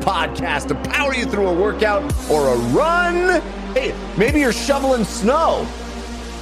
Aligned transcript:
podcast 0.00 0.68
to 0.68 0.74
power 0.90 1.14
you 1.14 1.24
through 1.24 1.48
a 1.48 1.54
workout 1.54 2.02
or 2.30 2.48
a 2.48 2.56
run. 2.56 3.40
Hey, 3.74 3.94
maybe 4.16 4.40
you're 4.40 4.52
shoveling 4.52 5.04
snow. 5.04 5.66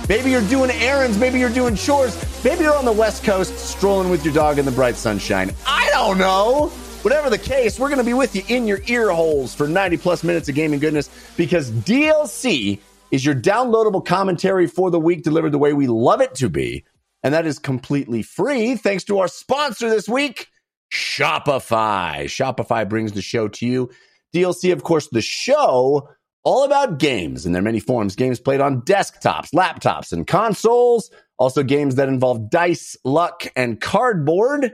Maybe 0.09 0.31
you're 0.31 0.49
doing 0.49 0.71
errands. 0.71 1.19
Maybe 1.19 1.39
you're 1.39 1.51
doing 1.51 1.77
chores. 1.77 2.17
Maybe 2.43 2.65
you're 2.65 2.77
on 2.77 2.85
the 2.85 2.93
West 2.93 3.25
Coast 3.25 3.59
strolling 3.59 4.11
with 4.11 4.25
your 4.25 4.33
dog 4.33 4.59
in 4.59 4.65
the 4.65 4.71
bright 4.71 4.97
sunshine. 4.97 5.53
I 5.67 5.91
don't 5.93 6.19
know. 6.19 6.69
Whatever 7.03 7.31
the 7.31 7.39
case, 7.39 7.79
we're 7.79 7.89
going 7.89 7.99
to 7.99 8.05
be 8.05 8.15
with 8.15 8.35
you 8.35 8.43
in 8.49 8.67
your 8.67 8.81
ear 8.87 9.11
holes 9.11 9.55
for 9.55 9.69
90 9.69 9.99
plus 9.99 10.25
minutes 10.25 10.49
of 10.49 10.55
gaming 10.55 10.81
goodness 10.81 11.11
because 11.37 11.71
DLC 11.71 12.81
is 13.11 13.25
your 13.25 13.35
downloadable 13.35 14.05
commentary 14.05 14.67
for 14.67 14.91
the 14.91 14.99
week 14.99 15.23
delivered 15.23 15.53
the 15.53 15.59
way 15.59 15.73
we 15.73 15.87
love 15.87 16.21
it 16.21 16.35
to 16.37 16.49
be. 16.49 16.85
And 17.23 17.35
that 17.35 17.47
is 17.47 17.59
completely 17.59 18.23
free 18.23 18.77
thanks 18.77 19.05
to 19.05 19.19
our 19.19 19.29
sponsor 19.29 19.91
this 19.91 20.09
week, 20.09 20.49
Shopify. 20.93 22.25
Shopify 22.25 22.89
brings 22.89 23.13
the 23.13 23.23
show 23.23 23.49
to 23.49 23.67
you. 23.67 23.91
DLC, 24.35 24.73
of 24.73 24.83
course, 24.83 25.09
the 25.09 25.23
show 25.23 26.09
all 26.45 26.65
about 26.65 26.99
games 26.99 27.47
in 27.47 27.53
their 27.53 27.63
many 27.63 27.81
forms. 27.81 28.17
Games 28.17 28.41
played 28.41 28.61
on 28.61 28.83
desktops, 28.83 29.53
laptops, 29.53 30.13
and 30.13 30.27
consoles. 30.27 31.11
Also, 31.39 31.63
games 31.63 31.97
that 31.97 32.09
involve 32.09 32.51
dice, 32.51 32.97
luck, 33.05 33.47
and 33.55 33.81
cardboard. 33.81 34.73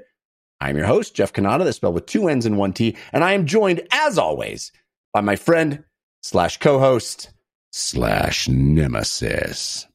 I'm 0.60 0.76
your 0.76 0.86
host, 0.86 1.14
Jeff 1.14 1.32
Cannata, 1.32 1.64
that's 1.64 1.76
spelled 1.76 1.94
with 1.94 2.06
two 2.06 2.28
N's 2.28 2.46
and 2.46 2.56
one 2.56 2.72
T, 2.72 2.96
and 3.12 3.22
I 3.22 3.32
am 3.32 3.44
joined, 3.44 3.82
as 3.92 4.18
always, 4.18 4.72
by 5.12 5.20
my 5.20 5.36
friend 5.36 5.84
slash 6.22 6.58
co-host 6.58 7.30
slash 7.70 8.48
nemesis. 8.48 9.86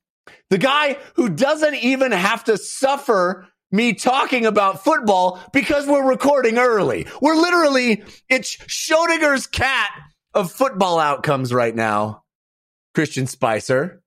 The 0.50 0.58
guy 0.58 0.98
who 1.16 1.30
doesn't 1.30 1.76
even 1.76 2.12
have 2.12 2.44
to 2.44 2.58
suffer 2.58 3.48
me 3.72 3.94
talking 3.94 4.46
about 4.46 4.84
football 4.84 5.40
because 5.54 5.88
we're 5.88 6.08
recording 6.08 6.58
early. 6.58 7.08
We're 7.22 7.36
literally, 7.36 8.04
it's 8.28 8.56
Schrodinger's 8.58 9.48
cat 9.48 9.90
of 10.34 10.52
football 10.52 11.00
outcomes 11.00 11.54
right 11.54 11.76
now, 11.76 12.24
Christian 12.96 13.28
Spicer. 13.28 14.02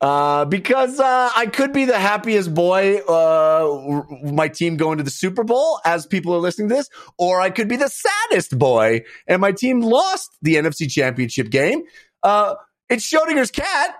Uh, 0.00 0.44
because 0.44 1.00
uh, 1.00 1.30
I 1.34 1.46
could 1.46 1.72
be 1.72 1.86
the 1.86 1.98
happiest 1.98 2.52
boy, 2.52 2.98
uh, 2.98 4.02
my 4.22 4.48
team 4.48 4.76
going 4.76 4.98
to 4.98 5.04
the 5.04 5.10
Super 5.10 5.44
Bowl 5.44 5.80
as 5.84 6.04
people 6.04 6.34
are 6.34 6.40
listening 6.40 6.68
to 6.68 6.74
this, 6.74 6.90
or 7.16 7.40
I 7.40 7.48
could 7.48 7.68
be 7.68 7.76
the 7.76 7.88
saddest 7.88 8.58
boy 8.58 9.04
and 9.26 9.40
my 9.40 9.52
team 9.52 9.80
lost 9.80 10.36
the 10.42 10.56
NFC 10.56 10.90
Championship 10.90 11.48
game. 11.48 11.84
Uh, 12.22 12.56
it's 12.90 13.10
Schrodinger's 13.10 13.50
cat. 13.50 13.94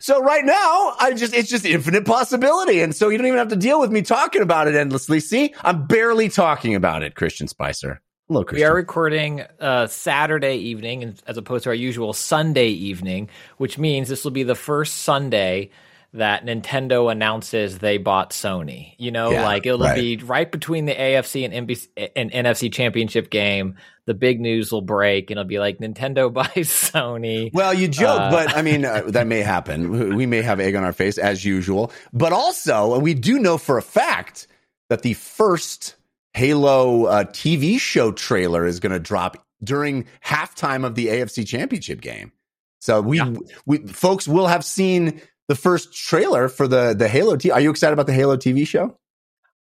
So 0.00 0.22
right 0.22 0.44
now, 0.44 0.94
I 0.98 1.12
just 1.14 1.34
it's 1.34 1.50
just 1.50 1.66
infinite 1.66 2.06
possibility, 2.06 2.80
and 2.80 2.94
so 2.96 3.10
you 3.10 3.18
don't 3.18 3.26
even 3.26 3.38
have 3.38 3.48
to 3.48 3.56
deal 3.56 3.78
with 3.78 3.90
me 3.92 4.00
talking 4.00 4.40
about 4.40 4.66
it 4.66 4.74
endlessly. 4.74 5.20
See, 5.20 5.54
I'm 5.62 5.86
barely 5.86 6.30
talking 6.30 6.74
about 6.74 7.02
it, 7.02 7.14
Christian 7.14 7.48
Spicer. 7.48 8.00
Hello, 8.26 8.42
Christian. 8.42 8.64
We 8.66 8.70
are 8.70 8.74
recording 8.74 9.42
uh, 9.60 9.88
Saturday 9.88 10.54
evening 10.56 11.16
as 11.26 11.36
opposed 11.36 11.64
to 11.64 11.70
our 11.70 11.74
usual 11.74 12.14
Sunday 12.14 12.68
evening, 12.68 13.28
which 13.58 13.76
means 13.76 14.08
this 14.08 14.24
will 14.24 14.30
be 14.30 14.42
the 14.42 14.54
first 14.54 14.98
Sunday 14.98 15.70
that 16.14 16.44
Nintendo 16.46 17.12
announces 17.12 17.78
they 17.78 17.98
bought 17.98 18.30
Sony. 18.30 18.94
You 18.98 19.10
know, 19.10 19.30
Yeah, 19.30 19.44
like 19.44 19.66
it'll 19.66 19.80
right. 19.80 19.94
be 19.94 20.16
right 20.16 20.50
between 20.50 20.86
the 20.86 20.94
AFC 20.94 21.44
and, 21.44 21.68
NBC, 21.68 21.88
and 22.16 22.32
NFC 22.32 22.72
championship 22.72 23.30
game. 23.30 23.76
The 24.10 24.14
big 24.14 24.40
news 24.40 24.72
will 24.72 24.80
break, 24.82 25.30
and 25.30 25.38
it'll 25.38 25.46
be 25.48 25.60
like 25.60 25.78
Nintendo 25.78 26.32
buys 26.32 26.68
Sony. 26.68 27.52
Well, 27.54 27.72
you 27.72 27.86
joke, 27.86 28.18
Uh, 28.20 28.30
but 28.32 28.56
I 28.56 28.62
mean, 28.62 28.84
uh, 28.84 29.02
that 29.06 29.28
may 29.28 29.38
happen. 29.40 30.16
We 30.16 30.26
may 30.26 30.42
have 30.42 30.58
egg 30.58 30.74
on 30.74 30.82
our 30.82 30.92
face 30.92 31.16
as 31.16 31.44
usual. 31.44 31.92
But 32.12 32.32
also, 32.32 32.98
we 32.98 33.14
do 33.14 33.38
know 33.38 33.56
for 33.56 33.78
a 33.78 33.82
fact 33.82 34.48
that 34.88 35.02
the 35.02 35.14
first 35.14 35.94
Halo 36.34 37.04
uh, 37.04 37.22
TV 37.22 37.78
show 37.78 38.10
trailer 38.10 38.66
is 38.66 38.80
going 38.80 38.90
to 38.90 38.98
drop 38.98 39.36
during 39.62 40.06
halftime 40.24 40.84
of 40.84 40.96
the 40.96 41.06
AFC 41.06 41.46
Championship 41.46 42.00
game. 42.00 42.32
So 42.80 43.00
we, 43.00 43.18
Yeah. 43.18 43.32
we 43.64 43.78
folks 43.86 44.26
will 44.26 44.48
have 44.48 44.64
seen 44.64 45.20
the 45.46 45.54
first 45.54 45.92
trailer 45.94 46.48
for 46.48 46.66
the 46.66 46.94
the 46.94 47.06
Halo. 47.06 47.36
T- 47.36 47.52
Are 47.52 47.60
you 47.60 47.70
excited 47.70 47.92
about 47.92 48.08
the 48.08 48.12
Halo 48.14 48.36
TV 48.36 48.66
show? 48.66 48.96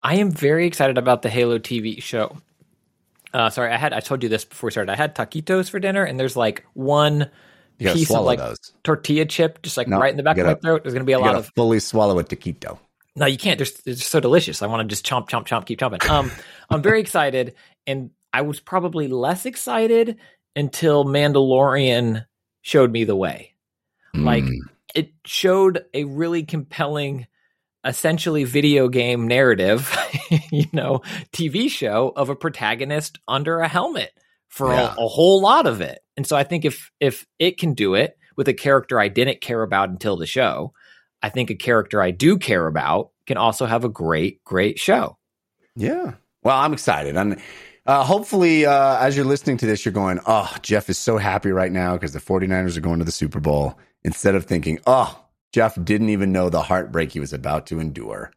I 0.05 0.17
am 0.19 0.31
very 0.31 0.69
excited 0.69 0.99
about 0.99 1.23
the 1.23 1.31
Halo 1.31 1.59
TV 1.59 2.01
show. 2.01 2.37
Uh, 3.37 3.51
sorry, 3.51 3.71
I 3.73 3.77
had 3.77 3.93
I 3.93 4.01
told 4.01 4.23
you 4.23 4.29
this 4.29 4.45
before 4.45 4.69
we 4.69 4.71
started. 4.71 4.91
I 4.91 4.97
had 4.97 5.15
taquitos 5.15 5.69
for 5.69 5.79
dinner, 5.79 6.03
and 6.05 6.19
there's 6.19 6.37
like 6.37 6.65
one 6.73 7.31
piece 7.79 8.11
of 8.11 8.25
like 8.25 8.39
those. 8.39 8.59
tortilla 8.83 9.27
chip, 9.27 9.61
just 9.63 9.77
like 9.77 9.89
No, 9.89 9.99
right 9.99 10.11
in 10.11 10.17
the 10.17 10.23
back 10.23 10.37
you 10.39 10.43
of 10.43 10.47
my 10.49 10.55
throat. 10.55 10.83
There's 10.83 10.95
going 10.95 11.05
to 11.05 11.07
be 11.07 11.13
a 11.13 11.19
lot 11.19 11.35
of 11.35 11.51
fully 11.55 11.79
swallow 11.81 12.19
a 12.19 12.25
taquito. 12.25 12.79
no, 13.15 13.27
you 13.27 13.37
can't. 13.37 13.59
They're, 13.59 13.67
they're 13.85 13.95
just 13.95 14.11
so 14.11 14.21
delicious. 14.21 14.63
I 14.63 14.67
want 14.69 14.89
to 14.89 14.93
just 14.93 15.05
chomp, 15.05 15.29
chomp, 15.29 15.47
chomp, 15.47 15.67
keep 15.67 15.79
chomping. 15.81 16.09
Um, 16.09 16.31
I'm 16.71 16.81
very 16.83 17.01
excited, 17.01 17.55
and 17.87 18.11
I 18.33 18.41
was 18.43 18.59
probably 18.59 19.09
less 19.09 19.45
excited 19.45 20.17
until 20.55 21.05
Mandalorian 21.05 22.25
showed 22.63 22.91
me 22.91 23.05
the 23.05 23.17
way. 23.17 23.53
Like 24.15 24.45
Mm. 24.45 24.61
it 24.95 25.11
showed 25.27 25.85
a 25.93 26.05
really 26.05 26.43
compelling, 26.43 27.27
essentially 27.87 28.45
video 28.45 28.89
game 28.89 29.29
narrative, 29.29 29.97
you 30.51 30.67
know, 30.73 31.03
TV 31.33 31.71
show 31.71 32.13
of 32.17 32.29
a 32.29 32.37
protagonist 32.37 33.19
under 33.29 33.61
a 33.61 33.69
helmet 33.69 34.11
for 34.49 34.73
Yeah. 34.73 34.95
a, 34.99 35.05
a 35.05 35.09
whole 35.09 35.41
lot 35.41 35.67
of 35.67 35.81
it. 35.81 36.01
And 36.17 36.27
so 36.27 36.37
I 36.37 36.43
think 36.45 36.65
if 36.65 36.91
if 37.01 37.27
it 37.39 37.59
can 37.59 37.75
do 37.75 37.95
it 37.95 38.17
with 38.37 38.49
a 38.49 38.55
character 38.55 38.99
I 39.01 39.09
didn't 39.09 39.41
care 39.41 39.63
about 39.63 39.89
until 39.91 40.17
the 40.17 40.27
show, 40.27 40.73
I 41.23 41.29
think 41.31 41.51
a 41.51 41.55
character 41.55 42.03
I 42.03 42.11
do 42.11 42.39
care 42.39 42.67
about 42.67 43.11
can 43.27 43.37
also 43.37 43.67
have 43.67 43.85
a 43.85 43.89
great, 43.89 44.43
great 44.45 44.79
show. 44.79 45.17
Yeah. 45.75 46.15
Well, 46.43 46.57
I'm 46.57 46.73
excited. 46.73 47.17
And 47.17 47.41
uh, 47.87 48.03
hopefully, 48.05 48.67
uh, 48.67 48.99
as 48.99 49.17
you're 49.17 49.25
listening 49.27 49.57
to 49.59 49.67
this, 49.67 49.85
you're 49.85 49.93
going, 49.93 50.21
oh, 50.27 50.53
Jeff 50.63 50.89
is 50.91 50.99
so 50.99 51.19
happy 51.19 51.51
right 51.53 51.71
now 51.73 51.95
because 51.95 52.13
the 52.13 52.21
49ers 52.21 52.77
are 52.77 52.81
going 52.81 52.99
to 52.99 53.05
the 53.05 53.13
Super 53.13 53.41
Bowl 53.41 53.79
instead 54.05 54.35
of 54.35 54.45
thinking, 54.45 54.79
oh, 54.87 55.19
Jeff 55.53 55.77
didn't 55.83 56.11
even 56.11 56.33
know 56.33 56.49
the 56.51 56.63
heartbreak 56.63 57.13
he 57.13 57.21
was 57.21 57.33
about 57.33 57.67
to 57.69 57.81
endure. 57.81 58.31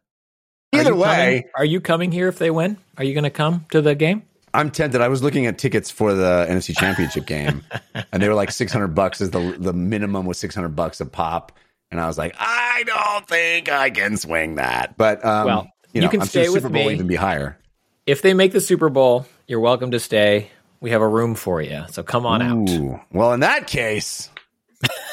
Are 0.72 0.80
Either 0.80 0.90
you 0.90 0.96
way, 0.96 1.08
coming- 1.08 1.44
are 1.56 1.64
you 1.64 1.80
coming 1.80 2.12
here 2.12 2.28
if 2.28 2.38
they 2.38 2.50
win? 2.50 2.76
Are 2.96 3.04
you 3.04 3.12
going 3.14 3.24
to 3.24 3.30
come 3.30 3.66
to 3.72 3.82
the 3.82 3.94
game? 3.94 4.22
I'm 4.54 4.70
tempted. 4.70 5.00
I 5.00 5.08
was 5.08 5.22
looking 5.22 5.46
at 5.46 5.58
tickets 5.58 5.90
for 5.90 6.12
the 6.14 6.46
NFC 6.48 6.76
Championship 6.76 7.24
game, 7.26 7.62
and 8.12 8.20
they 8.22 8.28
were 8.28 8.34
like 8.34 8.50
600 8.50 8.88
bucks. 8.88 9.20
Is 9.20 9.30
the 9.30 9.54
the 9.58 9.72
minimum 9.72 10.26
was 10.26 10.38
600 10.38 10.70
bucks 10.70 11.00
a 11.00 11.06
pop, 11.06 11.52
and 11.92 12.00
I 12.00 12.06
was 12.08 12.18
like, 12.18 12.34
I 12.38 12.82
don't 12.84 13.28
think 13.28 13.70
I 13.70 13.90
can 13.90 14.16
swing 14.16 14.56
that. 14.56 14.96
But 14.96 15.24
um, 15.24 15.46
Well, 15.46 15.68
you, 15.92 16.02
you 16.02 16.08
can 16.08 16.22
I'm 16.22 16.26
stay 16.26 16.44
sure 16.44 16.54
with 16.54 16.62
Super 16.64 16.72
Bowl 16.74 16.86
me. 16.88 16.94
even 16.94 17.06
be 17.06 17.14
higher. 17.14 17.58
If 18.06 18.22
they 18.22 18.34
make 18.34 18.50
the 18.50 18.60
Super 18.60 18.88
Bowl, 18.88 19.24
you're 19.46 19.60
welcome 19.60 19.92
to 19.92 20.00
stay. 20.00 20.50
We 20.80 20.90
have 20.90 21.02
a 21.02 21.08
room 21.08 21.36
for 21.36 21.62
you. 21.62 21.84
So 21.90 22.02
come 22.02 22.26
on 22.26 22.42
out. 22.42 23.00
Well, 23.12 23.32
in 23.34 23.40
that 23.40 23.68
case, 23.68 24.30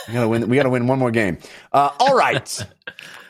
we 0.08 0.14
gotta 0.14 0.28
win. 0.28 0.48
We 0.48 0.56
gotta 0.56 0.70
win 0.70 0.88
one 0.88 1.00
more 1.00 1.12
game. 1.12 1.38
Uh, 1.72 1.92
all 2.00 2.16
right. 2.16 2.66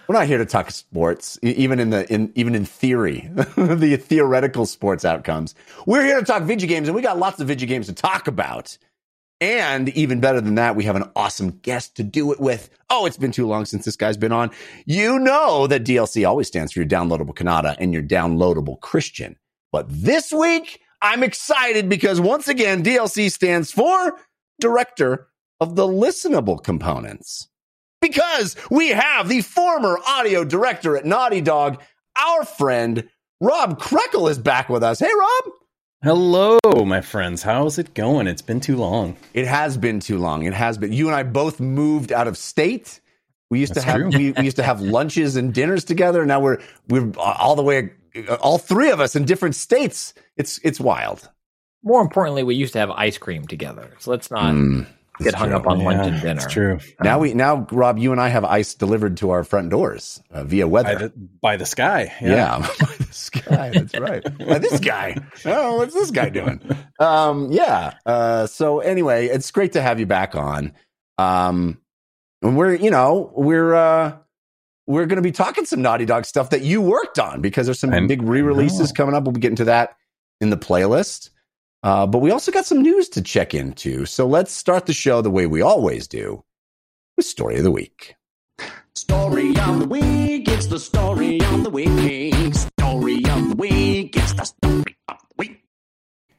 We're 0.07 0.15
not 0.15 0.27
here 0.27 0.37
to 0.37 0.45
talk 0.45 0.71
sports, 0.71 1.37
even 1.41 1.79
in 1.79 1.89
the 1.89 2.11
in 2.11 2.31
even 2.35 2.55
in 2.55 2.63
theory, 2.63 3.29
the 3.33 3.97
theoretical 3.97 4.65
sports 4.65 5.03
outcomes. 5.03 5.53
We're 5.85 6.05
here 6.05 6.19
to 6.19 6.25
talk 6.25 6.43
video 6.43 6.69
games, 6.69 6.87
and 6.87 6.95
we 6.95 7.01
got 7.01 7.19
lots 7.19 7.41
of 7.41 7.47
video 7.47 7.67
games 7.67 7.87
to 7.87 7.93
talk 7.93 8.27
about. 8.27 8.77
And 9.39 9.89
even 9.89 10.19
better 10.19 10.41
than 10.41 10.55
that, 10.55 10.75
we 10.75 10.85
have 10.85 10.95
an 10.95 11.09
awesome 11.15 11.59
guest 11.61 11.97
to 11.97 12.03
do 12.03 12.31
it 12.31 12.39
with. 12.39 12.69
Oh, 12.89 13.05
it's 13.05 13.17
been 13.17 13.31
too 13.31 13.47
long 13.47 13.65
since 13.65 13.85
this 13.85 13.95
guy's 13.95 14.17
been 14.17 14.31
on. 14.31 14.49
You 14.85 15.19
know 15.19 15.67
that 15.67 15.83
DLC 15.83 16.27
always 16.27 16.47
stands 16.47 16.71
for 16.71 16.79
your 16.79 16.87
downloadable 16.87 17.35
Cannata 17.35 17.75
and 17.77 17.93
your 17.93 18.01
downloadable 18.01 18.79
Christian. 18.79 19.35
But 19.71 19.87
this 19.89 20.31
week, 20.31 20.79
I'm 21.01 21.21
excited 21.21 21.89
because 21.89 22.19
once 22.19 22.47
again, 22.47 22.83
DLC 22.83 23.31
stands 23.31 23.71
for 23.71 24.17
Director 24.59 25.26
of 25.59 25.75
the 25.75 25.87
Listenable 25.87 26.63
Components. 26.63 27.47
Because 28.01 28.55
we 28.69 28.89
have 28.89 29.27
the 29.27 29.41
former 29.41 29.97
audio 30.07 30.43
director 30.43 30.95
at 30.95 31.05
Naughty 31.05 31.41
Dog, 31.41 31.81
our 32.17 32.45
friend 32.45 33.09
Rob 33.41 33.79
Krekel 33.79 34.29
is 34.29 34.37
back 34.37 34.69
with 34.69 34.83
us. 34.83 34.99
Hey, 34.99 35.11
Rob. 35.17 35.53
Hello, 36.03 36.59
my 36.85 37.01
friends. 37.01 37.41
How's 37.41 37.79
it 37.79 37.95
going? 37.95 38.27
It's 38.27 38.41
been 38.41 38.59
too 38.59 38.77
long. 38.77 39.17
It 39.33 39.47
has 39.47 39.77
been 39.77 39.99
too 39.99 40.19
long. 40.19 40.45
It 40.45 40.53
has 40.53 40.77
been. 40.77 40.93
You 40.93 41.07
and 41.07 41.15
I 41.15 41.23
both 41.23 41.59
moved 41.59 42.11
out 42.11 42.27
of 42.27 42.37
state. 42.37 42.99
We 43.49 43.59
used 43.59 43.73
That's 43.73 43.85
to 43.85 43.91
have 43.91 44.13
we, 44.13 44.31
we 44.31 44.43
used 44.43 44.57
to 44.57 44.63
have 44.63 44.79
lunches 44.97 45.35
and 45.35 45.53
dinners 45.53 45.83
together. 45.83 46.25
Now 46.25 46.39
we're 46.39 46.59
we're 46.87 47.11
all 47.17 47.55
the 47.55 47.63
way, 47.63 47.91
all 48.39 48.59
three 48.59 48.91
of 48.91 48.99
us 48.99 49.15
in 49.15 49.25
different 49.25 49.55
states. 49.55 50.13
It's 50.35 50.59
it's 50.63 50.79
wild. 50.79 51.27
More 51.83 52.01
importantly, 52.01 52.43
we 52.43 52.55
used 52.55 52.73
to 52.73 52.79
have 52.79 52.91
ice 52.91 53.17
cream 53.17 53.47
together. 53.47 53.91
So 53.99 54.11
let's 54.11 54.29
not 54.29 54.53
Mm, 54.53 54.85
get 55.19 55.33
hung 55.35 55.49
true. 55.49 55.57
up 55.57 55.67
on 55.67 55.79
lunch 55.83 55.97
Yeah, 56.05 56.13
and 56.13 56.21
dinner. 56.21 56.41
It's 56.43 56.51
true. 56.53 56.79
Now 57.01 57.19
we 57.19 57.33
now 57.33 57.67
Rob, 57.71 57.97
you 57.97 58.11
and 58.11 58.19
I 58.21 58.29
have 58.29 58.43
ice 58.45 58.73
delivered 58.73 59.17
to 59.17 59.29
our 59.31 59.43
front 59.43 59.69
doors 59.69 60.21
uh, 60.31 60.43
via 60.43 60.65
By 60.65 60.69
weather. 60.71 61.07
the, 61.09 61.13
by 61.41 61.57
the 61.57 61.65
sky. 61.65 62.13
yeah, 62.21 62.59
by 62.79 62.93
this 62.99 63.29
guy. 63.29 63.69
That's 63.71 63.97
right. 63.99 64.23
By 64.39 64.59
this 64.59 64.79
guy. 64.79 65.17
Oh, 65.45 65.77
what's 65.77 65.93
this 65.93 66.11
guy 66.11 66.29
doing? 66.29 66.61
Um, 66.99 67.51
yeah. 67.51 67.93
Uh, 68.05 68.47
so 68.47 68.79
anyway, 68.79 69.27
it's 69.27 69.51
great 69.51 69.73
to 69.73 69.81
have 69.81 69.99
you 69.99 70.05
back 70.05 70.35
on. 70.35 70.73
Um, 71.17 71.79
and 72.41 72.55
we're 72.57 72.75
you 72.75 72.91
know 72.91 73.31
we're 73.35 73.73
uh 73.73 74.17
we're 74.85 75.05
going 75.05 75.17
to 75.17 75.21
be 75.21 75.31
talking 75.33 75.65
some 75.65 75.81
Naughty 75.81 76.05
Dog 76.05 76.25
stuff 76.25 76.51
that 76.51 76.61
you 76.61 76.81
worked 76.81 77.19
on 77.19 77.41
because 77.41 77.67
there's 77.67 77.79
some 77.79 78.07
big 78.07 78.21
re 78.21 78.41
releases 78.41 78.91
coming 78.93 79.15
up. 79.15 79.23
We'll 79.23 79.33
be 79.33 79.41
getting 79.41 79.57
to 79.57 79.65
that 79.65 79.97
in 80.39 80.49
the 80.49 80.55
playlist. 80.57 81.29
Uh, 81.87 82.05
but 82.05 82.19
we 82.19 82.31
also 82.31 82.51
got 82.51 82.65
some 82.65 82.81
news 82.81 83.07
to 83.07 83.21
check 83.21 83.53
into. 83.53 84.05
So 84.05 84.27
let's 84.27 84.51
start 84.51 84.87
the 84.87 84.93
show 84.93 85.21
the 85.21 85.31
way 85.31 85.47
we 85.47 85.61
always 85.61 86.05
do 86.05 86.43
with 87.15 87.25
Story 87.25 87.55
of 87.55 87.63
the 87.63 87.71
Week. 87.71 88.13
Story 88.93 89.55
of 89.57 89.79
the 89.79 89.87
week, 89.87 90.49
it's 90.49 90.67
the 90.67 90.79
story 90.79 91.39
of 91.39 91.63
the 91.63 91.69
week. 91.69 92.53
Story 92.53 93.23
of 93.29 93.49
the 93.49 93.55
week, 93.57 94.17
it's 94.17 94.33
the 94.33 94.43
story 94.43 94.97
of 95.07 95.17
the 95.29 95.35
week. 95.37 95.63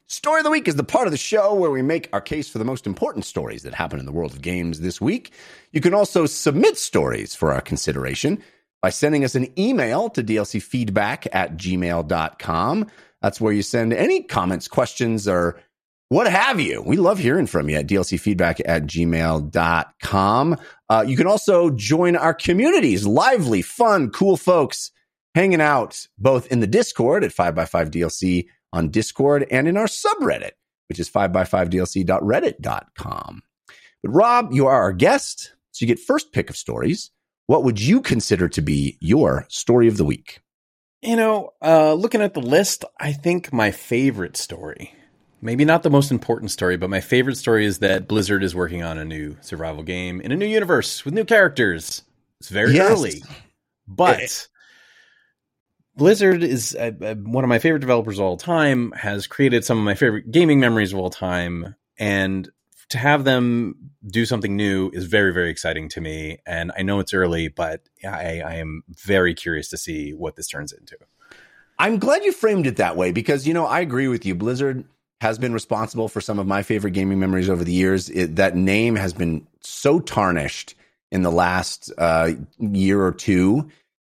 Story 0.06 0.40
of 0.40 0.44
the 0.44 0.50
Week 0.50 0.68
is 0.68 0.74
the 0.74 0.84
part 0.84 1.06
of 1.06 1.12
the 1.12 1.16
show 1.16 1.54
where 1.54 1.70
we 1.70 1.80
make 1.80 2.10
our 2.12 2.20
case 2.20 2.50
for 2.50 2.58
the 2.58 2.66
most 2.66 2.86
important 2.86 3.24
stories 3.24 3.62
that 3.62 3.72
happen 3.72 3.98
in 3.98 4.04
the 4.04 4.12
world 4.12 4.34
of 4.34 4.42
games 4.42 4.80
this 4.80 5.00
week. 5.00 5.32
You 5.72 5.80
can 5.80 5.94
also 5.94 6.26
submit 6.26 6.76
stories 6.76 7.34
for 7.34 7.54
our 7.54 7.62
consideration 7.62 8.42
by 8.82 8.90
sending 8.90 9.24
us 9.24 9.34
an 9.34 9.58
email 9.58 10.10
to 10.10 10.22
dlcfeedback 10.22 11.26
at 11.32 11.56
gmail.com. 11.56 12.86
That's 13.22 13.40
where 13.40 13.52
you 13.52 13.62
send 13.62 13.92
any 13.92 14.22
comments, 14.22 14.68
questions, 14.68 15.26
or 15.26 15.60
what 16.08 16.30
have 16.30 16.60
you. 16.60 16.82
We 16.82 16.96
love 16.96 17.18
hearing 17.18 17.46
from 17.46 17.68
you 17.68 17.76
at 17.76 17.86
dlcfeedback 17.86 18.60
at 18.64 18.86
gmail.com. 18.86 20.56
Uh, 20.88 21.04
you 21.06 21.16
can 21.16 21.26
also 21.26 21.70
join 21.70 22.16
our 22.16 22.32
communities, 22.32 23.06
lively, 23.06 23.60
fun, 23.62 24.10
cool 24.10 24.36
folks 24.36 24.90
hanging 25.34 25.60
out 25.60 26.06
both 26.18 26.46
in 26.48 26.60
the 26.60 26.66
Discord 26.66 27.24
at 27.24 27.32
5x5DLC 27.32 28.46
on 28.72 28.90
Discord 28.90 29.46
and 29.50 29.68
in 29.68 29.76
our 29.76 29.86
subreddit, 29.86 30.52
which 30.88 30.98
is 30.98 31.10
5x5dlc.reddit.com. 31.10 33.42
But 34.02 34.10
Rob, 34.10 34.52
you 34.52 34.66
are 34.66 34.80
our 34.80 34.92
guest, 34.92 35.52
so 35.72 35.84
you 35.84 35.86
get 35.86 35.98
first 35.98 36.32
pick 36.32 36.50
of 36.50 36.56
stories. 36.56 37.10
What 37.46 37.64
would 37.64 37.80
you 37.80 38.00
consider 38.00 38.48
to 38.48 38.62
be 38.62 38.96
your 39.00 39.44
story 39.48 39.88
of 39.88 39.96
the 39.96 40.04
week? 40.04 40.40
You 41.00 41.14
know, 41.16 41.52
uh, 41.62 41.94
looking 41.94 42.22
at 42.22 42.34
the 42.34 42.40
list, 42.40 42.84
I 42.98 43.12
think 43.12 43.52
my 43.52 43.70
favorite 43.70 44.36
story, 44.36 44.94
maybe 45.40 45.64
not 45.64 45.84
the 45.84 45.90
most 45.90 46.10
important 46.10 46.50
story, 46.50 46.76
but 46.76 46.90
my 46.90 47.00
favorite 47.00 47.36
story 47.36 47.66
is 47.66 47.78
that 47.78 48.08
Blizzard 48.08 48.42
is 48.42 48.54
working 48.54 48.82
on 48.82 48.98
a 48.98 49.04
new 49.04 49.36
survival 49.40 49.84
game 49.84 50.20
in 50.20 50.32
a 50.32 50.36
new 50.36 50.46
universe 50.46 51.04
with 51.04 51.14
new 51.14 51.24
characters. 51.24 52.02
It's 52.40 52.48
very 52.48 52.74
Yes. 52.74 52.90
early, 52.90 53.22
but 53.86 54.48
Blizzard 55.96 56.42
is 56.42 56.74
uh, 56.74 56.90
uh, 57.00 57.14
one 57.14 57.44
of 57.44 57.48
my 57.48 57.60
favorite 57.60 57.80
developers 57.80 58.18
of 58.18 58.24
all 58.24 58.36
time, 58.36 58.92
has 58.92 59.28
created 59.28 59.64
some 59.64 59.78
of 59.78 59.84
my 59.84 59.94
favorite 59.94 60.30
gaming 60.32 60.58
memories 60.58 60.92
of 60.92 60.98
all 60.98 61.10
time. 61.10 61.76
And 61.96 62.48
to 62.90 62.98
have 62.98 63.24
them 63.24 63.90
do 64.06 64.24
something 64.24 64.56
new 64.56 64.90
is 64.92 65.04
very, 65.04 65.32
very 65.32 65.50
exciting 65.50 65.88
to 65.90 66.00
me. 66.00 66.38
And 66.46 66.72
I 66.76 66.82
know 66.82 67.00
it's 67.00 67.12
early, 67.12 67.48
but 67.48 67.82
I, 68.04 68.40
I 68.40 68.54
am 68.54 68.82
very 68.88 69.34
curious 69.34 69.68
to 69.70 69.76
see 69.76 70.12
what 70.12 70.36
this 70.36 70.48
turns 70.48 70.72
into. 70.72 70.96
I'm 71.78 71.98
glad 71.98 72.24
you 72.24 72.32
framed 72.32 72.66
it 72.66 72.76
that 72.76 72.96
way 72.96 73.12
because, 73.12 73.46
you 73.46 73.54
know, 73.54 73.66
I 73.66 73.80
agree 73.80 74.08
with 74.08 74.24
you. 74.26 74.34
Blizzard 74.34 74.84
has 75.20 75.38
been 75.38 75.52
responsible 75.52 76.08
for 76.08 76.20
some 76.20 76.38
of 76.38 76.46
my 76.46 76.62
favorite 76.62 76.92
gaming 76.92 77.18
memories 77.18 77.50
over 77.50 77.64
the 77.64 77.72
years. 77.72 78.08
It, 78.08 78.36
that 78.36 78.56
name 78.56 78.96
has 78.96 79.12
been 79.12 79.46
so 79.60 80.00
tarnished 80.00 80.74
in 81.10 81.22
the 81.22 81.30
last 81.30 81.92
uh, 81.98 82.32
year 82.58 83.02
or 83.02 83.12
two. 83.12 83.68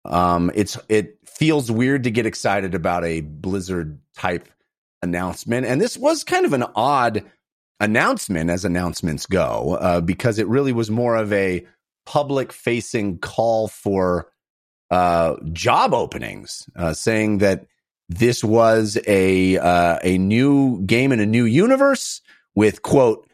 Um, 0.06 0.52
it's 0.56 0.78
it 0.90 1.18
feels 1.26 1.72
weird 1.72 2.04
to 2.04 2.12
get 2.12 2.26
excited 2.26 2.74
about 2.74 3.04
a 3.04 3.22
Blizzard 3.22 4.00
type 4.16 4.48
announcement, 5.04 5.68
and 5.68 5.80
this 5.80 5.98
was 5.98 6.24
kind 6.24 6.46
of 6.46 6.54
an 6.54 6.66
odd 6.76 7.24
announcement 7.82 8.50
as 8.50 8.64
announcements 8.64 9.26
go, 9.26 9.76
uh, 9.82 10.00
because 10.00 10.40
it 10.40 10.48
really 10.48 10.72
was 10.72 10.90
more 10.90 11.16
of 11.16 11.34
a 11.34 11.66
public 12.06 12.54
facing 12.54 13.18
call 13.18 13.68
for 13.68 14.32
uh, 14.92 15.36
job 15.52 15.94
openings, 15.94 16.70
uh, 16.78 16.94
saying 16.94 17.40
that 17.40 17.66
this 18.08 18.44
was 18.44 18.98
a 19.08 19.58
uh, 19.58 19.98
a 20.04 20.18
new 20.18 20.82
game 20.86 21.12
in 21.12 21.20
a 21.20 21.26
new 21.26 21.46
universe 21.46 22.22
with 22.56 22.82
quote 22.82 23.28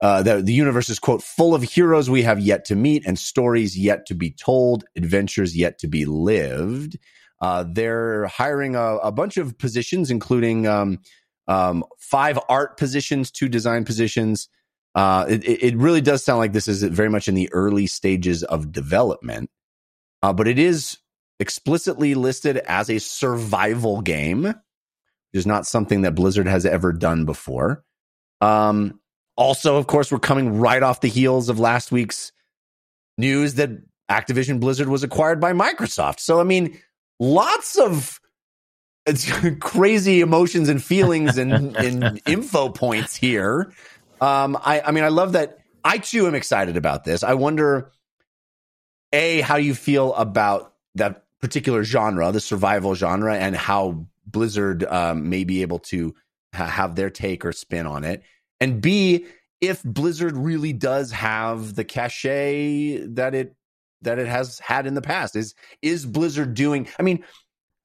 uh, 0.00 0.22
the 0.22 0.42
the 0.42 0.52
universe 0.52 0.90
is 0.90 0.98
quote 0.98 1.22
full 1.22 1.54
of 1.54 1.62
heroes 1.62 2.10
we 2.10 2.22
have 2.22 2.40
yet 2.40 2.64
to 2.66 2.76
meet 2.76 3.06
and 3.06 3.18
stories 3.18 3.78
yet 3.78 4.06
to 4.06 4.14
be 4.14 4.30
told, 4.30 4.84
adventures 4.96 5.56
yet 5.56 5.78
to 5.78 5.88
be 5.88 6.04
lived. 6.04 6.98
Uh, 7.40 7.64
they're 7.66 8.26
hiring 8.26 8.74
a, 8.74 8.96
a 8.96 9.12
bunch 9.12 9.36
of 9.36 9.56
positions, 9.58 10.10
including 10.10 10.66
um, 10.66 10.98
um, 11.48 11.84
five 11.98 12.38
art 12.48 12.76
positions, 12.76 13.30
two 13.30 13.48
design 13.48 13.84
positions. 13.84 14.48
Uh, 14.94 15.26
it, 15.28 15.44
it 15.44 15.76
really 15.76 16.00
does 16.00 16.24
sound 16.24 16.38
like 16.38 16.52
this 16.52 16.68
is 16.68 16.82
very 16.82 17.10
much 17.10 17.28
in 17.28 17.34
the 17.34 17.52
early 17.52 17.86
stages 17.86 18.42
of 18.44 18.72
development, 18.72 19.50
uh, 20.22 20.32
but 20.32 20.46
it 20.46 20.58
is 20.58 20.98
explicitly 21.40 22.14
listed 22.14 22.58
as 22.58 22.88
a 22.88 22.98
survival 22.98 24.00
game, 24.00 24.44
which 24.44 24.54
is 25.32 25.46
not 25.46 25.66
something 25.66 26.02
that 26.02 26.14
Blizzard 26.14 26.46
has 26.46 26.64
ever 26.64 26.92
done 26.92 27.24
before. 27.24 27.84
Um, 28.40 29.00
also, 29.36 29.76
of 29.76 29.86
course, 29.88 30.12
we're 30.12 30.18
coming 30.20 30.58
right 30.58 30.82
off 30.82 31.00
the 31.00 31.08
heels 31.08 31.48
of 31.48 31.58
last 31.58 31.90
week's 31.90 32.30
news 33.18 33.54
that 33.54 33.70
Activision 34.10 34.60
Blizzard 34.60 34.88
was 34.88 35.02
acquired 35.02 35.40
by 35.40 35.52
Microsoft. 35.52 36.20
So, 36.20 36.40
I 36.40 36.44
mean, 36.44 36.78
lots 37.18 37.76
of 37.76 38.20
it's 39.06 39.30
crazy 39.60 40.20
emotions 40.20 40.68
and 40.68 40.82
feelings 40.82 41.38
and, 41.38 41.76
and 41.76 42.20
info 42.26 42.68
points 42.70 43.16
here. 43.16 43.72
Um, 44.20 44.56
I, 44.60 44.80
I 44.80 44.90
mean, 44.92 45.04
I 45.04 45.08
love 45.08 45.32
that. 45.32 45.58
I 45.84 45.98
too 45.98 46.26
am 46.26 46.34
excited 46.34 46.76
about 46.76 47.04
this. 47.04 47.22
I 47.22 47.34
wonder, 47.34 47.90
a, 49.12 49.40
how 49.42 49.56
you 49.56 49.74
feel 49.74 50.14
about 50.14 50.72
that 50.94 51.24
particular 51.40 51.84
genre, 51.84 52.32
the 52.32 52.40
survival 52.40 52.94
genre, 52.94 53.36
and 53.36 53.54
how 53.54 54.06
Blizzard 54.26 54.84
um, 54.84 55.28
may 55.28 55.44
be 55.44 55.62
able 55.62 55.78
to 55.80 56.14
ha- 56.54 56.66
have 56.66 56.96
their 56.96 57.10
take 57.10 57.44
or 57.44 57.52
spin 57.52 57.86
on 57.86 58.02
it. 58.04 58.22
And 58.60 58.80
B, 58.80 59.26
if 59.60 59.82
Blizzard 59.82 60.36
really 60.36 60.72
does 60.72 61.12
have 61.12 61.74
the 61.74 61.84
cachet 61.84 63.06
that 63.08 63.34
it 63.34 63.54
that 64.02 64.18
it 64.18 64.26
has 64.26 64.58
had 64.58 64.86
in 64.86 64.94
the 64.94 65.02
past, 65.02 65.36
is 65.36 65.54
is 65.82 66.06
Blizzard 66.06 66.54
doing? 66.54 66.88
I 66.98 67.02
mean, 67.02 67.24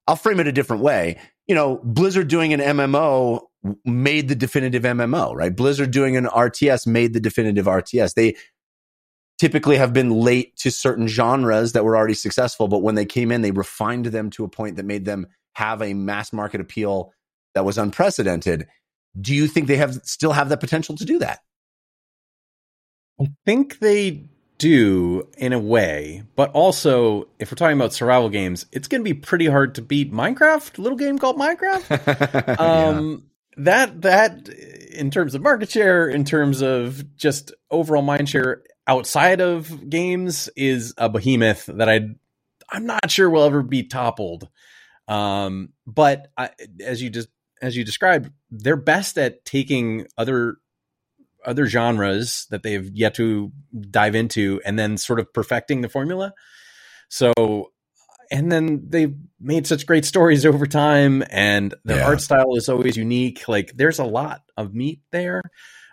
I'll 0.10 0.16
frame 0.16 0.40
it 0.40 0.48
a 0.48 0.52
different 0.52 0.82
way. 0.82 1.20
You 1.48 1.54
know, 1.54 1.80
Blizzard 1.84 2.30
doing 2.30 2.52
an 2.52 2.60
MMO 2.60 3.42
made 3.86 4.28
the 4.28 4.34
definitive 4.34 4.82
MMO, 4.82 5.36
right? 5.36 5.56
Blizzard 5.56 5.92
doing 5.92 6.18
an 6.18 6.26
RTS 6.26 6.88
made 6.88 7.14
the 7.14 7.20
definitive 7.20 7.68
RTS. 7.68 8.16
They 8.16 8.36
typically 9.38 9.78
have 9.78 9.94
been 9.94 10.10
late 10.10 10.58
to 10.58 10.72
certain 10.72 11.08
genres 11.08 11.74
that 11.74 11.86
were 11.86 11.96
already 11.96 12.16
successful, 12.16 12.68
but 12.68 12.82
when 12.82 12.96
they 12.96 13.06
came 13.06 13.32
in, 13.32 13.44
they 13.44 13.52
refined 13.52 14.08
them 14.08 14.32
to 14.32 14.44
a 14.44 14.50
point 14.50 14.78
that 14.78 14.86
made 14.86 15.06
them 15.06 15.28
have 15.54 15.80
a 15.80 15.94
mass 15.94 16.34
market 16.34 16.60
appeal 16.60 17.14
that 17.54 17.64
was 17.64 17.78
unprecedented. 17.78 18.66
Do 19.22 19.36
you 19.36 19.46
think 19.46 19.68
they 19.68 19.78
have 19.78 19.94
still 20.06 20.32
have 20.32 20.50
the 20.50 20.58
potential 20.58 20.96
to 20.96 21.06
do 21.06 21.20
that? 21.20 21.42
I 23.22 23.28
think 23.46 23.78
they 23.78 24.28
do 24.60 25.28
in 25.38 25.54
a 25.54 25.60
way, 25.60 26.22
but 26.36 26.52
also 26.52 27.28
if 27.40 27.50
we're 27.50 27.56
talking 27.56 27.78
about 27.78 27.94
survival 27.94 28.30
games, 28.30 28.68
it's 28.72 28.88
going 28.88 29.02
to 29.02 29.04
be 29.04 29.16
pretty 29.16 29.48
hard 29.48 29.74
to 29.76 29.82
beat 29.82 30.14
Minecraft, 30.14 30.78
a 30.78 30.82
little 30.82 30.98
game 30.98 31.18
called 31.18 31.38
Minecraft. 31.38 32.60
um, 32.60 33.24
that 33.58 34.04
that 34.04 34.50
in 34.50 35.10
terms 35.10 35.34
of 35.34 35.42
market 35.42 35.72
share, 35.72 36.08
in 36.08 36.26
terms 36.26 36.62
of 36.62 37.16
just 37.16 37.52
overall 37.72 38.04
mind 38.04 38.30
share 38.30 38.62
outside 38.86 39.42
of 39.42 39.90
games, 39.90 40.50
is 40.56 40.94
a 40.98 41.10
behemoth 41.10 41.66
that 41.66 41.90
I 41.90 42.02
I'm 42.70 42.86
not 42.86 43.10
sure 43.10 43.30
will 43.30 43.44
ever 43.44 43.64
be 43.64 43.84
toppled. 43.84 44.48
Um, 45.08 45.70
but 45.88 46.28
I, 46.38 46.52
as 46.84 47.02
you 47.02 47.10
just 47.10 47.30
as 47.62 47.76
you 47.76 47.84
described, 47.84 48.30
they're 48.52 48.76
best 48.76 49.18
at 49.18 49.44
taking 49.46 50.08
other 50.18 50.58
other 51.46 51.68
genres 51.68 52.46
that 52.50 52.64
they've 52.64 52.90
yet 52.94 53.16
to 53.16 53.52
dive 53.90 54.16
into 54.16 54.62
and 54.66 54.78
then 54.78 54.98
sort 54.98 55.20
of 55.20 55.34
perfecting 55.34 55.82
the 55.82 55.90
formula. 55.90 56.34
So 57.10 57.72
and 58.32 58.52
then 58.52 58.86
they've 58.88 59.16
made 59.40 59.66
such 59.66 59.88
great 59.88 60.06
stories 60.06 60.46
over 60.46 60.68
time 60.68 61.24
and 61.32 61.74
their 61.84 61.98
Yeah. 61.98 62.06
art 62.08 62.22
style 62.22 62.56
is 62.56 62.70
always 62.70 62.96
unique. 62.96 63.48
Like 63.48 63.72
there's 63.76 64.00
a 64.00 64.04
lot 64.04 64.42
of 64.58 64.74
meat 64.74 65.02
there. 65.12 65.42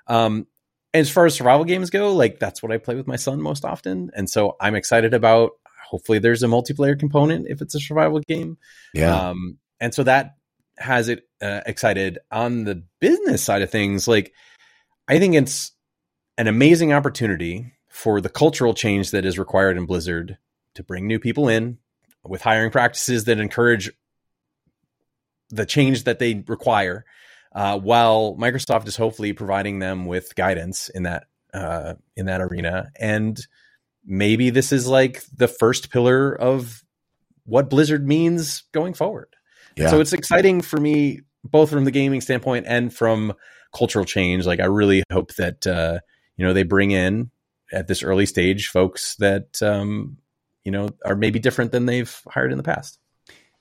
Um 0.06 0.46
as 0.92 1.10
far 1.10 1.26
as 1.26 1.34
survival 1.34 1.64
games 1.64 1.90
go, 1.90 2.14
like 2.14 2.38
that's 2.38 2.62
what 2.62 2.72
I 2.72 2.78
play 2.78 2.94
with 2.94 3.06
my 3.06 3.16
son 3.16 3.40
most 3.40 3.64
often. 3.64 4.10
And 4.14 4.30
so 4.30 4.56
I'm 4.60 4.74
excited 4.74 5.12
about 5.14 5.52
hopefully 5.86 6.18
there's 6.18 6.42
a 6.42 6.46
multiplayer 6.46 6.98
component 6.98 7.46
if 7.48 7.60
it's 7.60 7.74
a 7.74 7.80
survival 7.80 8.20
game. 8.26 8.56
Yeah. 8.94 9.28
Um, 9.30 9.58
and 9.78 9.94
so 9.94 10.02
that 10.04 10.36
has 10.78 11.08
it 11.08 11.24
uh, 11.40 11.60
excited 11.66 12.18
on 12.30 12.64
the 12.64 12.82
business 13.00 13.42
side 13.42 13.62
of 13.62 13.70
things. 13.70 14.08
Like, 14.08 14.32
I 15.08 15.18
think 15.18 15.34
it's 15.34 15.72
an 16.38 16.46
amazing 16.46 16.92
opportunity 16.92 17.72
for 17.88 18.20
the 18.20 18.28
cultural 18.28 18.74
change 18.74 19.10
that 19.12 19.24
is 19.24 19.38
required 19.38 19.76
in 19.76 19.86
Blizzard 19.86 20.38
to 20.74 20.82
bring 20.82 21.06
new 21.06 21.18
people 21.18 21.48
in 21.48 21.78
with 22.24 22.42
hiring 22.42 22.70
practices 22.70 23.24
that 23.24 23.38
encourage 23.38 23.90
the 25.50 25.64
change 25.64 26.04
that 26.04 26.18
they 26.18 26.44
require, 26.48 27.04
uh, 27.54 27.78
while 27.78 28.36
Microsoft 28.38 28.86
is 28.86 28.96
hopefully 28.96 29.32
providing 29.32 29.78
them 29.78 30.04
with 30.06 30.34
guidance 30.34 30.88
in 30.88 31.04
that 31.04 31.24
uh, 31.54 31.94
in 32.16 32.26
that 32.26 32.40
arena. 32.40 32.90
And 32.98 33.40
maybe 34.04 34.50
this 34.50 34.72
is 34.72 34.86
like 34.86 35.22
the 35.34 35.48
first 35.48 35.90
pillar 35.90 36.34
of 36.34 36.82
what 37.44 37.70
Blizzard 37.70 38.06
means 38.06 38.64
going 38.72 38.92
forward. 38.92 39.28
Yeah. 39.76 39.90
So 39.90 40.00
it's 40.00 40.12
exciting 40.12 40.60
for 40.60 40.78
me, 40.78 41.20
both 41.44 41.70
from 41.70 41.84
the 41.84 41.90
gaming 41.90 42.20
standpoint 42.20 42.66
and 42.68 42.92
from 42.92 43.34
cultural 43.76 44.04
change. 44.04 44.46
Like 44.46 44.60
I 44.60 44.66
really 44.66 45.02
hope 45.12 45.34
that 45.34 45.66
uh, 45.66 45.98
you 46.36 46.46
know 46.46 46.52
they 46.52 46.62
bring 46.62 46.90
in 46.90 47.30
at 47.72 47.88
this 47.88 48.02
early 48.02 48.26
stage 48.26 48.68
folks 48.68 49.16
that 49.16 49.62
um, 49.62 50.18
you 50.64 50.72
know 50.72 50.88
are 51.04 51.16
maybe 51.16 51.38
different 51.38 51.72
than 51.72 51.86
they've 51.86 52.20
hired 52.28 52.52
in 52.52 52.58
the 52.58 52.64
past. 52.64 52.98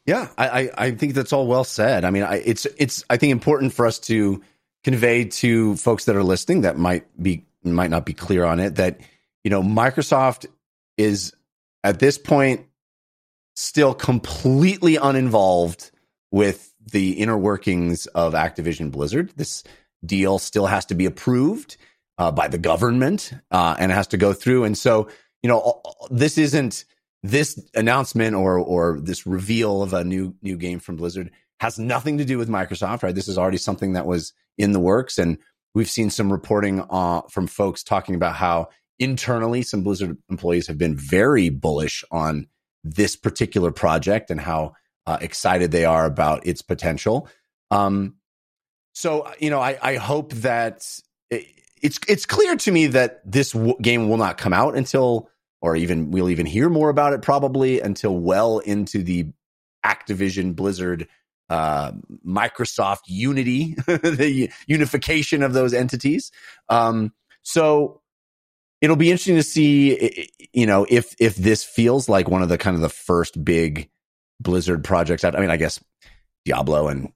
Yeah, 0.05 0.29
I, 0.37 0.69
I, 0.77 0.91
think 0.91 1.15
that's 1.15 1.33
all 1.33 1.47
well 1.47 1.63
said. 1.63 2.05
I 2.05 2.11
mean, 2.11 2.21
I, 2.21 2.35
it's 2.35 2.67
it's 2.77 3.03
I 3.09 3.17
think 3.17 3.31
important 3.31 3.73
for 3.73 3.87
us 3.87 3.97
to 4.01 4.43
convey 4.83 5.25
to 5.25 5.75
folks 5.77 6.05
that 6.05 6.15
are 6.15 6.23
listening 6.23 6.61
that 6.61 6.77
might 6.77 7.05
be 7.21 7.47
might 7.63 7.89
not 7.89 8.05
be 8.05 8.13
clear 8.13 8.45
on 8.45 8.59
it 8.59 8.75
that 8.75 8.99
you 9.43 9.49
know 9.49 9.63
Microsoft 9.63 10.45
is 10.95 11.33
at 11.83 11.97
this 11.97 12.19
point 12.19 12.67
still 13.55 13.95
completely 13.95 14.97
uninvolved 14.97 15.89
with 16.29 16.71
the 16.91 17.13
inner 17.13 17.37
workings 17.37 18.05
of 18.07 18.33
Activision 18.33 18.91
Blizzard. 18.91 19.33
This 19.35 19.63
deal 20.05 20.39
still 20.39 20.65
has 20.65 20.85
to 20.87 20.95
be 20.95 21.05
approved 21.05 21.77
uh, 22.17 22.31
by 22.31 22.47
the 22.47 22.57
government 22.57 23.33
uh, 23.51 23.75
and 23.79 23.91
it 23.91 23.95
has 23.95 24.07
to 24.07 24.17
go 24.17 24.33
through. 24.33 24.63
And 24.63 24.77
so, 24.77 25.09
you 25.43 25.49
know, 25.49 25.81
this 26.09 26.37
isn't 26.37 26.85
this 27.23 27.59
announcement 27.73 28.35
or 28.35 28.57
or 28.57 28.99
this 28.99 29.25
reveal 29.25 29.81
of 29.81 29.93
a 29.93 30.03
new 30.03 30.35
new 30.41 30.57
game 30.57 30.79
from 30.79 30.95
Blizzard 30.95 31.31
has 31.59 31.79
nothing 31.79 32.17
to 32.17 32.25
do 32.25 32.37
with 32.37 32.49
Microsoft, 32.49 33.01
right? 33.03 33.15
This 33.15 33.27
is 33.27 33.37
already 33.37 33.57
something 33.57 33.93
that 33.93 34.05
was 34.05 34.33
in 34.57 34.73
the 34.73 34.79
works, 34.79 35.17
and 35.17 35.37
we've 35.73 35.89
seen 35.89 36.09
some 36.09 36.31
reporting 36.31 36.85
uh, 36.89 37.21
from 37.29 37.47
folks 37.47 37.83
talking 37.83 38.15
about 38.15 38.35
how 38.35 38.69
internally 38.99 39.61
some 39.61 39.83
Blizzard 39.83 40.17
employees 40.29 40.67
have 40.67 40.77
been 40.77 40.95
very 40.95 41.49
bullish 41.49 42.03
on 42.11 42.47
this 42.83 43.15
particular 43.15 43.71
project 43.71 44.29
and 44.29 44.39
how 44.39 44.73
uh, 45.07 45.17
excited 45.21 45.71
they 45.71 45.85
are 45.85 46.05
about 46.05 46.45
its 46.45 46.61
potential. 46.61 47.27
Um, 47.71 48.15
so 48.95 49.29
you 49.39 49.49
know, 49.49 49.59
I, 49.59 49.77
I 49.81 49.95
hope 49.97 50.33
that 50.33 50.87
it, 51.29 51.45
it's 51.81 51.99
it's 52.07 52.25
clear 52.25 52.55
to 52.55 52.71
me 52.71 52.87
that 52.87 53.19
this 53.29 53.51
w- 53.51 53.75
game 53.81 54.09
will 54.09 54.17
not 54.17 54.37
come 54.37 54.53
out 54.53 54.75
until, 54.75 55.29
or 55.61 55.75
even 55.75 56.11
we'll 56.11 56.29
even 56.29 56.45
hear 56.45 56.69
more 56.69 56.89
about 56.89 57.11
it 57.11 57.21
probably 57.21 57.81
until 57.81 58.17
well 58.17 58.59
into 58.59 59.03
the 59.03 59.27
Activision 59.85 60.55
Blizzard 60.55 61.09
uh, 61.49 61.91
Microsoft 62.25 63.01
Unity, 63.07 63.75
the 63.85 64.49
unification 64.65 65.43
of 65.43 65.51
those 65.51 65.73
entities. 65.73 66.31
Um, 66.69 67.13
so 67.43 68.01
it'll 68.81 68.95
be 68.95 69.11
interesting 69.11 69.35
to 69.35 69.43
see, 69.43 70.29
you 70.53 70.65
know, 70.65 70.87
if 70.89 71.13
if 71.19 71.35
this 71.35 71.65
feels 71.65 72.07
like 72.07 72.29
one 72.29 72.41
of 72.41 72.49
the 72.49 72.57
kind 72.57 72.75
of 72.75 72.81
the 72.81 72.89
first 72.89 73.43
big 73.43 73.89
Blizzard 74.39 74.85
projects. 74.85 75.25
I 75.25 75.31
mean, 75.31 75.49
I 75.49 75.57
guess 75.57 75.83
Diablo 76.45 76.87
and 76.87 77.11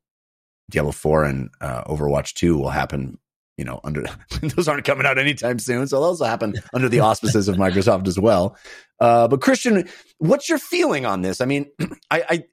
Diablo 0.69 0.91
4 0.91 1.23
and 1.25 1.49
uh, 1.61 1.83
Overwatch 1.83 2.33
2 2.33 2.57
will 2.57 2.69
happen, 2.69 3.17
you 3.57 3.65
know, 3.65 3.79
under 3.83 4.05
those 4.41 4.67
aren't 4.67 4.85
coming 4.85 5.05
out 5.05 5.17
anytime 5.17 5.59
soon. 5.59 5.87
So 5.87 5.99
those 6.01 6.19
will 6.19 6.27
happen 6.27 6.55
under 6.73 6.89
the 6.89 7.01
auspices 7.01 7.47
of 7.47 7.55
Microsoft 7.57 8.07
as 8.07 8.19
well. 8.19 8.57
Uh, 8.99 9.27
but 9.27 9.41
Christian, 9.41 9.87
what's 10.19 10.49
your 10.49 10.59
feeling 10.59 11.05
on 11.05 11.21
this? 11.21 11.41
I 11.41 11.45
mean, 11.45 11.67
I, 12.11 12.23
I, 12.29 12.43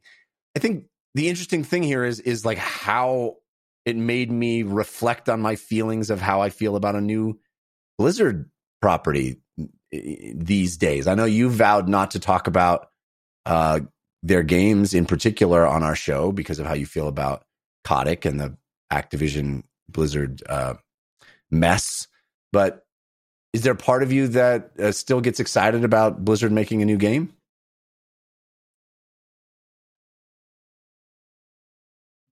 I 0.56 0.58
think 0.58 0.86
the 1.14 1.28
interesting 1.28 1.64
thing 1.64 1.82
here 1.82 2.04
is, 2.04 2.20
is 2.20 2.44
like 2.44 2.58
how 2.58 3.36
it 3.84 3.96
made 3.96 4.30
me 4.32 4.64
reflect 4.64 5.28
on 5.28 5.40
my 5.40 5.56
feelings 5.56 6.10
of 6.10 6.20
how 6.20 6.40
I 6.40 6.50
feel 6.50 6.74
about 6.76 6.96
a 6.96 7.00
new 7.00 7.38
Blizzard 7.98 8.50
property 8.82 9.40
these 9.90 10.76
days. 10.76 11.06
I 11.06 11.14
know 11.14 11.24
you 11.24 11.48
vowed 11.48 11.88
not 11.88 12.10
to 12.12 12.20
talk 12.20 12.46
about 12.46 12.88
uh, 13.46 13.80
their 14.22 14.42
games 14.42 14.92
in 14.92 15.06
particular 15.06 15.66
on 15.66 15.82
our 15.82 15.94
show 15.94 16.32
because 16.32 16.58
of 16.58 16.66
how 16.66 16.74
you 16.74 16.86
feel 16.86 17.08
about 17.08 17.45
Kotick 17.86 18.24
and 18.24 18.40
the 18.40 18.56
Activision 18.92 19.62
Blizzard 19.88 20.42
uh, 20.48 20.74
mess. 21.50 22.08
But 22.52 22.84
is 23.52 23.62
there 23.62 23.74
part 23.74 24.02
of 24.02 24.12
you 24.12 24.28
that 24.28 24.72
uh, 24.78 24.92
still 24.92 25.20
gets 25.20 25.38
excited 25.38 25.84
about 25.84 26.24
Blizzard 26.24 26.52
making 26.52 26.82
a 26.82 26.84
new 26.84 26.96
game? 26.96 27.32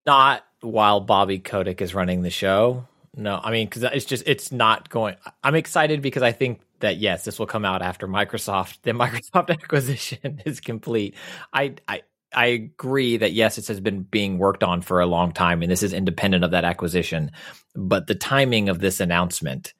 Not 0.04 0.44
while 0.60 1.00
Bobby 1.00 1.38
Kotick 1.38 1.80
is 1.80 1.94
running 1.94 2.22
the 2.22 2.30
show. 2.30 2.86
No, 3.16 3.40
I 3.42 3.52
mean, 3.52 3.68
because 3.68 3.84
it's 3.84 4.04
just, 4.04 4.24
it's 4.26 4.50
not 4.50 4.90
going. 4.90 5.14
I'm 5.44 5.54
excited 5.54 6.02
because 6.02 6.22
I 6.22 6.32
think 6.32 6.60
that, 6.80 6.96
yes, 6.96 7.24
this 7.24 7.38
will 7.38 7.46
come 7.46 7.64
out 7.64 7.80
after 7.80 8.08
Microsoft, 8.08 8.78
the 8.82 8.90
Microsoft 8.92 9.50
acquisition 9.50 10.42
is 10.44 10.60
complete. 10.60 11.14
I, 11.52 11.76
I, 11.86 12.02
I 12.34 12.46
agree 12.46 13.16
that 13.18 13.32
yes, 13.32 13.58
it 13.58 13.68
has 13.68 13.80
been 13.80 14.02
being 14.02 14.38
worked 14.38 14.64
on 14.64 14.82
for 14.82 15.00
a 15.00 15.06
long 15.06 15.32
time, 15.32 15.62
and 15.62 15.70
this 15.70 15.82
is 15.82 15.92
independent 15.92 16.44
of 16.44 16.50
that 16.52 16.64
acquisition. 16.64 17.30
But 17.74 18.06
the 18.06 18.14
timing 18.14 18.68
of 18.68 18.80
this 18.80 19.00
announcement 19.00 19.74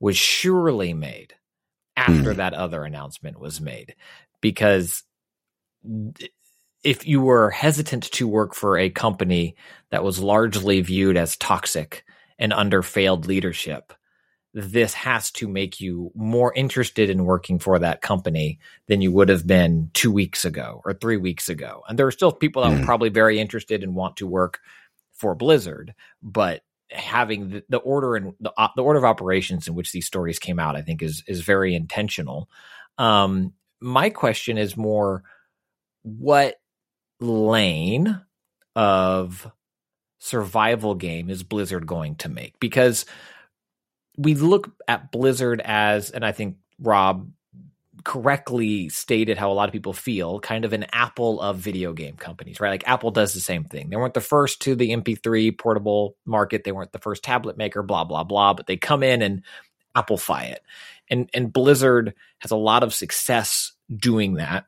was 0.00 0.16
surely 0.16 0.94
made 0.94 1.34
after 1.96 2.32
Hmm. 2.32 2.38
that 2.38 2.54
other 2.54 2.84
announcement 2.84 3.40
was 3.40 3.60
made, 3.60 3.94
because 4.40 5.02
if 6.84 7.06
you 7.06 7.20
were 7.20 7.50
hesitant 7.50 8.04
to 8.12 8.28
work 8.28 8.54
for 8.54 8.78
a 8.78 8.90
company 8.90 9.56
that 9.90 10.04
was 10.04 10.18
largely 10.18 10.80
viewed 10.80 11.16
as 11.16 11.36
toxic 11.36 12.04
and 12.38 12.52
under 12.52 12.82
failed 12.82 13.26
leadership, 13.26 13.92
this 14.52 14.94
has 14.94 15.30
to 15.30 15.46
make 15.46 15.80
you 15.80 16.10
more 16.14 16.52
interested 16.54 17.08
in 17.08 17.24
working 17.24 17.58
for 17.58 17.78
that 17.78 18.00
company 18.02 18.58
than 18.88 19.00
you 19.00 19.12
would 19.12 19.28
have 19.28 19.46
been 19.46 19.90
two 19.94 20.10
weeks 20.10 20.44
ago 20.44 20.82
or 20.84 20.92
three 20.92 21.16
weeks 21.16 21.48
ago. 21.48 21.82
And 21.88 21.98
there 21.98 22.06
are 22.06 22.10
still 22.12 22.32
people 22.32 22.62
that 22.62 22.72
Mm. 22.72 22.82
are 22.82 22.84
probably 22.84 23.10
very 23.10 23.38
interested 23.38 23.84
and 23.84 23.94
want 23.94 24.16
to 24.16 24.26
work 24.26 24.58
for 25.12 25.34
Blizzard, 25.36 25.94
but 26.22 26.62
having 26.90 27.50
the, 27.50 27.64
the 27.68 27.76
order 27.78 28.16
and 28.16 28.32
the, 28.40 28.52
uh, 28.56 28.68
the 28.74 28.82
order 28.82 28.98
of 28.98 29.04
operations 29.04 29.68
in 29.68 29.74
which 29.76 29.92
these 29.92 30.06
stories 30.06 30.40
came 30.40 30.58
out, 30.58 30.74
I 30.74 30.82
think 30.82 31.02
is 31.02 31.22
is 31.28 31.42
very 31.42 31.74
intentional. 31.74 32.48
Um, 32.98 33.52
my 33.80 34.10
question 34.10 34.58
is 34.58 34.76
more, 34.76 35.22
what 36.02 36.56
lane 37.20 38.20
of 38.74 39.50
survival 40.18 40.94
game 40.94 41.30
is 41.30 41.42
Blizzard 41.42 41.86
going 41.86 42.16
to 42.16 42.28
make? 42.28 42.58
Because 42.58 43.06
we 44.16 44.34
look 44.34 44.70
at 44.88 45.10
Blizzard 45.12 45.60
as, 45.64 46.10
and 46.10 46.24
I 46.24 46.32
think 46.32 46.56
Rob 46.78 47.30
correctly 48.04 48.88
stated 48.88 49.36
how 49.36 49.50
a 49.50 49.54
lot 49.54 49.68
of 49.68 49.72
people 49.72 49.92
feel, 49.92 50.40
kind 50.40 50.64
of 50.64 50.72
an 50.72 50.86
Apple 50.92 51.40
of 51.40 51.58
video 51.58 51.92
game 51.92 52.16
companies, 52.16 52.60
right? 52.60 52.70
Like 52.70 52.88
Apple 52.88 53.10
does 53.10 53.34
the 53.34 53.40
same 53.40 53.64
thing. 53.64 53.90
They 53.90 53.96
weren't 53.96 54.14
the 54.14 54.20
first 54.20 54.62
to 54.62 54.74
the 54.74 54.90
MP3 54.90 55.56
portable 55.58 56.16
market. 56.24 56.64
They 56.64 56.72
weren't 56.72 56.92
the 56.92 56.98
first 56.98 57.22
tablet 57.22 57.56
maker, 57.56 57.82
blah, 57.82 58.04
blah, 58.04 58.24
blah, 58.24 58.54
but 58.54 58.66
they 58.66 58.76
come 58.76 59.02
in 59.02 59.22
and 59.22 59.42
Applefy 59.96 60.50
it. 60.52 60.62
And 61.08 61.28
and 61.34 61.52
Blizzard 61.52 62.14
has 62.38 62.52
a 62.52 62.56
lot 62.56 62.84
of 62.84 62.94
success 62.94 63.72
doing 63.94 64.34
that. 64.34 64.66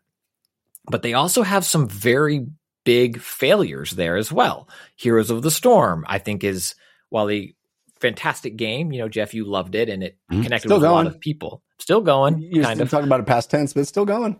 But 0.91 1.03
they 1.03 1.15
also 1.15 1.45
have 1.45 1.65
some 1.65 1.89
very 1.89 2.47
big 2.85 3.21
failures 3.21 3.93
there 3.93 4.17
as 4.17 4.33
well. 4.33 4.69
Heroes 4.97 5.31
of 5.31 5.43
the 5.43 5.51
Storm, 5.53 6.05
I 6.09 6.19
think, 6.19 6.43
is 6.43 6.75
while 7.11 7.27
the 7.27 7.55
fantastic 8.03 8.57
game, 8.57 8.93
you 8.93 8.99
know, 8.99 9.09
Jeff, 9.09 9.33
you 9.33 9.45
loved 9.47 9.75
it 9.75 9.89
and 9.89 10.03
it 10.03 10.19
Mhm. 10.31 10.43
connected 10.43 10.69
Still 10.69 10.81
with 10.81 10.89
a 10.89 10.93
lot 10.93 11.07
of 11.07 11.19
people. 11.21 11.63
Still 11.79 12.03
going, 12.03 12.39
You're 12.41 12.65
kind 12.65 12.81
of. 12.83 12.91
talking 12.91 13.07
about 13.07 13.21
a 13.21 13.25
past 13.25 13.51
tense, 13.51 13.73
but 13.73 13.81
it's 13.81 13.89
still 13.89 14.05
going. 14.05 14.37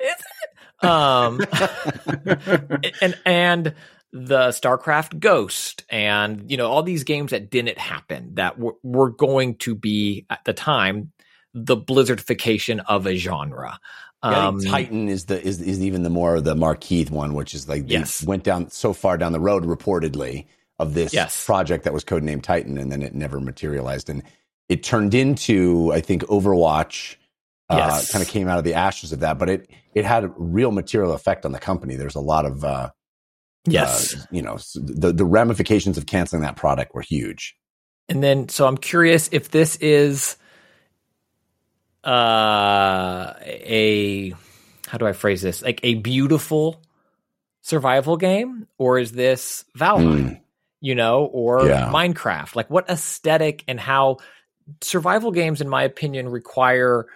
Yeah, 0.00 0.08
is 0.08 0.14
it? 0.82 0.86
Um, 0.86 1.40
and 3.02 3.18
and 3.24 3.74
the 4.12 4.48
StarCraft 4.48 5.18
Ghost, 5.20 5.84
and 5.90 6.50
you 6.50 6.56
know 6.56 6.70
all 6.70 6.82
these 6.82 7.04
games 7.04 7.30
that 7.30 7.50
didn't 7.50 7.78
happen 7.78 8.34
that 8.34 8.58
were, 8.58 8.74
were 8.82 9.10
going 9.10 9.56
to 9.58 9.74
be 9.74 10.26
at 10.30 10.44
the 10.44 10.52
time 10.52 11.12
the 11.54 11.76
Blizzardification 11.76 12.82
of 12.86 13.06
a 13.06 13.14
genre. 13.16 13.78
Um, 14.22 14.60
Titan 14.60 15.08
is 15.08 15.26
the 15.26 15.40
is 15.46 15.60
is 15.60 15.80
even 15.82 16.02
the 16.02 16.10
more 16.10 16.40
the 16.40 16.54
marquee 16.54 17.04
one, 17.06 17.34
which 17.34 17.54
is 17.54 17.68
like 17.68 17.86
they 17.86 17.94
Yes. 17.94 18.22
went 18.24 18.44
down 18.44 18.70
so 18.70 18.92
far 18.92 19.16
down 19.18 19.32
the 19.32 19.40
road 19.40 19.64
reportedly 19.64 20.46
of 20.78 20.94
this 20.94 21.12
Yes. 21.12 21.44
project 21.44 21.84
that 21.84 21.92
was 21.92 22.04
codenamed 22.04 22.42
Titan, 22.42 22.78
and 22.78 22.90
then 22.92 23.02
it 23.02 23.14
never 23.14 23.40
materialized, 23.40 24.08
and 24.10 24.22
it 24.68 24.82
turned 24.82 25.14
into 25.14 25.92
I 25.92 26.00
think 26.00 26.22
Overwatch. 26.24 27.16
Uh, 27.68 27.76
Yes. 27.78 28.12
kind 28.12 28.22
of 28.22 28.28
came 28.28 28.46
out 28.46 28.58
of 28.58 28.64
the 28.64 28.74
ashes 28.74 29.12
of 29.12 29.20
that, 29.20 29.38
but 29.38 29.48
it 29.48 29.68
it 29.94 30.04
had 30.04 30.24
a 30.24 30.28
real 30.36 30.70
material 30.70 31.12
effect 31.12 31.44
on 31.44 31.50
the 31.52 31.58
company. 31.58 31.96
There's 31.96 32.14
a 32.14 32.20
lot 32.20 32.44
of 32.44 32.62
uh, 32.64 32.90
yes. 33.66 34.14
uh, 34.14 34.24
you 34.30 34.40
know 34.42 34.58
the 34.74 35.12
the 35.12 35.24
ramifications 35.24 35.98
of 35.98 36.06
canceling 36.06 36.42
that 36.42 36.54
product 36.56 36.94
were 36.94 37.00
huge. 37.00 37.56
And 38.08 38.22
then, 38.22 38.48
so 38.48 38.68
I'm 38.68 38.76
curious 38.76 39.28
if 39.32 39.50
this 39.50 39.74
is 39.76 40.36
uh, 42.04 43.34
a 43.42 44.32
how 44.86 44.98
do 44.98 45.06
I 45.06 45.12
phrase 45.12 45.42
this? 45.42 45.62
Like 45.62 45.80
a 45.82 45.94
beautiful 45.94 46.80
survival 47.62 48.16
game, 48.16 48.68
or 48.78 49.00
is 49.00 49.10
this 49.10 49.64
Valheim? 49.76 50.40
You 50.80 50.94
know, 50.94 51.24
or 51.24 51.66
Yeah. 51.68 51.90
Minecraft? 51.90 52.54
Like 52.56 52.70
what 52.70 52.88
aesthetic 52.90 53.64
and 53.68 53.80
how 53.80 54.18
survival 54.82 55.30
games, 55.32 55.60
in 55.60 55.68
my 55.68 55.82
opinion, 55.84 56.28
require 56.28 57.06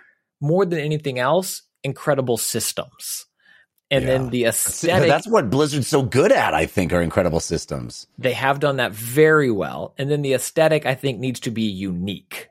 more 0.41 0.65
than 0.65 0.79
anything 0.79 1.19
else, 1.19 1.63
incredible 1.85 2.37
systems. 2.39 3.27
And 3.91 4.05
Yeah. 4.05 4.11
then 4.13 4.31
the 4.31 4.45
aesthetic, 4.45 5.09
that's 5.09 5.29
what 5.29 5.51
Blizzard's 5.51 5.89
so 5.89 6.03
good 6.03 6.33
at, 6.33 6.55
I 6.55 6.67
think, 6.67 6.93
are 6.93 7.03
incredible 7.03 7.41
systems. 7.41 8.07
they 8.19 8.33
have 8.33 8.61
done 8.61 8.77
that 8.77 8.93
very 8.93 9.51
well. 9.51 9.95
And 9.99 10.11
then 10.11 10.23
the 10.23 10.35
aesthetic, 10.35 10.87
I 10.87 10.95
think, 10.95 11.19
needs 11.19 11.41
to 11.41 11.51
be 11.51 11.63
unique. 11.65 12.49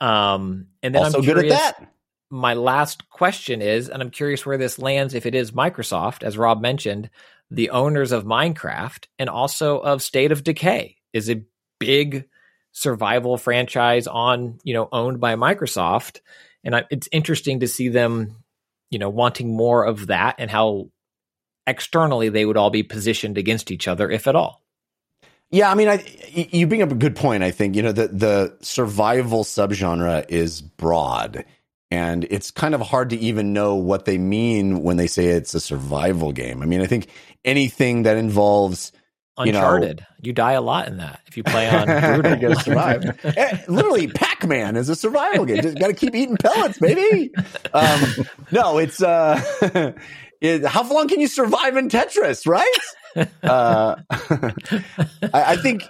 Um, 0.00 0.66
and 0.82 0.94
then 0.94 1.02
also 1.04 1.18
I'm 1.18 1.24
so 1.24 1.34
good 1.34 1.44
at 1.44 1.48
that. 1.50 1.88
my 2.30 2.54
last 2.54 3.08
question 3.10 3.62
is, 3.62 3.88
and 3.88 4.02
I'm 4.02 4.10
curious 4.10 4.44
where 4.44 4.58
this 4.58 4.78
lands 4.78 5.14
if 5.14 5.24
it 5.26 5.34
is 5.36 5.52
Microsoft, 5.52 6.24
as 6.24 6.36
Rob 6.36 6.60
mentioned, 6.60 7.08
the 7.52 7.70
owners 7.70 8.12
of 8.12 8.24
Minecraft 8.24 9.04
and 9.18 9.28
also 9.28 9.78
of 9.78 10.02
State 10.02 10.32
of 10.32 10.42
Decay 10.42 10.96
is 11.12 11.28
a 11.28 11.44
big 11.78 12.24
survival 12.72 13.36
franchise 13.36 14.06
on, 14.06 14.58
you 14.64 14.72
know, 14.72 14.88
owned 14.90 15.20
by 15.20 15.36
Microsoft. 15.36 16.20
And 16.64 16.74
I, 16.74 16.84
it's 16.90 17.10
interesting 17.12 17.60
to 17.60 17.68
see 17.68 17.88
them, 17.88 18.42
you 18.90 18.98
know, 18.98 19.10
wanting 19.10 19.54
more 19.54 19.84
of 19.84 20.06
that 20.06 20.36
and 20.38 20.50
how 20.50 20.88
externally 21.66 22.30
they 22.30 22.46
would 22.46 22.56
all 22.56 22.70
be 22.70 22.82
positioned 22.82 23.36
against 23.36 23.70
each 23.70 23.86
other, 23.86 24.10
if 24.10 24.26
at 24.26 24.34
all. 24.34 24.62
Yeah, 25.50 25.70
I 25.70 25.74
mean, 25.74 25.88
I 25.88 26.02
you 26.30 26.66
bring 26.66 26.80
up 26.80 26.90
a 26.90 26.94
good 26.94 27.14
point. 27.14 27.42
I 27.42 27.50
think 27.50 27.76
you 27.76 27.82
know 27.82 27.92
the 27.92 28.08
the 28.08 28.56
survival 28.62 29.44
subgenre 29.44 30.24
is 30.30 30.62
broad, 30.62 31.44
and 31.92 32.24
it's 32.30 32.50
kind 32.50 32.74
of 32.74 32.80
hard 32.80 33.10
to 33.10 33.16
even 33.18 33.52
know 33.52 33.74
what 33.74 34.06
they 34.06 34.16
mean 34.16 34.82
when 34.82 34.96
they 34.96 35.06
say 35.06 35.26
it's 35.26 35.52
a 35.54 35.60
survival 35.60 36.32
game. 36.32 36.62
I 36.62 36.66
mean, 36.66 36.80
I 36.80 36.86
think 36.86 37.08
anything 37.44 38.04
that 38.04 38.16
involves 38.16 38.92
You 39.38 39.52
know- 39.52 39.58
Uncharted, 39.58 40.06
you, 40.22 40.32
die 40.32 40.52
a 40.52 40.62
lot 40.62 40.88
in 40.88 40.96
that 40.98 41.20
if 41.26 41.36
you 41.36 41.42
play 41.42 41.68
on 41.68 41.86
brutal. 42.14 42.34
You 42.36 42.48
gotta 42.48 42.60
survive. 42.64 43.24
Eh, 43.24 43.58
Literally, 43.68 44.06
Pac 44.14 44.46
Man 44.46 44.76
is 44.76 44.88
a 44.88 44.96
survival 44.96 45.44
game. 45.44 45.60
Just 45.60 45.78
got 45.78 45.88
to 45.88 45.94
keep 45.94 46.14
eating 46.14 46.36
pellets, 46.38 46.78
baby. 46.78 47.30
Um, 47.74 48.00
no, 48.52 48.78
it's 48.78 49.02
uh, 49.02 49.40
it, 50.40 50.64
how 50.64 50.88
long 50.90 51.08
can 51.08 51.20
you 51.20 51.28
survive 51.28 51.76
in 51.76 51.88
Tetris, 51.90 52.46
right? 52.46 52.78
Uh, 53.42 53.96
I, 54.10 55.52
I 55.52 55.56
think 55.56 55.84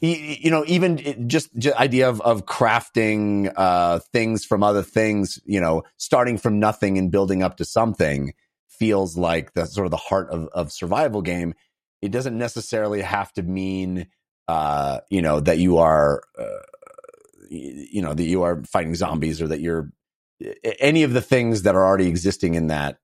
you 0.00 0.50
know 0.50 0.64
even 0.66 1.28
just 1.28 1.56
just 1.56 1.76
idea 1.76 2.08
of 2.08 2.20
of 2.20 2.46
crafting 2.46 3.52
uh, 3.56 4.00
things 4.12 4.44
from 4.44 4.62
other 4.62 4.82
things. 4.82 5.40
You 5.44 5.60
know, 5.60 5.82
starting 5.96 6.38
from 6.38 6.58
nothing 6.58 6.98
and 6.98 7.10
building 7.10 7.42
up 7.42 7.56
to 7.58 7.64
something 7.64 8.34
feels 8.68 9.16
like 9.16 9.54
the 9.54 9.66
sort 9.66 9.86
of 9.86 9.90
the 9.90 9.96
heart 9.96 10.30
of 10.30 10.48
of 10.52 10.72
survival 10.72 11.22
game. 11.22 11.54
It 12.00 12.12
doesn't 12.12 12.38
necessarily 12.38 13.02
have 13.02 13.32
to 13.34 13.42
mean 13.42 14.06
uh, 14.48 15.00
you 15.10 15.22
know 15.22 15.40
that 15.40 15.58
you 15.58 15.78
are 15.78 16.22
uh, 16.38 16.44
you 17.50 18.02
know 18.02 18.14
that 18.14 18.24
you 18.24 18.42
are 18.42 18.62
fighting 18.64 18.94
zombies 18.94 19.40
or 19.40 19.48
that 19.48 19.60
you're 19.60 19.90
any 20.80 21.02
of 21.02 21.12
the 21.12 21.20
things 21.20 21.62
that 21.62 21.74
are 21.74 21.84
already 21.84 22.08
existing 22.08 22.54
in 22.54 22.68
that 22.68 22.98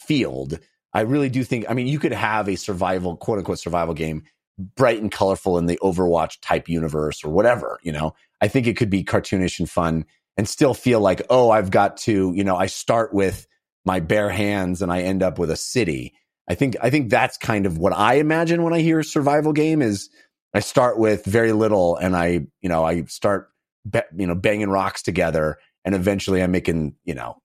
field 0.00 0.58
i 0.92 1.00
really 1.00 1.28
do 1.28 1.42
think 1.42 1.64
i 1.68 1.74
mean 1.74 1.86
you 1.86 1.98
could 1.98 2.12
have 2.12 2.48
a 2.48 2.56
survival 2.56 3.16
quote 3.16 3.38
unquote 3.38 3.58
survival 3.58 3.94
game 3.94 4.22
bright 4.58 5.00
and 5.00 5.12
colorful 5.12 5.58
in 5.58 5.66
the 5.66 5.78
overwatch 5.82 6.38
type 6.40 6.68
universe 6.68 7.24
or 7.24 7.30
whatever 7.30 7.78
you 7.82 7.92
know? 7.92 8.14
I 8.40 8.48
think 8.48 8.66
it 8.66 8.76
could 8.76 8.90
be 8.90 9.04
cartoonish 9.04 9.58
and 9.58 9.68
fun 9.68 10.04
and 10.36 10.48
still 10.48 10.74
feel 10.74 11.00
like 11.00 11.22
oh 11.30 11.50
i've 11.50 11.70
got 11.70 11.96
to 11.98 12.32
you 12.34 12.44
know 12.44 12.56
i 12.56 12.66
start 12.66 13.14
with 13.14 13.46
my 13.84 14.00
bare 14.00 14.30
hands 14.30 14.82
and 14.82 14.92
i 14.92 15.00
end 15.00 15.22
up 15.22 15.38
with 15.38 15.50
a 15.50 15.56
city. 15.56 16.14
I 16.48 16.54
think 16.54 16.76
i 16.80 16.90
think 16.90 17.10
that's 17.10 17.38
kind 17.38 17.66
of 17.66 17.78
what 17.78 17.92
i 17.92 18.14
imagine 18.14 18.62
when 18.62 18.72
i 18.72 18.80
hear 18.80 19.02
survival 19.02 19.52
game 19.52 19.82
is 19.82 20.10
I 20.56 20.60
start 20.60 20.98
with 20.98 21.26
very 21.26 21.52
little 21.52 21.96
and 21.96 22.16
I, 22.16 22.46
you 22.62 22.70
know, 22.70 22.82
I 22.82 23.04
start, 23.04 23.50
be, 23.88 24.00
you 24.16 24.26
know, 24.26 24.34
banging 24.34 24.70
rocks 24.70 25.02
together 25.02 25.58
and 25.84 25.94
eventually 25.94 26.42
I'm 26.42 26.50
making, 26.50 26.94
you 27.04 27.14
know, 27.14 27.36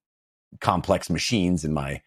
complex 0.62 1.10
machines 1.10 1.65
in 1.65 1.74
my 1.74 2.02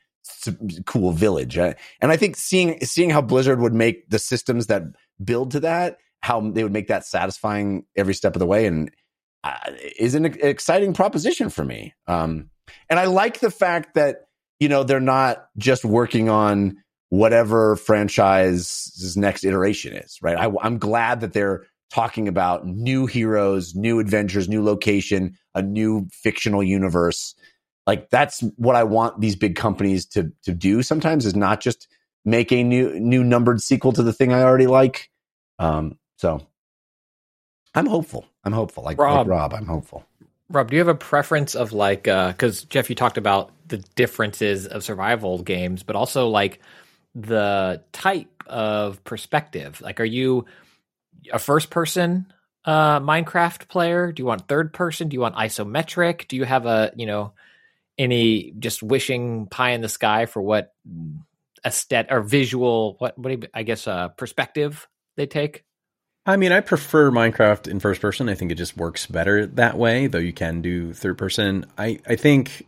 cool 0.86 1.12
village. 1.12 1.56
And 1.56 1.76
I 2.02 2.16
think 2.16 2.36
seeing, 2.36 2.80
seeing 2.80 3.10
how 3.10 3.22
Blizzard 3.22 3.60
would 3.60 3.74
make 3.74 4.08
the 4.08 4.18
systems 4.18 4.66
that 4.66 4.82
build 5.22 5.50
to 5.52 5.60
that, 5.60 5.98
how 6.20 6.40
they 6.40 6.62
would 6.62 6.72
make 6.72 6.88
that 6.88 7.04
satisfying 7.04 7.84
every 7.96 8.14
step 8.14 8.34
of 8.34 8.40
the 8.40 8.46
way 8.46 8.66
and 8.66 8.90
uh, 9.44 9.58
is 9.98 10.14
an 10.14 10.24
exciting 10.24 10.94
proposition 10.94 11.50
for 11.50 11.64
me. 11.64 11.92
Um, 12.06 12.50
and 12.88 12.98
I 12.98 13.04
like 13.04 13.40
the 13.40 13.50
fact 13.50 13.94
that, 13.94 14.26
you 14.58 14.68
know, 14.68 14.84
they're 14.84 15.00
not 15.00 15.48
just 15.58 15.84
working 15.84 16.30
on 16.30 16.78
whatever 17.10 17.76
franchise's 17.76 19.16
next 19.16 19.44
iteration 19.44 19.94
is, 19.94 20.18
right? 20.22 20.38
I, 20.38 20.50
I'm 20.62 20.78
glad 20.78 21.20
that 21.20 21.32
they're 21.34 21.66
talking 21.92 22.26
about 22.26 22.66
new 22.66 23.06
heroes, 23.06 23.74
new 23.74 24.00
adventures, 24.00 24.48
new 24.48 24.64
location, 24.64 25.36
a 25.54 25.62
new 25.62 26.08
fictional 26.10 26.62
universe. 26.62 27.34
Like 27.86 28.10
that's 28.10 28.40
what 28.56 28.76
I 28.76 28.84
want 28.84 29.20
these 29.20 29.36
big 29.36 29.56
companies 29.56 30.06
to 30.06 30.32
to 30.44 30.52
do. 30.52 30.82
Sometimes 30.82 31.26
is 31.26 31.36
not 31.36 31.60
just 31.60 31.88
make 32.24 32.52
a 32.52 32.62
new 32.62 32.98
new 32.98 33.22
numbered 33.22 33.60
sequel 33.60 33.92
to 33.92 34.02
the 34.02 34.12
thing 34.12 34.32
I 34.32 34.42
already 34.42 34.66
like. 34.66 35.10
Um, 35.58 35.98
so 36.16 36.46
I'm 37.74 37.86
hopeful. 37.86 38.26
I'm 38.44 38.52
hopeful. 38.52 38.84
Like 38.84 38.98
Rob. 38.98 39.26
like 39.26 39.26
Rob, 39.26 39.54
I'm 39.54 39.66
hopeful. 39.66 40.04
Rob, 40.50 40.70
do 40.70 40.76
you 40.76 40.80
have 40.80 40.88
a 40.88 40.94
preference 40.94 41.54
of 41.54 41.72
like 41.72 42.04
because 42.04 42.64
Jeff, 42.64 42.88
you 42.88 42.96
talked 42.96 43.18
about 43.18 43.50
the 43.68 43.78
differences 43.96 44.66
of 44.66 44.84
survival 44.84 45.42
games, 45.42 45.82
but 45.82 45.96
also 45.96 46.28
like 46.28 46.60
the 47.14 47.82
type 47.92 48.42
of 48.46 49.02
perspective. 49.04 49.80
Like, 49.80 50.00
are 50.00 50.04
you 50.04 50.44
a 51.32 51.38
first 51.38 51.70
person 51.70 52.32
uh, 52.64 53.00
Minecraft 53.00 53.68
player? 53.68 54.12
Do 54.12 54.22
you 54.22 54.26
want 54.26 54.48
third 54.48 54.72
person? 54.72 55.08
Do 55.08 55.14
you 55.14 55.20
want 55.20 55.36
isometric? 55.36 56.28
Do 56.28 56.36
you 56.36 56.44
have 56.44 56.66
a 56.66 56.92
you 56.96 57.06
know 57.06 57.32
any 57.98 58.52
just 58.58 58.82
wishing 58.82 59.46
pie 59.46 59.70
in 59.70 59.80
the 59.80 59.88
sky 59.88 60.26
for 60.26 60.42
what 60.42 60.72
aesthetic 61.64 62.12
or 62.12 62.20
visual 62.20 62.96
what 62.98 63.18
what 63.18 63.30
you, 63.32 63.48
I 63.54 63.62
guess 63.62 63.86
uh, 63.86 64.08
perspective 64.08 64.88
they 65.16 65.26
take? 65.26 65.64
I 66.26 66.36
mean, 66.36 66.52
I 66.52 66.60
prefer 66.60 67.10
Minecraft 67.10 67.68
in 67.68 67.80
first 67.80 68.00
person. 68.00 68.28
I 68.30 68.34
think 68.34 68.50
it 68.50 68.54
just 68.54 68.76
works 68.76 69.06
better 69.06 69.46
that 69.46 69.76
way, 69.76 70.06
though 70.06 70.18
you 70.18 70.32
can 70.32 70.62
do 70.62 70.94
third 70.94 71.18
person. 71.18 71.66
I, 71.76 71.98
I 72.08 72.16
think 72.16 72.66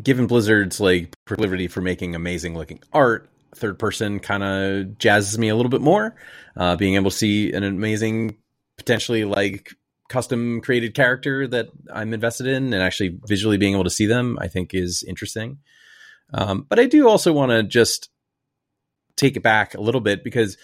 given 0.00 0.26
Blizzard's 0.26 0.78
like 0.78 1.14
proclivity 1.24 1.66
for 1.68 1.80
making 1.80 2.14
amazing 2.14 2.54
looking 2.54 2.80
art, 2.92 3.28
third 3.54 3.78
person 3.78 4.20
kind 4.20 4.42
of 4.42 4.98
jazzes 4.98 5.38
me 5.38 5.48
a 5.48 5.56
little 5.56 5.70
bit 5.70 5.80
more. 5.80 6.14
Uh, 6.54 6.76
being 6.76 6.94
able 6.94 7.10
to 7.10 7.16
see 7.16 7.52
an 7.52 7.64
amazing, 7.64 8.36
potentially 8.76 9.24
like 9.24 9.74
custom 10.12 10.60
created 10.60 10.94
character 10.94 11.48
that 11.48 11.70
I'm 11.90 12.12
invested 12.12 12.46
in 12.46 12.74
and 12.74 12.82
actually 12.82 13.18
visually 13.26 13.56
being 13.56 13.72
able 13.72 13.84
to 13.84 13.90
see 13.90 14.06
them, 14.06 14.38
I 14.40 14.46
think 14.46 14.74
is 14.74 15.02
interesting. 15.02 15.58
Um, 16.34 16.66
but 16.68 16.78
I 16.78 16.84
do 16.84 17.08
also 17.08 17.32
want 17.32 17.50
to 17.50 17.62
just 17.62 18.10
take 19.16 19.36
it 19.36 19.42
back 19.42 19.74
a 19.74 19.80
little 19.80 20.02
bit 20.02 20.22
because 20.22 20.58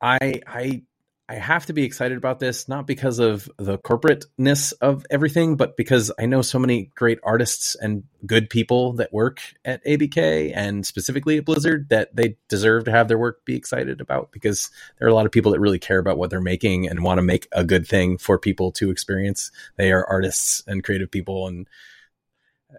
I, 0.00 0.40
I, 0.46 0.82
I 1.26 1.36
have 1.36 1.64
to 1.66 1.72
be 1.72 1.84
excited 1.84 2.18
about 2.18 2.38
this, 2.38 2.68
not 2.68 2.86
because 2.86 3.18
of 3.18 3.50
the 3.56 3.78
corporateness 3.78 4.74
of 4.82 5.06
everything, 5.10 5.56
but 5.56 5.74
because 5.74 6.12
I 6.18 6.26
know 6.26 6.42
so 6.42 6.58
many 6.58 6.90
great 6.94 7.18
artists 7.22 7.74
and 7.76 8.04
good 8.26 8.50
people 8.50 8.92
that 8.94 9.10
work 9.10 9.40
at 9.64 9.82
ABK 9.86 10.52
and 10.54 10.84
specifically 10.84 11.38
at 11.38 11.46
Blizzard 11.46 11.88
that 11.88 12.14
they 12.14 12.36
deserve 12.48 12.84
to 12.84 12.90
have 12.90 13.08
their 13.08 13.16
work 13.16 13.42
be 13.46 13.56
excited 13.56 14.02
about 14.02 14.32
because 14.32 14.70
there 14.98 15.08
are 15.08 15.10
a 15.10 15.14
lot 15.14 15.24
of 15.24 15.32
people 15.32 15.52
that 15.52 15.60
really 15.60 15.78
care 15.78 15.98
about 15.98 16.18
what 16.18 16.28
they're 16.28 16.42
making 16.42 16.86
and 16.88 17.02
want 17.02 17.16
to 17.16 17.22
make 17.22 17.48
a 17.52 17.64
good 17.64 17.86
thing 17.88 18.18
for 18.18 18.38
people 18.38 18.70
to 18.72 18.90
experience. 18.90 19.50
They 19.76 19.92
are 19.92 20.04
artists 20.04 20.62
and 20.66 20.84
creative 20.84 21.10
people. 21.10 21.48
And 21.48 21.66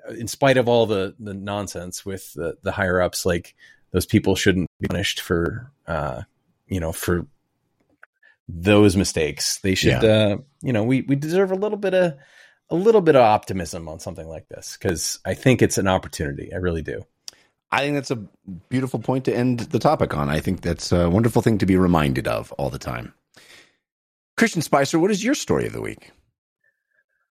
uh, 0.08 0.14
in 0.14 0.28
spite 0.28 0.58
of 0.58 0.70
all 0.70 0.86
the, 0.86 1.16
the 1.20 1.34
nonsense 1.34 2.06
with 2.06 2.32
the, 2.34 2.58
the 2.62 2.74
higher 2.74 3.02
ups, 3.02 3.26
like 3.26 3.56
those 3.90 4.06
people 4.06 4.36
shouldn't 4.36 4.70
be 4.80 4.88
punished 4.88 5.20
for, 5.20 5.72
uh, 5.88 6.22
you 6.68 6.80
know, 6.80 6.92
for 6.92 7.26
those 8.48 8.96
mistakes. 8.96 9.60
They 9.62 9.76
should, 9.76 10.04
uh, 10.04 10.38
you 10.62 10.74
know, 10.74 10.84
we 10.84 11.02
we 11.02 11.16
deserve 11.16 11.52
a 11.52 11.56
little 11.56 11.78
bit 11.78 11.94
of 11.94 12.14
a 12.70 12.76
little 12.76 13.02
bit 13.02 13.16
of 13.16 13.22
optimism 13.22 13.88
on 13.88 14.00
something 14.00 14.28
like 14.28 14.48
this 14.50 14.78
because 14.78 15.20
I 15.26 15.34
think 15.34 15.62
it's 15.62 15.78
an 15.78 15.88
opportunity. 15.88 16.52
I 16.54 16.58
really 16.58 16.82
do. 16.82 17.02
I 17.72 17.80
think 17.80 17.96
that's 17.96 18.12
a 18.12 18.24
beautiful 18.70 19.00
point 19.00 19.26
to 19.26 19.36
end 19.36 19.60
the 19.60 19.80
topic 19.80 20.16
on. 20.16 20.30
I 20.30 20.40
think 20.40 20.62
that's 20.62 20.92
a 20.92 21.10
wonderful 21.10 21.42
thing 21.42 21.58
to 21.58 21.66
be 21.66 21.76
reminded 21.76 22.28
of 22.28 22.52
all 22.54 22.70
the 22.70 22.80
time. 22.80 23.14
Christian 24.38 24.62
Spicer, 24.62 25.00
what 25.00 25.12
is 25.12 25.24
your 25.24 25.36
story 25.36 25.66
of 25.66 25.74
the 25.74 25.82
week? 25.82 26.12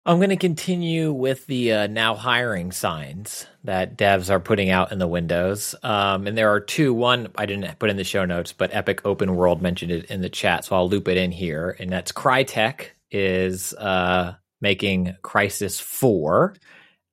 I'm 0.09 0.17
going 0.17 0.29
to 0.29 0.37
continue 0.37 1.13
with 1.13 1.45
the 1.45 1.71
uh, 1.71 1.87
now 1.87 2.15
hiring 2.15 2.71
signs 2.71 3.45
that 3.63 3.95
devs 3.95 4.31
are 4.31 4.39
putting 4.39 4.71
out 4.71 4.91
in 4.91 4.97
the 4.97 5.07
windows. 5.07 5.75
Um, 5.83 6.25
and 6.25 6.35
there 6.35 6.49
are 6.49 6.59
two. 6.59 6.95
One 6.95 7.27
I 7.37 7.45
didn't 7.45 7.77
put 7.77 7.91
in 7.91 7.95
the 7.95 8.03
show 8.03 8.25
notes, 8.25 8.51
but 8.51 8.73
Epic 8.73 9.05
Open 9.05 9.35
World 9.35 9.61
mentioned 9.61 9.91
it 9.91 10.05
in 10.05 10.21
the 10.21 10.29
chat, 10.29 10.65
so 10.65 10.75
I'll 10.75 10.89
loop 10.89 11.07
it 11.07 11.17
in 11.17 11.31
here. 11.31 11.75
And 11.77 11.91
that's 11.91 12.11
Crytek 12.11 12.87
is 13.11 13.75
uh, 13.75 14.33
making 14.61 15.15
Crysis 15.21 15.79
4. 15.79 16.55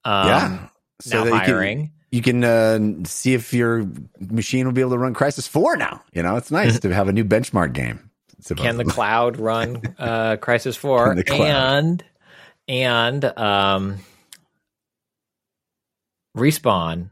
Um, 0.06 0.26
yeah. 0.26 0.68
now 1.04 1.24
that 1.24 1.30
you 1.30 1.36
hiring. 1.36 1.78
can, 1.78 1.92
you 2.12 2.22
can 2.22 2.44
uh, 2.44 3.04
see 3.04 3.34
if 3.34 3.52
your 3.52 3.86
machine 4.20 4.64
will 4.64 4.72
be 4.72 4.80
able 4.80 4.92
to 4.92 4.98
run 4.98 5.12
Crysis 5.12 5.46
4 5.46 5.76
now. 5.76 6.02
You 6.14 6.22
know, 6.22 6.36
it's 6.36 6.50
nice 6.50 6.80
to 6.80 6.94
have 6.94 7.08
a 7.08 7.12
new 7.12 7.26
benchmark 7.26 7.74
game. 7.74 8.08
Can 8.56 8.78
the 8.78 8.84
cloud 8.86 9.38
run 9.38 9.82
uh, 9.98 10.36
Crysis 10.36 10.78
4? 10.78 11.14
Can 11.24 11.24
cloud. 11.24 11.50
And 11.50 12.04
and 12.68 13.24
um 13.24 13.98
Respawn 16.36 17.10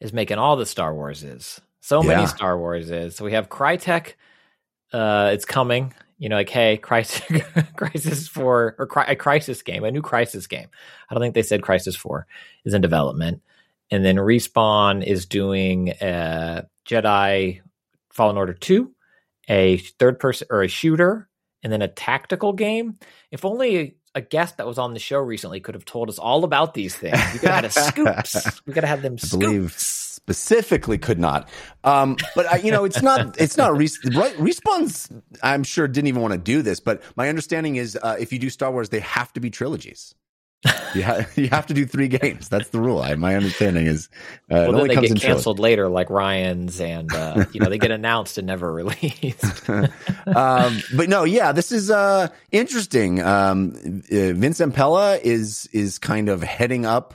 is 0.00 0.12
making 0.12 0.38
all 0.38 0.56
the 0.56 0.66
Star 0.66 0.94
Wars 0.94 1.22
is. 1.22 1.60
So 1.80 2.02
many 2.02 2.26
Star 2.26 2.56
Wars 2.58 2.90
is. 2.90 3.16
So 3.16 3.24
we 3.24 3.32
have 3.32 3.48
Crytek. 3.48 4.14
Uh, 4.92 5.30
it's 5.32 5.44
coming. 5.44 5.92
You 6.18 6.28
know, 6.28 6.36
like 6.36 6.48
hey, 6.48 6.78
Crysis, 6.80 7.20
Crysis 7.76 8.28
Four 8.28 8.76
or 8.78 8.86
Cry, 8.86 9.04
a 9.08 9.16
Crysis 9.16 9.64
game, 9.64 9.82
a 9.82 9.90
new 9.90 10.02
Crysis 10.02 10.48
game. 10.48 10.68
I 11.10 11.14
don't 11.14 11.20
think 11.20 11.34
they 11.34 11.42
said 11.42 11.62
Crysis 11.62 11.96
Four 11.96 12.28
is 12.64 12.74
in 12.74 12.80
development. 12.80 13.42
And 13.90 14.04
then 14.04 14.16
Respawn 14.16 15.04
is 15.04 15.26
doing 15.26 15.90
uh, 15.90 16.62
Jedi 16.88 17.60
Fallen 18.12 18.36
Order 18.36 18.54
Two, 18.54 18.92
a 19.48 19.78
third 19.78 20.20
person 20.20 20.46
or 20.50 20.62
a 20.62 20.68
shooter, 20.68 21.28
and 21.64 21.72
then 21.72 21.82
a 21.82 21.88
tactical 21.88 22.52
game. 22.52 22.98
If 23.32 23.44
only 23.44 23.96
a 24.14 24.20
guest 24.20 24.58
that 24.58 24.66
was 24.66 24.78
on 24.78 24.94
the 24.94 25.00
show 25.00 25.18
recently 25.18 25.60
could 25.60 25.74
have 25.74 25.84
told 25.84 26.08
us 26.08 26.18
all 26.18 26.44
about 26.44 26.74
these 26.74 26.94
things. 26.94 27.16
We 27.32 27.38
have 27.40 27.42
had 27.42 27.64
a 27.64 27.70
scoops. 27.70 28.60
We 28.66 28.72
could 28.72 28.84
have 28.84 29.00
had 29.00 29.02
them 29.02 29.16
I 29.22 29.36
believe 29.36 29.72
specifically 29.78 30.98
could 30.98 31.18
not. 31.18 31.48
Um, 31.84 32.16
but 32.34 32.46
I, 32.46 32.58
you 32.58 32.70
know, 32.70 32.84
it's 32.84 33.02
not. 33.02 33.40
It's 33.40 33.56
not. 33.56 33.72
Right, 33.72 34.36
Respawn's. 34.36 35.08
I'm 35.42 35.64
sure 35.64 35.88
didn't 35.88 36.08
even 36.08 36.22
want 36.22 36.32
to 36.32 36.38
do 36.38 36.62
this, 36.62 36.80
but 36.80 37.02
my 37.16 37.28
understanding 37.28 37.76
is 37.76 37.98
uh, 38.00 38.16
if 38.18 38.32
you 38.32 38.38
do 38.38 38.50
Star 38.50 38.70
Wars, 38.70 38.90
they 38.90 39.00
have 39.00 39.32
to 39.32 39.40
be 39.40 39.50
trilogies. 39.50 40.14
You, 40.94 41.04
ha- 41.04 41.24
you 41.36 41.48
have 41.48 41.64
to 41.68 41.74
do 41.74 41.86
three 41.86 42.08
games. 42.08 42.50
That's 42.50 42.68
the 42.68 42.78
rule. 42.78 43.00
I, 43.00 43.14
my 43.14 43.34
understanding 43.34 43.86
is 43.86 44.10
uh, 44.50 44.56
it 44.56 44.58
Well, 44.68 44.72
then 44.72 44.74
only 44.74 44.88
they 44.88 44.94
comes 44.94 45.08
get 45.08 45.16
trilogy. 45.20 45.26
canceled 45.26 45.58
later, 45.58 45.88
like 45.88 46.10
Ryan's, 46.10 46.82
and 46.82 47.10
uh, 47.14 47.46
you 47.52 47.60
know 47.60 47.70
they 47.70 47.78
get 47.78 47.90
announced 48.00 48.36
and 48.36 48.46
never 48.46 48.70
released. 48.70 49.68
um, 49.70 50.82
but 50.94 51.08
no, 51.08 51.24
yeah, 51.24 51.52
this 51.52 51.72
is 51.72 51.90
uh, 51.90 52.28
interesting. 52.50 53.22
Um, 53.22 53.72
uh, 54.12 54.34
Vince 54.34 54.60
Zampella 54.60 55.18
is 55.18 55.66
is 55.72 55.98
kind 55.98 56.28
of 56.28 56.42
heading 56.42 56.84
up 56.84 57.14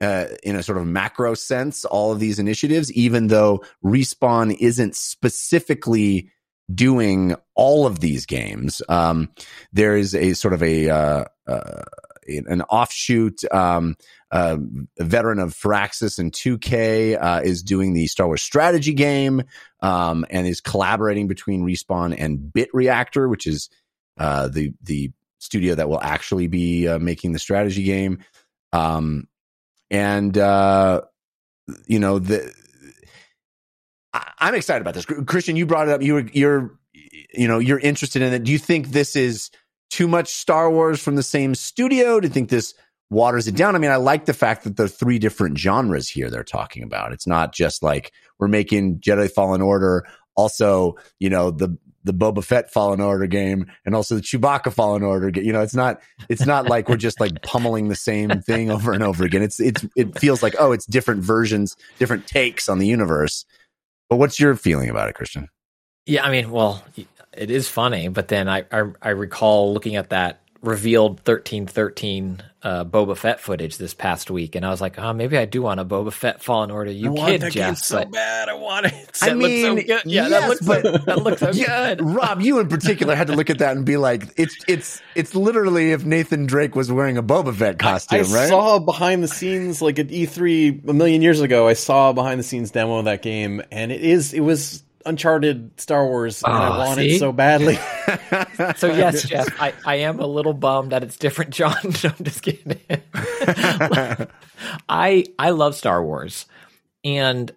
uh, 0.00 0.24
in 0.42 0.56
a 0.56 0.62
sort 0.62 0.78
of 0.78 0.86
macro 0.86 1.34
sense 1.34 1.84
all 1.84 2.12
of 2.12 2.20
these 2.20 2.38
initiatives, 2.38 2.90
even 2.92 3.26
though 3.26 3.62
Respawn 3.84 4.56
isn't 4.58 4.96
specifically 4.96 6.30
doing 6.74 7.34
all 7.54 7.86
of 7.86 8.00
these 8.00 8.26
games. 8.26 8.82
Um, 8.88 9.30
there 9.72 9.96
is 9.96 10.14
a 10.14 10.32
sort 10.34 10.54
of 10.54 10.62
a 10.62 10.88
uh, 10.88 11.24
uh, 11.46 11.82
an 12.28 12.62
offshoot. 12.62 13.42
Um, 13.52 13.96
uh, 14.30 14.58
veteran 14.98 15.38
of 15.38 15.54
Firaxis 15.54 16.18
and 16.18 16.32
2K 16.32 17.16
uh, 17.18 17.40
is 17.42 17.62
doing 17.62 17.94
the 17.94 18.06
Star 18.06 18.26
Wars 18.26 18.42
strategy 18.42 18.92
game 18.92 19.42
um, 19.80 20.26
and 20.28 20.46
is 20.46 20.60
collaborating 20.60 21.28
between 21.28 21.64
Respawn 21.64 22.14
and 22.18 22.52
Bit 22.52 22.68
Reactor, 22.74 23.28
which 23.28 23.46
is 23.46 23.70
uh, 24.18 24.48
the 24.48 24.74
the 24.82 25.12
studio 25.38 25.74
that 25.74 25.88
will 25.88 26.00
actually 26.00 26.46
be 26.46 26.86
uh, 26.88 26.98
making 26.98 27.32
the 27.32 27.38
strategy 27.38 27.84
game. 27.84 28.18
Um, 28.72 29.28
and 29.90 30.36
uh, 30.36 31.02
you 31.86 31.98
know 31.98 32.18
the 32.18 32.52
I'm 34.12 34.54
excited 34.54 34.80
about 34.80 34.94
this. 34.94 35.04
Christian, 35.04 35.56
you 35.56 35.66
brought 35.66 35.88
it 35.88 35.94
up. 35.94 36.02
You 36.02 36.14
were 36.14 36.26
you're 36.32 36.78
you 36.92 37.48
know 37.48 37.58
you're 37.58 37.78
interested 37.78 38.22
in 38.22 38.32
it. 38.32 38.44
Do 38.44 38.52
you 38.52 38.58
think 38.58 38.88
this 38.88 39.16
is 39.16 39.50
too 39.90 40.08
much 40.08 40.28
Star 40.28 40.70
Wars 40.70 41.00
from 41.00 41.16
the 41.16 41.22
same 41.22 41.54
studio? 41.54 42.20
Do 42.20 42.28
you 42.28 42.32
think 42.32 42.50
this 42.50 42.74
waters 43.10 43.48
it 43.48 43.56
down? 43.56 43.74
I 43.74 43.78
mean, 43.78 43.90
I 43.90 43.96
like 43.96 44.26
the 44.26 44.34
fact 44.34 44.64
that 44.64 44.76
there 44.76 44.86
are 44.86 44.88
three 44.88 45.18
different 45.18 45.58
genres 45.58 46.08
here 46.08 46.30
they're 46.30 46.44
talking 46.44 46.82
about. 46.82 47.12
It's 47.12 47.26
not 47.26 47.54
just 47.54 47.82
like 47.82 48.12
we're 48.38 48.48
making 48.48 49.00
Jedi 49.00 49.30
Fallen 49.30 49.62
Order, 49.62 50.06
also, 50.36 50.96
you 51.18 51.30
know, 51.30 51.50
the 51.50 51.76
the 52.04 52.14
Boba 52.14 52.42
Fett 52.42 52.72
Fallen 52.72 53.00
Order 53.00 53.26
game 53.26 53.66
and 53.84 53.94
also 53.94 54.14
the 54.14 54.22
Chewbacca 54.22 54.72
Fallen 54.72 55.02
Order 55.02 55.30
game. 55.30 55.44
You 55.44 55.52
know, 55.52 55.60
it's 55.60 55.74
not 55.74 56.00
it's 56.28 56.46
not 56.46 56.66
like 56.66 56.88
we're 56.88 56.96
just 56.96 57.20
like 57.20 57.42
pummeling 57.42 57.88
the 57.88 57.96
same 57.96 58.40
thing 58.40 58.70
over 58.70 58.92
and 58.92 59.02
over 59.02 59.24
again. 59.24 59.42
It's 59.42 59.60
it's 59.60 59.84
it 59.96 60.18
feels 60.18 60.42
like 60.42 60.54
oh, 60.58 60.72
it's 60.72 60.86
different 60.86 61.22
versions, 61.22 61.76
different 61.98 62.26
takes 62.26 62.68
on 62.68 62.78
the 62.78 62.86
universe. 62.86 63.44
But 64.08 64.16
what's 64.16 64.40
your 64.40 64.54
feeling 64.54 64.88
about 64.88 65.08
it, 65.10 65.14
Christian? 65.14 65.48
Yeah, 66.06 66.24
I 66.24 66.30
mean, 66.30 66.50
well, 66.50 66.82
it 67.38 67.50
is 67.50 67.68
funny, 67.68 68.08
but 68.08 68.28
then 68.28 68.48
I 68.48 68.64
I, 68.70 68.84
I 69.00 69.08
recall 69.10 69.72
looking 69.72 69.96
at 69.96 70.10
that 70.10 70.40
revealed 70.60 71.20
thirteen 71.20 71.66
thirteen 71.66 72.42
uh, 72.60 72.84
Boba 72.84 73.16
Fett 73.16 73.38
footage 73.38 73.78
this 73.78 73.94
past 73.94 74.30
week, 74.30 74.56
and 74.56 74.66
I 74.66 74.70
was 74.70 74.80
like, 74.80 74.98
oh, 74.98 75.12
maybe 75.12 75.38
I 75.38 75.44
do 75.44 75.62
want 75.62 75.78
a 75.78 75.84
Boba 75.84 76.12
Fett 76.12 76.42
Fallen 76.42 76.72
Order. 76.72 76.90
You 76.90 77.14
kid, 77.14 77.44
Jeff, 77.52 77.80
but 77.88 78.10
bad. 78.10 78.48
I 78.48 78.54
want 78.54 78.86
it. 78.86 78.92
I 79.22 79.28
so 79.28 79.34
mean, 79.36 79.76
good. 79.76 79.88
Yeah, 80.04 80.26
yes, 80.26 80.30
that 80.30 80.48
looks 80.48 80.66
but- 80.66 80.82
so, 80.82 80.98
that 81.06 81.22
looks 81.22 81.40
so 81.40 81.50
Yeah, 81.52 81.94
good. 81.94 82.04
Rob, 82.04 82.40
you 82.40 82.58
in 82.58 82.68
particular 82.68 83.14
had 83.14 83.28
to 83.28 83.34
look 83.36 83.50
at 83.50 83.58
that 83.58 83.76
and 83.76 83.86
be 83.86 83.96
like, 83.96 84.24
it's 84.36 84.56
it's 84.66 85.00
it's 85.14 85.36
literally 85.36 85.92
if 85.92 86.04
Nathan 86.04 86.46
Drake 86.46 86.74
was 86.74 86.90
wearing 86.90 87.16
a 87.16 87.22
Boba 87.22 87.54
Fett 87.54 87.78
costume, 87.78 88.22
right? 88.22 88.28
I 88.28 88.34
right? 88.34 88.48
saw 88.48 88.80
behind 88.80 89.22
the 89.22 89.28
scenes 89.28 89.80
like 89.80 90.00
at 90.00 90.08
E3 90.08 90.88
a 90.88 90.92
million 90.92 91.22
years 91.22 91.40
ago. 91.40 91.68
I 91.68 91.74
saw 91.74 92.10
a 92.10 92.14
behind 92.14 92.40
the 92.40 92.44
scenes 92.44 92.72
demo 92.72 92.98
of 92.98 93.04
that 93.04 93.22
game, 93.22 93.62
and 93.70 93.92
it 93.92 94.00
is 94.00 94.34
it 94.34 94.40
was 94.40 94.82
Uncharted 95.08 95.80
Star 95.80 96.06
Wars, 96.06 96.42
and 96.42 96.52
I 96.52 96.76
Oh, 96.76 96.78
want 96.78 96.98
see? 97.00 97.16
it 97.16 97.18
so 97.18 97.32
badly. 97.32 97.78
So 98.76 98.88
yes, 98.88 99.22
Jeff, 99.28 99.48
I, 99.60 99.72
I 99.84 99.94
am 99.96 100.20
a 100.20 100.26
little 100.26 100.52
bummed 100.52 100.92
that 100.92 101.02
it's 101.04 101.16
different, 101.16 101.50
John. 101.54 101.74
No, 101.84 102.10
I'm 102.18 102.24
just 102.24 102.42
kidding. 102.42 102.80
I 104.88 105.24
I 105.38 105.50
love 105.50 105.74
Star 105.74 106.02
Wars, 106.04 106.46
and 107.04 107.50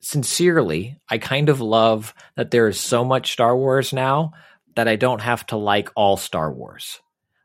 sincerely, 0.00 0.98
I 1.10 1.18
kind 1.18 1.48
of 1.48 1.60
love 1.60 2.14
that 2.36 2.50
there 2.50 2.68
is 2.68 2.80
so 2.80 3.04
much 3.04 3.32
Star 3.32 3.56
Wars 3.56 3.92
now 3.92 4.32
that 4.76 4.88
I 4.88 4.96
don't 4.96 5.20
have 5.20 5.44
to 5.46 5.56
like 5.56 5.90
all 5.96 6.16
Star 6.16 6.52
Wars. 6.52 7.00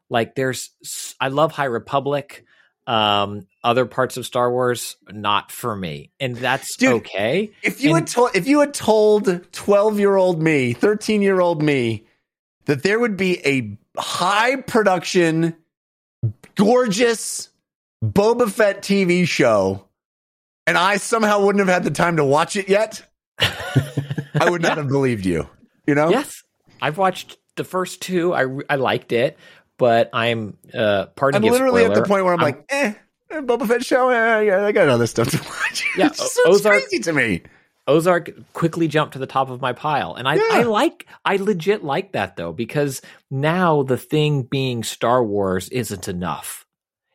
Like 0.10 0.36
there's, 0.36 0.72
I 1.20 1.30
love 1.30 1.52
High 1.54 1.66
Republic. 1.66 2.46
Um, 2.88 3.48
other 3.64 3.86
parts 3.86 4.18
of 4.18 4.26
Star 4.26 4.52
Wars, 4.52 4.98
not 5.12 5.52
for 5.52 5.76
me, 5.76 6.12
and 6.20 6.36
that's 6.36 6.76
Dude, 6.78 6.94
okay. 6.94 7.52
If 7.62 7.82
you 7.84 7.92
And- 7.92 8.00
had 8.00 8.08
told 8.08 8.36
if 8.36 8.48
you 8.48 8.60
had 8.60 8.74
told 8.74 9.52
twelve 9.54 10.00
year 10.00 10.16
old 10.16 10.42
me, 10.42 10.74
thirteen 10.74 11.22
year 11.22 11.40
old 11.40 11.62
me, 11.62 12.06
that 12.66 12.82
there 12.84 13.00
would 13.00 13.18
be 13.18 13.40
a 13.46 13.78
high 14.00 14.56
production, 14.58 15.56
gorgeous 16.56 17.50
Boba 18.04 18.50
Fett 18.52 18.82
TV 18.82 19.28
show, 19.28 19.86
and 20.66 20.78
I 20.78 20.98
somehow 20.98 21.46
wouldn't 21.46 21.60
have 21.66 21.74
had 21.74 21.84
the 21.84 21.92
time 21.96 22.18
to 22.18 22.26
watch 22.26 22.56
it 22.56 22.68
yet, 22.68 23.04
I 23.40 24.50
would 24.50 24.62
not 24.64 24.78
have 24.78 24.88
believed 24.88 25.26
you. 25.26 25.48
You 25.86 25.96
know? 25.96 26.10
Yes, 26.10 26.44
I've 26.82 26.98
watched 26.98 27.38
the 27.58 27.64
first 27.64 28.02
two. 28.02 28.34
I 28.34 28.46
I 28.70 28.76
liked 28.76 29.12
it, 29.12 29.38
but 29.82 30.10
I'm 30.14 30.58
uh 30.74 31.08
pardon 31.08 31.44
I'm 31.44 31.52
literally 31.52 31.84
at 31.84 31.94
the 31.94 32.04
point 32.04 32.24
where 32.24 32.34
I'm, 32.34 32.40
I'm- 32.40 32.46
like, 32.54 32.66
eh, 32.70 32.94
eh, 33.32 33.42
Boba 33.42 33.68
Fett 33.68 33.84
show. 33.84 34.10
Eh, 34.10 34.42
yeah, 34.42 34.66
I 34.66 34.72
got 34.72 34.88
other 34.88 35.08
stuff 35.08 35.32
to 35.32 35.38
watch. 35.44 35.84
Yeah, 35.98 36.12
so 36.12 36.42
Ozark- 36.46 36.84
crazy 36.84 37.00
to 37.04 37.12
me. 37.14 37.42
Ozark 37.88 38.30
quickly 38.54 38.88
jumped 38.88 39.14
to 39.14 39.20
the 39.20 39.26
top 39.26 39.50
of 39.50 39.60
my 39.60 39.74
pile, 39.74 40.14
and 40.14 40.28
I 40.28 40.36
Yeah. 40.36 40.44
I 40.52 40.62
like 40.64 41.08
I 41.26 41.38
legit 41.38 41.84
like 41.84 42.12
that 42.14 42.38
though 42.38 42.54
because 42.54 43.02
now 43.32 43.82
the 43.84 43.98
thing 43.98 44.44
being 44.44 44.84
Star 44.84 45.24
Wars 45.24 45.68
isn't 45.70 46.08
enough. 46.08 46.66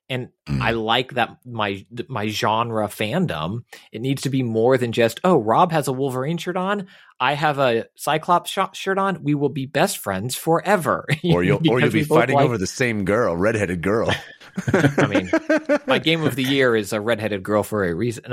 And 0.08 0.28
Mm. 0.48 0.60
I 0.62 0.70
like 0.70 1.14
that 1.14 1.38
my 1.44 1.84
my 2.08 2.28
genre 2.28 2.86
fandom. 2.86 3.64
It 3.90 4.00
needs 4.00 4.22
to 4.22 4.30
be 4.30 4.44
more 4.44 4.78
than 4.78 4.92
just 4.92 5.18
oh 5.24 5.38
Rob 5.38 5.72
has 5.72 5.88
a 5.88 5.92
Wolverine 5.92 6.38
shirt 6.38 6.56
on, 6.56 6.86
I 7.18 7.34
have 7.34 7.58
a 7.58 7.86
Cyclops 7.96 8.48
sh- 8.52 8.58
shirt 8.74 8.96
on. 8.96 9.24
We 9.24 9.34
will 9.34 9.48
be 9.48 9.66
best 9.66 9.98
friends 9.98 10.36
forever. 10.36 11.04
Or 11.24 11.42
you'll 11.42 11.58
or 11.68 11.80
you'll 11.80 11.90
be 11.90 12.04
fighting 12.04 12.36
like- 12.36 12.44
over 12.44 12.58
the 12.58 12.66
same 12.68 13.04
girl, 13.04 13.36
redheaded 13.36 13.82
girl. 13.82 14.12
I 14.72 15.06
mean, 15.08 15.30
my 15.88 15.98
game 15.98 16.22
of 16.22 16.36
the 16.36 16.44
year 16.44 16.76
is 16.76 16.92
a 16.92 17.00
redheaded 17.00 17.42
girl 17.42 17.64
for 17.64 17.84
a 17.84 17.92
reason. 17.92 18.24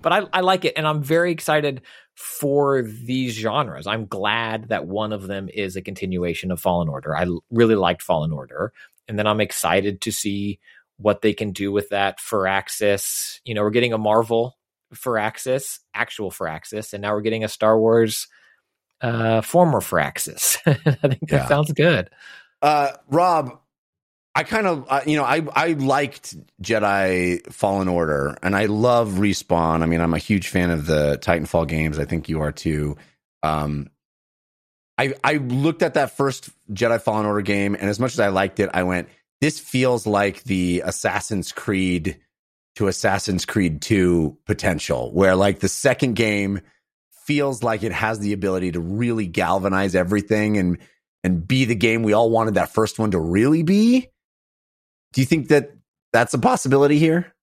But 0.00 0.12
I, 0.12 0.22
I 0.32 0.40
like 0.40 0.64
it, 0.64 0.74
and 0.78 0.86
I'm 0.86 1.02
very 1.02 1.30
excited 1.30 1.82
for 2.14 2.82
these 2.82 3.34
genres. 3.34 3.86
I'm 3.86 4.06
glad 4.06 4.68
that 4.70 4.86
one 4.86 5.12
of 5.12 5.26
them 5.26 5.50
is 5.52 5.76
a 5.76 5.82
continuation 5.82 6.50
of 6.50 6.58
Fallen 6.60 6.88
Order. 6.88 7.14
I 7.14 7.26
really 7.50 7.74
liked 7.74 8.00
Fallen 8.00 8.32
Order, 8.32 8.72
and 9.08 9.18
then 9.18 9.26
I'm 9.26 9.40
excited 9.40 10.00
to 10.02 10.12
see 10.12 10.58
what 10.98 11.22
they 11.22 11.32
can 11.32 11.52
do 11.52 11.70
with 11.72 11.88
that 11.90 12.18
Firaxis. 12.18 13.38
You 13.44 13.54
know, 13.54 13.62
we're 13.62 13.70
getting 13.70 13.92
a 13.92 13.98
Marvel 13.98 14.56
Firaxis, 14.94 15.78
actual 15.94 16.30
Firaxis, 16.30 16.92
and 16.92 17.02
now 17.02 17.12
we're 17.12 17.20
getting 17.22 17.44
a 17.44 17.48
Star 17.48 17.78
Wars 17.78 18.26
uh 19.00 19.40
former 19.42 19.80
Firaxis. 19.80 20.56
I 20.66 20.74
think 21.08 21.28
that 21.28 21.30
Yeah. 21.30 21.46
sounds 21.46 21.72
good. 21.72 22.10
Uh, 22.60 22.92
Rob, 23.08 23.58
I 24.34 24.42
kind 24.42 24.66
of, 24.66 24.84
uh, 24.88 25.00
you 25.06 25.16
know, 25.16 25.24
I 25.24 25.42
I 25.54 25.72
liked 25.74 26.34
Jedi 26.62 27.46
Fallen 27.52 27.86
Order, 27.88 28.36
and 28.42 28.56
I 28.56 28.66
love 28.66 29.10
Respawn. 29.12 29.82
I 29.82 29.86
mean, 29.86 30.00
I'm 30.00 30.14
a 30.14 30.18
huge 30.18 30.48
fan 30.48 30.70
of 30.70 30.86
the 30.86 31.18
Titanfall 31.22 31.68
games. 31.68 31.98
I 31.98 32.04
think 32.04 32.28
you 32.28 32.40
are 32.40 32.52
too. 32.52 32.96
Um, 33.42 33.88
I 34.98 35.14
I 35.22 35.34
looked 35.34 35.82
at 35.82 35.94
that 35.94 36.16
first 36.16 36.50
Jedi 36.72 37.00
Fallen 37.00 37.24
Order 37.24 37.42
game, 37.42 37.74
and 37.74 37.88
as 37.88 38.00
much 38.00 38.12
as 38.12 38.20
I 38.20 38.28
liked 38.28 38.60
it, 38.60 38.68
I 38.74 38.82
went, 38.82 39.08
"This 39.40 39.60
feels 39.60 40.06
like 40.06 40.42
the 40.44 40.82
Assassin's 40.84 41.52
Creed 41.52 42.18
to 42.76 42.88
Assassin's 42.88 43.44
Creed 43.44 43.80
2 43.82 44.36
potential, 44.46 45.12
where 45.12 45.34
like 45.34 45.60
the 45.60 45.68
second 45.68 46.14
game 46.14 46.60
feels 47.24 47.62
like 47.62 47.82
it 47.82 47.92
has 47.92 48.18
the 48.20 48.32
ability 48.32 48.72
to 48.72 48.80
really 48.80 49.26
galvanize 49.26 49.94
everything 49.94 50.56
and 50.56 50.78
and 51.24 51.46
be 51.46 51.64
the 51.64 51.74
game 51.74 52.02
we 52.02 52.12
all 52.12 52.30
wanted 52.30 52.54
that 52.54 52.72
first 52.72 52.98
one 52.98 53.10
to 53.10 53.18
really 53.18 53.62
be. 53.62 54.08
Do 55.12 55.20
you 55.20 55.26
think 55.26 55.48
that 55.48 55.72
that's 56.12 56.34
a 56.34 56.38
possibility 56.38 56.98
here? 56.98 57.34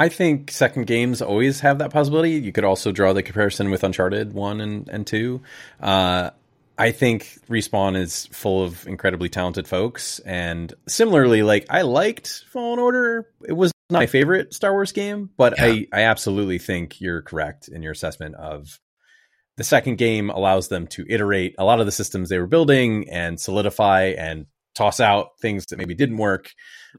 I 0.00 0.08
think 0.08 0.50
second 0.50 0.86
games 0.86 1.20
always 1.20 1.60
have 1.60 1.76
that 1.80 1.92
possibility. 1.92 2.30
You 2.30 2.52
could 2.52 2.64
also 2.64 2.90
draw 2.90 3.12
the 3.12 3.22
comparison 3.22 3.70
with 3.70 3.84
Uncharted 3.84 4.32
one 4.32 4.62
and 4.62 4.88
and 4.88 5.06
two. 5.06 5.42
Uh, 5.78 6.30
I 6.78 6.92
think 6.92 7.38
Respawn 7.50 7.98
is 7.98 8.24
full 8.32 8.64
of 8.64 8.86
incredibly 8.86 9.28
talented 9.28 9.68
folks, 9.68 10.18
and 10.20 10.72
similarly, 10.88 11.42
like 11.42 11.66
I 11.68 11.82
liked 11.82 12.46
Fallen 12.50 12.78
Order. 12.78 13.28
It 13.46 13.52
was 13.52 13.72
not 13.90 13.98
my 13.98 14.06
favorite 14.06 14.54
Star 14.54 14.72
Wars 14.72 14.92
game, 14.92 15.28
but 15.36 15.58
Yeah. 15.58 15.66
I 15.66 15.86
I 15.92 16.02
absolutely 16.04 16.56
think 16.56 17.02
you're 17.02 17.20
correct 17.20 17.68
in 17.68 17.82
your 17.82 17.92
assessment 17.92 18.36
of 18.36 18.80
the 19.58 19.64
second 19.64 19.98
game 19.98 20.30
allows 20.30 20.68
them 20.68 20.86
to 20.86 21.04
iterate 21.10 21.56
a 21.58 21.64
lot 21.66 21.80
of 21.80 21.84
the 21.84 21.92
systems 21.92 22.30
they 22.30 22.38
were 22.38 22.46
building 22.46 23.10
and 23.10 23.38
solidify 23.38 24.14
and 24.16 24.46
toss 24.74 25.00
out 25.00 25.30
things 25.40 25.66
that 25.66 25.78
maybe 25.78 25.94
didn't 25.94 26.16
work. 26.16 26.50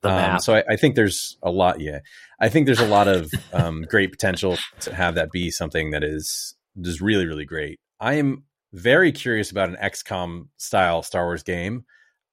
Um, 0.04 0.40
so 0.40 0.56
I, 0.56 0.64
I 0.70 0.76
think 0.76 0.96
there's 0.96 1.38
a 1.44 1.52
lot. 1.52 1.80
Yeah, 1.80 2.00
I 2.40 2.50
think 2.50 2.66
there's 2.66 2.80
a 2.80 2.88
lot 2.88 3.08
of 3.08 3.32
um, 3.54 3.84
great 3.90 4.12
potential 4.12 4.58
to 4.82 4.94
have 4.94 5.16
that 5.16 5.32
be 5.32 5.52
something 5.52 5.92
that 5.92 6.04
is 6.04 6.56
is 6.78 7.02
really, 7.02 7.26
really 7.26 7.46
great. 7.46 7.80
I 8.00 8.16
am 8.16 8.44
very 8.74 9.12
curious 9.12 9.52
about 9.52 9.70
an 9.70 9.78
XCOM 9.82 10.48
style 10.58 11.04
Star 11.04 11.26
Wars 11.26 11.44
game. 11.44 11.86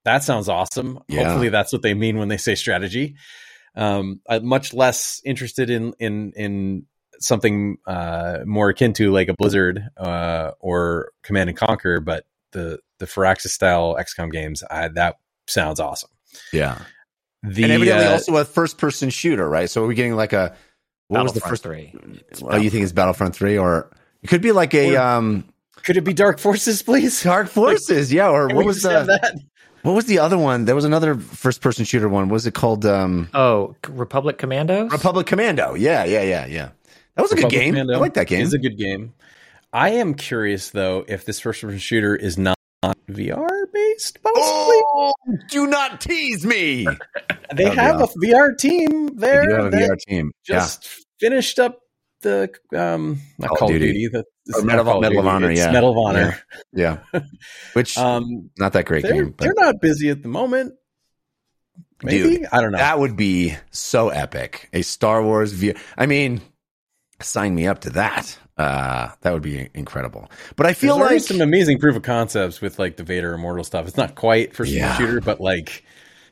That 0.04 0.22
sounds 0.22 0.48
awesome. 0.48 1.00
Yeah. 1.08 1.24
Hopefully, 1.24 1.48
that's 1.48 1.72
what 1.72 1.82
they 1.82 1.94
mean 1.94 2.18
when 2.18 2.28
they 2.28 2.36
say 2.36 2.54
strategy. 2.54 3.16
Um, 3.74 4.20
I'm 4.28 4.46
much 4.46 4.72
less 4.72 5.20
interested 5.24 5.70
in 5.70 5.94
in 5.98 6.32
in 6.36 6.86
something 7.20 7.78
uh, 7.86 8.38
more 8.46 8.70
akin 8.70 8.92
to 8.94 9.10
like 9.10 9.28
a 9.28 9.34
Blizzard 9.34 9.82
uh, 9.96 10.52
or 10.60 11.10
Command 11.22 11.50
and 11.50 11.58
Conquer, 11.58 12.00
but 12.00 12.24
the 12.52 12.78
the 12.98 13.06
Firaxis 13.06 13.48
style 13.48 13.96
XCOM 13.98 14.32
games, 14.32 14.62
I, 14.70 14.88
that 14.88 15.16
sounds 15.48 15.80
awesome. 15.80 16.10
Yeah. 16.52 16.78
The 17.42 17.64
and 17.64 17.72
evidently 17.72 18.04
uh, 18.06 18.12
also 18.12 18.36
a 18.36 18.44
first 18.44 18.78
person 18.78 19.10
shooter, 19.10 19.48
right? 19.48 19.70
So 19.70 19.84
are 19.84 19.86
we 19.86 19.94
getting 19.94 20.14
like 20.16 20.32
a 20.32 20.56
what 21.08 21.22
was 21.22 21.32
the 21.32 21.40
first 21.40 21.62
three. 21.62 21.94
Oh, 22.42 22.56
you 22.56 22.68
think 22.70 22.82
it's 22.82 22.92
Battlefront 22.92 23.34
3 23.34 23.56
or 23.58 23.90
it 24.22 24.28
could 24.28 24.42
be 24.42 24.52
like 24.52 24.74
a 24.74 24.96
Or- 24.96 25.00
um 25.00 25.44
could 25.84 25.96
it 25.96 26.02
be 26.02 26.12
Dark 26.12 26.38
Forces, 26.38 26.82
please? 26.82 27.22
Dark 27.24 27.48
Forces, 27.48 28.12
yeah, 28.12 28.28
or 28.28 28.48
Can 28.48 28.56
what 28.56 28.66
was 28.66 28.82
the 28.82 28.88
that? 29.04 29.38
what 29.82 29.92
was 29.92 30.04
the 30.06 30.18
other 30.18 30.36
one? 30.36 30.64
There 30.66 30.74
was 30.74 30.84
another 30.84 31.14
first 31.14 31.60
person 31.62 31.84
shooter 31.84 32.08
one. 32.08 32.28
What 32.28 32.34
was 32.34 32.46
it 32.46 32.52
called 32.54 32.84
um 32.84 33.28
Oh, 33.32 33.74
Republic 33.88 34.36
Commandos. 34.36 34.90
Republic 34.92 35.26
Commando. 35.26 35.74
Yeah, 35.74 36.04
yeah, 36.04 36.22
yeah, 36.22 36.46
yeah. 36.46 36.68
That 37.14 37.22
was 37.22 37.32
a 37.32 37.36
good 37.36 37.50
game. 37.50 37.72
Commando 37.74 37.94
I 37.94 37.98
like 37.98 38.14
that 38.14 38.26
game. 38.26 38.42
It's 38.44 38.52
a 38.52 38.58
good 38.58 38.76
game. 38.76 39.14
I 39.72 39.90
am 39.90 40.14
curious 40.14 40.70
though 40.70 41.04
if 41.08 41.24
this 41.24 41.40
first 41.40 41.62
person 41.62 41.78
shooter 41.78 42.14
is 42.16 42.36
not 42.36 42.57
VR 42.84 43.48
based. 43.72 44.22
Possibly, 44.22 44.42
Oh, 44.44 45.12
do 45.50 45.66
not 45.66 46.00
tease 46.00 46.44
me. 46.46 46.84
they 47.54 47.64
that'd 47.64 47.70
be 47.72 47.76
have 47.76 48.00
a 48.00 48.06
VR 48.06 48.56
team 48.56 49.08
They 49.16 49.26
there 49.26 49.46
do 49.48 49.54
have 49.54 49.66
a 49.74 49.76
VR 49.76 49.96
team. 50.06 50.32
just 50.44 50.88
finished 51.20 51.58
up 51.58 51.80
the 52.22 52.50
um 52.74 53.20
not 53.38 53.48
Call 53.50 53.54
of 53.54 53.58
Call, 53.58 53.68
of 53.68 53.72
Duty. 53.74 53.92
Duty. 53.92 54.08
the, 54.08 54.24
it's 54.46 54.58
Or 54.58 54.62
Medal 54.64 54.80
of- 54.80 54.86
Call 54.86 54.96
of 54.96 55.02
Medal 55.02 55.18
of 55.18 55.24
Duty, 55.24 55.28
Honor, 55.34 55.50
it's 55.50 55.60
yeah. 55.60 55.72
Medal 55.72 55.90
of 55.90 55.98
Honor. 55.98 56.38
yeah, 56.72 56.98
yeah. 57.12 57.20
Which 57.74 57.96
Um, 57.98 58.50
not 58.58 58.72
that 58.74 58.86
great 58.86 59.02
they're 59.02 59.12
game, 59.12 59.30
but 59.36 59.44
they're 59.44 59.54
not 59.56 59.80
busy 59.80 60.10
at 60.10 60.22
the 60.22 60.28
moment. 60.28 60.74
Maybe 62.02 62.46
I 62.46 62.60
don't 62.60 62.70
know. 62.72 62.78
that 62.78 62.98
would 63.00 63.16
be 63.16 63.56
so 63.72 64.08
epic. 64.10 64.68
A 64.72 64.82
Star 64.82 65.20
Wars 65.22 65.52
VR. 65.52 65.76
I 65.96 66.06
mean, 66.06 66.40
sign 67.20 67.54
me 67.56 67.66
up 67.66 67.80
to 67.80 67.90
that. 67.90 68.38
Uh, 68.58 69.10
that 69.20 69.32
would 69.32 69.42
be 69.42 69.68
incredible. 69.74 70.28
But 70.56 70.66
I 70.66 70.72
feel 70.74 70.98
There's 70.98 71.10
like 71.10 71.20
some 71.20 71.40
amazing 71.40 71.78
proof 71.78 71.94
of 71.96 72.02
concepts 72.02 72.60
with 72.60 72.78
like 72.78 72.96
the 72.96 73.04
Vader 73.04 73.32
Immortal 73.34 73.62
stuff. 73.64 73.86
It's 73.86 73.96
not 73.96 74.14
quite 74.16 74.48
first 74.54 74.70
person 74.72 74.78
Yeah. 74.78 74.96
shooter, 74.96 75.20
but 75.20 75.40
like 75.40 75.84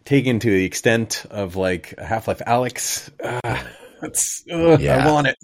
taken 0.05 0.41
to 0.41 0.51
the 0.51 0.65
extent 0.65 1.25
of 1.31 1.55
like 1.57 1.97
Half 1.99 2.27
Life 2.29 2.43
Alyx. 2.47 3.11
Uh, 3.23 3.62
it's 4.03 4.43
ugh, 4.53 4.81
Yeah. 4.81 5.07
I 5.07 5.12
want 5.12 5.29
it. 5.29 5.37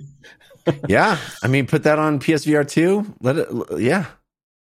yeah. 0.88 1.18
I 1.42 1.46
mean, 1.48 1.66
put 1.66 1.84
that 1.84 1.98
on 2.00 2.18
PSVR 2.18 2.68
two. 2.68 3.14
Let 3.20 3.36
it. 3.38 3.48
Yeah. 3.78 4.06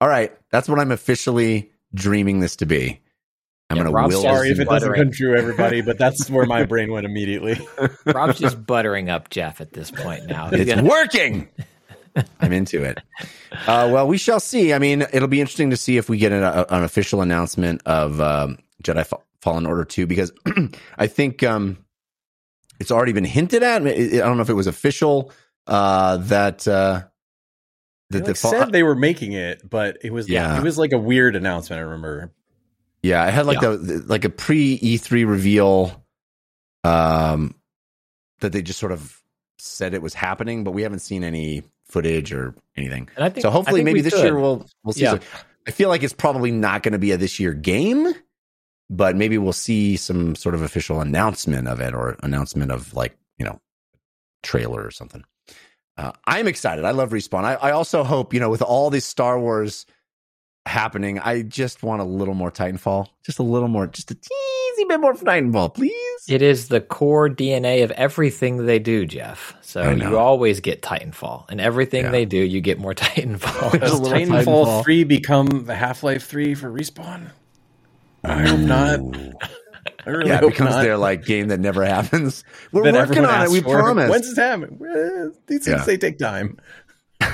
All 0.02 0.08
right. 0.08 0.32
That's 0.52 0.68
what 0.68 0.80
I'm 0.80 0.92
officially 0.92 1.72
dreaming 1.94 2.40
this 2.40 2.56
to 2.58 2.66
be. 2.66 3.00
I'm 3.70 3.78
Yeah, 3.78 3.84
gonna 3.84 3.96
Rob, 3.96 4.12
will. 4.12 4.22
Sorry 4.22 4.50
if 4.50 4.58
this- 4.58 4.66
it 4.66 4.70
doesn't 4.70 4.94
come 4.94 5.12
true, 5.12 5.36
everybody, 5.38 5.82
but 5.82 5.98
that's 6.00 6.30
where 6.30 6.46
my 6.46 6.64
brain 6.64 6.92
went 6.92 7.06
immediately. 7.06 7.60
Rob's 8.06 8.40
just 8.40 8.66
buttering 8.66 9.10
up 9.10 9.30
Jeff 9.30 9.60
at 9.62 9.74
this 9.74 9.92
point 9.92 10.26
now. 10.28 10.50
He's 10.50 10.62
It's 10.62 10.74
gonna- 10.76 10.88
working. 10.90 11.48
I'm 12.40 12.54
into 12.54 12.84
it. 12.84 13.00
Uh, 13.52 13.90
well, 13.92 14.08
we 14.08 14.18
shall 14.18 14.40
see. 14.40 14.74
I 14.74 14.80
mean, 14.80 15.04
it'll 15.14 15.28
be 15.28 15.40
interesting 15.42 15.70
to 15.72 15.78
see 15.78 15.98
if 15.98 16.10
we 16.10 16.18
get 16.18 16.32
an, 16.32 16.44
a, 16.44 16.66
an 16.70 16.84
official 16.84 17.22
announcement 17.22 17.82
of 17.86 18.20
um, 18.22 18.58
Jedi 18.84 19.06
Fa- 19.06 19.18
Fallen 19.42 19.66
Order 19.66 19.86
2 19.86 20.08
because 20.08 20.32
I 20.98 21.08
think 21.08 21.44
um, 21.44 21.78
it's 22.80 22.92
already 22.92 23.12
been 23.14 23.26
hinted 23.26 23.64
at. 23.64 23.82
I 23.86 23.90
I 23.92 24.08
don't 24.18 24.38
know 24.38 24.44
if 24.44 24.50
it 24.50 24.54
was 24.54 24.68
official 24.68 25.32
uh, 25.68 26.18
that 26.18 26.68
uh, 26.68 27.04
They 28.10 28.20
that 28.20 28.26
like, 28.26 28.36
the 28.36 28.40
Fa- 28.40 28.48
said 28.50 28.72
they 28.72 28.84
were 28.84 28.96
making 28.96 29.34
it, 29.34 29.68
but 29.70 29.98
it 30.04 30.12
was 30.14 30.28
Yeah. 30.30 30.58
it 30.58 30.64
was 30.64 30.78
like 30.78 30.92
a 30.94 30.98
weird 30.98 31.36
announcement. 31.36 31.80
I 31.80 31.84
remember. 31.84 32.32
Yeah, 33.04 33.22
I 33.24 33.30
had 33.30 33.46
like 33.46 33.62
Yeah. 33.62 33.70
a 33.74 33.78
like 34.08 34.26
a 34.26 34.30
pre 34.30 34.78
E3 34.80 35.28
reveal 35.28 36.04
um 36.84 37.54
that 38.40 38.52
they 38.52 38.62
just 38.62 38.80
sort 38.80 38.92
of 38.92 39.22
said 39.60 39.94
it 39.94 40.02
was 40.02 40.14
happening, 40.14 40.64
but 40.64 40.72
we 40.72 40.84
haven't 40.84 41.00
seen 41.00 41.24
any 41.24 41.64
footage 41.90 42.32
or 42.34 42.54
anything. 42.76 43.10
and 43.16 43.24
I 43.26 43.30
think, 43.30 43.42
So 43.44 43.50
hopefully 43.50 43.80
think 43.80 43.86
maybe 43.86 44.02
this 44.02 44.14
could. 44.14 44.24
year 44.24 44.40
we'll 44.40 44.66
we'll 44.84 44.94
see. 44.94 45.04
Yeah. 45.04 45.12
some- 45.12 45.20
I 45.68 45.72
feel 45.72 45.90
like 45.90 46.02
it's 46.04 46.14
probably 46.14 46.52
not 46.52 46.82
going 46.84 46.94
to 46.94 46.98
be 47.00 47.12
a 47.12 47.18
this 47.18 47.40
year 47.40 47.54
game, 47.54 48.14
but 48.90 49.16
maybe 49.18 49.38
we'll 49.38 49.52
see 49.54 49.98
some 49.98 50.34
sort 50.36 50.56
of 50.56 50.62
official 50.62 51.02
announcement 51.02 51.68
of 51.68 51.82
it 51.82 51.94
or 51.94 52.16
announcement 52.24 52.72
of 52.72 52.94
like, 52.94 53.18
you 53.38 53.46
know, 53.46 53.60
trailer 54.44 54.82
or 54.82 54.92
something. 54.92 55.24
Uh, 55.98 56.12
I'm 56.26 56.48
excited. 56.48 56.86
I 56.86 56.92
love 56.92 57.10
Respawn. 57.10 57.44
I, 57.44 57.56
I 57.56 57.72
also 57.72 58.04
hope, 58.06 58.34
you 58.34 58.40
know, 58.40 58.50
with 58.50 58.62
all 58.62 58.90
these 58.90 59.04
Star 59.04 59.40
Wars 59.40 59.86
happening, 60.68 61.20
I 61.20 61.42
just 61.42 61.84
want 61.84 62.02
a 62.02 62.06
little 62.06 62.34
more 62.34 62.52
Titanfall. 62.52 63.08
Just 63.24 63.40
a 63.40 63.44
little 63.44 63.68
more, 63.68 63.88
just 63.88 64.12
a 64.12 64.16
teensy 64.16 64.88
bit 64.88 65.00
more 65.00 65.14
Titanfall, 65.14 65.74
please. 65.74 65.94
It 66.30 66.42
is 66.42 66.68
the 66.68 66.82
core 66.82 67.30
DNA 67.30 67.84
of 67.84 67.92
everything 67.92 68.66
they 68.66 68.80
do, 68.80 69.06
Jeff. 69.06 69.56
So 69.62 69.90
you 69.92 70.18
always 70.18 70.60
get 70.60 70.82
Titanfall, 70.82 71.46
and 71.50 71.60
everything 71.62 72.06
Yeah. 72.06 72.12
they 72.12 72.26
do, 72.26 72.38
you 72.38 72.62
get 72.62 72.80
more 72.80 72.94
Titanfall. 72.96 73.80
Does 73.80 74.00
Titanfall, 74.02 74.44
Titanfall. 74.46 74.84
three 74.84 75.04
become 75.04 75.66
the 75.66 75.76
Half 75.76 76.04
Life 76.04 76.26
three 76.28 76.54
for 76.56 76.70
respawn? 76.72 77.32
I 78.24 78.42
hope 78.48 78.60
oh. 78.60 78.64
not. 78.64 79.00
I 80.06 80.10
really 80.10 80.30
Yeah, 80.30 80.38
it 80.38 80.42
hope 80.42 80.52
becomes 80.52 80.72
not. 80.72 80.82
their 80.84 80.98
like 80.98 81.26
game 81.26 81.48
that 81.50 81.60
never 81.60 81.84
happens. 81.86 82.44
We're 82.72 82.84
That 82.92 83.10
working 83.10 83.26
on 83.26 83.44
it. 83.46 83.50
We 83.52 83.62
promise. 83.62 84.10
When's 84.10 84.28
this 84.30 84.38
happening? 84.38 84.80
These 85.48 85.66
things 85.66 85.68
Yeah. 85.80 85.84
they 85.86 85.98
take 85.98 86.18
time. 86.18 86.58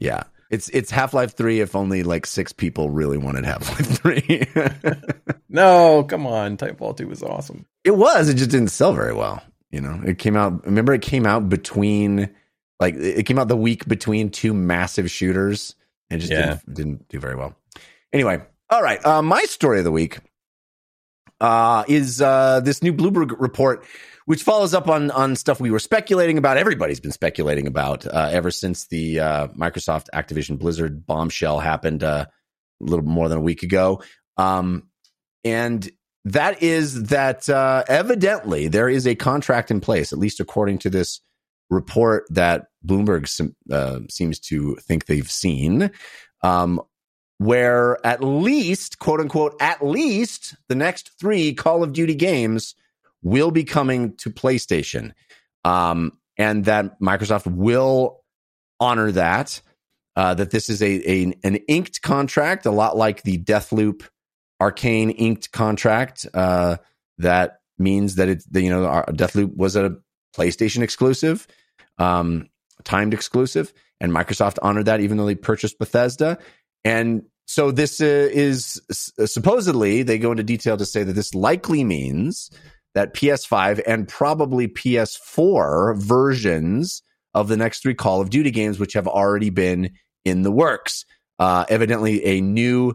Yeah. 0.00 0.22
It's 0.50 0.68
it's 0.70 0.90
Half 0.90 1.12
Life 1.14 1.34
Three 1.36 1.60
if 1.60 1.76
only 1.76 2.02
like 2.02 2.24
six 2.26 2.52
people 2.52 2.90
really 2.90 3.18
wanted 3.18 3.44
Half 3.44 3.68
Life 3.70 3.86
Three. 4.02 4.46
No, 5.48 6.04
come 6.04 6.26
on. 6.26 6.56
Titanfall 6.56 6.96
two 6.96 7.08
was 7.08 7.22
awesome. 7.22 7.66
it 7.84 7.96
was, 7.96 8.28
it 8.28 8.34
just 8.34 8.50
didn't 8.50 8.68
sell 8.68 8.92
very 8.92 9.12
well. 9.14 9.42
You 9.70 9.80
know, 9.82 10.00
it 10.06 10.18
came 10.18 10.36
out 10.36 10.64
remember 10.64 10.94
it 10.94 11.02
came 11.02 11.26
out 11.26 11.48
between 11.48 12.30
like 12.80 12.94
it 12.94 13.24
came 13.26 13.38
out 13.38 13.48
the 13.48 13.56
week 13.56 13.86
between 13.86 14.30
two 14.30 14.54
massive 14.54 15.10
shooters 15.10 15.74
and 16.10 16.20
just 16.20 16.32
Yeah. 16.32 16.58
didn't, 16.66 16.74
didn't 16.74 17.08
do 17.08 17.18
very 17.20 17.34
well. 17.34 17.54
Anyway, 18.12 18.40
all 18.70 18.82
right. 18.82 19.04
Uh, 19.04 19.20
my 19.20 19.42
story 19.42 19.78
of 19.78 19.84
the 19.84 19.92
week 19.92 20.18
uh, 21.40 21.84
is 21.88 22.20
uh, 22.22 22.60
this 22.60 22.82
new 22.82 22.92
Bloomberg 22.92 23.34
report, 23.38 23.84
which 24.28 24.42
follows 24.42 24.74
up 24.74 24.88
on 24.88 25.10
on 25.12 25.34
stuff 25.34 25.58
we 25.58 25.70
were 25.70 25.78
speculating 25.78 26.36
about. 26.36 26.58
Everybody's 26.58 27.00
been 27.00 27.12
speculating 27.12 27.66
about 27.66 28.06
uh, 28.06 28.28
ever 28.30 28.50
since 28.50 28.86
the 28.88 29.20
uh, 29.20 29.48
Microsoft 29.48 30.08
Activision 30.12 30.58
Blizzard 30.58 31.06
bombshell 31.06 31.60
happened 31.60 32.04
uh, 32.04 32.26
a 32.28 32.84
little 32.84 33.06
more 33.06 33.30
than 33.30 33.38
a 33.38 33.40
week 33.40 33.62
ago. 33.62 34.02
Um, 34.36 34.90
and 35.44 35.90
that 36.26 36.62
is 36.62 37.04
that 37.04 37.48
uh, 37.48 37.84
evidently 37.88 38.68
there 38.68 38.90
is 38.90 39.06
a 39.06 39.14
contract 39.14 39.70
in 39.70 39.80
place, 39.80 40.12
at 40.12 40.18
least 40.18 40.40
according 40.40 40.80
to 40.80 40.90
this 40.90 41.22
report 41.70 42.24
that 42.28 42.66
Bloomberg 42.86 43.50
uh, 43.72 44.00
seems 44.10 44.40
to 44.40 44.76
think 44.82 45.06
they've 45.06 45.30
seen, 45.30 45.90
um, 46.42 46.82
where 47.38 47.96
at 48.06 48.22
least, 48.22 48.98
quote 48.98 49.20
unquote, 49.20 49.56
at 49.58 49.82
least 49.82 50.54
the 50.68 50.74
next 50.74 51.12
three 51.18 51.54
Call 51.54 51.82
of 51.82 51.94
Duty 51.94 52.14
games 52.14 52.74
will 53.22 53.50
be 53.50 53.64
coming 53.64 54.16
to 54.16 54.30
PlayStation. 54.30 55.12
Um, 55.64 56.18
and 56.36 56.64
that 56.66 57.00
Microsoft 57.00 57.46
will 57.46 58.22
honor 58.80 59.12
that. 59.12 59.60
Uh, 60.16 60.34
that 60.34 60.50
this 60.50 60.68
is 60.68 60.82
a, 60.82 61.08
a 61.08 61.32
an 61.44 61.56
inked 61.68 62.02
contract, 62.02 62.66
a 62.66 62.72
lot 62.72 62.96
like 62.96 63.22
the 63.22 63.38
Deathloop 63.38 64.02
Arcane 64.60 65.10
inked 65.10 65.52
contract. 65.52 66.26
Uh, 66.34 66.76
that 67.18 67.60
means 67.78 68.16
that 68.16 68.42
the, 68.50 68.62
you 68.62 68.70
know 68.70 69.04
Deathloop 69.10 69.56
was 69.56 69.76
a 69.76 69.96
PlayStation 70.36 70.82
exclusive, 70.82 71.46
um, 71.98 72.48
timed 72.82 73.14
exclusive, 73.14 73.72
and 74.00 74.12
Microsoft 74.12 74.58
honored 74.60 74.86
that 74.86 75.00
even 75.00 75.18
though 75.18 75.26
they 75.26 75.36
purchased 75.36 75.78
Bethesda. 75.78 76.38
And 76.84 77.22
so 77.46 77.70
this 77.70 78.00
uh, 78.00 78.28
is 78.32 78.80
supposedly 78.90 80.02
they 80.02 80.18
go 80.18 80.32
into 80.32 80.42
detail 80.42 80.76
to 80.76 80.84
say 80.84 81.04
that 81.04 81.12
this 81.12 81.34
likely 81.34 81.84
means 81.84 82.50
that 82.94 83.14
PS5 83.14 83.80
and 83.86 84.08
probably 84.08 84.68
PS4 84.68 85.96
versions 85.96 87.02
of 87.34 87.48
the 87.48 87.56
next 87.56 87.82
three 87.82 87.94
Call 87.94 88.20
of 88.20 88.30
Duty 88.30 88.50
games, 88.50 88.78
which 88.78 88.94
have 88.94 89.06
already 89.06 89.50
been 89.50 89.90
in 90.24 90.42
the 90.42 90.50
works. 90.50 91.04
Uh, 91.38 91.64
evidently, 91.68 92.24
a 92.24 92.40
new 92.40 92.94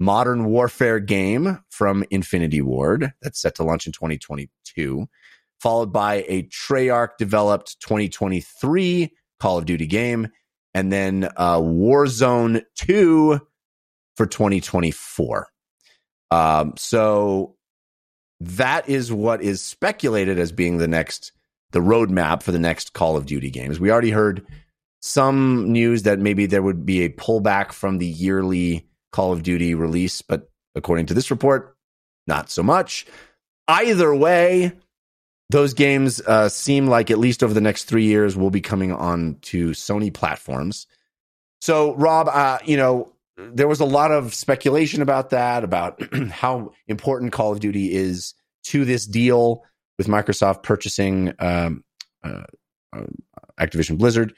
modern 0.00 0.46
warfare 0.46 0.98
game 0.98 1.58
from 1.70 2.04
Infinity 2.10 2.62
Ward 2.62 3.12
that's 3.22 3.40
set 3.40 3.54
to 3.56 3.64
launch 3.64 3.86
in 3.86 3.92
2022, 3.92 5.06
followed 5.60 5.92
by 5.92 6.24
a 6.28 6.44
Treyarch 6.44 7.16
developed 7.18 7.78
2023 7.80 9.12
Call 9.38 9.58
of 9.58 9.66
Duty 9.66 9.86
game, 9.86 10.28
and 10.74 10.92
then 10.92 11.28
uh, 11.36 11.58
Warzone 11.58 12.62
2 12.76 13.40
for 14.16 14.26
2024. 14.26 15.48
Um, 16.30 16.72
so 16.78 17.56
that 18.44 18.88
is 18.88 19.12
what 19.12 19.42
is 19.42 19.62
speculated 19.62 20.38
as 20.38 20.52
being 20.52 20.78
the 20.78 20.88
next 20.88 21.32
the 21.72 21.80
roadmap 21.80 22.42
for 22.42 22.52
the 22.52 22.58
next 22.58 22.92
Call 22.92 23.16
of 23.16 23.26
Duty 23.26 23.50
games. 23.50 23.80
We 23.80 23.90
already 23.90 24.10
heard 24.10 24.46
some 25.00 25.72
news 25.72 26.02
that 26.02 26.18
maybe 26.18 26.46
there 26.46 26.62
would 26.62 26.84
be 26.84 27.02
a 27.02 27.08
pullback 27.08 27.72
from 27.72 27.98
the 27.98 28.06
yearly 28.06 28.86
Call 29.10 29.32
of 29.32 29.42
Duty 29.42 29.74
release, 29.74 30.22
but 30.22 30.50
according 30.74 31.06
to 31.06 31.14
this 31.14 31.30
report, 31.30 31.76
not 32.26 32.50
so 32.50 32.62
much. 32.62 33.06
Either 33.68 34.14
way, 34.14 34.72
those 35.50 35.74
games 35.74 36.20
uh, 36.20 36.48
seem 36.48 36.86
like 36.86 37.10
at 37.10 37.18
least 37.18 37.42
over 37.42 37.54
the 37.54 37.60
next 37.60 37.84
three 37.84 38.04
years 38.04 38.36
will 38.36 38.50
be 38.50 38.60
coming 38.60 38.92
on 38.92 39.38
to 39.42 39.70
Sony 39.70 40.12
platforms. 40.12 40.86
So, 41.60 41.94
Rob, 41.94 42.28
uh, 42.28 42.58
you 42.64 42.76
know, 42.76 43.12
there 43.52 43.68
was 43.68 43.80
a 43.80 43.84
lot 43.84 44.10
of 44.10 44.34
speculation 44.34 45.02
about 45.02 45.30
that, 45.30 45.64
about 45.64 46.00
how 46.30 46.72
important 46.88 47.32
Call 47.32 47.52
of 47.52 47.60
Duty 47.60 47.94
is 47.94 48.34
to 48.64 48.84
this 48.84 49.06
deal 49.06 49.64
with 49.98 50.06
Microsoft 50.06 50.62
purchasing 50.62 51.32
um, 51.38 51.84
uh, 52.24 52.44
uh, 52.94 53.04
Activision 53.60 53.98
Blizzard. 53.98 54.34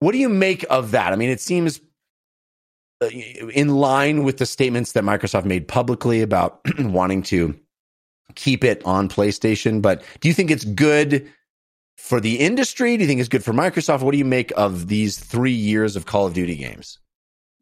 What 0.00 0.12
do 0.12 0.18
you 0.18 0.28
make 0.28 0.64
of 0.68 0.90
that? 0.92 1.12
I 1.12 1.16
mean, 1.16 1.30
it 1.30 1.40
seems 1.40 1.80
uh, 3.02 3.06
in 3.08 3.68
line 3.68 4.24
with 4.24 4.38
the 4.38 4.46
statements 4.46 4.92
that 4.92 5.04
Microsoft 5.04 5.44
made 5.44 5.68
publicly 5.68 6.22
about 6.22 6.60
wanting 6.78 7.22
to 7.24 7.58
keep 8.34 8.64
it 8.64 8.84
on 8.84 9.08
PlayStation. 9.08 9.82
But 9.82 10.02
do 10.20 10.28
you 10.28 10.34
think 10.34 10.50
it's 10.50 10.64
good 10.64 11.30
for 11.96 12.20
the 12.20 12.38
industry? 12.38 12.96
Do 12.96 13.02
you 13.02 13.08
think 13.08 13.20
it's 13.20 13.28
good 13.28 13.44
for 13.44 13.52
Microsoft? 13.52 14.02
What 14.02 14.12
do 14.12 14.18
you 14.18 14.24
make 14.24 14.52
of 14.56 14.88
these 14.88 15.18
three 15.18 15.52
years 15.52 15.96
of 15.96 16.06
Call 16.06 16.26
of 16.26 16.34
Duty 16.34 16.56
games? 16.56 16.98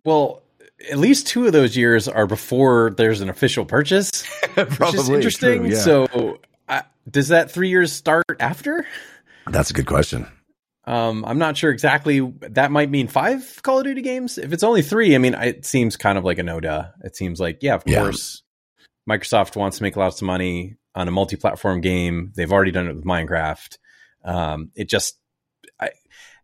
Well, 0.05 0.43
at 0.91 0.99
least 0.99 1.27
two 1.27 1.47
of 1.47 1.53
those 1.53 1.77
years 1.77 2.09
are 2.09 2.27
before 2.27 2.95
there's 2.97 3.21
an 3.21 3.29
official 3.29 3.65
purchase, 3.65 4.25
which 4.55 4.95
is 4.95 5.09
interesting. 5.09 5.61
true, 5.61 5.69
yeah. 5.71 5.79
So, 5.79 6.39
uh, 6.69 6.83
does 7.11 7.29
that 7.29 7.51
three 7.51 7.69
years 7.69 7.93
start 7.93 8.25
after? 8.39 8.87
That's 9.47 9.71
a 9.71 9.75
good 9.75 9.87
question. 9.87 10.27
Um, 10.87 11.25
I'm 11.27 11.39
not 11.39 11.57
sure 11.57 11.71
exactly. 11.71 12.21
That 12.41 12.73
might 12.73 12.91
mean 12.91 13.07
five 13.09 13.61
Call 13.63 13.79
of 13.79 13.85
Duty 13.85 14.01
games. 14.03 14.39
If 14.39 14.53
it's 14.53 14.63
only 14.63 14.83
three, 14.83 15.15
I 15.15 15.19
mean, 15.19 15.35
it 15.35 15.65
seems 15.67 15.97
kind 15.97 16.17
of 16.19 16.25
like 16.25 16.39
a 16.39 16.43
no 16.43 16.59
duh. 16.61 16.87
It 17.05 17.15
seems 17.15 17.39
like, 17.39 17.59
yeah, 17.61 17.75
of 17.75 17.83
Yeah. 17.87 18.01
course, 18.01 18.43
Microsoft 19.09 19.57
wants 19.57 19.77
to 19.79 19.83
make 19.83 19.97
lots 19.97 20.21
of 20.23 20.27
money 20.27 20.77
on 20.95 21.07
a 21.07 21.11
multi-platform 21.11 21.83
game. 21.83 22.33
They've 22.35 22.51
already 22.51 22.71
done 22.73 22.89
it 22.89 22.97
with 22.97 23.05
Minecraft. 23.05 23.77
Um, 24.25 24.71
it 24.75 24.89
just, 24.89 25.19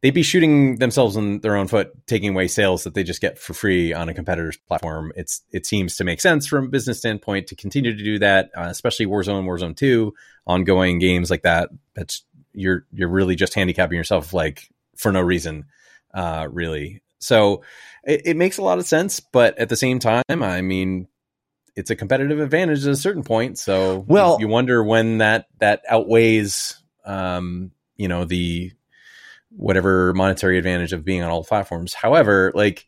they'd 0.06 0.14
be 0.14 0.22
shooting 0.22 0.76
themselves 0.76 1.16
in 1.16 1.40
their 1.40 1.56
own 1.56 1.66
foot, 1.66 1.90
taking 2.06 2.30
away 2.30 2.46
sales 2.46 2.84
that 2.84 2.94
they 2.94 3.02
just 3.02 3.20
get 3.20 3.40
for 3.40 3.54
free 3.54 3.92
on 3.92 4.08
a 4.08 4.14
competitor's 4.14 4.56
platform. 4.56 5.12
It's 5.16 5.42
it 5.50 5.66
seems 5.66 5.96
to 5.96 6.04
make 6.04 6.20
sense 6.20 6.46
from 6.46 6.66
a 6.66 6.68
business 6.68 6.98
standpoint 6.98 7.48
to 7.48 7.56
continue 7.56 7.92
to 7.96 8.04
do 8.04 8.20
that, 8.20 8.50
uh, 8.56 8.68
especially 8.70 9.06
Warzone, 9.06 9.46
Warzone 9.46 9.76
Two, 9.76 10.14
ongoing 10.46 11.00
games 11.00 11.28
like 11.28 11.42
that. 11.42 11.70
That's 11.94 12.22
you're 12.52 12.86
you're 12.92 13.08
really 13.08 13.34
just 13.34 13.54
handicapping 13.54 13.96
yourself 13.96 14.32
like 14.32 14.70
for 14.94 15.10
no 15.10 15.22
reason, 15.22 15.64
uh, 16.14 16.46
really. 16.52 17.02
So 17.18 17.64
it, 18.04 18.22
it 18.26 18.36
makes 18.36 18.58
a 18.58 18.62
lot 18.62 18.78
of 18.78 18.86
sense, 18.86 19.18
but 19.18 19.58
at 19.58 19.68
the 19.70 19.76
same 19.76 19.98
time, 19.98 20.22
I 20.28 20.60
mean, 20.60 21.08
it's 21.74 21.90
a 21.90 21.96
competitive 21.96 22.38
advantage 22.38 22.86
at 22.86 22.92
a 22.92 22.96
certain 22.96 23.24
point. 23.24 23.58
So 23.58 24.04
Well- 24.06 24.36
you 24.38 24.46
wonder 24.46 24.84
when 24.84 25.18
that 25.18 25.46
that 25.58 25.82
outweighs, 25.88 26.80
um, 27.04 27.72
you 27.96 28.06
know, 28.06 28.24
the 28.24 28.70
whatever 29.56 30.12
monetary 30.14 30.58
advantage 30.58 30.92
of 30.92 31.04
being 31.04 31.22
on 31.22 31.30
all 31.30 31.44
platforms. 31.44 31.94
However, 31.94 32.52
like 32.54 32.86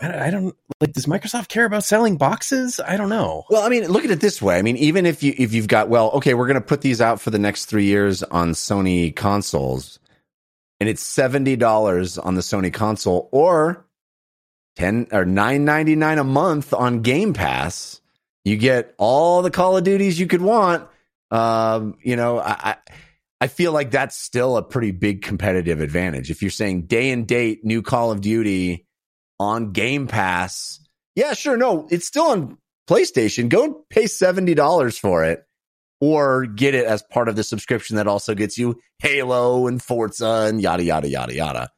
I, 0.00 0.30
don't 0.30 0.56
like. 0.80 0.92
Does 0.92 1.06
Microsoft 1.06 1.48
care 1.48 1.64
about 1.64 1.84
selling 1.84 2.16
boxes? 2.16 2.80
I 2.80 2.96
don't 2.96 3.08
know. 3.08 3.44
Well, 3.50 3.62
I 3.62 3.68
mean, 3.68 3.88
look 3.88 4.04
at 4.04 4.10
it 4.10 4.20
this 4.20 4.40
way. 4.40 4.56
I 4.58 4.62
mean, 4.62 4.76
even 4.76 5.06
if 5.06 5.22
you 5.22 5.34
if 5.36 5.52
you've 5.52 5.68
got 5.68 5.88
well, 5.88 6.10
okay, 6.12 6.34
we're 6.34 6.46
going 6.46 6.54
to 6.54 6.60
put 6.60 6.82
these 6.82 7.00
out 7.00 7.20
for 7.20 7.30
the 7.30 7.38
next 7.38 7.66
three 7.66 7.84
years 7.84 8.22
on 8.22 8.52
Sony 8.52 9.14
consoles, 9.14 9.98
and 10.80 10.88
it's 10.88 11.02
seventy 11.02 11.56
dollars 11.56 12.18
on 12.18 12.34
the 12.34 12.42
Sony 12.42 12.72
console, 12.72 13.28
or 13.32 13.84
ten 14.76 15.08
or 15.12 15.24
nine 15.24 15.64
ninety 15.64 15.96
nine 15.96 16.18
a 16.18 16.24
month 16.24 16.72
on 16.72 17.02
Game 17.02 17.32
Pass. 17.32 18.00
You 18.44 18.56
get 18.56 18.94
all 18.98 19.42
the 19.42 19.50
Call 19.50 19.76
of 19.76 19.84
Duties 19.84 20.18
you 20.18 20.26
could 20.26 20.42
want. 20.42 20.88
Um, 21.30 21.98
you 22.02 22.16
know, 22.16 22.38
I, 22.38 22.52
I 22.52 22.76
I 23.40 23.46
feel 23.46 23.72
like 23.72 23.90
that's 23.90 24.16
still 24.16 24.56
a 24.56 24.62
pretty 24.62 24.90
big 24.90 25.22
competitive 25.22 25.80
advantage. 25.80 26.30
If 26.30 26.42
you're 26.42 26.50
saying 26.50 26.86
day 26.86 27.10
and 27.10 27.26
date 27.26 27.64
new 27.64 27.82
Call 27.82 28.10
of 28.10 28.20
Duty 28.20 28.86
on 29.38 29.72
Game 29.72 30.08
Pass, 30.08 30.80
yeah, 31.14 31.34
sure, 31.34 31.56
no, 31.56 31.86
it's 31.90 32.06
still 32.06 32.26
on 32.26 32.58
PlayStation. 32.88 33.48
Go 33.48 33.64
and 33.64 33.74
pay 33.90 34.06
seventy 34.06 34.54
dollars 34.54 34.98
for 34.98 35.24
it, 35.24 35.44
or 36.00 36.46
get 36.46 36.74
it 36.74 36.86
as 36.86 37.02
part 37.02 37.28
of 37.28 37.36
the 37.36 37.44
subscription 37.44 37.96
that 37.96 38.08
also 38.08 38.34
gets 38.34 38.58
you 38.58 38.80
Halo 38.98 39.66
and 39.66 39.82
Forza 39.82 40.46
and 40.48 40.60
yada 40.60 40.82
yada 40.82 41.08
yada 41.08 41.34
yada. 41.34 41.70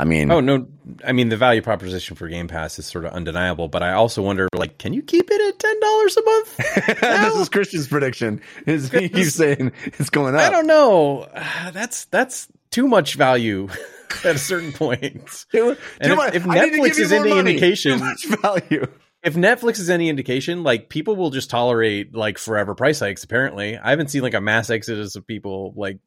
I 0.00 0.04
mean, 0.04 0.30
Oh 0.30 0.40
no, 0.40 0.66
I 1.06 1.12
mean 1.12 1.28
the 1.28 1.36
value 1.36 1.60
proposition 1.62 2.16
for 2.16 2.26
Game 2.28 2.48
Pass 2.48 2.78
is 2.78 2.86
sort 2.86 3.04
of 3.04 3.12
undeniable, 3.12 3.68
but 3.68 3.82
I 3.82 3.92
also 3.92 4.22
wonder, 4.22 4.48
like, 4.54 4.78
can 4.78 4.92
you 4.94 5.02
keep 5.02 5.30
it 5.30 5.40
at 5.40 5.58
ten 5.58 5.80
dollars 5.80 6.16
a 6.16 6.22
month? 6.24 6.56
this 7.00 7.34
is 7.36 7.48
Christian's 7.48 7.86
prediction. 7.88 8.40
Is 8.66 8.90
he 8.90 9.08
keeps 9.08 9.34
saying 9.34 9.72
it's 9.84 10.10
going 10.10 10.34
up? 10.34 10.40
I 10.40 10.50
don't 10.50 10.66
know. 10.66 11.28
That's 11.72 12.06
that's 12.06 12.48
too 12.70 12.88
much 12.88 13.14
value 13.14 13.68
at 14.24 14.36
a 14.36 14.38
certain 14.38 14.72
point. 14.72 15.44
Too, 15.52 15.76
And 16.00 16.06
too 16.08 16.12
if- 16.12 16.16
much. 16.16 16.34
if 16.34 16.48
I 16.48 16.60
need 16.64 16.70
to 16.72 16.78
Netflix 16.80 16.98
is 16.98 17.12
any 17.12 17.28
money. 17.30 17.50
indication- 17.50 17.98
too 17.98 18.04
much 18.04 18.26
value. 18.40 18.86
If 19.22 19.34
Netflix 19.34 19.78
is 19.80 19.90
any 19.90 20.08
indication, 20.08 20.62
like 20.62 20.88
people 20.88 21.14
will 21.14 21.28
just 21.30 21.50
tolerate 21.50 22.14
like 22.14 22.38
forever 22.38 22.74
price 22.74 23.00
hikes. 23.00 23.22
Apparently, 23.22 23.76
I 23.76 23.90
haven't 23.90 24.08
seen 24.08 24.22
like 24.22 24.32
a 24.34 24.40
mass 24.40 24.70
exodus 24.70 25.14
of 25.14 25.26
people 25.26 25.74
like 25.76 25.98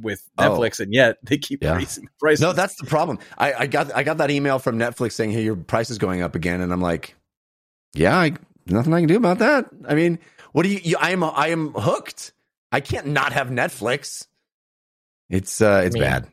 with 0.00 0.22
Oh. 0.38 0.42
Netflix, 0.42 0.80
and 0.80 0.92
yet 0.92 1.18
they 1.22 1.38
keep 1.38 1.62
Yeah. 1.62 1.76
raising 1.76 2.04
the 2.04 2.10
prices. 2.20 2.40
No, 2.40 2.52
that's 2.52 2.76
the 2.76 2.86
problem. 2.86 3.18
I, 3.38 3.52
I 3.52 3.66
got 3.66 3.94
I 3.94 4.02
got 4.02 4.18
that 4.18 4.30
email 4.30 4.58
from 4.58 4.78
Netflix 4.78 5.12
saying, 5.12 5.30
"Hey, 5.32 5.42
your 5.44 5.56
price 5.56 5.90
is 5.90 5.98
going 5.98 6.22
up 6.22 6.34
again," 6.34 6.60
and 6.60 6.72
I'm 6.72 6.80
like, 6.82 7.14
"Yeah, 7.94 8.16
I, 8.18 8.32
nothing 8.66 8.92
I 8.94 9.00
can 9.00 9.08
do 9.08 9.16
about 9.16 9.38
that." 9.38 9.66
I 9.88 9.94
mean, 9.94 10.18
what 10.52 10.62
do 10.64 10.68
you? 10.68 10.80
you 10.82 10.96
I 11.00 11.10
am 11.10 11.22
I 11.24 11.48
am 11.48 11.72
hooked. 11.72 12.32
I 12.72 12.80
can't 12.80 13.06
not 13.08 13.32
have 13.32 13.48
Netflix. 13.48 14.26
It's 15.30 15.60
uh, 15.60 15.82
it's 15.84 15.96
I 15.96 15.98
mean, 15.98 16.08
bad. 16.08 16.28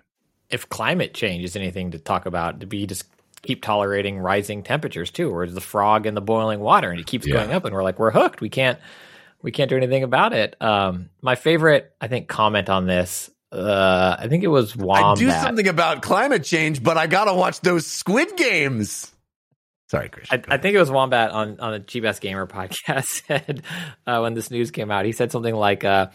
if 0.50 0.68
climate 0.70 1.14
change 1.14 1.44
is 1.44 1.56
anything 1.56 1.92
to 1.92 2.00
talk 2.00 2.26
about, 2.26 2.60
to 2.60 2.66
be 2.66 2.86
just 2.86 3.06
keep 3.42 3.62
tolerating 3.64 4.20
rising 4.20 4.62
temperatures 4.64 5.10
too, 5.10 5.30
or 5.34 5.48
the 5.48 5.62
frog 5.62 6.06
in 6.06 6.14
the 6.14 6.22
boiling 6.22 6.60
water, 6.60 6.92
and 6.92 7.00
it 7.00 7.08
keeps 7.08 7.26
Yeah. 7.26 7.36
going 7.36 7.52
up, 7.54 7.66
and 7.66 7.74
we're 7.74 7.84
like, 7.84 7.98
we're 7.98 8.12
hooked. 8.12 8.40
We 8.42 8.50
can't, 8.50 8.78
we 9.42 9.52
can't 9.52 9.70
do 9.70 9.76
anything 9.78 10.04
about 10.04 10.34
it. 10.34 10.56
Um, 10.62 11.10
my 11.22 11.34
favorite, 11.36 11.92
I 12.00 12.08
think, 12.08 12.28
comment 12.28 12.70
on 12.70 12.86
this, 12.86 13.32
uh, 13.52 14.16
I 14.18 14.28
think 14.28 14.44
it 14.44 14.48
was 14.48 14.76
I 14.80 15.14
do 15.16 15.30
something 15.30 15.68
about 15.68 16.02
climate 16.02 16.44
change, 16.44 16.82
but 16.82 16.98
I 16.98 17.08
gotta 17.08 17.34
watch 17.34 17.62
those 17.62 17.86
Squid 17.86 18.38
Games. 18.38 19.12
Sorry, 19.90 20.08
Christian. 20.08 20.46
I, 20.48 20.54
I 20.54 20.58
think 20.58 20.74
it 20.74 20.80
was 20.80 20.90
Wombat 20.90 21.32
on 21.32 21.60
on 21.60 21.74
the 21.74 21.80
GBS 21.82 22.22
Gamer 22.22 22.48
podcast 22.48 23.26
said 23.28 23.64
uh, 24.08 24.20
when 24.20 24.34
this 24.34 24.50
news 24.52 24.72
came 24.72 24.90
out. 24.90 25.06
He 25.06 25.12
said 25.12 25.34
something 25.34 25.54
like, 25.54 25.84
uh, 25.84 26.08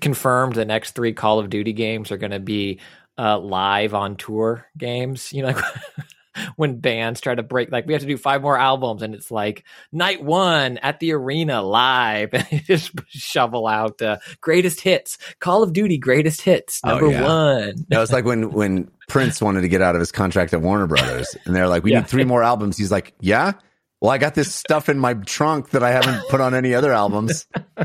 "Confirmed, 0.00 0.54
the 0.54 0.66
next 0.66 0.90
three 0.90 1.14
Call 1.14 1.38
of 1.38 1.48
Duty 1.48 1.72
games 1.72 2.12
are 2.12 2.18
going 2.18 2.32
to 2.32 2.40
be 2.40 2.80
uh, 3.16 3.38
live 3.38 3.94
on 3.94 4.16
tour 4.16 4.66
games." 4.76 5.32
You 5.32 5.42
know, 5.42 5.48
like 5.48 5.64
when 6.56 6.78
bands 6.80 7.20
try 7.20 7.34
to 7.34 7.42
break, 7.42 7.70
like 7.72 7.86
we 7.86 7.92
have 7.92 8.02
to 8.02 8.08
do 8.08 8.16
five 8.16 8.42
more 8.42 8.58
albums, 8.58 9.02
and 9.02 9.14
it's 9.14 9.30
like 9.30 9.64
night 9.92 10.22
one 10.22 10.78
at 10.78 11.00
the 11.00 11.12
arena 11.12 11.62
live, 11.62 12.30
and 12.32 12.46
they 12.50 12.58
just 12.58 12.92
shovel 13.08 13.66
out 13.66 14.00
uh, 14.02 14.18
greatest 14.40 14.80
hits, 14.80 15.18
Call 15.40 15.62
of 15.62 15.72
Duty 15.72 15.98
greatest 15.98 16.40
hits, 16.42 16.80
Oh, 16.84 16.88
number 16.90 17.10
yeah. 17.10 17.22
one. 17.22 17.86
No, 17.90 18.00
was 18.00 18.12
like 18.12 18.24
when 18.24 18.50
when 18.50 18.90
Prince 19.08 19.40
wanted 19.42 19.62
to 19.62 19.68
get 19.68 19.82
out 19.82 19.94
of 19.94 20.00
his 20.00 20.12
contract 20.12 20.52
at 20.54 20.60
Warner 20.60 20.86
Brothers, 20.86 21.36
and 21.44 21.54
they're 21.54 21.68
like, 21.68 21.82
"We 21.84 21.92
Yeah. 21.92 22.00
need 22.00 22.08
three 22.08 22.24
more 22.24 22.42
albums." 22.42 22.76
He's 22.76 22.90
like, 22.90 23.14
"Yeah." 23.20 23.52
Well, 24.00 24.10
I 24.10 24.18
got 24.18 24.34
this 24.34 24.54
stuff 24.54 24.90
in 24.90 24.98
my 24.98 25.14
trunk 25.14 25.70
that 25.70 25.82
I 25.82 25.90
haven't 25.90 26.28
put 26.28 26.38
on 26.42 26.54
any 26.54 26.74
other 26.74 26.92
albums. 26.92 27.46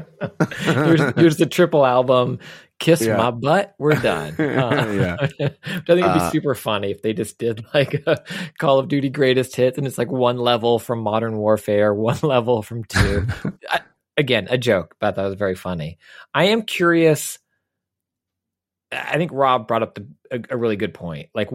here's, 0.60 1.02
here's 1.16 1.38
the 1.38 1.46
triple 1.46 1.86
album. 1.86 2.40
Kiss 2.80 3.02
Yeah. 3.06 3.18
my 3.18 3.32
butt. 3.32 3.76
We're 3.78 3.94
done. 4.02 4.34
Uh, 4.40 4.92
Yeah. 4.94 5.18
I 5.20 5.28
think 5.28 5.52
it'd 5.88 5.98
be 5.98 6.02
Uh, 6.04 6.32
super 6.32 6.56
funny 6.56 6.92
if 6.92 7.02
they 7.02 7.14
just 7.14 7.38
did 7.38 7.66
like 7.74 7.94
a 8.08 8.24
Call 8.58 8.80
of 8.80 8.88
Duty 8.88 9.10
greatest 9.10 9.56
hits 9.56 9.78
and 9.78 9.86
it's 9.86 9.98
like 9.98 10.10
one 10.12 10.38
level 10.38 10.80
from 10.80 11.00
Modern 11.00 11.38
Warfare, 11.38 11.94
one 11.94 12.20
level 12.24 12.62
from 12.62 12.84
two. 12.86 13.28
I, 13.70 13.82
again 14.18 14.48
a 14.50 14.58
joke, 14.58 14.96
but 15.00 15.16
that 15.16 15.26
was 15.26 15.36
very 15.36 15.56
funny. 15.56 15.98
I 16.34 16.46
am 16.46 16.62
curious. 16.64 17.38
I 18.92 19.18
think 19.18 19.32
Rob 19.34 19.68
brought 19.68 19.84
up 19.84 19.96
the, 19.96 20.08
a, 20.32 20.40
a 20.52 20.58
really 20.58 20.76
good 20.76 20.94
point. 20.94 21.30
Like 21.36 21.50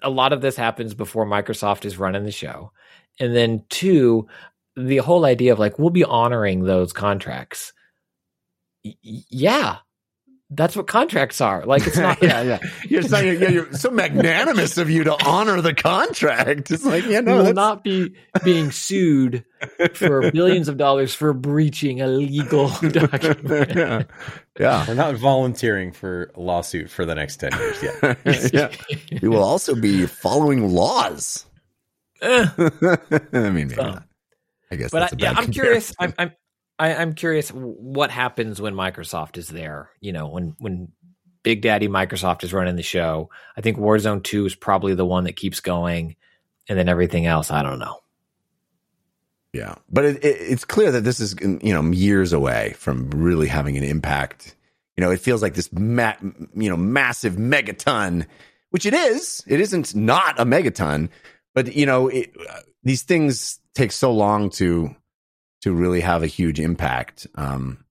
a 0.00 0.10
lot 0.10 0.32
of 0.32 0.40
this 0.40 0.56
happens 0.56 0.94
before 0.94 1.26
Microsoft 1.26 1.84
is 1.84 1.98
running 1.98 2.24
the 2.24 2.30
show, 2.30 2.72
and 3.20 3.34
then 3.36 3.64
two, 3.68 4.26
the 4.76 4.98
whole 4.98 5.24
idea 5.24 5.52
of 5.52 5.58
like 5.58 5.78
we'll 5.78 5.90
be 5.90 6.04
honoring 6.04 6.62
those 6.64 6.92
contracts. 6.92 7.72
Y- 8.84 8.94
yeah, 9.02 9.76
that's 10.50 10.76
what 10.76 10.86
contracts 10.86 11.40
are. 11.40 11.64
Like 11.64 11.86
it's 11.86 11.96
not. 11.96 12.22
yeah, 12.22 12.42
yeah. 12.42 12.58
You're 12.86 13.02
saying 13.02 13.40
yeah, 13.40 13.48
you're 13.48 13.72
so 13.72 13.90
magnanimous 13.90 14.76
of 14.76 14.90
you 14.90 15.04
to 15.04 15.16
honor 15.24 15.60
the 15.62 15.72
contract. 15.74 16.70
It's 16.70 16.84
like, 16.84 17.06
yeah, 17.06 17.20
no, 17.20 17.36
will 17.38 17.44
that's 17.44 17.54
not 17.56 17.82
be 17.84 18.14
being 18.44 18.70
sued 18.70 19.44
for 19.94 20.30
billions 20.32 20.68
of 20.68 20.76
dollars 20.76 21.14
for 21.14 21.32
breaching 21.32 22.00
a 22.02 22.06
legal 22.06 22.68
document. 22.90 23.74
yeah. 23.74 24.02
yeah. 24.58 24.84
We're 24.86 24.94
not 24.94 25.14
volunteering 25.16 25.92
for 25.92 26.30
a 26.34 26.40
lawsuit 26.40 26.90
for 26.90 27.06
the 27.06 27.14
next 27.14 27.36
10 27.36 27.52
years 27.58 27.82
yet. 27.82 28.52
yeah. 28.52 28.70
We 29.22 29.28
will 29.28 29.42
also 29.44 29.74
be 29.74 30.06
following 30.06 30.68
laws. 30.68 31.46
I 32.20 32.50
mean, 33.32 33.54
maybe 33.54 33.74
So, 33.74 33.82
not. 33.82 34.02
I 34.70 34.76
guess 34.76 34.90
but 34.90 35.00
that's 35.00 35.12
I, 35.12 35.16
a 35.16 35.18
yeah, 35.18 35.32
bad 35.34 35.44
I'm 35.44 35.50
curious. 35.52 35.94
I'm, 35.98 36.14
I'm 36.18 36.32
I, 36.82 36.96
I'm 36.96 37.14
curious 37.14 37.50
what 37.50 38.10
happens 38.10 38.60
when 38.60 38.74
Microsoft 38.74 39.36
is 39.36 39.46
there. 39.46 39.90
You 40.00 40.12
know, 40.12 40.26
when 40.26 40.56
when 40.58 40.88
Big 41.44 41.62
Daddy 41.62 41.86
Microsoft 41.86 42.42
is 42.42 42.52
running 42.52 42.74
the 42.74 42.82
show. 42.82 43.30
I 43.56 43.60
think 43.60 43.78
Warzone 43.78 44.24
Two 44.24 44.46
is 44.46 44.56
probably 44.56 44.94
the 44.94 45.06
one 45.06 45.24
that 45.24 45.36
keeps 45.36 45.60
going, 45.60 46.16
and 46.68 46.76
then 46.76 46.88
everything 46.88 47.24
else, 47.24 47.52
I 47.52 47.62
don't 47.62 47.78
know. 47.78 47.98
Yeah, 49.52 49.76
but 49.88 50.04
it, 50.04 50.24
it, 50.24 50.36
it's 50.40 50.64
clear 50.64 50.90
that 50.90 51.04
this 51.04 51.20
is 51.20 51.36
you 51.40 51.72
know 51.72 51.82
years 51.92 52.32
away 52.32 52.74
from 52.78 53.10
really 53.10 53.46
having 53.46 53.76
an 53.76 53.84
impact. 53.84 54.56
You 54.96 55.04
know, 55.04 55.12
it 55.12 55.20
feels 55.20 55.40
like 55.40 55.54
this 55.54 55.72
ma- 55.72 56.16
you 56.20 56.68
know 56.68 56.76
massive 56.76 57.34
megaton, 57.34 58.26
which 58.70 58.86
it 58.86 58.94
is. 58.94 59.44
It 59.46 59.60
isn't 59.60 59.94
not 59.94 60.40
a 60.40 60.44
megaton, 60.44 61.10
but 61.54 61.76
you 61.76 61.86
know 61.86 62.08
it, 62.08 62.32
uh, 62.50 62.58
these 62.82 63.02
things 63.02 63.60
take 63.72 63.92
so 63.92 64.12
long 64.12 64.50
to 64.50 64.96
to 65.62 65.72
really 65.72 66.00
have 66.00 66.22
a 66.22 66.26
huge 66.28 66.60
impact. 66.60 67.26
Um, 67.36 67.84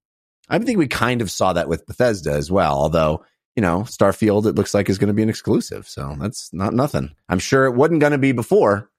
I 0.49 0.59
think 0.59 0.77
we 0.77 0.87
kind 0.87 1.21
of 1.21 1.31
saw 1.31 1.53
that 1.53 1.69
with 1.69 1.85
Bethesda 1.87 2.31
as 2.31 2.51
well. 2.51 2.73
Although 2.77 3.25
you 3.55 3.61
know 3.61 3.81
Starfield, 3.81 4.45
it 4.45 4.55
looks 4.55 4.73
like 4.73 4.89
is 4.89 4.97
going 4.97 5.07
to 5.07 5.13
be 5.13 5.23
an 5.23 5.29
exclusive, 5.29 5.87
so 5.87 6.15
that's 6.19 6.53
not 6.53 6.73
nothing. 6.73 7.11
I'm 7.29 7.39
sure 7.39 7.65
it 7.65 7.75
wasn't 7.75 8.01
going 8.01 8.11
to 8.11 8.17
be 8.17 8.31
before. 8.33 8.89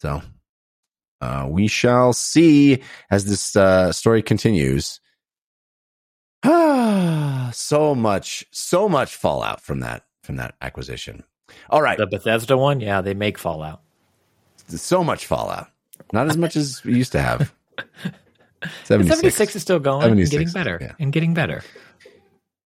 So 0.00 0.22
uh, 1.20 1.46
we 1.50 1.66
shall 1.66 2.12
see 2.12 2.82
as 3.10 3.24
this 3.24 3.56
uh, 3.56 3.92
story 3.92 4.22
continues. 4.22 5.00
so 7.52 7.94
much, 7.96 8.44
so 8.52 8.88
much 8.88 9.16
fallout 9.16 9.60
from 9.60 9.80
that 9.80 10.04
from 10.22 10.36
that 10.36 10.54
acquisition. 10.60 11.24
All 11.70 11.80
right, 11.82 11.96
The 11.98 12.06
Bethesda 12.06 12.56
one, 12.56 12.80
yeah, 12.80 13.00
they 13.00 13.14
make 13.14 13.38
Fallout. 13.38 13.80
so 14.68 15.02
much 15.02 15.24
fallout. 15.26 15.68
Not 16.12 16.28
as 16.28 16.36
much 16.36 16.56
as 16.56 16.84
we 16.84 16.94
used 16.94 17.12
to 17.12 17.20
have. 17.22 17.54
The 18.60 18.68
76. 18.84 19.16
76 19.16 19.56
is 19.56 19.62
still 19.62 19.78
going 19.78 20.18
and 20.18 20.30
getting 20.30 20.50
better 20.50 20.78
yeah. 20.80 20.92
and 20.98 21.12
getting 21.12 21.34
better. 21.34 21.62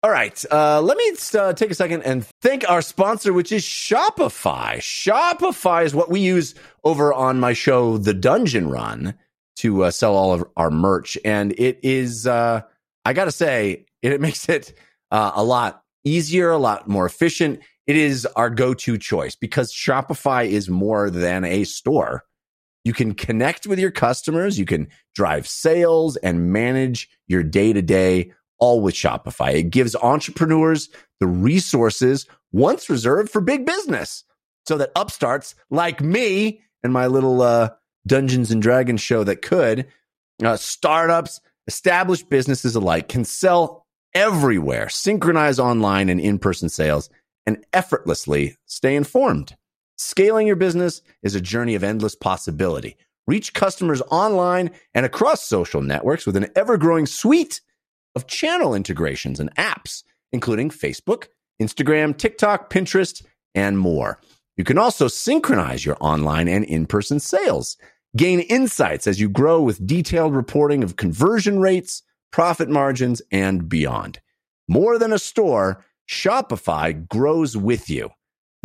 All 0.05 0.11
right. 0.11 0.45
Uh, 0.51 0.81
let 0.81 0.97
me 0.97 1.13
uh, 1.39 1.53
take 1.53 1.71
a 1.71 1.77
second 1.77 2.03
and 2.03 2.27
thank 2.41 2.69
our 2.69 2.83
sponsor, 2.83 3.33
which 3.33 3.53
is 3.53 3.63
Shopify. 3.63 4.79
Shopify 4.79 5.85
is 5.85 5.95
what 5.95 6.11
we 6.11 6.19
use 6.19 6.57
over 6.83 7.15
on 7.15 7.39
my 7.39 7.53
show, 7.53 7.99
The 7.99 8.13
Dungeon 8.13 8.69
Run, 8.69 9.15
to 9.57 9.85
uh, 9.85 9.91
sell 9.93 10.17
all 10.17 10.33
of 10.33 10.45
our 10.57 10.71
merch. 10.71 11.17
And 11.25 11.53
it 11.53 11.79
is, 11.85 12.27
uh, 12.27 12.63
I 13.05 13.13
got 13.13 13.27
to 13.27 13.31
say, 13.31 13.87
it, 14.03 14.13
it 14.13 14.21
makes 14.21 14.49
it 14.49 14.75
uh, 15.13 15.31
a 15.37 15.45
lot 15.45 15.85
easier, 16.03 16.51
a 16.51 16.59
lot 16.59 16.89
more 16.89 17.07
efficient. 17.07 17.61
It 17.87 17.97
is 17.97 18.27
our 18.27 18.51
go 18.51 18.75
to 18.75 18.99
choice 18.99 19.37
because 19.37 19.73
Shopify 19.73 20.49
is 20.49 20.69
more 20.69 21.11
than 21.11 21.45
a 21.45 21.63
store. 21.63 22.25
You 22.85 22.93
can 22.93 23.15
connect 23.15 23.67
with 23.67 23.79
your 23.79 23.91
customers, 23.91 24.59
you 24.59 24.65
can 24.65 24.89
drive 25.15 25.47
sales 25.47 26.17
and 26.17 26.53
manage 26.53 27.09
your 27.29 27.43
day 27.43 27.73
to 27.73 27.83
day 27.83 28.33
all 28.59 28.81
with 28.81 28.95
Shopify. 28.95 29.55
It 29.55 29.71
gives 29.71 29.97
entrepreneurs 29.97 30.89
the 31.21 31.27
resources 31.27 32.27
once 32.53 32.89
reserved 32.89 33.31
for 33.31 33.41
big 33.41 33.67
business 33.67 34.25
so 34.67 34.79
that 34.79 34.93
upstarts 34.95 35.55
like 35.71 36.01
me 36.01 36.61
and 36.83 36.93
my 36.93 37.07
little 37.07 37.43
uh, 37.43 37.71
Dungeons 38.07 38.51
and 38.51 38.63
Dragons 38.63 39.01
show 39.01 39.25
that 39.25 39.43
could, 39.43 39.87
uh, 40.45 40.57
startups, 40.57 41.41
established 41.67 42.29
businesses 42.29 42.75
alike 42.75 43.09
can 43.09 43.25
sell 43.25 43.87
everywhere, 44.15 44.89
synchronize 44.89 45.59
online 45.59 46.09
and 46.09 46.21
in 46.21 46.39
person 46.39 46.69
sales, 46.69 47.09
and 47.47 47.65
effortlessly 47.73 48.57
stay 48.67 48.95
informed. 48.95 49.57
Scaling 50.03 50.49
your 50.49 50.57
business 50.57 51.01
is 51.23 51.37
a 51.37 51.41
journey 51.41 51.77
of 51.77 51.85
endless 51.85 52.17
possibility. 52.17 52.97
Reach 53.29 53.55
customers 53.55 54.03
online 54.11 54.73
and 54.95 55.07
across 55.07 55.45
social 55.45 55.81
networks 55.81 56.27
with 56.27 56.37
an 56.37 56.49
ever 56.57 56.77
growing 56.77 57.07
suite 57.07 57.61
of 58.17 58.27
channel 58.27 58.75
integrations 58.75 59.39
and 59.39 59.55
apps, 59.55 60.03
including 60.33 60.71
Facebook, 60.71 61.29
Instagram, 61.63 62.19
TikTok, 62.19 62.69
Pinterest, 62.69 63.25
and 63.55 63.79
more. 63.79 64.21
You 64.57 64.65
can 64.65 64.77
also 64.77 65.07
synchronize 65.07 65.87
your 65.87 65.97
online 66.01 66.49
and 66.49 66.65
in 66.65 66.87
person 66.87 67.21
sales. 67.21 67.77
Gain 68.17 68.41
insights 68.41 69.07
as 69.07 69.21
you 69.21 69.29
grow 69.29 69.63
with 69.63 69.87
detailed 69.87 70.35
reporting 70.35 70.83
of 70.83 70.97
conversion 70.97 71.61
rates, 71.61 72.03
profit 72.33 72.69
margins, 72.69 73.23
and 73.31 73.69
beyond. 73.69 74.21
More 74.67 74.99
than 74.99 75.13
a 75.13 75.19
store, 75.19 75.85
Shopify 76.11 77.07
grows 77.09 77.57
with 77.57 77.89
you. 77.89 78.11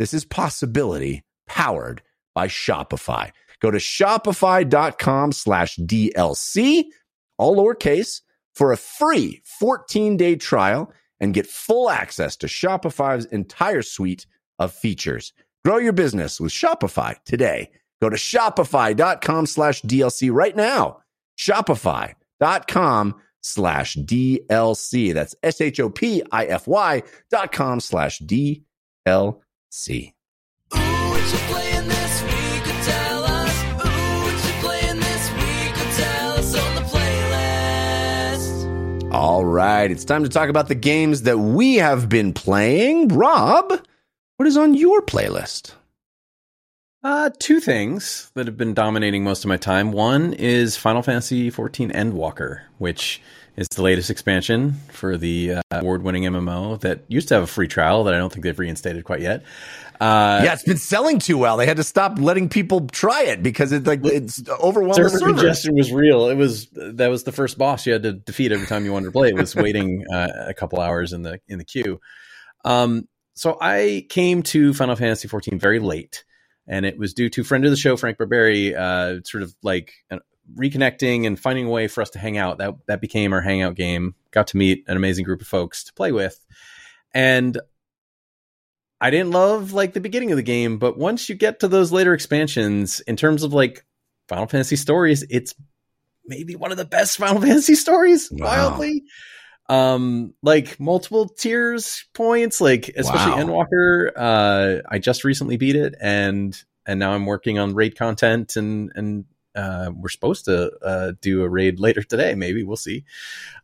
This 0.00 0.12
is 0.12 0.24
possibility 0.24 1.22
powered 1.48 2.02
by 2.34 2.46
Shopify. 2.46 3.30
Go 3.60 3.70
to 3.70 3.78
shopify.com 3.78 5.32
slash 5.32 5.76
DLC, 5.76 6.84
all 7.36 7.56
lowercase, 7.56 8.20
for 8.54 8.72
a 8.72 8.76
free 8.76 9.42
14 9.44 10.16
day 10.16 10.36
trial 10.36 10.92
and 11.20 11.34
get 11.34 11.46
full 11.46 11.90
access 11.90 12.36
to 12.36 12.46
Shopify's 12.46 13.24
entire 13.26 13.82
suite 13.82 14.26
of 14.58 14.72
features. 14.72 15.32
Grow 15.64 15.78
your 15.78 15.92
business 15.92 16.40
with 16.40 16.52
Shopify 16.52 17.16
today. 17.24 17.70
Go 18.00 18.08
to 18.08 18.16
shopify.com 18.16 19.46
slash 19.46 19.82
DLC 19.82 20.32
right 20.32 20.54
now. 20.54 20.98
Shopify.com 21.38 23.14
slash 23.42 23.96
DLC. 23.96 25.14
That's 25.14 25.34
S 25.42 25.60
H 25.60 25.80
O 25.80 25.90
P 25.90 26.22
I 26.30 26.46
F 26.46 26.66
Y 26.66 27.02
dot 27.30 27.52
com 27.52 27.80
slash 27.80 28.20
DLC. 28.20 28.62
All 39.12 39.44
right, 39.44 39.90
it's 39.90 40.04
time 40.04 40.22
to 40.22 40.28
talk 40.28 40.48
about 40.48 40.68
the 40.68 40.74
games 40.74 41.22
that 41.22 41.38
we 41.38 41.76
have 41.76 42.08
been 42.08 42.32
playing. 42.32 43.08
Rob, 43.08 43.72
what 44.36 44.46
is 44.46 44.56
on 44.56 44.74
your 44.74 45.02
playlist? 45.02 45.72
Uh, 47.02 47.30
two 47.38 47.60
things 47.60 48.30
that 48.34 48.46
have 48.46 48.56
been 48.56 48.74
dominating 48.74 49.24
most 49.24 49.44
of 49.44 49.48
my 49.48 49.56
time. 49.56 49.92
One 49.92 50.32
is 50.32 50.76
Final 50.76 51.02
Fantasy 51.02 51.50
XIV 51.50 51.92
Endwalker, 51.92 52.62
which 52.78 53.20
is 53.58 53.66
the 53.74 53.82
latest 53.82 54.08
expansion 54.08 54.74
for 54.92 55.16
the 55.16 55.54
uh, 55.54 55.62
award-winning 55.72 56.22
MMO 56.22 56.78
that 56.80 57.02
used 57.08 57.26
to 57.28 57.34
have 57.34 57.42
a 57.42 57.48
free 57.48 57.66
trial 57.66 58.04
that 58.04 58.14
I 58.14 58.18
don't 58.18 58.32
think 58.32 58.44
they've 58.44 58.58
reinstated 58.58 59.02
quite 59.02 59.20
yet. 59.20 59.42
Uh, 60.00 60.42
yeah, 60.44 60.52
it's 60.52 60.62
been 60.62 60.76
selling 60.76 61.18
too 61.18 61.36
well. 61.36 61.56
They 61.56 61.66
had 61.66 61.78
to 61.78 61.82
stop 61.82 62.20
letting 62.20 62.48
people 62.48 62.86
try 62.86 63.24
it 63.24 63.42
because 63.42 63.72
it's 63.72 63.84
like 63.84 64.04
it's 64.04 64.48
overwhelmed 64.48 65.04
the 65.04 65.10
server 65.10 65.32
congestion 65.32 65.74
was 65.74 65.92
real. 65.92 66.28
It 66.28 66.36
was 66.36 66.68
that 66.70 67.08
was 67.08 67.24
the 67.24 67.32
first 67.32 67.58
boss 67.58 67.84
you 67.84 67.94
had 67.94 68.04
to 68.04 68.12
defeat 68.12 68.52
every 68.52 68.68
time 68.68 68.84
you 68.84 68.92
wanted 68.92 69.06
to 69.06 69.12
play. 69.12 69.30
It 69.30 69.34
was 69.34 69.56
waiting 69.56 70.04
uh, 70.12 70.28
a 70.46 70.54
couple 70.54 70.78
hours 70.78 71.12
in 71.12 71.22
the 71.22 71.40
in 71.48 71.58
the 71.58 71.64
queue. 71.64 72.00
Um, 72.64 73.08
so 73.34 73.58
I 73.60 74.06
came 74.08 74.44
to 74.44 74.72
Final 74.72 74.94
Fantasy 74.94 75.26
XIV 75.26 75.60
very 75.60 75.80
late, 75.80 76.24
and 76.68 76.86
it 76.86 76.96
was 76.96 77.12
due 77.12 77.28
to 77.30 77.42
friend 77.42 77.64
of 77.64 77.72
the 77.72 77.76
show 77.76 77.96
Frank 77.96 78.18
Barberi, 78.18 78.76
uh, 78.76 79.20
sort 79.24 79.42
of 79.42 79.52
like 79.64 79.94
uh, 80.12 80.18
reconnecting 80.54 81.26
and 81.26 81.38
finding 81.38 81.66
a 81.66 81.70
way 81.70 81.88
for 81.88 82.02
us 82.02 82.10
to 82.10 82.18
hang 82.18 82.38
out. 82.38 82.58
That 82.58 82.74
that 82.86 83.00
became 83.00 83.32
our 83.32 83.40
hangout 83.40 83.74
game. 83.74 84.14
Got 84.30 84.48
to 84.48 84.56
meet 84.56 84.84
an 84.86 84.96
amazing 84.96 85.24
group 85.24 85.40
of 85.40 85.46
folks 85.46 85.84
to 85.84 85.92
play 85.94 86.12
with, 86.12 86.44
and 87.14 87.58
I 89.00 89.10
didn't 89.10 89.30
love 89.30 89.72
like 89.72 89.92
the 89.92 90.00
beginning 90.00 90.32
of 90.32 90.36
the 90.36 90.42
game, 90.42 90.78
but 90.78 90.98
once 90.98 91.28
you 91.28 91.34
get 91.34 91.60
to 91.60 91.68
those 91.68 91.92
later 91.92 92.14
expansions, 92.14 93.00
in 93.00 93.16
terms 93.16 93.42
of 93.44 93.52
like 93.52 93.84
Final 94.26 94.46
Fantasy 94.46 94.76
stories, 94.76 95.24
it's 95.30 95.54
maybe 96.26 96.56
one 96.56 96.72
of 96.72 96.76
the 96.78 96.84
best 96.84 97.18
Final 97.18 97.40
Fantasy 97.46 97.74
stories. 97.74 98.28
Wow. 98.30 98.70
Wildly, 98.70 99.04
um, 99.68 100.34
like 100.42 100.80
multiple 100.80 101.28
tiers 101.28 102.06
points, 102.14 102.60
like 102.60 102.88
especially 102.96 103.32
Wow. 103.32 103.66
Endwalker. 103.66 104.10
Uh, 104.16 104.82
I 104.88 104.98
just 104.98 105.24
recently 105.24 105.56
beat 105.56 105.76
it, 105.76 105.94
and 106.00 106.60
and 106.84 106.98
now 106.98 107.12
I'm 107.12 107.26
working 107.26 107.58
on 107.58 107.74
raid 107.74 107.96
content 107.96 108.56
and 108.56 108.90
and 108.96 109.26
Uh, 109.58 109.90
we're 109.90 110.08
supposed 110.08 110.44
to 110.44 110.70
uh, 110.84 111.12
do 111.20 111.42
a 111.42 111.48
raid 111.48 111.80
later 111.80 112.02
today. 112.02 112.34
Maybe 112.34 112.62
we'll 112.62 112.76
see. 112.76 113.04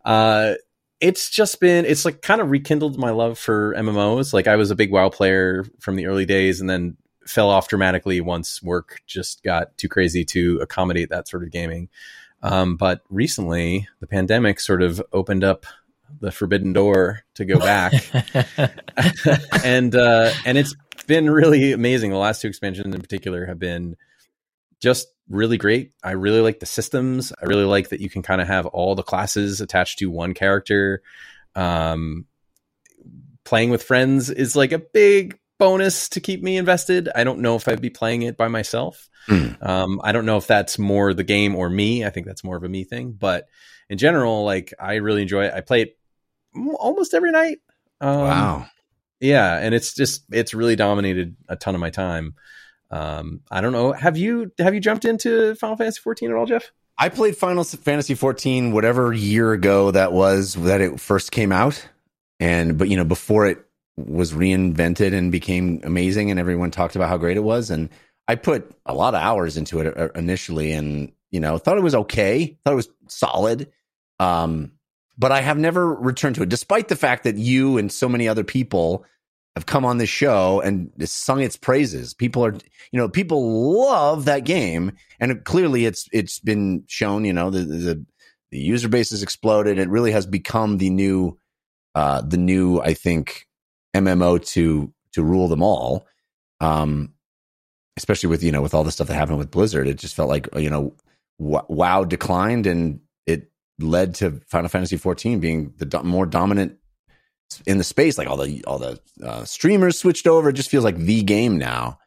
Uh, 0.05 0.55
it's 1.01 1.31
just 1.31 1.61
been 1.61 1.85
it's 1.85 2.05
like 2.05 2.23
kind 2.23 2.41
of 2.41 2.51
rekindled 2.51 2.99
my 2.99 3.11
love 3.11 3.39
for 3.39 3.75
MMOs. 3.75 4.33
Like 4.33 4.49
I 4.49 4.57
was 4.57 4.71
a 4.71 4.75
big 4.75 4.91
WoW 4.91 5.11
player 5.11 5.65
from 5.79 5.97
the 5.97 6.07
early 6.07 6.27
days, 6.27 6.61
and 6.61 6.69
then 6.69 6.97
fell 7.27 7.49
off 7.49 7.69
dramatically 7.69 8.21
once 8.21 8.63
work 8.63 9.03
just 9.07 9.43
got 9.43 9.77
too 9.79 9.89
crazy 9.89 10.25
to 10.25 10.59
accommodate 10.61 11.11
that 11.11 11.29
sort 11.29 11.43
of 11.43 11.51
gaming. 11.51 11.89
Um, 12.43 12.77
but 12.77 13.03
recently, 13.09 13.89
the 14.01 14.07
pandemic 14.07 14.61
sort 14.61 14.83
of 14.83 15.03
opened 15.13 15.45
up 15.45 15.65
the 16.21 16.33
forbidden 16.33 16.73
door 16.73 17.23
to 17.35 17.45
go 17.45 17.59
back, 17.59 17.93
and 19.65 19.95
uh, 19.95 20.33
and 20.45 20.59
it's 20.59 20.75
been 21.07 21.31
really 21.31 21.73
amazing. 21.73 22.11
The 22.11 22.17
last 22.17 22.43
two 22.43 22.49
expansions 22.49 22.95
in 22.95 23.01
particular 23.01 23.47
have 23.47 23.59
been 23.59 23.97
just 24.81 25.09
really 25.29 25.57
great. 25.57 25.93
I 26.03 26.13
really 26.13 26.41
like 26.41 26.61
the 26.61 26.67
systems. 26.67 27.33
I 27.41 27.47
really 27.47 27.65
like 27.65 27.91
that 27.91 28.01
you 28.01 28.11
can 28.11 28.23
kind 28.23 28.41
of 28.41 28.47
have 28.47 28.67
all 28.67 28.95
the 28.95 29.03
classes 29.03 29.61
attached 29.61 29.99
to 29.99 30.11
one 30.11 30.35
character. 30.35 31.03
Um, 31.55 32.27
playing 33.45 33.71
with 33.71 33.83
friends 33.83 34.31
is 34.31 34.57
like 34.57 34.73
a 34.73 34.79
big 34.79 35.39
bonus 35.59 36.09
to 36.11 36.21
keep 36.21 36.43
me 36.43 36.57
invested. 36.57 37.09
I 37.15 37.25
don't 37.25 37.41
know 37.41 37.57
if 37.57 37.69
I'd 37.69 37.81
be 37.81 37.91
playing 37.91 38.23
it 38.23 38.37
by 38.37 38.49
myself. 38.49 39.09
Mm. 39.29 39.65
Um, 39.67 40.01
I 40.05 40.13
don't 40.13 40.27
know 40.27 40.37
if 40.37 40.47
that's 40.47 40.79
more 40.79 41.15
the 41.15 41.25
game 41.25 41.55
or 41.55 41.71
me. 41.71 42.05
I 42.05 42.11
think 42.11 42.27
that's 42.27 42.45
more 42.45 42.57
of 42.57 42.65
a 42.65 42.69
me 42.69 42.85
thing. 42.85 43.13
But 43.13 43.47
in 43.89 43.99
general, 43.99 44.45
like 44.45 44.75
I 44.79 44.97
really 44.97 45.23
enjoy 45.23 45.47
it. 45.47 45.55
I 45.55 45.61
play 45.61 45.83
it 45.83 45.99
almost 46.79 47.15
every 47.15 47.33
night. 47.33 47.59
Um, 48.01 48.19
wow. 48.19 48.67
Yeah, 49.21 49.57
and 49.59 49.75
it's 49.75 49.95
just 49.95 50.25
it's 50.31 50.53
really 50.53 50.77
dominated 50.77 51.37
a 51.49 51.57
ton 51.57 51.75
of 51.75 51.81
my 51.81 51.91
time. 51.91 52.35
Um, 52.95 53.41
I 53.51 53.61
don't 53.61 53.73
know. 53.73 53.93
Have 53.93 54.17
you 54.17 54.53
have 54.59 54.73
you 54.73 54.79
jumped 54.79 55.05
into 55.05 55.57
Final 55.57 55.77
Fantasy 55.77 56.01
14 56.01 56.31
at 56.31 56.37
all, 56.37 56.47
Jeff? 56.47 56.71
I 56.97 57.09
played 57.09 57.37
Final 57.37 57.65
Fantasy 57.65 58.15
14 58.15 58.71
whatever 58.71 59.13
year 59.13 59.53
ago 59.53 59.91
that 59.91 60.13
was 60.13 60.55
that 60.55 60.81
it 60.81 61.01
first 61.01 61.33
came 61.33 61.51
out, 61.51 61.89
and 62.39 62.79
but 62.79 62.89
you 62.89 62.97
know 62.97 63.05
before 63.05 63.47
it 63.47 63.59
was 63.97 64.33
reinvented 64.33 65.13
and 65.13 65.33
became 65.33 65.81
amazing, 65.83 66.31
and 66.31 66.39
everyone 66.39 66.71
talked 66.71 66.95
about 66.95 67.09
how 67.09 67.17
great 67.17 67.37
it 67.37 67.43
was, 67.43 67.69
and 67.69 67.89
I 68.29 68.37
put 68.37 68.71
a 68.87 68.95
lot 68.95 69.15
of 69.15 69.21
hours 69.21 69.57
into 69.57 69.81
it 69.81 69.99
uh, 69.99 70.11
initially, 70.15 70.71
and 70.71 71.11
you 71.33 71.41
know 71.41 71.59
thought 71.59 71.79
it 71.79 71.83
was 71.83 71.97
okay, 71.97 72.57
thought 72.65 72.75
it 72.75 72.77
was 72.77 72.91
solid, 73.09 73.73
um, 74.21 74.71
but 75.19 75.33
I 75.33 75.41
have 75.41 75.59
never 75.59 75.93
returned 75.93 76.37
to 76.37 76.45
it, 76.45 76.49
despite 76.49 76.87
the 76.87 76.95
fact 76.95 77.25
that 77.25 77.35
you 77.35 77.77
and 77.77 77.91
so 77.91 78.09
many 78.09 78.29
other 78.29 78.45
people 78.45 79.05
have 79.57 79.67
come 79.67 79.85
on 79.85 79.99
this 79.99 80.09
show 80.09 80.61
and 80.61 80.91
sung 81.05 81.41
its 81.41 81.57
praises. 81.57 82.13
People 82.13 82.45
are, 82.45 82.55
you 82.91 82.99
know, 82.99 83.09
people 83.09 83.81
love 83.81 84.25
that 84.25 84.45
game, 84.45 84.93
and 85.21 85.45
clearly 85.45 85.87
it's 85.87 86.09
it's 86.13 86.41
been 86.41 86.85
shown. 86.87 87.25
You 87.25 87.33
know, 87.33 87.51
the 87.51 87.61
the, 87.61 88.07
the 88.51 88.59
user 88.59 88.89
base 88.89 89.11
has 89.11 89.23
exploded. 89.23 89.79
It 89.79 89.89
really 89.89 90.11
has 90.11 90.27
become 90.27 90.79
the 90.79 90.91
new, 90.91 91.39
uh, 91.95 92.23
the 92.23 92.37
new, 92.37 92.81
I 92.81 92.95
think, 92.95 93.47
MMO 93.95 94.45
to 94.49 94.93
to 95.13 95.23
rule 95.23 95.49
them 95.49 95.63
all. 95.63 96.07
Um, 96.61 97.13
especially 97.97 98.29
with 98.29 98.43
you 98.43 98.51
know 98.51 98.63
with 98.63 98.75
all 98.75 98.85
the 98.85 98.93
stuff 98.93 99.07
that 99.07 99.15
happened 99.15 99.39
with 99.39 99.53
Blizzard, 99.53 99.87
it 99.87 99.99
just 99.99 100.17
felt 100.17 100.29
like 100.29 100.49
you 100.57 100.71
know, 100.71 100.95
WoW 101.39 102.05
declined 102.05 102.67
and 102.67 103.01
it 103.27 103.53
led 103.79 104.17
to 104.17 104.41
Final 104.49 104.69
Fantasy 104.69 104.97
14 104.97 105.39
being 105.39 105.73
the 105.77 105.87
do- 105.87 106.03
more 106.03 106.27
dominant 106.27 106.79
in 107.67 107.79
the 107.79 107.85
space. 107.85 108.19
Like 108.19 108.29
all 108.29 108.37
the 108.37 108.65
all 108.65 108.79
the 108.79 108.99
uh, 109.23 109.45
streamers 109.45 109.99
switched 109.99 110.27
over. 110.27 110.49
It 110.51 110.55
just 110.55 110.71
feels 110.71 110.85
like 110.85 110.97
the 110.97 111.23
game 111.23 111.59
now. 111.59 111.99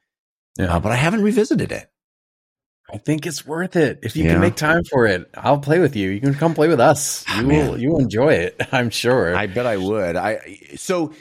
Yeah. 0.57 0.75
Uh, 0.75 0.79
but 0.79 0.91
I 0.91 0.95
haven't 0.95 1.21
revisited 1.23 1.71
it. 1.71 1.89
I 2.91 2.97
think 2.97 3.25
it's 3.25 3.45
worth 3.45 3.75
it 3.75 3.99
if 4.03 4.15
you 4.15 4.23
Yeah. 4.23 4.33
can 4.33 4.41
make 4.41 4.55
time 4.55 4.83
for 4.85 5.05
it. 5.05 5.29
I'll 5.35 5.59
play 5.59 5.79
with 5.79 5.95
you. 5.95 6.09
You 6.09 6.21
can 6.21 6.33
come 6.33 6.53
play 6.53 6.69
with 6.69 6.79
us. 6.79 7.25
Ah, 7.27 7.41
You 7.41 7.47
man. 7.47 7.69
will. 7.71 7.77
You 7.79 7.89
will 7.91 7.99
enjoy 7.99 8.33
it. 8.33 8.55
I'm 8.71 8.89
sure. 8.89 9.35
I 9.35 9.47
bet 9.47 9.65
I 9.65 9.75
would. 9.77 10.15
I 10.15 10.59
so 10.77 11.13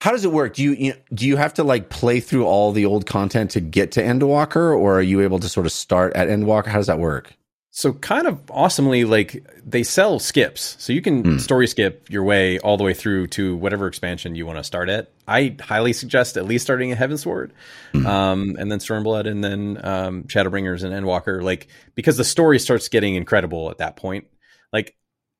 how 0.00 0.12
does 0.12 0.24
it 0.24 0.32
work? 0.32 0.54
Do 0.54 0.62
you, 0.62 0.72
you 0.72 0.94
do 1.12 1.26
you 1.26 1.36
have 1.36 1.52
to 1.54 1.64
like 1.64 1.90
play 1.90 2.20
through 2.20 2.46
all 2.46 2.72
the 2.72 2.86
old 2.86 3.04
content 3.04 3.50
to 3.50 3.60
get 3.60 3.92
to 3.92 4.02
Endwalker, 4.02 4.74
or 4.74 4.98
are 4.98 5.02
you 5.02 5.20
able 5.20 5.38
to 5.40 5.48
sort 5.50 5.66
of 5.66 5.72
start 5.72 6.14
at 6.16 6.28
Endwalker? 6.28 6.68
How 6.68 6.78
does 6.78 6.86
that 6.86 6.98
work? 6.98 7.34
So 7.72 7.92
kind 7.92 8.26
of 8.26 8.40
awesomely, 8.50 9.04
like 9.04 9.46
they 9.64 9.84
sell 9.84 10.18
skips, 10.18 10.74
so 10.80 10.92
you 10.92 11.00
can 11.00 11.22
Hmm. 11.24 11.38
story 11.38 11.68
skip 11.68 12.04
your 12.10 12.24
way 12.24 12.58
all 12.58 12.76
the 12.76 12.82
way 12.82 12.92
through 12.94 13.28
to 13.28 13.56
whatever 13.56 13.86
expansion 13.86 14.34
you 14.34 14.44
want 14.44 14.58
to 14.58 14.64
start 14.64 14.88
at. 14.88 15.08
I 15.28 15.54
highly 15.60 15.92
suggest 15.92 16.36
at 16.36 16.46
least 16.46 16.64
starting 16.64 16.90
at 16.90 16.98
Heavensward, 16.98 17.52
Hmm. 17.92 18.06
um, 18.06 18.56
and 18.58 18.72
then 18.72 18.80
Stormblood, 18.80 19.28
and 19.28 19.44
then 19.44 19.80
um, 19.84 20.24
Shadowbringers 20.24 20.82
and 20.82 20.92
Endwalker, 20.92 21.40
like 21.42 21.68
because 21.94 22.16
the 22.16 22.24
story 22.24 22.58
starts 22.58 22.88
getting 22.88 23.14
incredible 23.14 23.70
at 23.70 23.78
that 23.78 23.94
point. 23.94 24.26
Like 24.72 24.96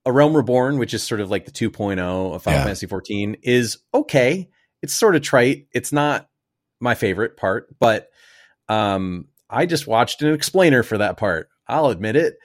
A 0.06 0.12
Realm 0.12 0.34
Reborn, 0.36 0.78
which 0.78 0.94
is 0.94 1.02
sort 1.02 1.20
of 1.20 1.30
like 1.30 1.46
the 1.46 1.50
2.0 1.50 2.32
of 2.32 2.42
Final 2.44 2.60
Yeah. 2.60 2.64
Fantasy 2.64 2.86
14, 2.86 3.38
is 3.42 3.78
okay. 3.92 4.48
It's 4.82 4.94
sort 4.94 5.16
of 5.16 5.22
trite. 5.22 5.66
It's 5.72 5.92
not 5.92 6.28
my 6.80 6.94
favorite 6.94 7.36
part, 7.36 7.76
but 7.80 8.08
um, 8.68 9.26
I 9.50 9.66
just 9.66 9.88
watched 9.88 10.22
an 10.22 10.32
explainer 10.32 10.82
for 10.84 10.96
that 10.98 11.16
part. 11.16 11.48
I'll 11.70 11.86
admit 11.86 12.16
it. 12.16 12.38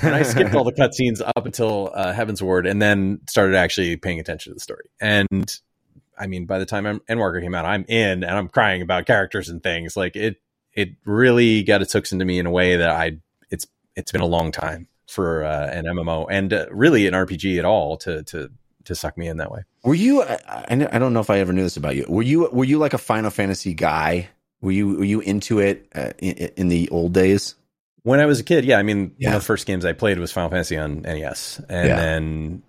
And 0.00 0.14
I 0.14 0.22
skipped 0.22 0.54
all 0.54 0.64
the 0.64 0.72
cutscenes 0.78 1.20
up 1.36 1.44
until 1.44 1.90
uh, 1.94 2.12
Heavensward, 2.14 2.68
and 2.68 2.80
then 2.80 3.20
started 3.28 3.56
actually 3.56 3.96
paying 3.96 4.20
attention 4.20 4.50
to 4.50 4.54
the 4.54 4.60
story. 4.60 4.86
And 5.00 5.54
I 6.18 6.26
mean, 6.26 6.46
by 6.46 6.58
the 6.58 6.66
time 6.66 6.86
I'm, 6.86 7.00
Endwalker 7.00 7.42
came 7.42 7.54
out, 7.54 7.66
I'm 7.66 7.84
in, 7.88 8.24
and 8.24 8.30
I'm 8.36 8.48
crying 8.48 8.80
about 8.80 9.06
characters 9.06 9.48
and 9.48 9.62
things. 9.62 9.96
Like 9.96 10.16
it, 10.16 10.36
it 10.72 10.90
really 11.04 11.62
got 11.62 11.82
its 11.82 11.92
hooks 11.92 12.12
into 12.12 12.24
me 12.24 12.38
in 12.38 12.46
a 12.46 12.50
way 12.50 12.76
that 12.76 12.88
I, 12.88 13.18
it's, 13.50 13.66
it's 13.94 14.12
been 14.12 14.22
a 14.22 14.26
long 14.26 14.50
time 14.50 14.88
for 15.12 15.44
uh, 15.44 15.68
an 15.68 15.84
MMO 15.84 16.26
and 16.30 16.52
uh, 16.52 16.66
really 16.70 17.06
an 17.06 17.14
RPG 17.14 17.58
at 17.58 17.64
all 17.64 17.96
to 17.98 18.22
to 18.24 18.50
to 18.84 18.94
suck 18.94 19.16
me 19.16 19.28
in 19.28 19.36
that 19.36 19.50
way. 19.50 19.62
Were 19.84 19.94
you? 19.94 20.22
I, 20.22 20.38
I 20.48 20.88
I 20.92 20.98
don't 20.98 21.12
know 21.12 21.20
if 21.20 21.30
I 21.30 21.38
ever 21.38 21.52
knew 21.52 21.62
this 21.62 21.76
about 21.76 21.96
you. 21.96 22.06
Were 22.08 22.22
you? 22.22 22.48
Were 22.50 22.64
you 22.64 22.78
like 22.78 22.94
a 22.94 22.98
Final 22.98 23.30
Fantasy 23.30 23.74
guy? 23.74 24.28
Were 24.60 24.72
you? 24.72 24.96
Were 24.96 25.04
you 25.04 25.20
into 25.20 25.60
it 25.60 25.86
uh, 25.94 26.12
in, 26.18 26.32
in 26.56 26.68
the 26.68 26.88
old 26.88 27.12
days? 27.12 27.54
When 28.04 28.18
I 28.20 28.26
was 28.26 28.40
a 28.40 28.44
kid, 28.44 28.64
yeah, 28.64 28.78
I 28.78 28.82
mean, 28.82 29.12
Yeah. 29.18 29.28
one 29.30 29.36
of 29.36 29.42
the 29.42 29.46
first 29.46 29.66
games 29.66 29.84
I 29.84 29.92
played 29.92 30.18
was 30.18 30.32
Final 30.32 30.50
Fantasy 30.50 30.76
on 30.76 31.02
NES, 31.02 31.60
and 31.68 31.88
Yeah. 31.88 31.96
then 31.96 32.62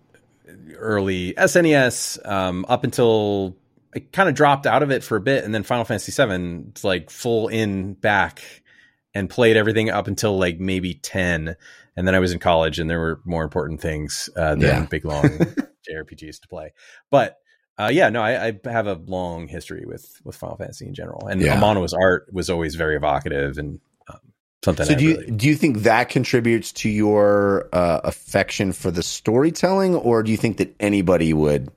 early 0.77 1.34
SNES 1.38 2.19
um, 2.25 2.65
up 2.69 2.84
until 2.84 3.55
I 3.95 3.99
kind 4.11 4.27
of 4.29 4.36
dropped 4.36 4.65
out 4.67 4.84
of 4.84 4.91
it 4.91 5.03
for 5.03 5.15
a 5.17 5.21
bit, 5.21 5.43
and 5.43 5.53
then 5.53 5.63
Final 5.63 5.86
Fantasy 5.86 6.11
VII, 6.11 6.65
it's 6.69 6.84
like 6.84 7.09
full 7.09 7.47
in 7.47 7.93
back, 7.93 8.41
and 9.15 9.29
played 9.29 9.55
everything 9.57 9.89
up 9.89 10.07
until 10.07 10.38
like 10.38 10.59
maybe 10.59 10.95
ten, 10.95 11.55
and 11.95 12.07
then 12.07 12.15
I 12.15 12.19
was 12.19 12.31
in 12.31 12.39
college, 12.39 12.79
and 12.79 12.89
there 12.89 12.99
were 12.99 13.19
more 13.25 13.43
important 13.43 13.81
things 13.81 14.29
uh, 14.36 14.51
than 14.55 14.61
Yeah. 14.61 14.86
big 14.89 15.05
long 15.05 15.23
JRPGs 15.89 16.41
to 16.41 16.47
play. 16.47 16.73
But 17.11 17.38
uh, 17.77 17.89
yeah, 17.91 18.09
no, 18.09 18.21
I, 18.21 18.47
I 18.47 18.59
have 18.71 18.86
a 18.88 18.93
long 19.05 19.47
history 19.47 19.84
with 19.86 20.19
with 20.23 20.36
Final 20.36 20.57
Fantasy 20.57 20.86
in 20.88 20.93
general, 20.93 21.27
and 21.27 21.41
Yeah. 21.41 21.55
Amano's 21.57 21.93
art 21.93 22.27
was 22.31 22.49
always 22.49 22.75
very 22.75 22.95
evocative 22.95 23.57
and 23.57 23.79
something. 24.64 24.86
So 24.86 24.93
I 24.93 24.95
do 24.95 25.03
you 25.03 25.16
really- 25.18 25.32
do 25.32 25.47
you 25.47 25.55
think 25.55 25.80
that 25.80 26.09
contributes 26.09 26.72
to 26.74 26.89
your 26.89 27.70
uh, 27.74 28.01
affection 28.03 28.72
for 28.74 28.91
the 28.91 29.03
storytelling, 29.03 29.95
or 29.95 30.24
do 30.24 30.32
you 30.32 30.38
think 30.38 30.57
that 30.57 30.76
anybody 30.80 31.34
would 31.34 31.72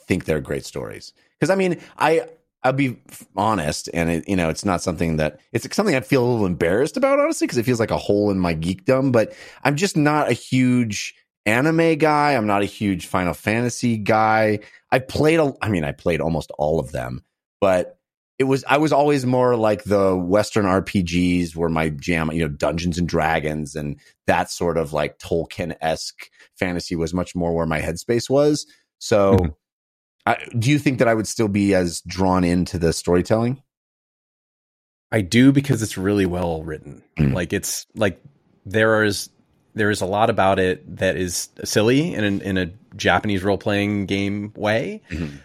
think 0.00 0.24
they're 0.24 0.40
great 0.40 0.64
stories? 0.64 1.12
Because 1.38 1.50
I 1.50 1.54
mean, 1.54 1.80
I 1.98 2.28
I'll 2.62 2.72
be 2.72 2.96
honest, 3.36 3.88
and 3.94 4.10
it, 4.10 4.28
you 4.28 4.34
know, 4.34 4.48
it's 4.48 4.64
not 4.64 4.82
something 4.82 5.18
that 5.18 5.38
it's 5.52 5.72
something 5.74 5.94
I 5.94 6.00
feel 6.00 6.24
a 6.24 6.28
little 6.28 6.46
embarrassed 6.46 6.96
about, 6.96 7.20
honestly, 7.20 7.46
because 7.46 7.58
it 7.58 7.64
feels 7.64 7.78
like 7.78 7.92
a 7.92 7.96
hole 7.98 8.30
in 8.30 8.38
my 8.38 8.54
geekdom. 8.54 9.12
But 9.12 9.34
I'm 9.62 9.76
just 9.76 9.96
not 9.96 10.28
a 10.28 10.32
huge 10.32 11.14
anime 11.44 11.96
guy. 11.96 12.32
I'm 12.32 12.46
not 12.48 12.62
a 12.62 12.66
huge 12.66 13.06
Final 13.06 13.34
Fantasy 13.34 13.98
guy. 13.98 14.58
I 14.90 14.98
played, 14.98 15.38
a, 15.38 15.54
I 15.62 15.68
mean, 15.68 15.84
I 15.84 15.92
played 15.92 16.20
almost 16.20 16.50
all 16.58 16.80
of 16.80 16.90
them, 16.90 17.22
but 17.60 17.98
it 18.38 18.44
was 18.44 18.64
I 18.68 18.78
was 18.78 18.92
always 18.92 19.24
more 19.24 19.56
like 19.56 19.84
the 19.84 20.16
Western 20.16 20.66
RPGs 20.66 21.56
were 21.56 21.68
my 21.68 21.88
jam. 21.90 22.30
You 22.32 22.42
know, 22.42 22.48
Dungeons 22.48 22.98
and 22.98 23.08
Dragons 23.08 23.74
and 23.74 23.98
that 24.26 24.50
sort 24.50 24.76
of 24.76 24.92
like 24.92 25.18
Tolkien 25.18 25.74
esque 25.80 26.28
fantasy 26.58 26.96
was 26.96 27.14
much 27.14 27.34
more 27.34 27.54
where 27.54 27.66
my 27.66 27.80
headspace 27.80 28.28
was. 28.28 28.66
So, 28.98 29.36
Mhm. 29.36 29.54
I, 30.26 30.36
do 30.58 30.70
you 30.70 30.78
think 30.78 30.98
that 30.98 31.08
I 31.08 31.14
would 31.14 31.28
still 31.28 31.48
be 31.48 31.74
as 31.74 32.00
drawn 32.02 32.42
into 32.44 32.78
the 32.78 32.92
storytelling? 32.92 33.62
I 35.12 35.20
do 35.20 35.52
because 35.52 35.82
it's 35.82 35.96
really 35.96 36.26
well 36.26 36.62
written. 36.62 37.02
Mm. 37.18 37.32
Like 37.32 37.52
it's 37.52 37.86
like 37.94 38.20
there 38.64 39.04
is 39.04 39.30
there 39.74 39.90
is 39.90 40.00
a 40.00 40.06
lot 40.06 40.30
about 40.30 40.58
it 40.58 40.96
that 40.96 41.16
is 41.16 41.48
silly 41.64 42.14
in 42.14 42.24
an, 42.24 42.40
in 42.40 42.56
a 42.58 42.70
Japanese 42.96 43.42
role 43.44 43.58
playing 43.58 44.06
game 44.06 44.52
way 44.56 45.02
Mhm. 45.10 45.40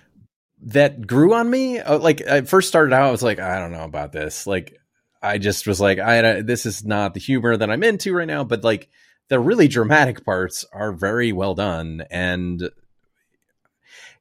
That 0.63 1.05
grew 1.05 1.33
on 1.33 1.49
me. 1.49 1.79
Uh, 1.79 1.97
Like 1.97 2.25
I 2.27 2.41
first 2.41 2.67
started 2.67 2.93
out, 2.93 3.07
I 3.07 3.11
was 3.11 3.23
like, 3.23 3.39
I 3.39 3.59
don't 3.59 3.71
know 3.71 3.83
about 3.83 4.11
this. 4.11 4.45
Like 4.45 4.77
I 5.21 5.37
just 5.37 5.67
was 5.67 5.79
like, 5.79 5.99
I 5.99 6.41
this 6.41 6.65
is 6.65 6.83
not 6.83 7.13
the 7.13 7.19
humor 7.19 7.55
that 7.55 7.69
I'm 7.69 7.83
into 7.83 8.13
right 8.13 8.27
now. 8.27 8.43
But 8.43 8.63
like 8.63 8.89
the 9.29 9.39
really 9.39 9.67
dramatic 9.67 10.25
parts 10.25 10.65
are 10.73 10.91
very 10.91 11.31
well 11.31 11.55
done, 11.55 12.03
and 12.09 12.69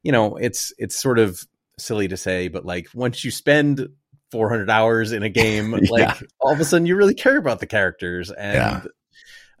you 0.03 0.11
know, 0.11 0.37
it's 0.37 0.73
it's 0.77 0.99
sort 0.99 1.19
of 1.19 1.41
silly 1.77 2.07
to 2.07 2.17
say, 2.17 2.47
but 2.47 2.65
like 2.65 2.87
once 2.93 3.23
you 3.23 3.31
spend 3.31 3.89
400 4.31 4.69
hours 4.69 5.11
in 5.11 5.23
a 5.23 5.29
game, 5.29 5.71
like 5.89 6.17
all 6.39 6.53
of 6.53 6.59
a 6.59 6.65
sudden 6.65 6.85
you 6.85 6.95
really 6.95 7.13
care 7.13 7.37
about 7.37 7.59
the 7.59 7.67
characters 7.67 8.31
and 8.31 8.55
Yeah. 8.55 8.83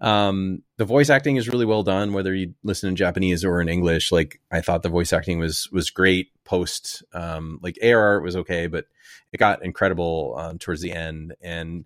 Um 0.01 0.63
the 0.77 0.85
voice 0.85 1.11
acting 1.11 1.35
is 1.35 1.47
really 1.47 1.65
well 1.65 1.83
done 1.83 2.11
whether 2.11 2.33
you 2.33 2.55
listen 2.63 2.89
in 2.89 2.95
Japanese 2.95 3.45
or 3.45 3.61
in 3.61 3.69
English. 3.69 4.11
Like 4.11 4.41
I 4.51 4.59
thought 4.59 4.81
the 4.81 4.89
voice 4.89 5.13
acting 5.13 5.37
was 5.39 5.69
was 5.71 5.91
great 5.91 6.31
post 6.43 7.03
um 7.13 7.59
like 7.61 7.77
ARR 7.81 8.19
was 8.19 8.35
okay, 8.35 8.67
but 8.67 8.85
it 9.31 9.37
got 9.37 9.63
incredible 9.63 10.35
um, 10.37 10.57
towards 10.57 10.81
the 10.81 10.91
end 10.91 11.35
and 11.41 11.85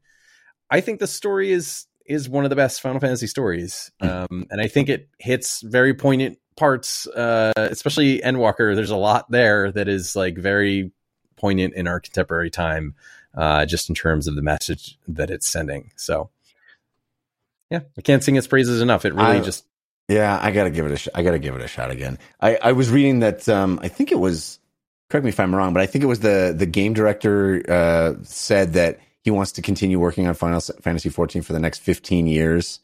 I 0.71 0.81
think 0.81 0.99
the 0.99 1.07
story 1.07 1.51
is 1.51 1.85
is 2.05 2.29
one 2.29 2.45
of 2.45 2.49
the 2.49 2.55
best 2.55 2.81
Final 2.81 2.99
Fantasy 3.01 3.27
stories. 3.27 3.91
Um 3.99 4.47
and 4.49 4.61
I 4.61 4.67
think 4.67 4.87
it 4.87 5.09
hits 5.19 5.61
very 5.61 5.93
poignant 5.93 6.39
parts 6.55 7.05
uh 7.07 7.51
especially 7.57 8.19
Endwalker 8.19 8.75
there's 8.75 8.91
a 8.91 8.95
lot 8.95 9.29
there 9.29 9.73
that 9.73 9.89
is 9.89 10.15
like 10.15 10.37
very 10.37 10.91
poignant 11.35 11.73
in 11.73 11.85
our 11.85 11.99
contemporary 11.99 12.49
time 12.49 12.95
uh 13.33 13.65
just 13.65 13.89
in 13.89 13.95
terms 13.95 14.25
of 14.25 14.37
the 14.37 14.41
message 14.41 14.97
that 15.05 15.29
it's 15.29 15.49
sending. 15.49 15.91
So 15.97 16.29
yeah, 17.69 17.81
I 17.97 18.01
can't 18.01 18.23
sing 18.23 18.35
its 18.35 18.47
praises 18.47 18.81
enough. 18.81 19.05
It 19.05 19.13
really 19.13 19.37
I- 19.37 19.41
just 19.41 19.65
Yeah, 20.07 20.37
I 20.41 20.51
gotta 20.51 20.69
give 20.69 20.85
it 20.85 20.91
a. 20.91 20.97
Sh- 20.97 21.07
I 21.15 21.23
gotta 21.23 21.39
give 21.39 21.55
it 21.55 21.61
a 21.61 21.67
shot 21.67 21.91
again. 21.91 22.19
I, 22.39 22.55
I 22.57 22.71
was 22.73 22.89
reading 22.91 23.19
that. 23.19 23.47
Um, 23.49 23.79
I 23.81 23.87
think 23.87 24.11
it 24.11 24.19
was. 24.19 24.59
Correct 25.09 25.23
me 25.23 25.29
if 25.29 25.39
I'm 25.39 25.53
wrong, 25.55 25.73
but 25.73 25.81
I 25.81 25.85
think 25.85 26.03
it 26.03 26.07
was 26.07 26.19
the 26.19 26.53
the 26.57 26.65
game 26.65 26.93
director 26.93 27.63
uh, 27.69 28.13
said 28.23 28.73
that 28.73 28.99
he 29.23 29.31
wants 29.31 29.53
to 29.53 29.61
continue 29.61 29.99
working 29.99 30.27
on 30.27 30.33
Final 30.35 30.59
Fantasy 30.59 31.09
14 31.09 31.41
for 31.41 31.53
the 31.53 31.59
next 31.59 31.79
15 31.79 32.27
years. 32.27 32.79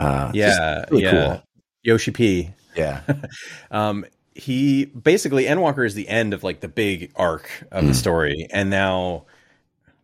Uh, 0.00 0.30
yeah, 0.34 0.84
really 0.90 1.02
yeah. 1.04 1.10
cool. 1.10 1.42
Yoshi 1.82 2.10
P. 2.10 2.50
yeah, 2.76 3.02
um, 3.70 4.04
he 4.34 4.84
basically 4.86 5.44
Endwalker 5.44 5.84
is 5.86 5.94
the 5.94 6.08
end 6.08 6.32
of 6.34 6.42
like 6.44 6.60
the 6.60 6.68
big 6.68 7.12
arc 7.16 7.48
of 7.70 7.84
Mm. 7.84 7.88
the 7.88 7.94
story, 7.94 8.46
and 8.50 8.70
now 8.70 9.24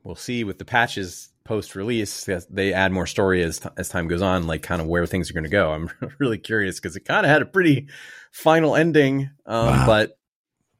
we'll 0.03 0.16
see 0.16 0.45
with 0.45 0.59
the 0.59 0.64
patches 0.64 1.29
post 1.45 1.74
release 1.74 2.28
they 2.51 2.72
add 2.72 2.90
more 2.90 3.07
story 3.07 3.42
as 3.42 3.59
t- 3.59 3.68
as 3.76 3.88
time 3.88 4.09
goes 4.09 4.22
on, 4.22 4.47
like 4.47 4.62
kind 4.62 4.80
of 4.80 4.88
where 4.88 5.07
things 5.07 5.30
are 5.30 5.34
going 5.34 5.45
to 5.45 5.51
go. 5.51 5.72
I'm 5.72 5.90
really 6.18 6.38
curious 6.38 6.80
because 6.80 6.97
it 6.97 7.05
kind 7.05 7.24
of 7.26 7.30
had 7.30 7.42
a 7.42 7.47
pretty 7.47 7.88
final 8.32 8.74
ending, 8.76 9.30
um, 9.47 9.66
Wow. 9.66 9.86
but 9.86 10.18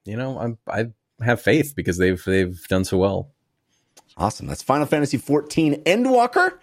you 0.05 0.17
know 0.17 0.39
I'm 0.39 0.59
I 0.69 0.87
have 1.25 1.41
faith 1.41 1.75
because 1.77 1.99
they've 1.99 2.23
they've 2.25 2.59
done 2.69 2.85
so 2.85 2.97
well. 2.99 3.31
awesome. 4.17 4.47
That's 4.47 4.63
Final 4.63 4.87
Fantasy 4.87 5.17
14 5.19 5.83
Endwalker. 5.85 6.49
Uh, 6.53 6.57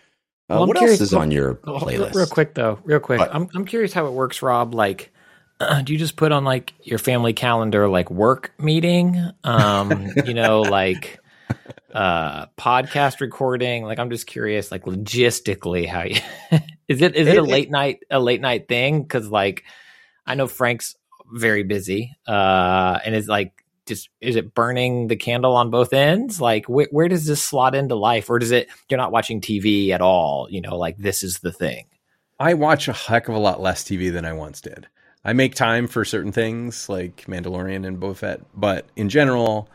Well, 0.49 0.63
I'm 0.63 0.67
what 0.67 0.77
curious- 0.77 0.99
else 0.99 1.09
is 1.11 1.13
on 1.13 1.31
your 1.31 1.59
Oh, 1.63 1.79
playlist? 1.79 2.13
Real 2.15 2.25
quick 2.27 2.55
though, 2.55 2.79
real 2.83 2.99
quick. 2.99 3.19
What? 3.19 3.33
I'm 3.33 3.47
I'm 3.55 3.65
curious 3.65 3.93
how 3.93 4.05
it 4.07 4.13
works, 4.13 4.41
Rob. 4.41 4.73
Like, 4.73 5.13
do 5.83 5.93
you 5.93 5.99
just 5.99 6.15
put 6.17 6.31
on 6.31 6.43
like 6.43 6.73
your 6.83 6.99
family 6.99 7.33
calendar 7.33 7.87
like 7.87 8.09
work 8.11 8.51
meeting? 8.59 9.15
Um, 9.43 10.07
you 10.25 10.33
know, 10.33 10.61
like 10.79 11.19
uh 11.93 12.45
podcast 12.57 13.19
recording. 13.21 13.83
Like, 13.83 13.99
I'm 13.99 14.09
just 14.09 14.27
curious, 14.27 14.71
like 14.71 14.83
logistically, 14.85 15.87
how 15.87 16.03
you 16.03 16.19
is 16.87 17.01
it 17.01 17.15
is 17.15 17.27
it, 17.27 17.35
It- 17.35 17.39
a 17.39 17.43
it- 17.43 17.47
late 17.49 17.69
night 17.71 17.99
a 18.09 18.19
late 18.19 18.41
night 18.41 18.67
thing? 18.67 19.01
Because 19.03 19.27
like, 19.29 19.63
I 20.25 20.35
know 20.35 20.47
Frank's 20.47 20.95
very 21.33 21.63
busy, 21.63 22.15
uh, 22.27 22.99
and 23.05 23.15
is 23.15 23.27
like. 23.27 23.53
Just 23.87 24.09
is 24.21 24.35
it 24.35 24.53
burning 24.53 25.07
the 25.07 25.15
candle 25.15 25.55
on 25.55 25.71
both 25.71 25.91
ends? 25.91 26.39
Like, 26.39 26.65
wh- 26.67 26.93
where 26.93 27.07
does 27.07 27.25
this 27.25 27.43
slot 27.43 27.73
into 27.73 27.95
life, 27.95 28.29
or 28.29 28.37
does 28.37 28.51
it? 28.51 28.67
You're 28.87 28.99
not 28.99 29.11
watching 29.11 29.41
TV 29.41 29.89
at 29.89 30.01
all. 30.01 30.47
You 30.51 30.61
know, 30.61 30.77
like 30.77 30.97
this 30.97 31.23
is 31.23 31.39
the 31.39 31.51
thing. 31.51 31.87
I 32.39 32.53
watch 32.53 32.87
a 32.87 32.93
heck 32.93 33.27
of 33.27 33.33
a 33.33 33.39
lot 33.39 33.59
less 33.59 33.83
TV 33.83 34.13
than 34.13 34.23
I 34.23 34.33
once 34.33 34.61
did. 34.61 34.87
I 35.25 35.33
make 35.33 35.55
time 35.55 35.87
for 35.87 36.05
certain 36.05 36.31
things 36.31 36.89
like 36.89 37.25
Mandalorian 37.25 37.85
and 37.85 37.99
Boba 37.99 38.15
Fett, 38.15 38.41
but 38.53 38.85
in 38.95 39.09
general, 39.09 39.67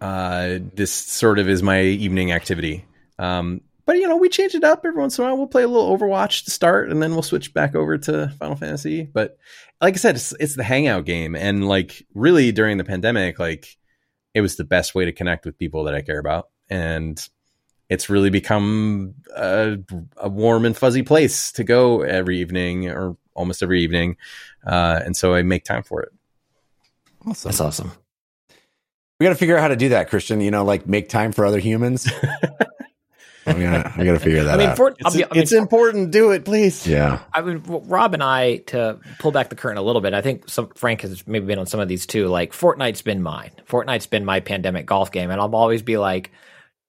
uh, 0.00 0.58
this 0.74 0.92
sort 0.92 1.38
of 1.38 1.48
is 1.48 1.62
my 1.62 1.82
evening 1.82 2.32
activity. 2.32 2.84
Um, 3.18 3.62
but 3.86 3.96
you 3.96 4.06
know, 4.06 4.16
we 4.16 4.28
change 4.28 4.54
it 4.54 4.64
up 4.64 4.82
every 4.84 5.00
once 5.00 5.18
in 5.18 5.24
a 5.24 5.28
while. 5.28 5.38
We'll 5.38 5.46
play 5.46 5.62
a 5.62 5.68
little 5.68 5.96
Overwatch 5.96 6.44
to 6.44 6.50
start, 6.50 6.90
and 6.90 7.02
then 7.02 7.12
we'll 7.12 7.22
switch 7.22 7.54
back 7.54 7.74
over 7.74 7.96
to 7.96 8.28
Final 8.38 8.56
Fantasy. 8.56 9.04
But 9.04 9.38
like 9.80 9.94
I 9.94 9.96
said, 9.96 10.16
it's, 10.16 10.32
it's 10.38 10.56
the 10.56 10.62
hangout 10.62 11.04
game, 11.04 11.34
and 11.34 11.66
like 11.66 12.06
really 12.14 12.52
during 12.52 12.76
the 12.76 12.84
pandemic, 12.84 13.38
like 13.38 13.78
it 14.34 14.42
was 14.42 14.56
the 14.56 14.64
best 14.64 14.94
way 14.94 15.06
to 15.06 15.12
connect 15.12 15.46
with 15.46 15.58
people 15.58 15.84
that 15.84 15.94
I 15.94 16.02
care 16.02 16.18
about, 16.18 16.50
and 16.68 17.18
it's 17.88 18.10
really 18.10 18.30
become 18.30 19.14
a, 19.34 19.78
a 20.18 20.28
warm 20.28 20.66
and 20.66 20.76
fuzzy 20.76 21.02
place 21.02 21.52
to 21.52 21.64
go 21.64 22.02
every 22.02 22.40
evening 22.40 22.88
or 22.88 23.16
almost 23.34 23.62
every 23.62 23.82
evening. 23.82 24.16
Uh, 24.66 25.00
and 25.02 25.16
so 25.16 25.34
I 25.34 25.42
make 25.42 25.64
time 25.64 25.82
for 25.82 26.02
it. 26.02 26.12
awesome. 27.26 27.48
That's 27.48 27.60
awesome. 27.60 27.92
We 29.18 29.24
got 29.24 29.30
to 29.30 29.36
figure 29.36 29.56
out 29.56 29.62
how 29.62 29.68
to 29.68 29.76
do 29.76 29.88
that, 29.90 30.08
Christian. 30.10 30.40
You 30.40 30.50
know, 30.50 30.64
like 30.64 30.86
make 30.86 31.08
time 31.08 31.32
for 31.32 31.44
other 31.44 31.58
humans. 31.58 32.08
I'm 33.46 33.58
gonna, 33.60 33.92
I 33.96 34.04
got 34.04 34.12
to 34.12 34.18
figure 34.18 34.44
that 34.44 34.54
I 34.54 34.56
mean, 34.58 34.68
out. 34.68 34.76
for, 34.76 34.94
I'll 35.04 35.06
It's, 35.08 35.16
be, 35.16 35.24
I 35.24 35.28
mean, 35.32 35.42
it's 35.42 35.52
important. 35.52 36.10
Do 36.10 36.32
it, 36.32 36.44
please. 36.44 36.86
yeah, 36.86 37.20
I 37.32 37.40
mean, 37.40 37.62
well, 37.62 37.80
Rob 37.80 38.12
and 38.12 38.22
I 38.22 38.58
to 38.66 38.98
pull 39.18 39.32
back 39.32 39.48
the 39.48 39.56
curtain 39.56 39.78
a 39.78 39.82
little 39.82 40.02
bit. 40.02 40.12
I 40.12 40.20
think 40.20 40.48
some 40.50 40.68
Frank 40.74 41.00
has 41.00 41.26
maybe 41.26 41.46
been 41.46 41.58
on 41.58 41.66
some 41.66 41.80
of 41.80 41.88
these 41.88 42.04
too. 42.06 42.28
Like 42.28 42.52
Fortnite's 42.52 43.00
been 43.00 43.22
mine. 43.22 43.50
Fortnite's 43.66 44.06
been 44.06 44.24
my 44.26 44.40
pandemic 44.40 44.84
golf 44.84 45.10
game, 45.10 45.30
and 45.30 45.40
I'll 45.40 45.54
always 45.56 45.80
be 45.82 45.96
like, 45.96 46.30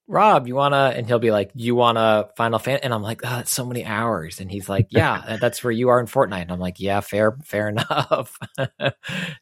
"Rob, 0.10 0.48
you 0.48 0.56
wanna?" 0.56 0.94
And 0.96 1.08
he'll 1.08 1.20
be 1.20 1.32
like, 1.32 1.52
"You 1.56 1.76
wanna 1.76 2.28
Final 2.36 2.60
Fan?" 2.60 2.80
And 2.84 2.94
I'm 2.94 3.02
like, 3.04 3.22
"Oh, 3.24 3.30
that's 3.38 3.52
so 3.52 3.66
many 3.66 3.86
hours." 3.86 4.42
And 4.42 4.52
he's 4.52 4.68
like, 4.68 4.88
"Yeah, 4.90 5.38
that's 5.42 5.64
where 5.64 5.72
you 5.72 5.90
are 5.90 6.00
in 6.00 6.08
Fortnite." 6.08 6.42
And 6.42 6.52
I'm 6.52 6.60
like, 6.60 6.80
"Yeah, 6.80 7.00
fair, 7.00 7.38
fair 7.44 7.70
enough." 7.70 8.38
so 8.58 8.92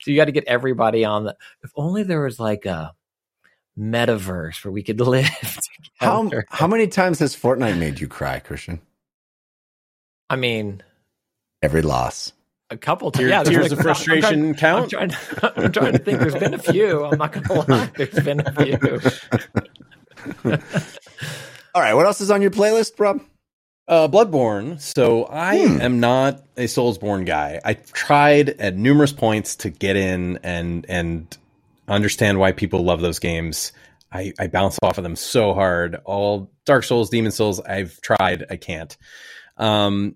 you 0.06 0.16
got 0.18 0.26
to 0.26 0.32
get 0.32 0.44
everybody 0.46 1.04
on 1.06 1.24
the. 1.24 1.36
If 1.64 1.72
only 1.76 2.04
there 2.04 2.22
was 2.22 2.40
like 2.40 2.66
a 2.66 2.94
metaverse 3.80 4.64
where 4.66 4.72
we 4.72 4.84
could 4.84 5.00
live. 5.16 5.28
how 6.00 6.24
together. 6.24 6.46
how 6.50 6.68
many 6.68 6.88
times 6.88 7.20
has 7.20 7.36
Fortnite 7.36 7.78
made 7.78 8.00
you 8.00 8.08
cry, 8.08 8.40
Christian? 8.40 8.82
I 10.30 10.36
mean, 10.36 10.84
Every 11.62 11.82
loss. 11.82 12.34
a 12.70 12.76
couple. 12.78 13.12
Tears, 13.12 13.30
yeah, 13.30 13.44
tears 13.44 13.64
like- 13.64 13.72
of 13.72 13.78
I'm 13.80 13.84
frustration 13.84 14.54
trying- 14.56 14.80
I'm 14.80 14.90
count. 14.90 14.90
trying, 14.92 15.12
I'm 15.56 15.72
trying 15.72 15.94
to 15.94 15.98
think. 16.00 16.20
There's 16.20 16.36
been 16.36 16.54
a 16.54 16.58
few. 16.60 17.06
I'm 17.06 17.18
not 17.18 17.32
going 17.32 17.46
to 17.46 17.54
lie. 17.54 17.92
There's 17.96 18.20
been 18.20 18.42
a 18.42 18.52
few. 18.52 18.78
All 21.76 21.82
right, 21.82 21.94
what 21.94 22.06
else 22.06 22.22
is 22.22 22.32
on 22.32 22.42
your 22.42 22.52
playlist, 22.52 23.00
Rob? 23.00 23.22
Uh, 23.88 24.08
Bloodborne. 24.08 24.82
So 24.82 25.26
I 25.26 25.60
Hmm. 25.60 25.82
am 25.82 26.00
not 26.00 26.44
a 26.58 26.64
Soulsborne 26.66 27.26
guy. 27.26 27.62
I 27.64 27.76
tried 27.76 28.50
at 28.50 28.76
numerous 28.76 29.14
points 29.14 29.56
to 29.58 29.70
get 29.70 29.96
in 29.96 30.40
and 30.44 30.86
and 30.90 31.38
understand 31.88 32.38
why 32.40 32.52
people 32.52 32.84
love 32.84 33.00
those 33.02 33.20
games. 33.20 33.72
I, 34.12 34.34
I 34.40 34.48
bounce 34.48 34.78
off 34.84 34.98
of 34.98 35.04
them 35.04 35.16
so 35.16 35.54
hard. 35.54 35.96
All 36.06 36.52
Dark 36.66 36.84
Souls, 36.84 37.10
Demon 37.10 37.32
Souls, 37.32 37.60
I've 37.62 38.00
tried. 38.02 38.46
I 38.50 38.56
can't. 38.58 38.96
Um, 39.58 40.16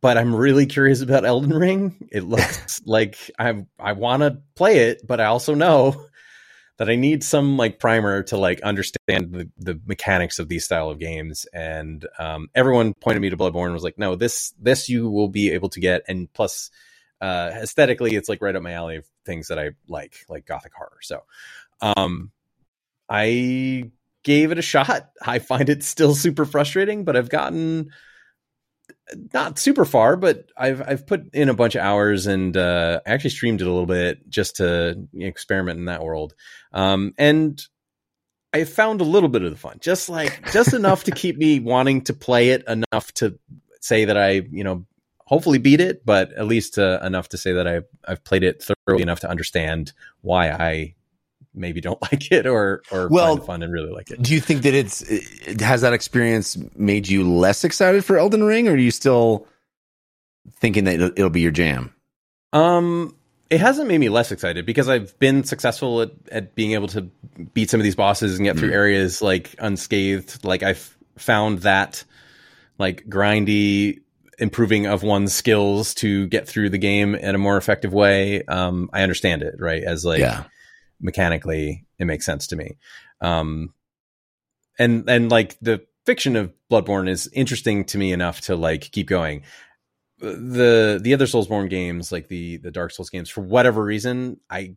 but 0.00 0.16
I'm 0.16 0.34
really 0.34 0.66
curious 0.66 1.00
about 1.02 1.24
Elden 1.24 1.50
Ring. 1.52 2.08
It 2.10 2.24
looks 2.24 2.80
like 2.86 3.30
I 3.38 3.64
I 3.78 3.92
want 3.92 4.22
to 4.22 4.38
play 4.56 4.88
it, 4.88 5.06
but 5.06 5.20
I 5.20 5.26
also 5.26 5.54
know 5.54 6.04
that 6.76 6.90
I 6.90 6.96
need 6.96 7.22
some 7.22 7.56
like 7.56 7.78
primer 7.78 8.22
to 8.24 8.36
like 8.36 8.60
understand 8.62 9.32
the, 9.32 9.48
the 9.58 9.80
mechanics 9.86 10.38
of 10.38 10.48
these 10.48 10.64
style 10.64 10.90
of 10.90 10.98
games. 10.98 11.46
And 11.52 12.06
um, 12.18 12.48
everyone 12.54 12.94
pointed 12.94 13.20
me 13.20 13.30
to 13.30 13.36
Bloodborne 13.36 13.72
was 13.72 13.84
like, 13.84 13.98
no, 13.98 14.16
this 14.16 14.52
this 14.60 14.88
you 14.88 15.08
will 15.08 15.28
be 15.28 15.52
able 15.52 15.68
to 15.70 15.80
get, 15.80 16.02
and 16.08 16.32
plus 16.32 16.70
uh, 17.20 17.50
aesthetically, 17.54 18.16
it's 18.16 18.28
like 18.28 18.42
right 18.42 18.56
up 18.56 18.62
my 18.62 18.72
alley 18.72 18.96
of 18.96 19.06
things 19.24 19.48
that 19.48 19.58
I 19.58 19.70
like, 19.88 20.14
like 20.28 20.46
gothic 20.46 20.72
horror. 20.74 20.98
So 21.00 21.22
um, 21.80 22.32
I 23.08 23.90
gave 24.24 24.50
it 24.50 24.58
a 24.58 24.62
shot. 24.62 25.10
I 25.24 25.38
find 25.38 25.68
it 25.68 25.84
still 25.84 26.14
super 26.14 26.44
frustrating, 26.44 27.04
but 27.04 27.16
I've 27.16 27.28
gotten 27.28 27.90
not 29.32 29.58
super 29.58 29.84
far, 29.84 30.16
but 30.16 30.50
I've 30.56 30.82
I've 30.82 31.06
put 31.06 31.34
in 31.34 31.48
a 31.48 31.54
bunch 31.54 31.74
of 31.74 31.82
hours 31.82 32.26
and 32.26 32.56
uh, 32.56 33.00
I 33.06 33.10
actually 33.10 33.30
streamed 33.30 33.60
it 33.60 33.66
a 33.66 33.70
little 33.70 33.86
bit 33.86 34.28
just 34.28 34.56
to 34.56 35.06
experiment 35.14 35.78
in 35.78 35.86
that 35.86 36.02
world. 36.02 36.34
Um, 36.72 37.14
and 37.18 37.64
I 38.52 38.64
found 38.64 39.00
a 39.00 39.04
little 39.04 39.28
bit 39.28 39.42
of 39.42 39.50
the 39.50 39.56
fun, 39.56 39.78
just 39.80 40.08
like 40.08 40.52
just 40.52 40.72
enough 40.74 41.04
to 41.04 41.10
keep 41.10 41.36
me 41.36 41.60
wanting 41.60 42.02
to 42.02 42.14
play 42.14 42.50
it 42.50 42.64
enough 42.68 43.12
to 43.14 43.38
say 43.80 44.06
that 44.06 44.16
I, 44.16 44.42
you 44.50 44.64
know, 44.64 44.86
hopefully 45.26 45.58
beat 45.58 45.80
it, 45.80 46.04
but 46.04 46.32
at 46.32 46.46
least 46.46 46.78
uh, 46.78 47.00
enough 47.02 47.28
to 47.30 47.36
say 47.36 47.52
that 47.52 47.66
I've 47.66 47.86
I've 48.06 48.24
played 48.24 48.42
it 48.42 48.62
thoroughly 48.62 49.02
enough 49.02 49.20
to 49.20 49.30
understand 49.30 49.92
why 50.20 50.50
I 50.50 50.94
maybe 51.54 51.80
don't 51.80 52.00
like 52.12 52.30
it 52.32 52.46
or 52.46 52.82
or 52.90 53.08
Well, 53.08 53.36
find 53.36 53.46
fun 53.46 53.62
and 53.62 53.72
really 53.72 53.90
like 53.90 54.10
it. 54.10 54.22
Do 54.22 54.34
you 54.34 54.40
think 54.40 54.62
that 54.62 54.74
it's 54.74 55.02
it, 55.02 55.60
has 55.60 55.82
that 55.82 55.92
experience 55.92 56.56
made 56.76 57.08
you 57.08 57.28
less 57.28 57.64
excited 57.64 58.04
for 58.04 58.18
Elden 58.18 58.44
Ring, 58.44 58.68
or 58.68 58.72
are 58.72 58.76
you 58.76 58.90
still 58.90 59.46
thinking 60.58 60.84
that 60.84 60.94
it'll, 60.94 61.10
it'll 61.10 61.30
be 61.30 61.40
your 61.40 61.52
jam? 61.52 61.94
Um, 62.52 63.16
it 63.50 63.60
hasn't 63.60 63.88
made 63.88 63.98
me 63.98 64.08
less 64.08 64.32
excited 64.32 64.66
because 64.66 64.88
I've 64.88 65.18
been 65.18 65.44
successful 65.44 66.02
at, 66.02 66.10
at 66.30 66.54
being 66.54 66.72
able 66.72 66.88
to 66.88 67.02
beat 67.52 67.70
some 67.70 67.80
of 67.80 67.84
these 67.84 67.96
bosses 67.96 68.36
and 68.36 68.44
get 68.44 68.56
through 68.56 68.72
areas 68.72 69.20
like 69.20 69.54
unscathed. 69.58 70.44
Like 70.44 70.62
I've 70.62 70.96
found 71.16 71.60
that 71.60 72.04
like 72.78 73.04
grindy 73.08 74.00
improving 74.38 74.86
of 74.86 75.02
one's 75.02 75.32
skills 75.32 75.94
to 75.94 76.26
get 76.28 76.48
through 76.48 76.70
the 76.70 76.78
game 76.78 77.14
in 77.14 77.34
a 77.34 77.38
more 77.38 77.56
effective 77.56 77.92
way. 77.92 78.42
Um, 78.44 78.90
I 78.92 79.02
understand 79.02 79.42
it, 79.42 79.56
right? 79.58 79.82
As 79.82 80.04
like 80.04 80.20
yeah, 80.20 80.44
mechanically, 81.00 81.86
it 81.98 82.06
makes 82.06 82.26
sense 82.26 82.46
to 82.48 82.56
me. 82.56 82.76
Um, 83.20 83.74
and 84.78 85.08
and 85.08 85.30
like 85.30 85.58
the 85.60 85.84
fiction 86.04 86.36
of 86.36 86.52
Bloodborne 86.70 87.08
is 87.08 87.28
interesting 87.32 87.84
to 87.86 87.98
me 87.98 88.12
enough 88.12 88.42
to 88.42 88.56
like 88.56 88.92
keep 88.92 89.08
going. 89.08 89.42
The 90.18 90.98
the 91.02 91.14
other 91.14 91.26
Soulsborne 91.26 91.70
games, 91.70 92.12
like 92.12 92.28
the 92.28 92.58
the 92.58 92.70
Dark 92.70 92.92
Souls 92.92 93.10
games, 93.10 93.28
for 93.28 93.40
whatever 93.42 93.82
reason, 93.82 94.40
I 94.50 94.76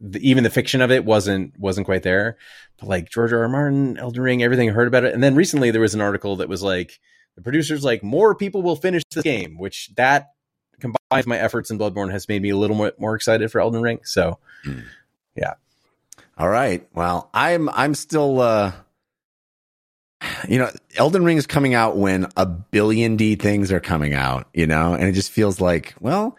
the, 0.00 0.26
even 0.28 0.44
the 0.44 0.50
fiction 0.50 0.80
of 0.80 0.90
it 0.90 1.04
wasn't 1.04 1.58
wasn't 1.58 1.86
quite 1.86 2.02
there. 2.02 2.38
But 2.78 2.88
like 2.88 3.10
George 3.10 3.32
R. 3.32 3.42
R. 3.42 3.48
Martin, 3.48 3.98
Elden 3.98 4.22
Ring, 4.22 4.42
everything 4.42 4.70
I 4.70 4.72
heard 4.72 4.88
about 4.88 5.04
it, 5.04 5.14
and 5.14 5.22
then 5.22 5.34
recently 5.34 5.70
there 5.70 5.80
was 5.80 5.94
an 5.94 6.00
article 6.00 6.36
that 6.36 6.48
was 6.48 6.62
like 6.62 7.00
the 7.36 7.42
producers 7.42 7.84
like 7.84 8.02
more 8.02 8.34
people 8.34 8.62
will 8.62 8.76
finish 8.76 9.02
the 9.14 9.22
game, 9.22 9.58
which 9.58 9.90
that 9.96 10.30
combined 10.80 10.98
with 11.12 11.26
my 11.26 11.38
efforts 11.38 11.70
in 11.70 11.78
Bloodborne 11.78 12.10
has 12.10 12.28
made 12.28 12.42
me 12.42 12.50
a 12.50 12.56
little 12.56 12.76
more, 12.76 12.92
more 12.98 13.14
excited 13.14 13.50
for 13.52 13.60
Elden 13.60 13.82
Ring. 13.82 14.00
So 14.04 14.38
yeah. 15.36 15.54
All 16.36 16.48
right. 16.48 16.86
Well, 16.94 17.30
I'm 17.34 17.68
I'm 17.68 17.94
still 17.94 18.40
uh 18.40 18.72
you 20.48 20.58
know, 20.58 20.70
Elden 20.96 21.24
Ring 21.24 21.38
is 21.38 21.46
coming 21.46 21.74
out 21.74 21.96
when 21.96 22.26
a 22.36 22.44
billion 22.44 23.16
D 23.16 23.36
things 23.36 23.72
are 23.72 23.80
coming 23.80 24.14
out, 24.14 24.48
you 24.52 24.66
know, 24.66 24.94
and 24.94 25.04
it 25.04 25.12
just 25.12 25.30
feels 25.30 25.60
like, 25.60 25.94
well, 26.00 26.36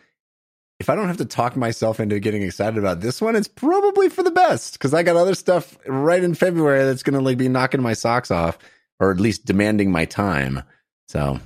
if 0.80 0.90
I 0.90 0.96
don't 0.96 1.08
have 1.08 1.18
to 1.18 1.26
talk 1.26 1.56
myself 1.56 2.00
into 2.00 2.20
getting 2.20 2.42
excited 2.42 2.78
about 2.78 3.02
this 3.02 3.22
one, 3.22 3.36
it's 3.36 3.48
probably 3.48 4.10
for 4.10 4.24
the 4.24 4.32
best 4.32 4.74
because 4.74 4.94
I 4.94 5.04
got 5.04 5.16
other 5.16 5.36
stuff 5.36 5.78
right 5.86 6.24
in 6.24 6.34
February 6.34 6.84
that's 6.86 7.04
going 7.04 7.14
to 7.14 7.22
like 7.22 7.38
be 7.38 7.50
knocking 7.50 7.82
my 7.82 7.94
socks 7.94 8.32
off 8.32 8.58
or 9.00 9.12
at 9.12 9.20
least 9.20 9.46
demanding 9.46 9.92
my 9.92 10.06
time. 10.06 10.64
So, 11.08 11.40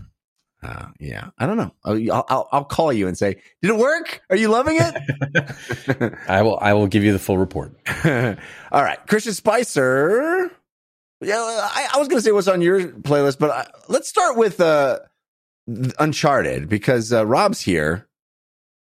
uh, 0.65 0.87
yeah, 0.99 1.29
I 1.37 1.45
don't 1.45 1.57
know. 1.57 1.71
I'll, 1.83 2.25
I'll, 2.27 2.49
I'll 2.51 2.63
call 2.65 2.91
you 2.91 3.07
and 3.07 3.17
say, 3.17 3.35
did 3.61 3.71
it 3.71 3.77
work? 3.77 4.21
Are 4.29 4.35
you 4.35 4.49
loving 4.49 4.77
it? 4.79 6.13
I 6.27 6.41
will 6.41 6.57
I 6.59 6.73
will 6.73 6.87
give 6.87 7.03
you 7.03 7.13
the 7.13 7.19
full 7.19 7.37
report. 7.37 7.75
All 8.05 8.83
right, 8.83 8.97
Christian 9.07 9.33
Spicer. 9.33 10.51
Yeah, 11.21 11.35
I, 11.37 11.89
I 11.93 11.97
was 11.99 12.07
going 12.07 12.19
to 12.19 12.23
say 12.23 12.31
what's 12.31 12.47
on 12.47 12.61
your 12.61 12.87
playlist, 12.87 13.39
but 13.39 13.51
I, 13.51 13.67
let's 13.87 14.09
start 14.09 14.37
with 14.37 14.59
uh, 14.59 14.99
Uncharted 15.99 16.67
because 16.67 17.13
uh, 17.13 17.25
Rob's 17.25 17.61
here. 17.61 18.07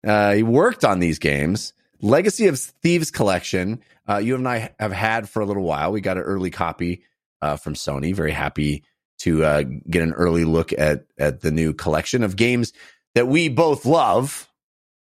Uh, 0.05 0.33
he 0.33 0.43
worked 0.43 0.83
on 0.83 0.99
these 0.99 1.19
games. 1.19 1.73
Legacy 2.01 2.47
of 2.47 2.59
Thieves 2.59 3.11
collection. 3.11 3.81
Uh, 4.07 4.17
you 4.17 4.35
and 4.35 4.47
I 4.47 4.71
have 4.79 4.91
had 4.91 5.29
for 5.29 5.41
a 5.41 5.45
little 5.45 5.63
while. 5.63 5.91
We 5.91 6.01
got 6.01 6.17
an 6.17 6.23
early 6.23 6.49
copy 6.49 7.03
uh, 7.41 7.57
from 7.57 7.75
Sony. 7.75 8.13
Very 8.13 8.31
happy 8.31 8.83
to 9.23 9.43
uh, 9.43 9.63
get 9.89 10.01
an 10.01 10.13
early 10.13 10.45
look 10.45 10.73
at 10.73 11.05
at 11.17 11.41
the 11.41 11.51
new 11.51 11.73
collection 11.73 12.23
of 12.23 12.35
games 12.35 12.73
that 13.15 13.27
we 13.27 13.49
both 13.49 13.85
love. 13.85 14.49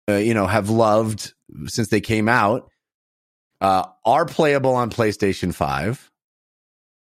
Uh, 0.09 0.15
you 0.15 0.35
know, 0.35 0.47
have 0.47 0.69
loved 0.69 1.33
since 1.67 1.89
they 1.89 2.01
came 2.01 2.29
out. 2.29 2.69
Uh, 3.61 3.85
are 4.05 4.27
playable 4.27 4.75
on 4.75 4.91
PlayStation 4.91 5.55
Five, 5.55 6.11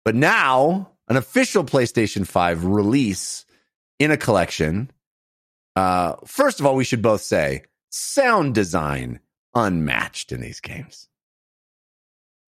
but 0.05 0.17
now 0.17 0.91
an 1.09 1.17
official 1.17 1.65
PlayStation 1.65 2.27
Five 2.27 2.65
release 2.65 3.45
in 4.01 4.11
a 4.11 4.17
collection. 4.17 4.91
Uh, 5.77 6.15
first 6.27 6.59
of 6.59 6.67
all, 6.67 6.75
we 6.75 6.85
should 6.85 7.03
both 7.03 7.21
say 7.21 7.63
sound 7.91 8.55
design 8.55 9.21
unmatched 9.55 10.33
in 10.33 10.41
these 10.41 10.61
games. 10.61 11.10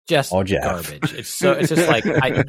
Just 0.10 0.34
Oh, 0.34 0.44
garbage. 0.44 1.14
It's 1.14 1.30
so 1.30 1.54
it's 1.54 1.70
just 1.70 1.88
like 1.88 2.06
I, 2.06 2.44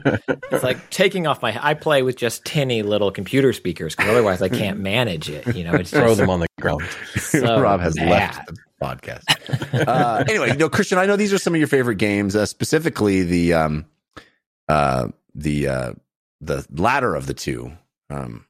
it's 0.50 0.64
like 0.64 0.90
taking 0.90 1.26
off 1.26 1.40
my. 1.42 1.56
I 1.64 1.74
play 1.74 2.02
with 2.02 2.16
just 2.16 2.44
tinny 2.44 2.82
little 2.82 3.12
computer 3.12 3.52
speakers 3.52 3.94
because 3.94 4.10
otherwise 4.10 4.42
I 4.42 4.48
can't 4.48 4.80
manage 4.80 5.28
it. 5.30 5.54
You 5.54 5.62
know, 5.64 5.74
it's 5.74 5.90
Throw 5.90 6.08
just 6.08 6.18
them 6.18 6.30
on 6.30 6.40
the 6.40 6.46
ground. 6.60 6.82
so 7.16 7.60
Rob 7.60 7.80
has 7.80 7.94
bad. 7.94 8.08
left 8.10 8.46
the 8.48 8.56
podcast. 8.82 9.86
uh, 9.86 10.24
anyway, 10.28 10.48
you 10.48 10.56
know, 10.56 10.68
Christian, 10.68 10.98
I 10.98 11.06
know 11.06 11.16
these 11.16 11.32
are 11.32 11.38
some 11.38 11.54
of 11.54 11.58
your 11.58 11.68
favorite 11.68 11.96
games, 11.96 12.34
uh, 12.34 12.46
specifically 12.46 13.22
the 13.22 13.52
um, 13.54 13.84
uh, 14.68 15.08
the 15.34 15.68
uh, 15.68 15.92
the 16.40 16.66
latter 16.72 17.14
of 17.14 17.26
the 17.26 17.34
two. 17.34 17.70
Um, 18.08 18.46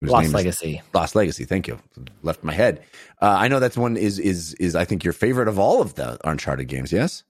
Lost 0.00 0.32
Legacy. 0.32 0.80
Lost 0.94 1.16
Legacy. 1.16 1.44
Thank 1.44 1.66
you. 1.66 1.78
Left 2.22 2.44
my 2.44 2.52
head. 2.52 2.82
Uh, 3.20 3.34
I 3.38 3.48
know 3.48 3.58
that's 3.58 3.76
one 3.76 3.96
is 3.96 4.20
is 4.20 4.54
is 4.54 4.76
I 4.76 4.84
think 4.84 5.02
your 5.02 5.12
favorite 5.12 5.48
of 5.48 5.58
all 5.58 5.80
of 5.82 5.94
the 5.94 6.18
Uncharted 6.24 6.68
games. 6.68 6.92
Yes. 6.92 7.24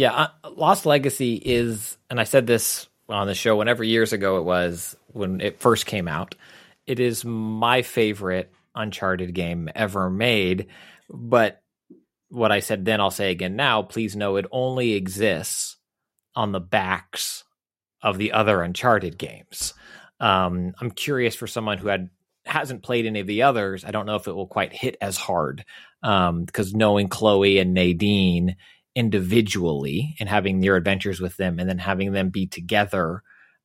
Yeah, 0.00 0.28
Lost 0.56 0.86
Legacy 0.86 1.34
is, 1.34 1.98
and 2.08 2.18
I 2.18 2.24
said 2.24 2.46
this 2.46 2.88
on 3.10 3.26
the 3.26 3.34
show 3.34 3.56
whenever 3.56 3.84
years 3.84 4.14
ago 4.14 4.38
it 4.38 4.44
was 4.44 4.96
when 5.08 5.42
it 5.42 5.60
first 5.60 5.84
came 5.84 6.08
out. 6.08 6.36
It 6.86 7.00
is 7.00 7.22
my 7.22 7.82
favorite 7.82 8.50
Uncharted 8.74 9.34
game 9.34 9.68
ever 9.74 10.08
made. 10.08 10.68
But 11.10 11.60
what 12.30 12.50
I 12.50 12.60
said 12.60 12.86
then, 12.86 12.98
I'll 12.98 13.10
say 13.10 13.30
again 13.30 13.56
now. 13.56 13.82
Please 13.82 14.16
know 14.16 14.36
it 14.36 14.46
only 14.50 14.94
exists 14.94 15.76
on 16.34 16.52
the 16.52 16.60
backs 16.60 17.44
of 18.00 18.16
the 18.16 18.32
other 18.32 18.62
Uncharted 18.62 19.18
games. 19.18 19.74
Um, 20.18 20.72
I'm 20.80 20.92
curious 20.92 21.34
for 21.34 21.46
someone 21.46 21.76
who 21.76 21.88
had 21.88 22.08
hasn't 22.46 22.82
played 22.82 23.04
any 23.04 23.20
of 23.20 23.26
the 23.26 23.42
others. 23.42 23.84
I 23.84 23.90
don't 23.90 24.06
know 24.06 24.16
if 24.16 24.28
it 24.28 24.32
will 24.32 24.46
quite 24.46 24.72
hit 24.72 24.96
as 25.02 25.18
hard 25.18 25.66
because 26.00 26.72
knowing 26.72 27.08
Chloe 27.08 27.58
and 27.58 27.74
Nadine 27.74 28.56
individually 29.00 30.14
and 30.20 30.28
having 30.28 30.60
near 30.60 30.76
adventures 30.76 31.22
with 31.22 31.34
them 31.38 31.58
and 31.58 31.66
then 31.66 31.78
having 31.78 32.12
them 32.12 32.28
be 32.28 32.46
together 32.46 33.22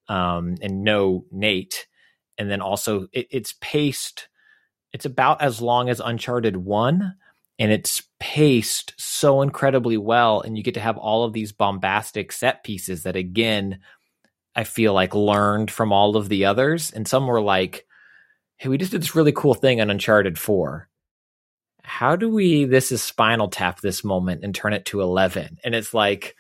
um, 0.08 0.56
and 0.62 0.82
know 0.82 1.26
Nate. 1.30 1.88
And 2.38 2.50
then 2.50 2.62
also 2.62 3.08
it, 3.12 3.28
it's 3.30 3.54
paced, 3.60 4.30
it's 4.94 5.04
about 5.04 5.42
as 5.42 5.62
long 5.62 5.90
as 5.90 6.00
Uncharted 6.00 6.56
1 6.56 7.16
and 7.60 7.72
it's 7.72 8.02
paced 8.18 8.94
so 8.98 9.42
incredibly 9.42 9.98
well. 9.98 10.40
And 10.40 10.56
you 10.58 10.64
get 10.64 10.74
to 10.76 10.80
have 10.80 10.98
all 10.98 11.26
of 11.26 11.34
these 11.34 11.52
bombastic 11.52 12.32
set 12.32 12.64
pieces 12.64 13.04
that, 13.04 13.18
again, 13.18 13.80
I 14.56 14.64
feel 14.64 14.94
like 14.94 15.14
learned 15.14 15.70
from 15.70 15.92
all 15.92 16.16
of 16.16 16.30
the 16.30 16.46
others. 16.46 16.92
And 16.94 17.06
some 17.06 17.28
were 17.28 17.42
like, 17.42 17.86
hey, 18.56 18.70
we 18.70 18.78
just 18.78 18.92
did 18.92 19.02
this 19.02 19.16
really 19.16 19.34
cool 19.34 19.54
thing 19.54 19.82
on 19.82 19.90
Uncharted 19.90 20.40
4 20.40 20.88
how 21.86 22.16
do 22.16 22.30
we 22.30 22.66
this 22.66 22.92
is 22.92 23.02
spinal 23.02 23.48
tap 23.48 23.82
this 23.82 24.04
moment 24.04 24.44
and 24.44 24.54
turn 24.54 24.74
it 24.74 24.86
to 24.86 25.02
11 25.02 25.60
and 25.64 25.76
it's 25.76 25.94
like 25.94 26.36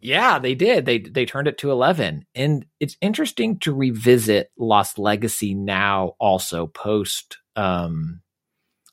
yeah 0.00 0.38
they 0.40 0.54
did. 0.54 0.84
They 0.84 0.98
they 0.98 1.24
turned 1.24 1.48
it 1.48 1.58
to 1.58 1.70
11 1.70 2.26
and 2.34 2.66
it's 2.80 2.96
interesting 3.00 3.58
to 3.60 3.72
revisit 3.72 4.50
lost 4.58 4.98
legacy 4.98 5.54
now 5.54 6.16
also 6.18 6.66
post 6.66 7.38
um 7.56 8.20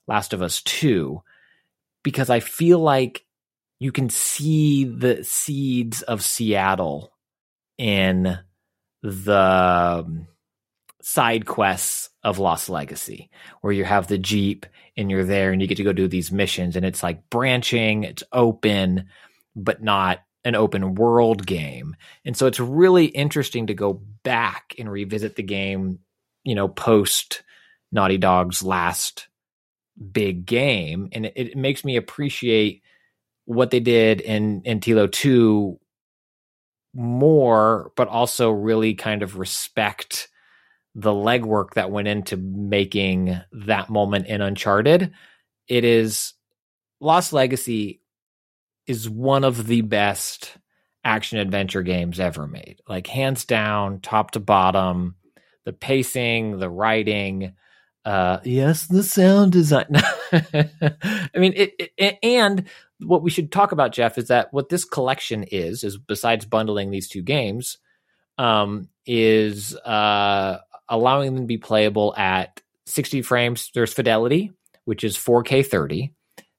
last 0.07 0.33
of 0.33 0.41
us 0.41 0.61
2 0.63 1.21
because 2.03 2.29
i 2.29 2.39
feel 2.39 2.79
like 2.79 3.25
you 3.79 3.91
can 3.91 4.09
see 4.09 4.83
the 4.83 5.23
seeds 5.23 6.01
of 6.01 6.23
seattle 6.23 7.13
in 7.77 8.37
the 9.01 10.03
um, 10.05 10.27
side 11.01 11.45
quests 11.45 12.09
of 12.23 12.39
lost 12.39 12.69
legacy 12.69 13.29
where 13.61 13.71
you 13.73 13.85
have 13.85 14.07
the 14.07 14.17
jeep 14.17 14.65
and 14.97 15.09
you're 15.09 15.23
there 15.23 15.51
and 15.51 15.61
you 15.61 15.67
get 15.67 15.77
to 15.77 15.83
go 15.83 15.93
do 15.93 16.07
these 16.07 16.31
missions 16.31 16.75
and 16.75 16.85
it's 16.85 17.01
like 17.01 17.29
branching 17.29 18.03
it's 18.03 18.23
open 18.33 19.05
but 19.55 19.81
not 19.81 20.19
an 20.45 20.55
open 20.55 20.95
world 20.95 21.45
game. 21.45 21.95
And 22.25 22.35
so 22.35 22.47
it's 22.47 22.59
really 22.59 23.05
interesting 23.05 23.67
to 23.67 23.73
go 23.73 24.01
back 24.23 24.73
and 24.79 24.91
revisit 24.91 25.35
the 25.35 25.43
game 25.43 25.99
you 26.43 26.55
know 26.55 26.67
post 26.67 27.43
naughty 27.91 28.17
dog's 28.17 28.63
last 28.63 29.27
big 30.11 30.45
game. 30.45 31.09
And 31.11 31.25
it, 31.25 31.33
it 31.35 31.57
makes 31.57 31.83
me 31.83 31.97
appreciate 31.97 32.81
what 33.45 33.71
they 33.71 33.79
did 33.79 34.21
in 34.21 34.61
in 34.63 34.79
TLOU 34.79 35.11
2 35.11 35.79
more 36.93 37.91
but 37.95 38.07
also 38.07 38.49
really 38.49 38.95
kind 38.95 39.21
of 39.21 39.37
respect 39.37 40.28
the 40.99 41.11
legwork 41.11 41.75
that 41.75 41.91
went 41.91 42.07
into 42.07 42.35
making 42.35 43.39
that 43.51 43.89
moment 43.89 44.27
in 44.27 44.41
Uncharted. 44.41 45.13
It 45.67 45.85
is 45.85 46.33
Lost 46.99 47.31
Legacy 47.31 48.01
is 48.85 49.09
one 49.09 49.43
of 49.43 49.67
the 49.67 49.81
best 49.81 50.57
action 51.03 51.39
adventure 51.39 51.83
games 51.83 52.19
ever 52.19 52.47
made. 52.47 52.81
Like 52.87 53.07
hands 53.07 53.45
down, 53.45 54.01
top 54.01 54.31
to 54.31 54.39
bottom, 54.39 55.15
the 55.63 55.73
pacing, 55.73 56.59
the 56.59 56.69
writing, 56.69 57.53
uh 58.03 58.39
yes, 58.43 58.87
the 58.87 59.03
sound 59.03 59.51
design. 59.51 59.87
I 60.31 61.29
mean 61.35 61.53
it, 61.55 61.91
it 61.97 62.17
and 62.21 62.65
what 62.99 63.23
we 63.23 63.29
should 63.29 63.51
talk 63.51 63.71
about 63.71 63.93
Jeff 63.93 64.17
is 64.17 64.27
that 64.27 64.51
what 64.51 64.69
this 64.69 64.83
collection 64.83 65.43
is 65.43 65.83
is 65.83 65.97
besides 65.97 66.45
bundling 66.45 66.91
these 66.91 67.07
two 67.07 67.21
games 67.21 67.77
um 68.37 68.89
is 69.05 69.75
uh 69.77 70.59
allowing 70.89 71.33
them 71.33 71.43
to 71.43 71.47
be 71.47 71.57
playable 71.57 72.13
at 72.17 72.61
60 72.85 73.21
frames. 73.21 73.71
There's 73.73 73.93
fidelity, 73.93 74.51
which 74.85 75.03
is 75.03 75.17
4K 75.17 75.65
30. 75.65 76.13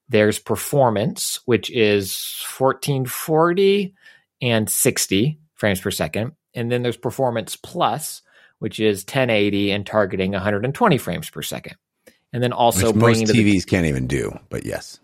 There's 0.09 0.39
performance, 0.39 1.41
which 1.45 1.71
is 1.71 2.43
1440 2.59 3.95
and 4.43 4.69
60 4.69 5.39
frames 5.55 5.81
per 5.81 5.91
second. 5.91 6.33
And 6.55 6.71
then 6.71 6.83
there's 6.83 6.97
performance 6.97 7.57
plus, 7.57 8.23
which 8.59 8.81
is 8.81 9.03
1080 9.03 9.71
and 9.71 9.87
targeting 9.87 10.33
120 10.33 10.99
frames 10.99 11.31
per 11.31 11.43
second. 11.43 11.77
And 12.33 12.43
then 12.43 12.53
also 12.53 12.89
Which 12.89 12.97
most 12.97 13.03
bringing 13.03 13.27
the 13.27 13.33
TVs 13.33 13.67
can't 13.67 13.87
even 13.87 14.07
do. 14.07 14.37
But 14.49 14.65
yes. 14.65 15.01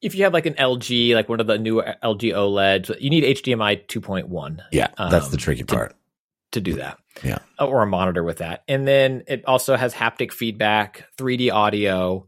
if 0.00 0.14
you 0.14 0.24
have 0.24 0.32
like 0.32 0.46
an 0.46 0.54
LG, 0.54 1.14
like 1.14 1.28
one 1.28 1.40
of 1.40 1.46
the 1.46 1.58
new 1.58 1.82
LG 1.82 2.32
OLEDs, 2.32 3.00
you 3.00 3.10
need 3.10 3.24
HDMI 3.24 3.86
2.1 3.86 4.60
Yeah, 4.72 4.88
that's 4.96 5.28
the 5.28 5.36
Um, 5.36 5.38
tricky 5.38 5.64
part. 5.64 5.94
To 6.58 6.70
do 6.70 6.76
that. 6.76 6.98
Yeah. 7.22 7.38
Uh, 7.58 7.66
Or 7.66 7.82
a 7.82 7.86
monitor 7.86 8.22
with 8.22 8.38
that. 8.38 8.62
And 8.68 8.86
then 8.86 9.24
it 9.26 9.44
also 9.46 9.76
has 9.76 9.94
haptic 9.94 10.32
feedback, 10.32 11.04
3D 11.18 11.52
audio, 11.52 12.26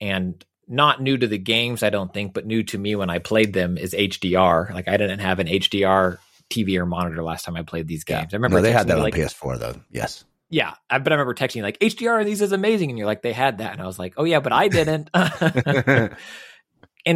and 0.00 0.42
not 0.68 1.02
new 1.02 1.18
to 1.18 1.26
the 1.26 1.38
games, 1.38 1.82
I 1.82 1.90
don't 1.90 2.14
think, 2.14 2.32
but 2.32 2.46
new 2.46 2.62
to 2.64 2.78
me 2.78 2.94
when 2.94 3.10
I 3.10 3.18
played 3.18 3.52
them 3.52 3.76
is 3.76 3.92
HDR. 3.92 4.72
Like 4.72 4.88
I 4.88 4.96
didn't 4.96 5.18
have 5.18 5.40
an 5.40 5.48
HDR 5.48 6.18
TV 6.48 6.78
or 6.78 6.86
monitor 6.86 7.22
last 7.22 7.44
time 7.44 7.56
I 7.56 7.62
played 7.62 7.88
these 7.88 8.04
Yeah. 8.08 8.20
games. 8.20 8.34
I 8.34 8.36
remember 8.36 8.58
no, 8.58 8.62
they 8.62 8.72
had 8.72 8.86
that 8.88 8.98
on 8.98 9.02
like, 9.02 9.14
PS4 9.14 9.58
though. 9.58 9.74
Yes. 9.90 10.24
Yeah, 10.52 10.74
I, 10.88 10.98
but 10.98 11.12
I 11.12 11.16
remember 11.16 11.34
texting 11.34 11.56
you, 11.56 11.62
like 11.62 11.78
HDR 11.78 12.20
on 12.20 12.26
these 12.26 12.40
is 12.42 12.50
amazing, 12.52 12.90
and 12.90 12.98
you're 12.98 13.06
like, 13.06 13.22
they 13.22 13.32
had 13.32 13.58
that, 13.58 13.72
and 13.72 13.80
I 13.80 13.86
was 13.86 13.98
like, 14.00 14.14
oh 14.16 14.24
yeah, 14.24 14.40
but 14.40 14.52
I 14.52 14.66
didn't. 14.68 15.08
and 15.14 16.12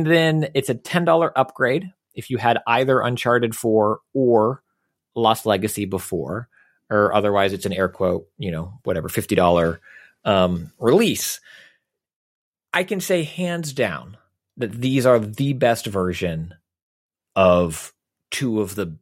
then 0.06 0.48
it's 0.54 0.68
a 0.68 0.74
ten 0.74 1.04
dollar 1.04 1.36
upgrade 1.36 1.92
if 2.14 2.30
you 2.30 2.38
had 2.38 2.58
either 2.66 3.00
Uncharted 3.00 3.54
Four 3.56 4.00
or 4.12 4.62
Lost 5.16 5.46
Legacy 5.46 5.84
before, 5.84 6.48
or 6.94 7.14
otherwise 7.14 7.52
it's 7.52 7.66
an 7.66 7.72
air 7.72 7.88
quote, 7.88 8.28
you 8.38 8.50
know, 8.50 8.78
whatever 8.84 9.08
fifty 9.08 9.34
dollar 9.34 9.80
um, 10.24 10.72
release. 10.78 11.40
I 12.72 12.84
can 12.84 13.00
say 13.00 13.22
hands 13.22 13.72
down 13.72 14.16
that 14.56 14.72
these 14.72 15.06
are 15.06 15.18
the 15.18 15.52
best 15.52 15.86
version 15.86 16.54
of 17.36 17.92
two 18.30 18.60
of 18.60 18.74
the 18.74 18.96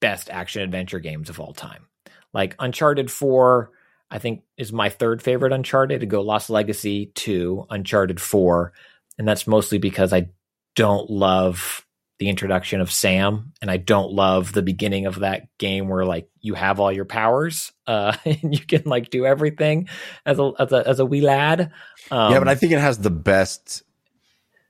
best 0.00 0.30
action 0.30 0.62
adventure 0.62 1.00
games 1.00 1.30
of 1.30 1.40
all 1.40 1.52
time. 1.52 1.86
Like 2.32 2.56
Uncharted 2.58 3.10
4, 3.10 3.70
I 4.10 4.18
think 4.18 4.42
is 4.56 4.72
my 4.72 4.88
third 4.88 5.22
favorite 5.22 5.52
Uncharted 5.52 6.00
to 6.00 6.06
go 6.06 6.20
Lost 6.20 6.50
Legacy 6.50 7.06
2, 7.14 7.66
Uncharted 7.70 8.20
4. 8.20 8.72
And 9.18 9.28
that's 9.28 9.46
mostly 9.46 9.78
because 9.78 10.12
I 10.12 10.28
don't 10.74 11.08
love 11.08 11.86
the 12.18 12.28
introduction 12.28 12.80
of 12.80 12.92
Sam 12.92 13.52
and 13.60 13.70
I 13.70 13.76
don't 13.76 14.12
love 14.12 14.52
the 14.52 14.62
beginning 14.62 15.06
of 15.06 15.20
that 15.20 15.48
game 15.58 15.88
where 15.88 16.04
like 16.04 16.28
you 16.40 16.54
have 16.54 16.78
all 16.78 16.92
your 16.92 17.04
powers 17.04 17.72
uh 17.86 18.16
and 18.24 18.54
you 18.54 18.64
can 18.64 18.82
like 18.84 19.10
do 19.10 19.26
everything 19.26 19.88
as 20.24 20.38
a 20.38 20.52
as 20.58 20.72
a, 20.72 20.88
as 20.88 21.00
a 21.00 21.06
wee 21.06 21.20
lad. 21.20 21.72
Um, 22.10 22.32
yeah, 22.32 22.38
but 22.38 22.48
I 22.48 22.54
think 22.54 22.72
it 22.72 22.78
has 22.78 22.98
the 22.98 23.10
best 23.10 23.82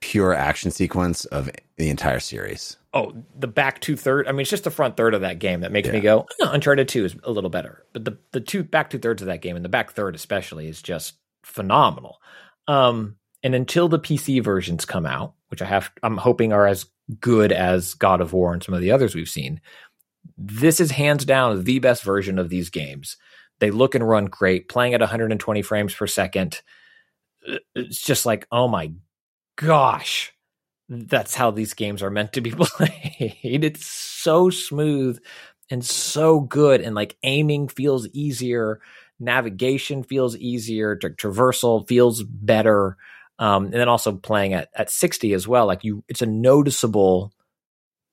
pure 0.01 0.33
action 0.33 0.71
sequence 0.71 1.25
of 1.25 1.49
the 1.77 1.89
entire 1.89 2.19
series. 2.19 2.77
oh, 2.93 3.11
the 3.37 3.47
back 3.47 3.81
two 3.81 3.95
third. 3.97 4.27
I 4.27 4.31
mean, 4.31 4.41
it's 4.41 4.49
just 4.49 4.63
the 4.63 4.71
front 4.71 4.97
third 4.97 5.13
of 5.13 5.21
that 5.21 5.39
game 5.39 5.61
that 5.61 5.71
makes 5.71 5.89
me 5.89 5.99
go. 5.99 6.27
"Oh, 6.41 6.51
Uncharted 6.51 6.87
Two 6.87 7.05
is 7.05 7.15
a 7.23 7.31
little 7.31 7.49
better, 7.49 7.83
but 7.91 8.05
the 8.05 8.17
the 8.31 8.39
two 8.39 8.63
back 8.63 8.89
two 8.89 8.99
thirds 8.99 9.21
of 9.21 9.27
that 9.27 9.41
game 9.41 9.55
and 9.55 9.65
the 9.65 9.69
back 9.69 9.91
third 9.91 10.15
especially 10.15 10.67
is 10.67 10.81
just 10.81 11.15
phenomenal. 11.43 12.21
Um, 12.67 13.17
and 13.43 13.53
until 13.53 13.87
the 13.89 13.99
PC 13.99 14.43
versions 14.43 14.85
come 14.85 15.05
out, 15.05 15.33
which 15.49 15.61
I 15.61 15.65
have, 15.65 15.91
I'm 16.01 16.17
hoping 16.17 16.53
are 16.53 16.65
as 16.65 16.85
good 17.19 17.51
as 17.51 17.93
God 17.93 18.21
of 18.21 18.33
War 18.33 18.53
and 18.53 18.63
some 18.63 18.75
of 18.75 18.81
the 18.81 18.91
others 18.91 19.15
we've 19.15 19.29
seen. 19.29 19.61
This 20.37 20.79
is 20.79 20.91
hands 20.91 21.25
down 21.25 21.63
the 21.63 21.79
best 21.79 22.03
version 22.03 22.39
of 22.39 22.49
these 22.49 22.69
games. 22.69 23.17
They 23.59 23.71
look 23.71 23.95
and 23.95 24.07
run 24.07 24.25
great, 24.25 24.67
playing 24.67 24.93
at 24.93 25.01
120 25.01 25.61
frames 25.61 25.93
per 25.93 26.07
second. 26.07 26.61
It's 27.75 28.01
just 28.01 28.25
like, 28.25 28.47
oh 28.51 28.67
my 28.67 28.91
gosh, 29.55 30.33
that's 30.89 31.35
how 31.35 31.51
these 31.51 31.73
games 31.73 32.03
are 32.03 32.09
meant 32.09 32.33
to 32.33 32.41
be 32.41 32.51
played. 32.57 33.37
It's 33.43 33.85
so 33.85 34.49
smooth 34.49 35.19
and 35.71 35.83
so 35.83 36.41
good, 36.41 36.81
and 36.81 36.95
like 36.95 37.17
aiming 37.23 37.69
feels 37.69 38.07
easier, 38.09 38.81
navigation 39.19 40.03
feels 40.03 40.35
easier, 40.37 40.95
tra- 40.95 41.15
traversal 41.15 41.87
feels 41.87 42.23
better, 42.23 42.97
um, 43.39 43.65
and 43.65 43.73
then 43.73 43.89
also 43.89 44.13
playing 44.13 44.53
at 44.53 44.69
at 44.75 44.89
sixty 44.89 45.33
as 45.33 45.47
well. 45.47 45.65
Like 45.65 45.83
you, 45.83 46.03
it's 46.07 46.21
a 46.21 46.25
noticeable, 46.27 47.33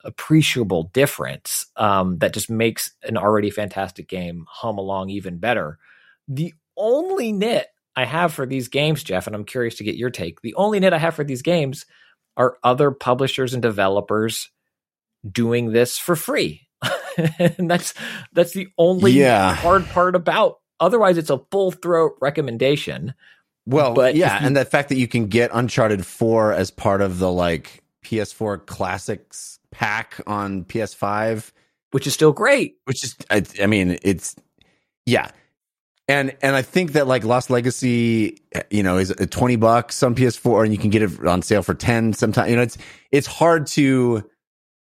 appreciable 0.04 0.90
difference 0.92 1.66
um, 1.76 2.18
that 2.18 2.32
just 2.34 2.50
makes 2.50 2.92
an 3.04 3.16
already 3.16 3.50
fantastic 3.50 4.08
game 4.08 4.44
hum 4.48 4.78
along 4.78 5.10
even 5.10 5.38
better. 5.38 5.78
The 6.28 6.54
only 6.76 7.32
nit 7.32 7.68
I 7.94 8.04
have 8.04 8.32
for 8.32 8.46
these 8.46 8.68
games, 8.68 9.02
Jeff, 9.04 9.26
and 9.26 9.36
I'm 9.36 9.44
curious 9.44 9.76
to 9.76 9.84
get 9.84 9.96
your 9.96 10.10
take. 10.10 10.40
The 10.40 10.54
only 10.54 10.80
nit 10.80 10.92
I 10.92 10.98
have 10.98 11.14
for 11.14 11.24
these 11.24 11.42
games 11.42 11.84
are 12.36 12.56
other 12.64 12.90
publishers 12.90 13.52
and 13.52 13.62
developers 13.62 14.50
doing 15.30 15.72
this 15.72 15.98
for 15.98 16.16
free. 16.16 16.62
and 17.38 17.70
that's 17.70 17.94
that's 18.32 18.52
the 18.54 18.68
only 18.78 19.12
Yeah. 19.12 19.54
hard 19.54 19.84
part 19.86 20.16
about. 20.16 20.58
Otherwise, 20.80 21.16
it's 21.18 21.30
a 21.30 21.42
full 21.52 21.70
throat 21.70 22.12
recommendation. 22.20 23.14
Well, 23.66 23.94
But 23.94 24.14
yeah, 24.16 24.40
you- 24.40 24.46
and 24.46 24.56
the 24.56 24.64
fact 24.64 24.88
that 24.88 24.96
you 24.96 25.06
can 25.08 25.26
get 25.26 25.50
Uncharted 25.52 26.04
4 26.04 26.52
as 26.52 26.70
part 26.70 27.00
of 27.00 27.18
the 27.18 27.30
like 27.30 27.82
PS4 28.04 28.66
classics 28.66 29.58
pack 29.70 30.20
on 30.26 30.64
PS5, 30.64 31.52
which 31.92 32.06
is 32.06 32.14
still 32.14 32.32
great. 32.32 32.76
which 32.84 33.04
is 33.04 33.14
I, 33.30 33.44
I 33.62 33.66
mean, 33.66 33.98
it's 34.02 34.34
yeah. 35.06 35.30
And 36.08 36.36
and 36.42 36.56
I 36.56 36.62
think 36.62 36.92
that 36.92 37.06
like 37.06 37.22
Lost 37.24 37.48
Legacy, 37.48 38.38
you 38.70 38.82
know, 38.82 38.98
is 38.98 39.12
uh, 39.12 39.26
20 39.30 39.56
bucks 39.56 40.02
on 40.02 40.14
PS4 40.16 40.64
and 40.64 40.72
you 40.72 40.78
can 40.78 40.90
get 40.90 41.02
it 41.02 41.24
on 41.26 41.42
sale 41.42 41.62
for 41.62 41.74
10 41.74 42.12
sometimes. 42.14 42.50
You 42.50 42.56
know, 42.56 42.62
it's 42.62 42.76
it's 43.12 43.26
hard 43.28 43.68
to 43.68 44.28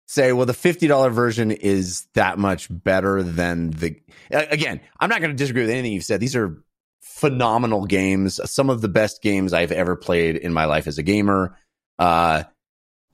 say 0.08 0.32
well 0.34 0.46
the 0.48 0.54
$50 0.54 1.12
version 1.12 1.52
is 1.52 2.08
that 2.16 2.40
much 2.40 2.68
better 2.72 3.22
than 3.22 3.72
the 3.72 3.96
again, 4.32 4.80
I'm 5.00 5.10
not 5.10 5.20
going 5.20 5.32
to 5.32 5.38
disagree 5.38 5.62
with 5.64 5.70
anything 5.72 5.92
you've 5.92 6.06
said. 6.06 6.20
These 6.22 6.36
are 6.38 6.64
phenomenal 7.02 7.86
games, 7.86 8.40
some 8.50 8.70
of 8.70 8.82
the 8.82 8.88
best 8.88 9.22
games 9.22 9.54
I've 9.54 9.72
ever 9.72 9.96
played 9.96 10.36
in 10.36 10.54
my 10.54 10.66
life 10.66 10.88
as 10.88 10.98
a 10.98 11.04
gamer. 11.04 11.56
Uh 11.98 12.44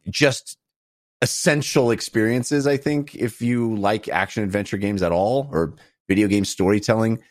just 0.10 0.58
essential 1.22 1.92
experiences, 1.92 2.68
I 2.68 2.78
think, 2.78 3.16
if 3.16 3.42
you 3.42 3.76
like 3.76 4.08
action 4.08 4.44
adventure 4.44 4.78
games 4.78 5.02
at 5.02 5.12
all 5.12 5.50
or 5.52 5.76
video 6.08 6.28
game 6.28 6.46
storytelling. 6.46 7.22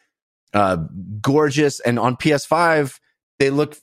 Uh 0.53 0.77
gorgeous 1.21 1.81
and 1.81 1.99
on 1.99 2.17
PS5 2.17 2.99
they 3.39 3.51
look 3.51 3.77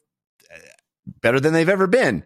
better 1.21 1.39
than 1.39 1.53
they've 1.53 1.69
ever 1.69 1.87
been. 1.87 2.23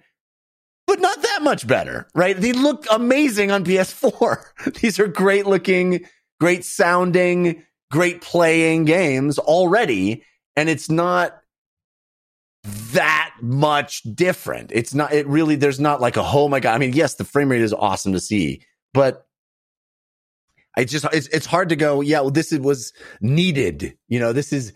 But 0.87 0.99
not 0.99 1.21
that 1.21 1.39
much 1.41 1.65
better, 1.67 2.07
right? 2.13 2.37
They 2.37 2.53
look 2.53 2.85
amazing 2.91 3.51
on 3.51 3.65
PS4. 3.65 4.73
These 4.81 4.99
are 4.99 5.07
great 5.07 5.47
looking, 5.47 6.05
great 6.39 6.63
sounding, 6.63 7.63
great 7.89 8.21
playing 8.21 8.85
games 8.85 9.39
already. 9.39 10.23
And 10.55 10.69
it's 10.69 10.89
not 10.89 11.41
that 12.93 13.33
much 13.41 14.01
different. 14.03 14.71
It's 14.73 14.93
not, 14.93 15.13
it 15.13 15.27
really, 15.27 15.55
there's 15.55 15.79
not 15.79 16.01
like 16.01 16.17
a, 16.17 16.23
oh 16.23 16.47
my 16.47 16.59
God. 16.59 16.73
I 16.73 16.77
mean, 16.77 16.93
yes, 16.93 17.15
the 17.15 17.23
frame 17.23 17.49
rate 17.49 17.61
is 17.61 17.73
awesome 17.73 18.13
to 18.13 18.19
see, 18.19 18.61
but 18.93 19.27
I 20.75 20.85
just, 20.85 21.05
it's, 21.13 21.27
it's 21.27 21.45
hard 21.45 21.69
to 21.69 21.75
go, 21.75 22.01
yeah, 22.01 22.21
well, 22.21 22.31
this 22.31 22.51
is, 22.51 22.59
was 22.59 22.93
needed. 23.21 23.97
You 24.07 24.19
know, 24.19 24.33
this 24.33 24.51
is, 24.51 24.73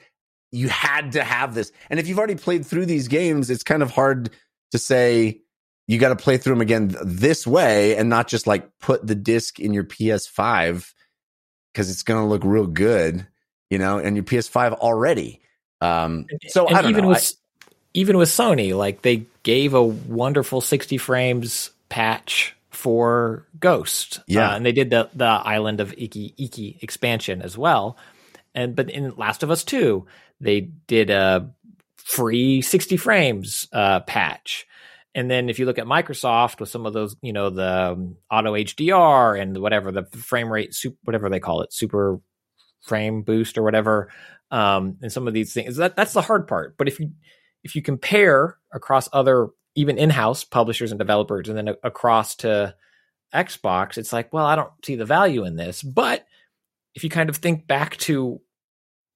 you 0.51 0.69
had 0.69 1.13
to 1.13 1.23
have 1.23 1.55
this. 1.55 1.71
And 1.89 1.99
if 1.99 2.07
you've 2.07 2.17
already 2.17 2.35
played 2.35 2.65
through 2.65 2.85
these 2.85 3.07
games, 3.07 3.49
it's 3.49 3.63
kind 3.63 3.83
of 3.83 3.91
hard 3.91 4.29
to 4.71 4.77
say, 4.77 5.41
you 5.87 5.97
got 5.97 6.09
to 6.09 6.15
play 6.15 6.37
through 6.37 6.53
them 6.53 6.61
again 6.61 6.89
th- 6.89 7.01
this 7.03 7.47
way 7.47 7.95
and 7.97 8.09
not 8.09 8.27
just 8.27 8.45
like 8.45 8.69
put 8.79 9.05
the 9.05 9.15
disc 9.15 9.59
in 9.59 9.73
your 9.73 9.83
PS5 9.83 10.93
because 11.73 11.89
it's 11.89 12.03
going 12.03 12.21
to 12.21 12.27
look 12.27 12.43
real 12.43 12.67
good, 12.67 13.25
you 13.69 13.79
know, 13.79 13.97
and 13.97 14.15
your 14.15 14.23
PS5 14.23 14.73
already. 14.73 15.41
Um, 15.81 16.25
so 16.47 16.67
and 16.67 16.77
I 16.77 16.81
don't 16.81 16.91
even 16.91 17.03
know. 17.03 17.09
with 17.09 17.33
even 17.93 18.17
with 18.17 18.29
Sony, 18.29 18.75
like 18.75 19.01
they 19.01 19.25
gave 19.43 19.73
a 19.73 19.83
wonderful 19.83 20.61
60 20.61 20.97
frames 20.97 21.71
patch 21.89 22.55
for 22.69 23.45
Ghost. 23.59 24.21
Yeah. 24.27 24.51
Uh, 24.51 24.55
and 24.55 24.65
they 24.65 24.71
did 24.71 24.89
the 24.89 25.09
the 25.13 25.25
Island 25.25 25.79
of 25.79 25.93
Iki 25.93 26.35
Iki 26.37 26.79
expansion 26.81 27.41
as 27.41 27.57
well. 27.57 27.97
And 28.55 28.75
but 28.75 28.89
in 28.89 29.15
Last 29.15 29.43
of 29.43 29.51
Us 29.51 29.63
2, 29.63 30.05
they 30.41 30.61
did 30.61 31.09
a 31.09 31.49
free 31.97 32.61
60 32.61 32.97
frames 32.97 33.67
uh, 33.71 33.99
patch. 34.01 34.65
And 35.15 35.29
then 35.29 35.49
if 35.49 35.59
you 35.59 35.65
look 35.65 35.79
at 35.79 35.85
Microsoft 35.85 36.59
with 36.59 36.69
some 36.69 36.85
of 36.85 36.93
those, 36.93 37.15
you 37.21 37.33
know, 37.33 37.49
the 37.49 37.91
um, 37.91 38.17
auto 38.31 38.53
HDR 38.53 39.39
and 39.39 39.57
whatever 39.57 39.91
the 39.91 40.03
frame 40.03 40.51
rate, 40.51 40.73
super, 40.73 40.97
whatever 41.03 41.29
they 41.29 41.39
call 41.39 41.61
it, 41.61 41.73
super 41.73 42.19
frame 42.81 43.23
boost 43.23 43.57
or 43.57 43.63
whatever, 43.63 44.11
um, 44.51 44.97
and 45.01 45.11
some 45.11 45.27
of 45.27 45.33
these 45.33 45.53
things, 45.53 45.77
that 45.77 45.95
that's 45.95 46.13
the 46.13 46.21
hard 46.21 46.47
part. 46.47 46.77
But 46.77 46.87
if 46.87 46.99
you 46.99 47.11
if 47.63 47.75
you 47.75 47.81
compare 47.81 48.57
across 48.73 49.09
other 49.13 49.49
even 49.75 49.97
in-house 49.97 50.43
publishers 50.43 50.91
and 50.91 50.99
developers, 50.99 51.47
and 51.49 51.57
then 51.57 51.67
a- 51.69 51.77
across 51.83 52.35
to 52.37 52.75
Xbox, 53.33 53.97
it's 53.97 54.11
like, 54.11 54.33
well, 54.33 54.45
I 54.45 54.55
don't 54.55 54.71
see 54.83 54.95
the 54.95 55.05
value 55.05 55.45
in 55.45 55.55
this. 55.55 55.83
But 55.83 56.25
if 56.95 57.03
you 57.03 57.09
kind 57.09 57.29
of 57.29 57.37
think 57.37 57.67
back 57.67 57.97
to 57.97 58.41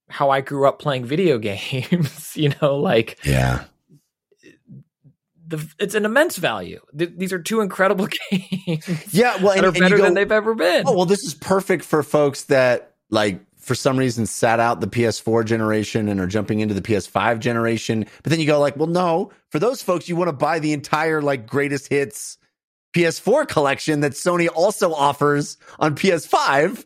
how 0.10 0.30
I 0.30 0.42
grew 0.42 0.68
up 0.68 0.80
playing 0.80 1.06
video 1.06 1.38
games, 1.40 2.36
you 2.36 2.54
know, 2.62 2.78
like 2.78 3.20
yeah. 3.26 3.64
the 5.48 5.66
it's 5.80 5.96
an 5.96 6.06
immense 6.06 6.38
value. 6.38 6.82
Th- 6.98 7.12
these 7.18 7.34
are 7.34 7.42
two 7.42 7.62
incredible 7.62 8.08
games 8.32 9.14
Yeah. 9.14 9.38
Well, 9.42 9.56
that 9.56 9.66
and, 9.66 9.66
are 9.66 9.72
better 9.80 9.98
go, 9.98 10.04
than 10.04 10.14
they've 10.14 10.32
ever 10.32 10.54
been. 10.56 10.84
oh, 10.86 10.96
well, 10.96 11.06
this 11.06 11.24
is 11.24 11.34
perfect 11.34 11.84
for 11.84 12.04
folks 12.04 12.44
that 12.46 12.94
like 13.10 13.40
for 13.64 13.76
some 13.76 13.98
reason 13.98 14.26
sat 14.26 14.60
out 14.60 14.82
the 14.82 14.88
PS4 14.88 15.46
generation 15.46 16.10
and 16.10 16.20
are 16.20 16.28
jumping 16.28 16.60
into 16.60 16.74
the 16.74 16.82
PS5 16.82 17.40
generation. 17.40 18.06
But 18.22 18.30
then 18.30 18.40
you 18.40 18.46
go 18.46 18.60
like, 18.60 18.76
well, 18.76 18.88
no, 18.88 19.32
for 19.50 19.60
those 19.60 19.82
folks, 19.82 20.10
you 20.10 20.16
want 20.18 20.28
to 20.28 20.34
buy 20.34 20.60
the 20.60 20.74
entire 20.74 21.22
like 21.22 21.48
greatest 21.48 21.88
hits 21.88 22.38
PS4 22.94 23.48
collection 23.48 24.02
that 24.02 24.12
Sony 24.12 24.50
also 24.54 24.94
offers 24.94 25.58
on 25.80 25.96
PS5. 25.96 26.84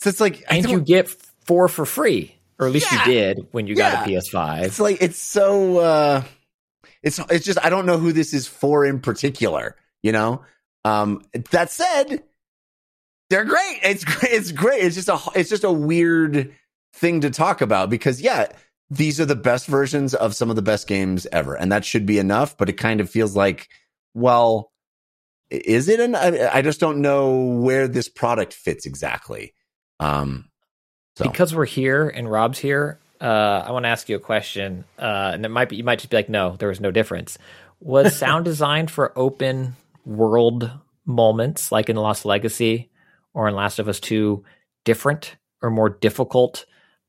So 0.00 0.10
it's 0.10 0.20
like, 0.20 0.42
and 0.50 0.68
you 0.68 0.80
get 0.80 1.08
four 1.44 1.68
for 1.68 1.84
free, 1.86 2.34
or 2.58 2.66
at 2.66 2.72
least 2.72 2.90
Yeah. 2.90 3.06
you 3.06 3.12
did 3.12 3.46
when 3.52 3.66
you 3.66 3.76
got 3.76 4.06
a 4.06 4.10
PS5. 4.10 4.62
it's 4.64 4.80
like 4.80 4.98
it's 5.02 5.18
so 5.18 5.78
uh 5.78 6.22
it's 7.02 7.18
it's 7.30 7.44
just 7.44 7.58
I 7.64 7.68
don't 7.70 7.86
know 7.86 7.98
who 7.98 8.12
this 8.12 8.32
is 8.32 8.46
for 8.46 8.84
in 8.86 8.98
particular, 9.00 9.76
you 10.02 10.12
know? 10.12 10.42
Um 10.84 11.22
that 11.50 11.70
said, 11.70 12.22
they're 13.34 13.44
great. 13.44 13.80
It's 13.82 14.04
great. 14.04 14.32
It's 14.32 14.52
great. 14.52 14.84
It's 14.84 14.94
just 14.94 15.08
a 15.08 15.18
it's 15.34 15.50
just 15.50 15.64
a 15.64 15.72
weird 15.72 16.54
thing 16.92 17.22
to 17.22 17.30
talk 17.30 17.62
about 17.62 17.90
because 17.90 18.20
yeah, 18.20 18.46
these 18.90 19.20
are 19.20 19.24
the 19.24 19.34
best 19.34 19.66
versions 19.66 20.14
of 20.14 20.36
some 20.36 20.50
of 20.50 20.56
the 20.56 20.62
best 20.62 20.86
games 20.86 21.26
ever 21.32 21.56
and 21.56 21.72
that 21.72 21.84
should 21.84 22.06
be 22.06 22.20
enough, 22.20 22.56
but 22.56 22.68
it 22.68 22.74
kind 22.74 23.00
of 23.00 23.10
feels 23.10 23.34
like 23.34 23.68
well 24.14 24.70
is 25.50 25.88
it 25.88 25.98
an 25.98 26.14
I, 26.14 26.58
I 26.58 26.62
just 26.62 26.78
don't 26.78 27.02
know 27.02 27.58
where 27.60 27.88
this 27.88 28.08
product 28.08 28.52
fits 28.52 28.86
exactly. 28.86 29.52
Um 29.98 30.48
so 31.16 31.24
because 31.24 31.52
we're 31.52 31.64
here 31.64 32.08
and 32.08 32.30
Rob's 32.30 32.60
here, 32.60 33.00
uh, 33.20 33.64
I 33.66 33.72
want 33.72 33.84
to 33.84 33.88
ask 33.88 34.08
you 34.08 34.16
a 34.16 34.20
question, 34.20 34.84
uh, 34.98 35.30
and 35.34 35.44
it 35.44 35.48
might 35.48 35.68
be 35.68 35.76
you 35.76 35.84
might 35.84 36.00
just 36.00 36.10
be 36.10 36.16
like, 36.16 36.28
no, 36.28 36.56
there 36.56 36.68
was 36.68 36.80
no 36.80 36.90
difference. 36.90 37.38
Was 37.80 38.16
sound 38.18 38.44
designed 38.44 38.90
for 38.90 39.16
open 39.16 39.76
world 40.04 40.70
moments 41.06 41.70
like 41.70 41.88
in 41.88 41.96
Lost 41.96 42.24
Legacy 42.24 42.90
or 43.34 43.48
in 43.48 43.54
Last 43.54 43.78
of 43.78 43.88
Us 43.88 44.00
Two 44.00 44.44
different 44.84 45.36
or 45.62 45.70
more 45.70 45.90
difficult 45.90 46.64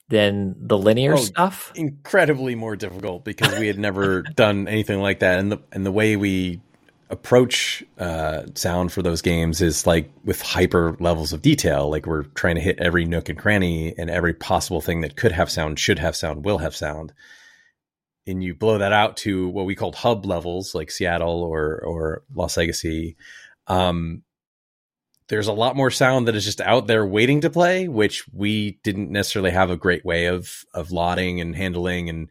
than 0.09 0.55
the 0.59 0.78
linear 0.78 1.13
Oh, 1.13 1.17
stuff? 1.17 1.71
incredibly 1.76 2.53
more 2.55 2.76
difficult 2.76 3.23
because 3.26 3.57
we 3.59 3.67
had 3.67 3.80
never 3.80 4.21
done 4.36 4.67
anything 4.67 4.99
like 5.01 5.19
that. 5.19 5.39
And 5.39 5.51
the 5.51 5.59
and 5.71 5.86
the 5.86 5.91
way 5.91 6.15
we 6.15 6.61
approach 7.09 7.84
uh, 7.99 8.43
sound 8.55 8.91
for 8.91 9.01
those 9.03 9.21
games 9.21 9.61
is 9.61 9.86
like 9.86 10.11
with 10.23 10.41
hyper 10.41 10.97
levels 10.99 11.34
of 11.34 11.41
detail. 11.41 11.89
Like 11.89 12.05
we're 12.07 12.23
trying 12.23 12.55
to 12.55 12.61
hit 12.61 12.80
every 12.80 13.05
nook 13.05 13.30
and 13.30 13.38
cranny 13.38 13.93
and 13.97 14.09
every 14.09 14.34
possible 14.34 14.82
thing 14.82 15.01
that 15.01 15.15
could 15.15 15.32
have 15.32 15.49
sound 15.51 15.80
should 15.80 15.99
have 15.99 16.15
sound 16.15 16.45
will 16.45 16.57
have 16.59 16.76
sound. 16.76 17.13
And 18.28 18.43
you 18.43 18.55
blow 18.55 18.80
that 18.80 18.91
out 18.91 19.17
to 19.17 19.47
what 19.49 19.65
we 19.67 19.76
called 19.76 19.95
hub 19.95 20.26
levels 20.26 20.73
like 20.73 20.89
Seattle 20.89 21.43
or 21.43 21.80
or 21.84 22.23
Lost 22.34 22.57
Legacy. 22.57 23.15
Um 23.67 24.23
there's 25.28 25.47
a 25.47 25.53
lot 25.53 25.76
more 25.76 25.89
sound 25.91 26.28
that 26.28 26.36
is 26.36 26.45
just 26.45 26.61
out 26.61 26.88
there 26.88 27.05
waiting 27.05 27.41
to 27.41 27.49
play, 27.49 27.88
which 27.88 28.26
we 28.32 28.80
didn't 28.84 29.11
necessarily 29.11 29.51
have 29.51 29.69
a 29.69 29.78
great 29.78 30.05
way 30.05 30.28
of 30.28 30.63
of 30.73 30.91
lotting 30.91 31.41
and 31.41 31.55
handling 31.55 32.09
and 32.09 32.30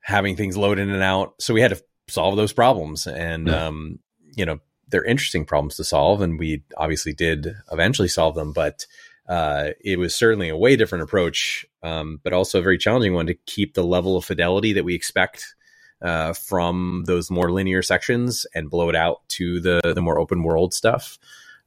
having 0.00 0.36
things 0.36 0.56
load 0.56 0.78
in 0.78 0.90
and 0.90 1.02
out. 1.02 1.34
So 1.40 1.54
we 1.54 1.60
had 1.60 1.70
to 1.70 1.82
solve 2.08 2.36
those 2.36 2.52
problems, 2.52 3.06
and 3.06 3.48
Yeah. 3.48 3.66
um, 3.66 3.98
you 4.36 4.44
know 4.46 4.58
they're 4.88 5.04
interesting 5.04 5.44
problems 5.44 5.76
to 5.76 5.84
solve, 5.84 6.20
and 6.20 6.38
we 6.38 6.62
obviously 6.76 7.12
did 7.12 7.54
eventually 7.72 8.08
solve 8.08 8.34
them. 8.34 8.52
But 8.52 8.86
uh, 9.28 9.70
it 9.82 9.98
was 9.98 10.14
certainly 10.14 10.50
a 10.50 10.56
way 10.56 10.76
different 10.76 11.04
approach, 11.04 11.64
um, 11.82 12.20
but 12.22 12.32
also 12.34 12.58
a 12.58 12.62
very 12.62 12.76
challenging 12.78 13.14
one 13.14 13.26
to 13.26 13.34
keep 13.46 13.74
the 13.74 13.84
level 13.84 14.16
of 14.16 14.24
fidelity 14.24 14.74
that 14.74 14.84
we 14.84 14.94
expect 14.94 15.54
uh, 16.02 16.34
from 16.34 17.04
those 17.06 17.30
more 17.30 17.50
linear 17.50 17.82
sections 17.82 18.46
and 18.54 18.68
blow 18.70 18.90
it 18.90 18.94
out 18.96 19.26
to 19.28 19.60
the 19.60 19.80
the 19.94 20.02
more 20.02 20.18
open 20.18 20.42
world 20.42 20.74
stuff. 20.74 21.18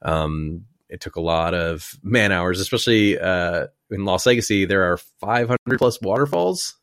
Um, 0.02 0.66
it 0.90 1.02
took 1.02 1.16
a 1.16 1.22
lot 1.22 1.54
of 1.54 1.92
man 2.04 2.32
hours, 2.32 2.60
especially 2.60 3.20
uh, 3.20 3.68
in 3.92 4.06
Lost 4.06 4.26
Legacy. 4.26 4.66
There 4.66 4.92
are 4.92 4.98
500 5.20 5.58
plus 5.78 6.02
waterfalls 6.02 6.76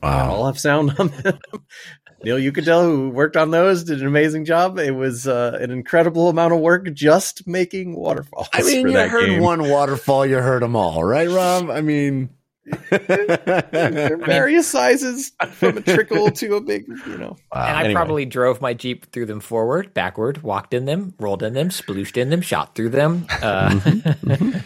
that 0.00 0.28
all 0.28 0.46
have 0.46 0.58
sound 0.58 0.94
on 0.98 1.08
them. 1.08 1.38
Neil 2.24 2.36
Uchitel, 2.36 2.84
who 2.84 3.10
worked 3.10 3.36
on 3.36 3.50
those, 3.50 3.82
did 3.82 4.00
an 4.00 4.06
amazing 4.06 4.44
job. 4.44 4.78
It 4.78 4.92
was 4.92 5.26
uh, 5.26 5.58
an 5.60 5.72
incredible 5.72 6.28
amount 6.28 6.54
of 6.54 6.60
work 6.60 6.92
just 6.92 7.48
making 7.48 7.96
waterfalls. 7.96 8.48
I 8.52 8.62
mean, 8.62 8.88
you 8.88 8.96
heard 8.96 9.26
game. 9.26 9.42
one 9.42 9.68
waterfall, 9.68 10.24
you 10.24 10.36
heard 10.36 10.62
them 10.62 10.76
all, 10.76 11.02
right, 11.02 11.28
Rob? 11.28 11.68
I 11.68 11.80
mean, 11.80 12.30
various 14.24 14.68
sizes, 14.68 15.32
from 15.50 15.78
a 15.78 15.80
trickle 15.80 16.30
to 16.30 16.54
a 16.54 16.60
big, 16.60 16.86
you 16.88 17.18
know. 17.18 17.36
and 17.52 17.76
I 17.76 17.80
anyway. 17.80 17.94
probably 17.94 18.24
drove 18.24 18.60
my 18.60 18.72
Jeep 18.72 19.10
through 19.10 19.26
them 19.26 19.40
forward, 19.40 19.92
backward, 19.94 20.42
walked 20.42 20.72
in 20.72 20.84
them, 20.84 21.14
rolled 21.18 21.42
in 21.42 21.54
them, 21.54 21.70
splooshed 21.70 22.16
in 22.16 22.30
them, 22.30 22.40
shot 22.40 22.74
through 22.74 22.90
them. 22.90 23.26
Uh, 23.42 23.80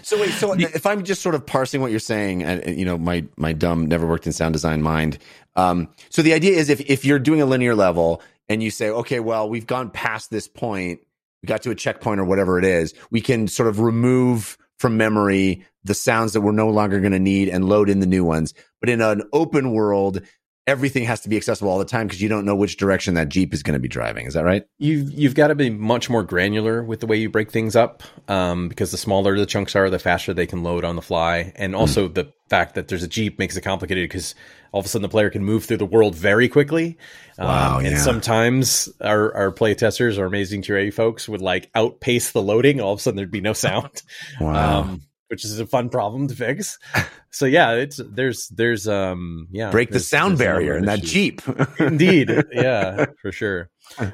so 0.03 0.21
wait, 0.21 0.31
so 0.33 0.53
if 0.59 0.85
I'm 0.85 1.05
just 1.05 1.23
sort 1.23 1.35
of 1.35 1.47
parsing 1.47 1.81
what 1.81 1.91
you're 1.91 2.01
saying, 2.01 2.43
and 2.43 2.63
and, 2.63 2.79
you 2.79 2.85
know, 2.85 2.99
my 2.99 3.25
my 3.37 3.53
dumb 3.53 3.87
never 3.87 4.07
worked 4.07 4.27
in 4.27 4.33
sound 4.33 4.53
design 4.53 4.83
mind. 4.83 5.19
Um, 5.57 5.89
so 6.11 6.21
the 6.23 6.35
idea 6.35 6.57
is 6.57 6.69
if 6.69 6.81
if 6.83 7.05
you're 7.05 7.19
doing 7.19 7.41
a 7.41 7.47
linear 7.47 7.75
level 7.75 8.23
and 8.49 8.63
you 8.63 8.71
say, 8.71 8.91
okay, 8.91 9.21
well, 9.21 9.49
we've 9.49 9.67
gone 9.67 9.91
past 9.91 10.31
this 10.31 10.49
point, 10.49 11.01
we 11.43 11.47
got 11.47 11.63
to 11.63 11.71
a 11.71 11.75
checkpoint 11.75 12.21
or 12.21 12.25
whatever 12.25 12.59
it 12.59 12.65
is, 12.65 12.95
we 13.11 13.21
can 13.21 13.49
sort 13.49 13.69
of 13.69 13.81
remove 13.81 14.59
from 14.79 14.97
memory 14.97 15.65
the 15.87 15.95
sounds 15.95 16.33
that 16.33 16.41
we're 16.41 16.53
no 16.53 16.69
longer 16.69 17.01
going 17.01 17.13
to 17.13 17.19
need 17.19 17.49
and 17.49 17.69
load 17.69 17.89
in 17.89 18.01
the 18.01 18.07
new 18.07 18.25
ones. 18.25 18.55
But 18.81 18.91
in 18.91 19.01
an 19.01 19.23
open 19.33 19.73
world, 19.73 20.21
everything 20.67 21.05
has 21.05 21.21
to 21.21 21.29
be 21.29 21.37
accessible 21.37 21.71
all 21.71 21.79
the 21.79 21.85
time 21.85 22.07
because 22.07 22.21
you 22.21 22.29
don't 22.29 22.45
know 22.45 22.57
which 22.57 22.77
direction 22.77 23.15
that 23.15 23.29
Jeep 23.29 23.55
is 23.55 23.63
going 23.63 23.75
to 23.75 23.81
be 23.81 23.89
driving. 23.89 24.27
Is 24.27 24.35
that 24.35 24.45
right? 24.45 24.65
You've 24.79 25.13
you've 25.13 25.35
got 25.35 25.49
to 25.49 25.55
be 25.55 25.71
much 25.71 26.11
more 26.11 26.23
granular 26.23 26.83
with 26.83 27.01
the 27.01 27.07
way 27.07 27.17
you 27.17 27.31
break 27.31 27.51
things 27.51 27.77
up, 27.77 28.03
um, 28.29 28.69
because 28.69 28.91
the 28.91 28.99
smaller 28.99 29.39
the 29.39 29.47
chunks 29.47 29.77
are, 29.77 29.89
the 29.89 29.99
faster 29.99 30.35
they 30.35 30.47
can 30.47 30.63
load 30.63 30.85
on 30.85 30.97
the 30.97 31.03
fly, 31.03 31.53
and 31.57 31.75
also 31.75 32.09
the 32.09 32.33
fact 32.49 32.75
that 32.75 32.89
there's 32.89 33.03
a 33.03 33.09
jeep 33.09 33.39
makes 33.39 33.57
it 33.57 33.63
complicated 33.63 34.05
because 34.05 34.35
all 34.73 34.81
of 34.81 34.87
a 34.87 34.89
sudden 34.89 35.03
the 35.03 35.09
player 35.09 35.31
can 35.31 35.45
move 35.45 35.65
through 35.65 35.79
the 35.79 35.87
world 35.87 36.15
very 36.15 36.49
quickly. 36.49 36.99
Wow, 37.39 37.79
um, 37.79 37.85
yeah. 37.85 37.91
And 37.93 37.99
sometimes 37.99 38.89
our 39.01 39.35
our 39.35 39.53
play 39.53 39.75
testers, 39.75 40.19
our 40.19 40.27
amazing 40.27 40.63
QA 40.63 40.93
folks, 40.93 41.29
would 41.29 41.43
like 41.43 41.71
outpace 41.75 42.33
the 42.33 42.43
loading. 42.43 42.81
All 42.81 42.93
of 42.93 42.99
a 42.99 43.03
sudden 43.03 43.17
there'd 43.17 43.31
be 43.31 43.41
no 43.41 43.53
sound. 43.53 44.03
Wow. 44.41 44.81
Um, 44.81 45.03
which 45.29 45.45
is 45.45 45.59
a 45.59 45.67
fun 45.67 45.89
problem 45.89 46.29
to 46.29 46.35
fix. 46.35 46.79
So 47.31 47.45
yeah, 47.45 47.73
it's 47.73 48.01
there's 48.03 48.49
there's 48.49 48.89
um 48.89 49.49
yeah 49.51 49.71
Break 49.71 49.91
the 49.91 50.01
sound 50.01 50.39
there's 50.39 50.41
a 50.41 50.45
number 50.45 50.61
barrier 50.61 50.77
in 50.79 50.87
that. 50.87 51.03
Jeep. 51.03 51.43
Indeed, 51.79 52.31
yeah, 52.53 53.07
for 53.21 53.33
sure. 53.33 53.69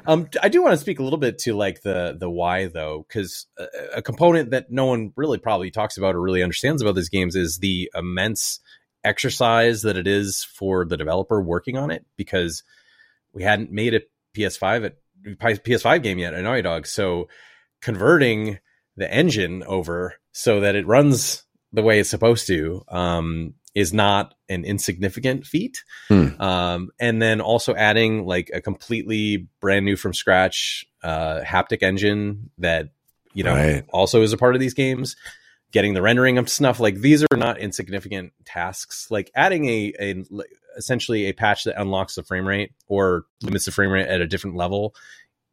Um, 0.06 0.28
I 0.42 0.48
do 0.48 0.62
want 0.62 0.72
to 0.72 0.78
speak 0.78 0.98
a 0.98 1.02
little 1.02 1.18
bit 1.18 1.38
to 1.40 1.54
like 1.54 1.82
the 1.82 2.16
the 2.18 2.28
why 2.28 2.66
though, 2.66 3.04
because 3.06 3.46
a, 3.58 3.66
a 3.96 4.02
component 4.02 4.50
that 4.50 4.70
no 4.70 4.86
one 4.86 5.12
really 5.16 5.38
probably 5.38 5.70
talks 5.70 5.96
about 5.96 6.14
or 6.14 6.20
really 6.20 6.42
understands 6.42 6.82
about 6.82 6.94
these 6.94 7.08
games 7.08 7.36
is 7.36 7.58
the 7.58 7.90
immense 7.94 8.60
exercise 9.04 9.82
that 9.82 9.96
it 9.96 10.06
is 10.06 10.42
for 10.42 10.84
the 10.84 10.96
developer 10.96 11.40
working 11.40 11.76
on 11.76 11.90
it. 11.90 12.04
Because 12.16 12.62
we 13.32 13.42
hadn't 13.42 13.70
made 13.70 13.94
a 13.94 14.00
PS5 14.36 14.86
at 14.86 14.96
PS5 15.38 16.02
game 16.02 16.18
yet 16.18 16.34
at 16.34 16.42
Naughty 16.42 16.62
Dog, 16.62 16.86
so 16.86 17.28
converting 17.80 18.58
the 18.96 19.12
engine 19.12 19.62
over 19.62 20.14
so 20.32 20.60
that 20.60 20.74
it 20.74 20.86
runs 20.86 21.44
the 21.72 21.82
way 21.82 21.98
it's 21.98 22.10
supposed 22.10 22.46
to 22.48 22.82
um, 22.88 23.54
is 23.74 23.92
not 23.94 24.34
an 24.48 24.64
insignificant 24.64 25.46
feat. 25.46 25.82
Hmm. 26.08 26.28
Um, 26.40 26.90
and 27.00 27.20
then 27.22 27.40
also 27.40 27.74
adding 27.74 28.26
like 28.26 28.50
a 28.52 28.60
completely 28.60 29.48
brand 29.60 29.84
new 29.86 29.96
from 29.96 30.12
scratch 30.12 30.84
uh, 31.02 31.40
haptic 31.40 31.82
engine 31.82 32.50
that 32.58 32.90
you 33.32 33.44
know 33.44 33.54
Right. 33.54 33.84
also 33.88 34.22
is 34.22 34.32
a 34.32 34.36
part 34.38 34.54
of 34.54 34.60
these 34.60 34.74
games. 34.74 35.16
Getting 35.72 35.94
the 35.94 36.02
rendering 36.02 36.36
up 36.36 36.44
to 36.44 36.52
snuff, 36.52 36.80
like 36.80 36.96
these 36.96 37.24
are 37.24 37.36
not 37.36 37.58
insignificant 37.58 38.34
tasks. 38.44 39.06
Like 39.10 39.30
adding 39.34 39.64
a, 39.64 39.94
a 39.98 40.24
essentially 40.76 41.24
a 41.26 41.32
patch 41.32 41.64
that 41.64 41.80
unlocks 41.80 42.14
the 42.14 42.22
frame 42.22 42.46
rate 42.46 42.72
or 42.88 43.24
limits 43.42 43.64
the 43.64 43.72
frame 43.72 43.90
rate 43.90 44.06
at 44.06 44.20
a 44.20 44.26
different 44.26 44.56
level 44.56 44.94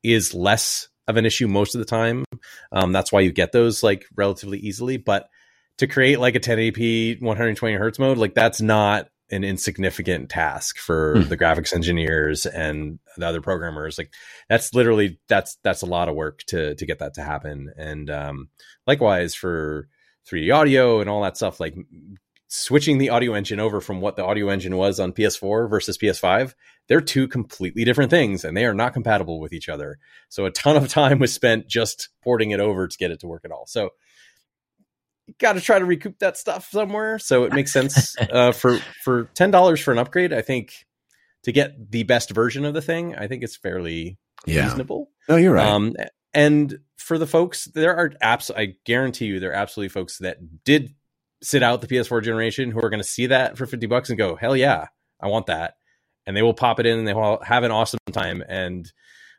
is 0.04 0.34
less 0.34 0.89
of 1.10 1.18
an 1.18 1.26
issue 1.26 1.47
most 1.47 1.76
of 1.76 1.80
the 1.80 1.86
time. 1.86 2.24
Um, 2.72 2.91
that's 2.91 3.12
why 3.12 3.22
you 3.22 3.32
get 3.32 3.51
those 3.51 3.84
like 3.84 4.05
relatively 4.16 4.60
easily. 4.60 4.97
But 4.97 5.28
to 5.80 5.88
create 5.88 6.20
like 6.20 6.36
a 6.36 6.39
1080p 6.39 7.22
120 7.22 7.76
hertz 7.76 7.99
mode, 7.99 8.18
like 8.18 8.34
that's 8.34 8.62
not 8.62 9.07
an 9.32 9.43
insignificant 9.43 10.30
task 10.30 10.78
for 10.78 11.22
Hmm. 11.22 11.30
the 11.30 11.38
graphics 11.38 11.74
engineers 11.74 12.45
and 12.45 12.99
the 13.18 13.28
other 13.28 13.41
programmers. 13.41 13.97
Like 13.97 14.12
that's 14.49 14.74
literally 14.74 15.20
that's 15.28 15.57
that's 15.64 15.82
a 15.84 15.86
lot 15.88 16.10
of 16.10 16.16
work 16.16 16.39
to 16.47 16.76
to 16.76 16.86
get 16.86 16.99
that 16.99 17.14
to 17.16 17.22
happen. 17.24 17.72
And 17.78 18.10
um, 18.10 18.49
likewise 18.88 19.36
for 19.36 19.88
3D 20.32 20.53
audio 20.53 20.99
and 20.99 21.10
all 21.10 21.22
that 21.24 21.38
stuff, 21.38 21.60
like 21.60 21.76
switching 22.52 22.97
the 22.97 23.10
audio 23.10 23.34
engine 23.34 23.60
over 23.60 23.80
from 23.80 24.02
what 24.02 24.16
the 24.16 24.26
audio 24.26 24.50
engine 24.50 24.76
was 24.76 25.00
on 25.00 25.14
PS4 25.14 25.70
versus 25.70 25.97
PS5, 25.97 26.54
they're 26.88 27.00
two 27.00 27.28
completely 27.28 27.86
different 27.86 28.10
things 28.10 28.43
and 28.43 28.58
they 28.58 28.66
are 28.66 28.74
not 28.74 28.91
compatible 28.93 29.39
with 29.39 29.54
each 29.54 29.70
other. 29.70 30.00
So 30.30 30.45
a 30.45 30.52
ton 30.52 30.76
of 30.76 30.88
time 30.89 31.20
was 31.20 31.32
spent 31.32 31.68
just 31.68 32.10
porting 32.24 32.50
it 32.52 32.60
over 32.60 32.88
to 32.88 32.97
get 32.97 33.12
it 33.12 33.20
to 33.22 33.28
work 33.28 33.43
at 33.45 33.52
all. 33.52 33.68
So 33.68 33.91
you 35.28 35.36
got 35.38 35.54
to 35.54 35.62
try 35.62 35.78
to 35.78 35.86
recoup 35.86 36.18
that 36.20 36.38
stuff 36.38 36.70
somewhere. 36.72 37.20
So 37.20 37.43
it 37.43 37.54
makes 37.54 37.72
sense 37.72 38.16
uh, 38.32 38.52
for 38.52 38.80
for 39.04 39.26
ten 39.36 39.52
dollars 39.52 39.80
for 39.80 39.91
an 39.91 40.00
upgrade. 40.00 40.34
I 40.34 40.41
think 40.41 40.74
to 41.43 41.52
get 41.52 41.91
the 41.91 42.02
best 42.04 42.32
version 42.32 42.66
of 42.66 42.74
the 42.74 42.82
thing, 42.82 43.16
I 43.16 43.28
think 43.28 43.43
it's 43.43 43.56
fairly 43.56 44.18
Yeah. 44.47 44.64
reasonable. 44.64 45.12
No, 45.30 45.36
you're 45.36 45.54
right. 45.54 45.68
Um, 45.68 45.93
and 46.34 46.80
for 46.97 47.20
the 47.20 47.28
folks, 47.28 47.66
there 47.66 47.95
are 47.95 48.10
apps. 48.24 48.50
I 48.56 48.74
guarantee 48.86 49.26
you, 49.26 49.39
there 49.39 49.52
are 49.52 49.56
absolutely 49.56 49.89
folks 49.89 50.18
that 50.18 50.38
did 50.64 50.95
sit 51.42 51.64
out 51.64 51.82
the 51.82 51.88
PS4 51.88 52.24
generation 52.24 52.72
who 52.72 52.80
are 52.80 52.90
going 52.90 53.02
to 53.02 53.08
see 53.08 53.28
that 53.28 53.58
for 53.58 53.66
50 53.66 53.88
bucks 53.88 54.10
and 54.10 54.18
go, 54.18 54.36
hell 54.36 54.56
yeah, 54.56 54.88
I 55.22 55.28
want 55.28 55.46
that. 55.48 55.76
And 56.26 56.36
they 56.36 56.42
will 56.42 56.54
pop 56.54 56.80
it 56.80 56.86
in 56.86 57.00
and 57.00 57.08
they 57.08 57.14
will 57.14 57.40
have 57.44 57.64
an 57.64 57.72
awesome 57.72 58.00
time. 58.12 58.44
And 58.48 58.92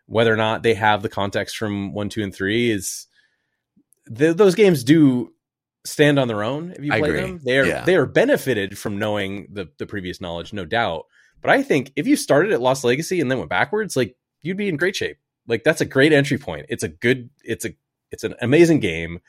whether 0.06 0.32
or 0.32 0.36
not 0.36 0.62
they 0.62 0.74
have 0.74 1.02
the 1.02 1.08
context 1.08 1.56
from 1.56 1.92
one, 1.92 2.08
two, 2.08 2.22
and 2.22 2.34
three 2.34 2.70
is 2.70 3.06
th- 4.14 4.36
those 4.36 4.54
games 4.54 4.82
do 4.84 5.32
stand 5.84 6.18
on 6.18 6.28
their 6.28 6.42
own 6.42 6.72
if 6.72 6.84
you 6.84 6.92
I 6.92 6.98
play 6.98 7.08
agree. 7.10 7.20
them. 7.20 7.40
They 7.44 7.58
are 7.58 7.64
Yeah. 7.66 7.84
they 7.84 7.96
are 7.96 8.06
benefited 8.06 8.76
from 8.78 8.98
knowing 8.98 9.46
the 9.52 9.68
the 9.78 9.86
previous 9.86 10.20
knowledge, 10.20 10.52
no 10.52 10.64
doubt. 10.64 11.06
But 11.40 11.50
I 11.50 11.62
think 11.62 11.92
if 11.96 12.06
you 12.06 12.16
started 12.16 12.52
at 12.52 12.60
Lost 12.60 12.84
Legacy 12.84 13.20
and 13.20 13.30
then 13.30 13.38
went 13.38 13.50
backwards, 13.50 13.96
like 13.96 14.16
you'd 14.42 14.56
be 14.58 14.68
in 14.68 14.76
great 14.76 14.96
shape. 14.96 15.18
Like 15.46 15.64
that's 15.64 15.80
a 15.80 15.86
great 15.86 16.12
entry 16.12 16.38
point. 16.38 16.66
It's 16.68 16.82
a 16.82 16.88
good 16.88 17.30
it's 17.44 17.64
a 17.64 17.70
it's 18.10 18.24
an 18.24 18.34
amazing 18.42 18.80
game. 18.80 19.20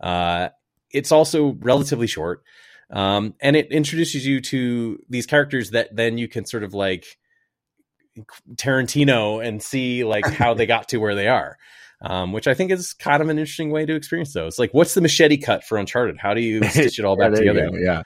Uh 0.00 0.48
it's 0.92 1.12
also 1.12 1.56
relatively 1.60 2.06
short. 2.06 2.42
Um 2.90 3.34
and 3.40 3.56
it 3.56 3.70
introduces 3.72 4.26
you 4.26 4.40
to 4.42 4.98
these 5.08 5.26
characters 5.26 5.70
that 5.70 5.94
then 5.94 6.18
you 6.18 6.28
can 6.28 6.44
sort 6.46 6.64
of 6.64 6.74
like 6.74 7.04
Tarantino 8.54 9.44
and 9.44 9.62
see 9.62 10.04
like 10.04 10.26
how 10.32 10.54
they 10.54 10.66
got 10.66 10.88
to 10.88 10.98
where 10.98 11.14
they 11.14 11.28
are. 11.28 11.56
Um, 12.00 12.32
which 12.32 12.46
I 12.46 12.54
think 12.54 12.70
is 12.70 12.92
kind 12.92 13.20
of 13.20 13.28
an 13.28 13.40
interesting 13.40 13.72
way 13.72 13.84
to 13.84 13.92
experience 13.96 14.32
those. 14.32 14.56
Like, 14.56 14.72
what's 14.72 14.94
the 14.94 15.00
machete 15.00 15.36
cut 15.36 15.64
for 15.64 15.78
Uncharted? 15.78 16.16
How 16.16 16.32
do 16.32 16.40
you 16.40 16.62
stitch 16.70 17.00
it 17.00 17.04
all 17.04 17.16
back 17.16 17.32
Yeah, 17.32 17.38
together? 17.38 17.68
go, 17.72 17.76
Yeah. 17.76 18.02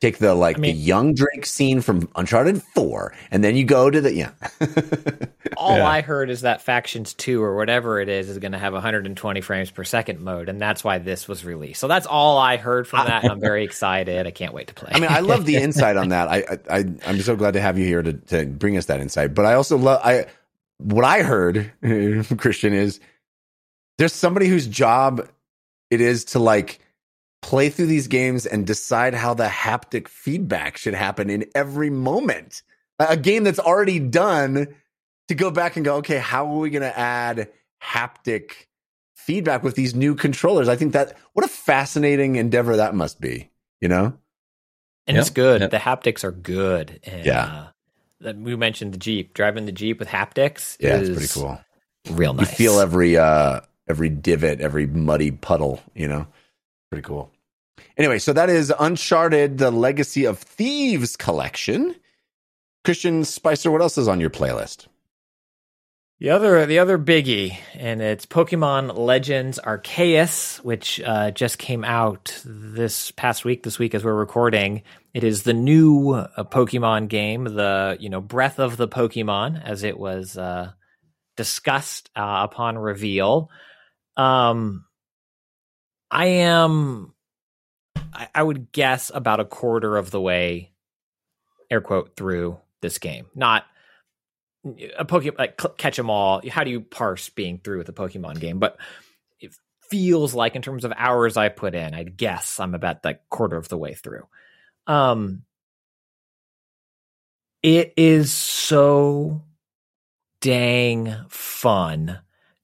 Take 0.00 0.16
the 0.16 0.34
like 0.34 0.56
I 0.56 0.60
mean- 0.60 0.74
the 0.74 0.80
young 0.80 1.12
Drake 1.14 1.44
scene 1.44 1.82
from 1.82 2.08
Uncharted 2.16 2.62
4 2.74 3.14
and 3.30 3.44
then 3.44 3.54
you 3.54 3.64
go 3.64 3.90
to 3.90 4.00
the 4.00 4.14
yeah. 4.14 4.30
All 5.58 5.76
Yeah. 5.76 5.86
I 5.86 6.00
heard 6.00 6.30
is 6.30 6.40
that 6.40 6.62
Factions 6.62 7.12
2 7.12 7.42
or 7.42 7.54
whatever 7.54 8.00
it 8.00 8.08
is 8.08 8.30
is 8.30 8.38
going 8.38 8.52
to 8.52 8.58
have 8.58 8.72
120 8.72 9.40
frames 9.42 9.70
per 9.70 9.84
second 9.84 10.20
mode, 10.20 10.48
and 10.48 10.58
that's 10.60 10.82
why 10.82 10.98
this 10.98 11.28
was 11.28 11.44
released. 11.44 11.80
So 11.80 11.86
that's 11.88 12.06
all 12.06 12.38
I 12.38 12.56
heard 12.56 12.88
from 12.88 13.06
that, 13.06 13.24
and 13.24 13.32
I'm 13.32 13.40
very 13.40 13.62
excited. 13.70 14.26
I 14.26 14.30
can't 14.30 14.54
wait 14.54 14.68
to 14.68 14.74
play. 14.74 14.90
I 14.94 15.00
mean, 15.00 15.10
I 15.10 15.20
love 15.20 15.44
the 15.44 15.56
insight 15.62 15.98
on 15.98 16.08
that. 16.10 16.28
I, 16.28 16.36
I, 16.70 16.78
I 16.78 16.84
I'm 17.06 17.20
so 17.20 17.36
glad 17.36 17.52
to 17.54 17.60
have 17.60 17.78
you 17.78 17.84
here 17.84 18.02
to, 18.02 18.12
to 18.14 18.46
bring 18.46 18.78
us 18.78 18.86
that 18.86 19.00
insight. 19.00 19.34
But 19.34 19.44
I 19.44 19.52
also 19.54 19.76
love 19.76 20.00
I 20.02 20.26
what 20.78 21.04
I 21.04 21.22
heard, 21.22 21.70
Christian, 22.38 22.72
is 22.72 23.00
there's 23.98 24.14
somebody 24.14 24.46
whose 24.48 24.66
job 24.66 25.28
it 25.90 26.00
is 26.00 26.24
to 26.26 26.38
like 26.38 26.80
play 27.42 27.70
through 27.70 27.86
these 27.86 28.06
games 28.08 28.46
and 28.46 28.66
decide 28.66 29.14
how 29.14 29.34
the 29.34 29.46
haptic 29.46 30.08
feedback 30.08 30.76
should 30.76 30.94
happen 30.94 31.30
in 31.30 31.46
every 31.54 31.90
moment. 31.90 32.62
A 32.98 33.08
a 33.10 33.16
game 33.16 33.44
that's 33.44 33.58
already 33.58 33.98
done 33.98 34.68
to 35.28 35.34
go 35.34 35.50
back 35.50 35.76
and 35.76 35.84
go, 35.84 35.96
okay, 35.96 36.18
how 36.18 36.46
are 36.46 36.58
we 36.58 36.70
going 36.70 36.82
to 36.82 36.98
add 36.98 37.48
haptic 37.82 38.66
feedback 39.14 39.62
with 39.62 39.74
these 39.74 39.94
new 39.94 40.14
controllers? 40.14 40.68
I 40.68 40.76
think 40.76 40.92
that 40.92 41.16
what 41.32 41.44
a 41.44 41.48
fascinating 41.48 42.36
endeavor 42.36 42.76
that 42.76 42.94
must 42.94 43.20
be. 43.20 43.50
You 43.80 43.88
know? 43.88 44.12
and 45.06 45.16
it's 45.16 45.30
good. 45.30 45.60
Yep. 45.62 45.70
The 45.70 45.78
haptics 45.78 46.22
are 46.24 46.30
good. 46.30 47.00
And, 47.04 47.24
Yeah. 47.26 47.44
Uh, 47.44 47.66
that 48.20 48.36
we 48.36 48.54
mentioned 48.54 48.92
the 48.92 48.98
Jeep. 48.98 49.32
Driving 49.32 49.64
the 49.64 49.72
Jeep 49.72 49.98
with 49.98 50.08
haptics 50.08 50.76
Yeah, 50.78 50.98
is 50.98 51.08
it's 51.08 51.18
pretty 51.18 51.32
cool. 51.32 51.58
real 52.14 52.34
nice. 52.34 52.50
You 52.50 52.56
feel 52.56 52.78
every 52.80 53.16
uh 53.16 53.60
every 53.88 54.10
divot, 54.10 54.60
every 54.60 54.86
muddy 54.86 55.30
puddle, 55.30 55.80
you 55.94 56.06
know? 56.06 56.26
Pretty 56.90 57.06
cool. 57.06 57.30
Anyway, 57.96 58.18
so 58.18 58.32
that 58.32 58.50
is 58.50 58.72
Uncharted, 58.78 59.58
the 59.58 59.70
Legacy 59.70 60.24
of 60.24 60.38
Thieves 60.38 61.16
collection. 61.16 61.94
Christian 62.84 63.24
Spicer, 63.24 63.70
what 63.70 63.80
else 63.80 63.98
is 63.98 64.08
on 64.08 64.20
your 64.20 64.30
playlist? 64.30 64.86
The 66.18 66.30
other, 66.30 66.66
the 66.66 66.78
other 66.78 66.98
biggie, 66.98 67.56
and 67.72 68.02
it's 68.02 68.26
Pokemon 68.26 68.98
Legends 68.98 69.58
Arceus, 69.58 70.62
which 70.62 71.00
uh, 71.00 71.30
just 71.30 71.56
came 71.56 71.82
out 71.82 72.38
this 72.44 73.10
past 73.12 73.46
week. 73.46 73.62
This 73.62 73.78
week, 73.78 73.94
as 73.94 74.04
we're 74.04 74.12
recording, 74.12 74.82
it 75.14 75.24
is 75.24 75.44
the 75.44 75.54
new 75.54 76.10
uh, 76.10 76.44
Pokemon 76.44 77.08
game, 77.08 77.44
the 77.44 77.96
you 78.00 78.10
know 78.10 78.20
Breath 78.20 78.58
of 78.58 78.76
the 78.76 78.86
Pokemon, 78.86 79.64
as 79.64 79.82
it 79.82 79.98
was 79.98 80.36
uh, 80.36 80.72
discussed 81.38 82.10
uh, 82.14 82.46
upon 82.50 82.76
reveal. 82.76 83.48
Um, 84.18 84.84
I 86.10 86.26
am, 86.26 87.14
I, 88.12 88.28
I 88.34 88.42
would 88.42 88.72
guess 88.72 89.10
about 89.14 89.40
a 89.40 89.44
quarter 89.44 89.96
of 89.96 90.10
the 90.10 90.20
way, 90.20 90.72
air 91.70 91.80
quote, 91.80 92.16
through 92.16 92.58
this 92.82 92.98
game. 92.98 93.26
Not 93.34 93.64
a 94.98 95.04
Pokemon 95.04 95.38
like 95.38 95.60
catch 95.78 95.96
them 95.96 96.10
all. 96.10 96.42
How 96.48 96.64
do 96.64 96.70
you 96.70 96.80
parse 96.80 97.28
being 97.30 97.58
through 97.58 97.78
with 97.78 97.88
a 97.88 97.94
Pokemon 97.94 98.40
game? 98.40 98.58
But 98.58 98.76
it 99.40 99.54
feels 99.88 100.34
like 100.34 100.54
in 100.56 100.62
terms 100.62 100.84
of 100.84 100.92
hours 100.96 101.36
I 101.36 101.48
put 101.48 101.74
in, 101.74 101.94
I'd 101.94 102.16
guess 102.16 102.60
I'm 102.60 102.74
about 102.74 103.04
that 103.04 103.28
quarter 103.30 103.56
of 103.56 103.68
the 103.68 103.78
way 103.78 103.94
through. 103.94 104.26
Um, 104.86 105.42
it 107.62 107.94
is 107.96 108.32
so 108.32 109.42
dang 110.40 111.14
fun 111.28 112.18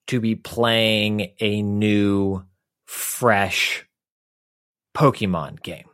to 0.09 0.21
be 0.21 0.35
playing 0.35 1.33
a 1.41 1.63
new, 1.63 2.45
fresh 2.87 3.87
Pokemon 4.97 5.63
game. 5.63 5.89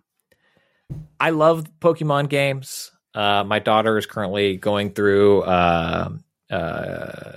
I 1.19 1.31
love 1.31 1.67
Pokemon 1.81 2.29
games. 2.29 2.93
Uh, 3.15 3.45
my 3.45 3.59
daughter 3.59 3.99
is 3.99 4.07
currently 4.07 4.57
going 4.57 4.93
through 4.93 5.43
uh, 5.43 6.11
uh, 6.51 7.33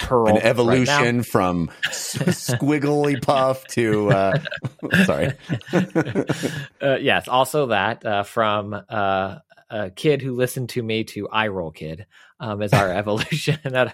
Pearl 0.00 0.28
An 0.28 0.34
right 0.36 0.44
evolution 0.44 1.22
from 1.22 1.68
squiggly 1.88 3.20
puff 3.22 3.66
to 3.68 4.10
uh 4.10 4.38
sorry. 5.04 5.34
uh, 6.82 6.96
yes, 7.00 7.28
also 7.28 7.66
that 7.66 8.04
uh, 8.04 8.22
from 8.22 8.74
uh, 8.88 9.38
a 9.70 9.90
kid 9.90 10.20
who 10.20 10.34
listened 10.34 10.68
to 10.70 10.82
me 10.82 11.04
to 11.04 11.28
I 11.28 11.48
Roll 11.48 11.70
Kid 11.70 12.06
um, 12.40 12.60
is 12.60 12.72
our 12.72 12.90
evolution. 12.92 13.58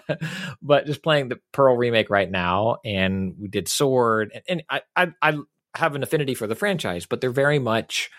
But 0.61 0.85
just 0.85 1.03
playing 1.03 1.29
the 1.29 1.39
Pearl 1.51 1.77
remake 1.77 2.09
right 2.09 2.29
now, 2.29 2.77
and 2.83 3.35
we 3.39 3.47
did 3.47 3.67
Sword, 3.67 4.31
and, 4.33 4.43
and 4.49 4.63
I, 4.69 4.81
I 4.95 5.07
I 5.21 5.37
have 5.75 5.95
an 5.95 6.03
affinity 6.03 6.33
for 6.33 6.47
the 6.47 6.55
franchise, 6.55 7.05
but 7.05 7.21
they're 7.21 7.29
very 7.29 7.59
much. 7.59 8.09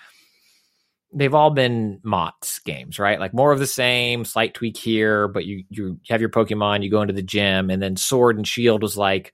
They've 1.12 1.34
all 1.34 1.50
been 1.50 2.00
Mott's 2.02 2.58
games, 2.60 2.98
right? 2.98 3.18
Like 3.18 3.32
more 3.32 3.50
of 3.50 3.58
the 3.58 3.66
same, 3.66 4.24
slight 4.24 4.54
tweak 4.54 4.76
here, 4.76 5.26
but 5.26 5.44
you 5.44 5.64
you 5.68 6.00
have 6.08 6.20
your 6.20 6.30
Pokemon, 6.30 6.82
you 6.82 6.90
go 6.90 7.02
into 7.02 7.14
the 7.14 7.22
gym, 7.22 7.70
and 7.70 7.82
then 7.82 7.96
Sword 7.96 8.36
and 8.36 8.46
Shield 8.46 8.82
was 8.82 8.96
like 8.96 9.32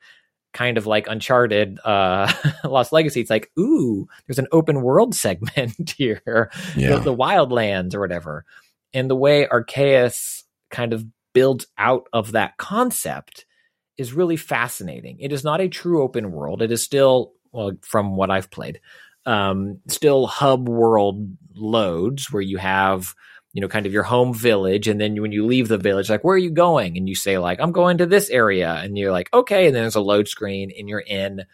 kind 0.55 0.79
of 0.79 0.87
like 0.87 1.07
Uncharted, 1.09 1.79
uh, 1.85 2.33
Lost 2.65 2.93
Legacy. 2.93 3.21
It's 3.21 3.29
like, 3.29 3.51
ooh, 3.59 4.09
there's 4.27 4.39
an 4.39 4.49
open 4.53 4.81
world 4.81 5.15
segment 5.27 5.91
here, 5.99 6.51
the, 6.97 7.03
the 7.05 7.15
Wildlands 7.15 7.95
or 7.95 8.01
whatever. 8.01 8.47
And 8.95 9.11
the 9.11 9.17
way 9.17 9.47
Arceus 9.47 10.45
kind 10.71 10.95
of 10.95 11.05
builds 11.35 11.67
out 11.77 12.07
of 12.13 12.33
that 12.33 12.57
concept 12.57 13.45
is 13.99 14.15
really 14.15 14.37
fascinating. 14.37 15.19
It 15.21 15.33
is 15.33 15.45
not 15.45 15.61
a 15.61 15.69
true 15.69 16.03
open 16.03 16.33
world. 16.33 16.63
It 16.63 16.71
is 16.71 16.83
still, 16.83 17.33
well, 17.53 17.73
from 17.83 18.17
what 18.17 18.31
I've 18.31 18.51
played, 18.51 18.81
um, 19.27 19.81
still 19.89 20.27
hub 20.27 20.69
world 20.69 21.37
loads 21.55 22.33
where 22.33 22.43
you 22.43 22.59
have 22.59 23.15
you 23.55 23.61
know, 23.61 23.69
kind 23.69 23.87
of 23.87 23.93
your 23.93 24.03
home 24.03 24.35
village. 24.35 24.89
And 24.89 25.01
then 25.01 25.23
when 25.23 25.31
you 25.31 25.47
leave 25.47 25.69
the 25.69 25.79
village, 25.79 26.11
like, 26.11 26.25
where 26.25 26.35
are 26.35 26.39
you 26.39 26.51
going? 26.51 26.99
And 26.99 27.09
you 27.09 27.15
say, 27.15 27.39
like, 27.39 27.61
I'm 27.61 27.71
going 27.71 27.99
to 27.99 28.07
this 28.07 28.29
area. 28.29 28.75
And 28.75 28.99
you're 28.99 29.13
like, 29.13 29.33
okay. 29.33 29.67
And 29.67 29.75
then 29.75 29.85
there's 29.85 29.95
a 29.95 30.01
load 30.01 30.27
screen 30.27 30.73
and 30.77 30.89
you're 30.89 30.99
in 30.99 31.45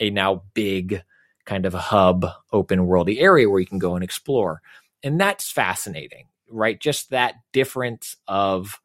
a 0.00 0.08
now 0.08 0.44
big 0.54 1.02
kind 1.44 1.66
of 1.66 1.74
hub 1.74 2.24
open 2.50 2.80
worldy 2.80 3.20
area 3.20 3.48
where 3.48 3.60
you 3.60 3.66
can 3.66 3.78
go 3.78 3.94
and 3.94 4.02
explore. 4.02 4.62
And 5.02 5.20
that's 5.20 5.52
fascinating, 5.52 6.28
right? 6.48 6.80
Just 6.80 7.10
that 7.10 7.34
difference 7.52 8.16
of 8.26 8.80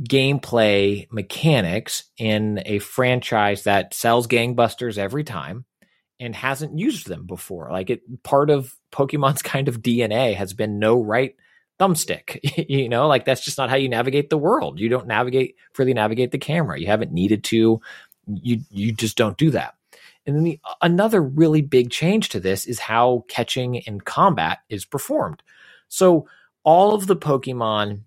gameplay 0.00 1.06
mechanics 1.12 2.04
in 2.16 2.62
a 2.64 2.78
franchise 2.78 3.64
that 3.64 3.92
sells 3.92 4.26
gangbusters 4.26 4.96
every 4.96 5.24
time 5.24 5.66
and 6.18 6.34
hasn't 6.34 6.78
used 6.78 7.06
them 7.06 7.26
before. 7.26 7.68
Like 7.70 7.90
it 7.90 8.22
part 8.22 8.48
of 8.48 8.74
Pokemon's 8.92 9.42
kind 9.42 9.68
of 9.68 9.82
DNA 9.82 10.34
has 10.34 10.54
been 10.54 10.78
no 10.78 11.02
right 11.02 11.34
thumbstick. 11.78 12.66
you 12.68 12.88
know, 12.88 13.06
like 13.08 13.24
that's 13.24 13.44
just 13.44 13.58
not 13.58 13.70
how 13.70 13.76
you 13.76 13.88
navigate 13.88 14.30
the 14.30 14.38
world. 14.38 14.80
You 14.80 14.88
don't 14.88 15.06
navigate 15.06 15.56
freely 15.72 15.94
navigate 15.94 16.30
the 16.30 16.38
camera. 16.38 16.78
You 16.78 16.86
haven't 16.86 17.12
needed 17.12 17.44
to. 17.44 17.80
You 18.26 18.60
you 18.70 18.92
just 18.92 19.16
don't 19.16 19.38
do 19.38 19.50
that. 19.50 19.74
And 20.26 20.36
then 20.36 20.44
the, 20.44 20.60
another 20.82 21.22
really 21.22 21.62
big 21.62 21.90
change 21.90 22.30
to 22.30 22.40
this 22.40 22.66
is 22.66 22.80
how 22.80 23.24
catching 23.28 23.78
and 23.86 24.04
combat 24.04 24.58
is 24.68 24.84
performed. 24.84 25.42
So 25.88 26.26
all 26.64 26.94
of 26.94 27.06
the 27.06 27.16
Pokemon 27.16 28.00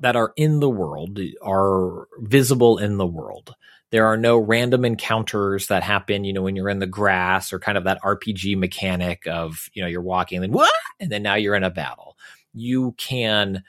that 0.00 0.16
are 0.16 0.32
in 0.36 0.60
the 0.60 0.68
world 0.68 1.18
are 1.42 2.08
visible 2.18 2.78
in 2.78 2.98
the 2.98 3.06
world. 3.06 3.54
There 3.90 4.06
are 4.06 4.16
no 4.16 4.38
random 4.38 4.84
encounters 4.84 5.68
that 5.68 5.82
happen, 5.82 6.24
you 6.24 6.32
know, 6.32 6.42
when 6.42 6.56
you're 6.56 6.68
in 6.68 6.80
the 6.80 6.86
grass 6.86 7.52
or 7.52 7.60
kind 7.60 7.78
of 7.78 7.84
that 7.84 8.02
RPG 8.02 8.58
mechanic 8.58 9.26
of, 9.26 9.70
you 9.72 9.82
know, 9.82 9.88
you're 9.88 10.02
walking 10.02 10.38
and 10.38 10.44
then 10.44 10.52
what? 10.52 10.72
And 10.98 11.10
then 11.10 11.22
now 11.22 11.36
you're 11.36 11.54
in 11.54 11.64
a 11.64 11.70
battle. 11.70 12.16
You 12.54 12.94
can, 12.96 13.62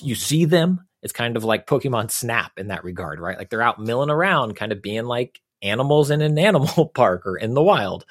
you 0.00 0.14
see 0.14 0.44
them. 0.44 0.86
It's 1.02 1.12
kind 1.12 1.36
of 1.36 1.44
like 1.44 1.66
Pokemon 1.66 2.10
Snap 2.10 2.52
in 2.58 2.68
that 2.68 2.84
regard, 2.84 3.20
right? 3.20 3.38
Like 3.38 3.50
they're 3.50 3.62
out 3.62 3.80
milling 3.80 4.10
around, 4.10 4.56
kind 4.56 4.72
of 4.72 4.82
being 4.82 5.04
like 5.04 5.40
animals 5.62 6.10
in 6.10 6.20
an 6.20 6.38
animal 6.50 6.86
park 6.94 7.26
or 7.26 7.36
in 7.36 7.54
the 7.54 7.62
wild. 7.62 8.04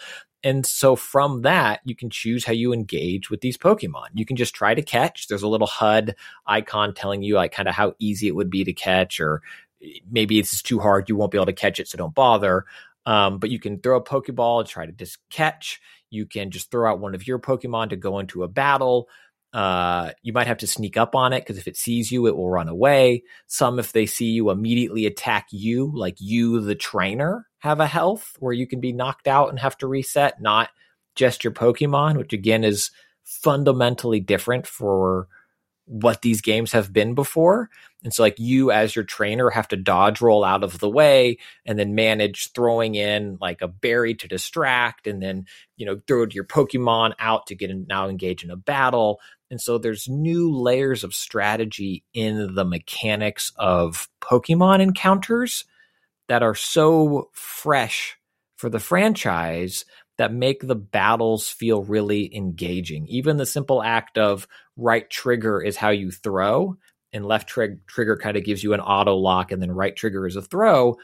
And 0.43 0.65
so 0.65 0.95
from 0.95 1.41
that, 1.41 1.81
you 1.83 1.95
can 1.95 2.09
choose 2.09 2.45
how 2.45 2.53
you 2.53 2.71
engage 2.71 3.29
with 3.29 3.41
these 3.41 3.57
Pokemon. 3.57 4.07
You 4.13 4.25
can 4.25 4.37
just 4.37 4.55
try 4.55 4.73
to 4.73 4.81
catch. 4.81 5.27
There's 5.27 5.43
a 5.43 5.49
little 5.49 5.67
HUD 5.67 6.15
icon 6.47 6.93
telling 6.93 7.23
you 7.23 7.35
like 7.35 7.51
kind 7.51 7.67
of 7.67 7.75
how 7.75 7.93
easy 7.99 8.27
it 8.27 8.35
would 8.35 8.49
be 8.49 8.63
to 8.63 8.71
catch, 8.71 9.19
or 9.19 9.41
maybe 10.09 10.39
it's 10.39 10.61
too 10.61 10.79
hard, 10.79 11.09
you 11.09 11.15
won't 11.15 11.31
be 11.31 11.37
able 11.37 11.45
to 11.47 11.53
catch 11.53 11.79
it, 11.79 11.87
so 11.87 11.97
don't 11.97 12.15
bother. 12.15 12.65
Um, 13.05 13.39
but 13.39 13.49
you 13.49 13.59
can 13.59 13.79
throw 13.79 13.97
a 13.97 14.03
Pokeball 14.03 14.61
and 14.61 14.69
try 14.69 14.85
to 14.85 14.91
just 14.91 15.17
catch. 15.29 15.81
You 16.09 16.25
can 16.25 16.51
just 16.51 16.71
throw 16.71 16.89
out 16.89 16.99
one 16.99 17.15
of 17.15 17.27
your 17.27 17.39
Pokemon 17.39 17.89
to 17.89 17.95
go 17.95 18.19
into 18.19 18.43
a 18.43 18.47
battle. 18.47 19.09
Uh, 19.51 20.11
you 20.21 20.31
might 20.31 20.47
have 20.47 20.59
to 20.59 20.67
sneak 20.67 20.95
up 20.95 21.15
on 21.15 21.33
it 21.33 21.41
because 21.41 21.57
if 21.57 21.67
it 21.67 21.75
sees 21.75 22.11
you, 22.11 22.27
it 22.27 22.35
will 22.35 22.49
run 22.49 22.67
away. 22.67 23.23
Some, 23.47 23.79
if 23.79 23.91
they 23.91 24.05
see 24.05 24.27
you, 24.27 24.51
immediately 24.51 25.05
attack 25.05 25.47
you, 25.51 25.91
like 25.95 26.17
you, 26.19 26.61
the 26.61 26.75
trainer, 26.75 27.47
have 27.59 27.79
a 27.79 27.87
health 27.87 28.35
where 28.39 28.53
you 28.53 28.67
can 28.67 28.79
be 28.79 28.93
knocked 28.93 29.27
out 29.27 29.49
and 29.49 29.59
have 29.59 29.77
to 29.79 29.87
reset, 29.87 30.39
not 30.41 30.69
just 31.15 31.43
your 31.43 31.51
Pokemon, 31.51 32.17
which 32.17 32.31
again 32.31 32.63
is 32.63 32.91
fundamentally 33.23 34.19
different 34.19 34.67
for 34.67 35.27
what 35.85 36.21
these 36.21 36.41
games 36.41 36.71
have 36.71 36.93
been 36.93 37.15
before. 37.15 37.69
And 38.03 38.13
so, 38.13 38.21
like, 38.21 38.37
you 38.37 38.71
as 38.71 38.95
your 38.95 39.03
trainer 39.03 39.49
have 39.49 39.67
to 39.69 39.75
dodge 39.75 40.21
roll 40.21 40.43
out 40.43 40.63
of 40.63 40.79
the 40.79 40.89
way 40.89 41.39
and 41.65 41.77
then 41.77 41.95
manage 41.95 42.53
throwing 42.53 42.93
in 42.93 43.37
like 43.41 43.61
a 43.61 43.67
berry 43.67 44.13
to 44.15 44.27
distract 44.27 45.07
and 45.07 45.21
then, 45.21 45.45
you 45.77 45.87
know, 45.87 45.99
throw 46.07 46.27
your 46.31 46.45
Pokemon 46.45 47.13
out 47.19 47.47
to 47.47 47.55
get 47.55 47.71
in, 47.71 47.87
now 47.89 48.07
engage 48.07 48.43
in 48.43 48.51
a 48.51 48.55
battle. 48.55 49.19
And 49.51 49.59
so, 49.59 49.77
there's 49.77 50.07
new 50.07 50.51
layers 50.51 51.03
of 51.03 51.13
strategy 51.13 52.03
in 52.13 52.53
the 52.55 52.65
mechanics 52.65 53.51
of 53.57 54.07
Pokemon 54.21 54.81
encounters 54.81 55.65
that 56.27 56.43
are 56.43 56.55
so 56.55 57.29
fresh 57.33 58.17
for 58.57 58.69
the 58.69 58.79
franchise 58.79 59.85
that 60.17 60.33
make 60.33 60.61
the 60.61 60.75
battles 60.75 61.49
feel 61.49 61.81
really 61.83 62.35
engaging. 62.35 63.07
Even 63.07 63.37
the 63.37 63.45
simple 63.45 63.81
act 63.81 64.17
of 64.17 64.47
right 64.77 65.09
trigger 65.09 65.61
is 65.61 65.77
how 65.77 65.89
you 65.89 66.11
throw, 66.11 66.77
and 67.11 67.25
left 67.25 67.47
trig- 67.49 67.85
trigger 67.87 68.17
kind 68.17 68.37
of 68.37 68.43
gives 68.43 68.63
you 68.63 68.73
an 68.73 68.81
auto 68.81 69.15
lock, 69.15 69.51
and 69.51 69.61
then 69.61 69.71
right 69.71 69.95
trigger 69.95 70.27
is 70.27 70.35
a 70.35 70.41
throw, 70.41 70.97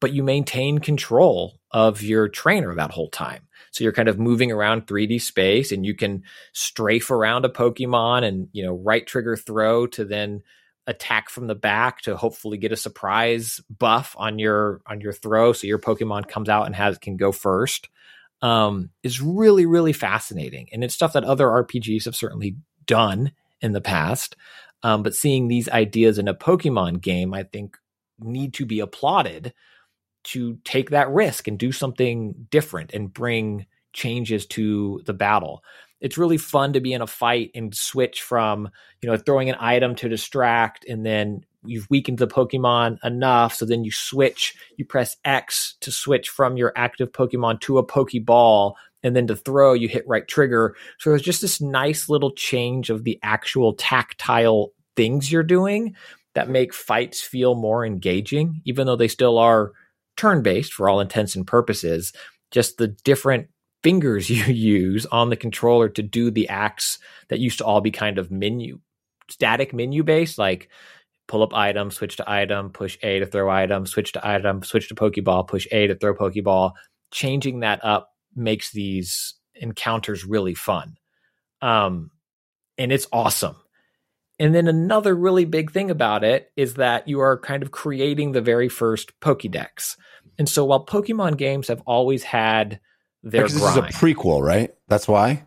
but 0.00 0.12
you 0.12 0.22
maintain 0.22 0.78
control 0.78 1.60
of 1.70 2.02
your 2.02 2.28
trainer 2.28 2.74
that 2.74 2.90
whole 2.90 3.10
time. 3.10 3.42
So 3.70 3.84
you're 3.84 3.92
kind 3.92 4.08
of 4.08 4.18
moving 4.18 4.50
around 4.50 4.86
3D 4.86 5.20
space 5.20 5.72
and 5.72 5.84
you 5.84 5.94
can 5.94 6.22
strafe 6.52 7.10
around 7.10 7.44
a 7.44 7.50
Pokemon 7.50 8.24
and, 8.24 8.48
you 8.52 8.64
know, 8.64 8.74
right 8.74 9.06
trigger 9.06 9.36
throw 9.36 9.86
to 9.88 10.04
then 10.04 10.42
attack 10.88 11.28
from 11.28 11.46
the 11.46 11.54
back 11.54 12.00
to 12.00 12.16
hopefully 12.16 12.56
get 12.56 12.72
a 12.72 12.76
surprise 12.76 13.60
buff 13.68 14.16
on 14.18 14.38
your 14.38 14.80
on 14.86 15.02
your 15.02 15.12
throw 15.12 15.52
so 15.52 15.66
your 15.66 15.78
pokemon 15.78 16.26
comes 16.26 16.48
out 16.48 16.64
and 16.64 16.74
has 16.74 16.96
can 16.96 17.18
go 17.18 17.30
first 17.30 17.90
um, 18.40 18.88
is 19.02 19.20
really 19.20 19.66
really 19.66 19.92
fascinating 19.92 20.66
and 20.72 20.82
it's 20.82 20.94
stuff 20.94 21.12
that 21.12 21.24
other 21.24 21.44
rpgs 21.46 22.06
have 22.06 22.16
certainly 22.16 22.56
done 22.86 23.32
in 23.60 23.72
the 23.72 23.82
past 23.82 24.34
um, 24.82 25.02
but 25.02 25.14
seeing 25.14 25.46
these 25.46 25.68
ideas 25.68 26.18
in 26.18 26.26
a 26.26 26.34
pokemon 26.34 27.02
game 27.02 27.34
i 27.34 27.42
think 27.42 27.76
need 28.18 28.54
to 28.54 28.64
be 28.64 28.80
applauded 28.80 29.52
to 30.32 30.58
take 30.64 30.90
that 30.90 31.10
risk 31.10 31.48
and 31.48 31.58
do 31.58 31.72
something 31.72 32.34
different 32.50 32.92
and 32.92 33.12
bring 33.12 33.66
changes 33.92 34.46
to 34.46 35.00
the 35.06 35.14
battle. 35.14 35.62
It's 36.00 36.18
really 36.18 36.36
fun 36.36 36.74
to 36.74 36.80
be 36.80 36.92
in 36.92 37.02
a 37.02 37.06
fight 37.06 37.50
and 37.54 37.74
switch 37.74 38.22
from 38.22 38.68
you 39.02 39.08
know 39.08 39.16
throwing 39.16 39.50
an 39.50 39.56
item 39.58 39.94
to 39.96 40.08
distract 40.08 40.84
and 40.86 41.04
then 41.04 41.44
you've 41.64 41.90
weakened 41.90 42.18
the 42.18 42.28
pokemon 42.28 42.98
enough 43.02 43.54
so 43.54 43.64
then 43.66 43.82
you 43.82 43.90
switch 43.90 44.54
you 44.76 44.84
press 44.84 45.16
x 45.24 45.74
to 45.80 45.90
switch 45.90 46.28
from 46.28 46.56
your 46.56 46.72
active 46.76 47.10
pokemon 47.10 47.60
to 47.60 47.78
a 47.78 47.86
pokeball 47.86 48.74
and 49.02 49.16
then 49.16 49.26
to 49.26 49.36
throw 49.36 49.72
you 49.72 49.88
hit 49.88 50.06
right 50.06 50.26
trigger. 50.26 50.74
So 50.98 51.10
there's 51.10 51.22
just 51.22 51.40
this 51.40 51.60
nice 51.60 52.08
little 52.08 52.32
change 52.32 52.90
of 52.90 53.04
the 53.04 53.18
actual 53.22 53.74
tactile 53.74 54.72
things 54.96 55.30
you're 55.30 55.42
doing 55.42 55.94
that 56.34 56.48
make 56.48 56.74
fights 56.74 57.20
feel 57.20 57.54
more 57.54 57.84
engaging 57.84 58.60
even 58.64 58.86
though 58.86 58.96
they 58.96 59.08
still 59.08 59.38
are 59.38 59.72
turn 60.18 60.42
based 60.42 60.74
for 60.74 60.88
all 60.88 61.00
intents 61.00 61.34
and 61.34 61.46
purposes 61.46 62.12
just 62.50 62.76
the 62.76 62.88
different 62.88 63.48
fingers 63.82 64.28
you 64.30 64.44
use 64.44 65.06
on 65.06 65.30
the 65.30 65.36
controller 65.36 65.88
to 65.88 66.02
do 66.02 66.30
the 66.30 66.48
acts 66.48 66.98
that 67.28 67.38
used 67.38 67.58
to 67.58 67.64
all 67.64 67.80
be 67.80 67.90
kind 67.90 68.18
of 68.18 68.30
menu 68.30 68.78
static 69.30 69.72
menu 69.72 70.02
based 70.02 70.38
like 70.38 70.68
pull 71.28 71.42
up 71.42 71.54
item 71.54 71.90
switch 71.90 72.16
to 72.16 72.28
item 72.28 72.70
push 72.70 72.98
a 73.02 73.20
to 73.20 73.26
throw 73.26 73.48
item 73.48 73.86
switch 73.86 74.12
to 74.12 74.26
item 74.26 74.62
switch 74.64 74.88
to 74.88 74.94
pokeball 74.94 75.46
push 75.46 75.68
a 75.70 75.86
to 75.86 75.94
throw 75.94 76.14
pokeball. 76.14 76.72
Changing 77.12 77.60
that 77.60 77.84
up 77.84 78.10
makes 78.34 78.72
these 78.72 79.34
encounters 79.54 80.24
really 80.24 80.54
fun. 80.54 80.96
Um 81.62 82.10
and 82.76 82.90
it's 82.90 83.06
awesome 83.12 83.56
and 84.38 84.54
then 84.54 84.68
another 84.68 85.14
really 85.14 85.44
big 85.44 85.72
thing 85.72 85.90
about 85.90 86.24
it 86.24 86.50
is 86.56 86.74
that 86.74 87.08
you 87.08 87.20
are 87.20 87.38
kind 87.38 87.62
of 87.62 87.70
creating 87.70 88.32
the 88.32 88.40
very 88.40 88.68
first 88.68 89.18
pokédex 89.20 89.96
and 90.38 90.48
so 90.48 90.64
while 90.64 90.84
pokemon 90.84 91.36
games 91.36 91.68
have 91.68 91.82
always 91.84 92.22
had 92.22 92.80
their 93.22 93.42
Because 93.42 93.60
this 93.60 93.70
is 93.70 93.76
a 93.76 93.82
prequel, 93.82 94.42
right? 94.42 94.72
That's 94.86 95.08
why. 95.08 95.44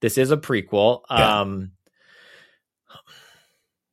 this 0.00 0.18
is 0.18 0.30
a 0.30 0.36
prequel. 0.36 1.02
Yeah. 1.10 1.40
Um, 1.40 1.72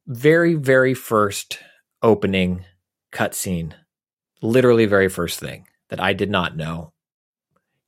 very, 0.08 0.54
very 0.54 0.94
first 0.94 1.60
opening 2.04 2.66
cutscene, 3.12 3.74
literally 4.42 4.86
very 4.86 5.10
first 5.10 5.40
thing 5.40 5.68
that 5.90 6.00
I 6.00 6.14
did 6.14 6.30
not 6.30 6.56
know. 6.56 6.94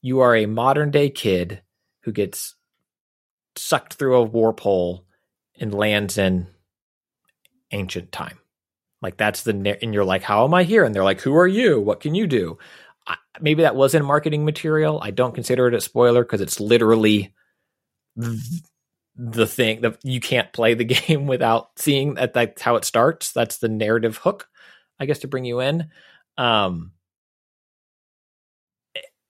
You 0.01 0.21
are 0.21 0.35
a 0.35 0.45
modern 0.45 0.89
day 0.89 1.09
kid 1.09 1.61
who 2.03 2.11
gets 2.11 2.55
sucked 3.55 3.95
through 3.95 4.15
a 4.15 4.23
warp 4.23 4.61
hole 4.61 5.05
and 5.59 5.73
lands 5.73 6.17
in 6.17 6.47
ancient 7.71 8.11
time. 8.11 8.39
Like 9.01 9.17
that's 9.17 9.43
the 9.43 9.77
and 9.81 9.93
you're 9.93 10.05
like, 10.05 10.23
how 10.23 10.43
am 10.45 10.53
I 10.53 10.63
here? 10.63 10.83
And 10.83 10.93
they're 10.93 11.03
like, 11.03 11.21
who 11.21 11.35
are 11.35 11.47
you? 11.47 11.79
What 11.79 11.99
can 11.99 12.15
you 12.15 12.27
do? 12.27 12.57
I, 13.05 13.15
maybe 13.39 13.61
that 13.61 13.75
wasn't 13.75 14.05
marketing 14.05 14.43
material. 14.43 14.99
I 15.01 15.11
don't 15.11 15.35
consider 15.35 15.67
it 15.67 15.73
a 15.73 15.81
spoiler 15.81 16.23
because 16.23 16.41
it's 16.41 16.59
literally 16.59 17.33
th- 18.19 18.39
the 19.15 19.47
thing 19.47 19.81
that 19.81 19.97
you 20.03 20.19
can't 20.19 20.51
play 20.53 20.73
the 20.73 20.83
game 20.85 21.27
without 21.27 21.71
seeing 21.77 22.15
that 22.15 22.33
that's 22.33 22.61
how 22.61 22.75
it 22.75 22.85
starts. 22.85 23.31
That's 23.31 23.57
the 23.57 23.69
narrative 23.69 24.17
hook, 24.17 24.47
I 24.99 25.05
guess, 25.05 25.19
to 25.19 25.27
bring 25.27 25.45
you 25.45 25.59
in. 25.59 25.89
Um, 26.37 26.91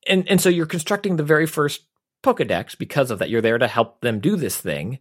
and 0.07 0.27
and 0.29 0.39
so 0.41 0.49
you're 0.49 0.65
constructing 0.65 1.17
the 1.17 1.23
very 1.23 1.45
first 1.45 1.83
Pokedex 2.23 2.77
because 2.77 3.11
of 3.11 3.19
that. 3.19 3.29
You're 3.29 3.41
there 3.41 3.57
to 3.57 3.67
help 3.67 4.01
them 4.01 4.19
do 4.19 4.35
this 4.35 4.57
thing. 4.57 4.99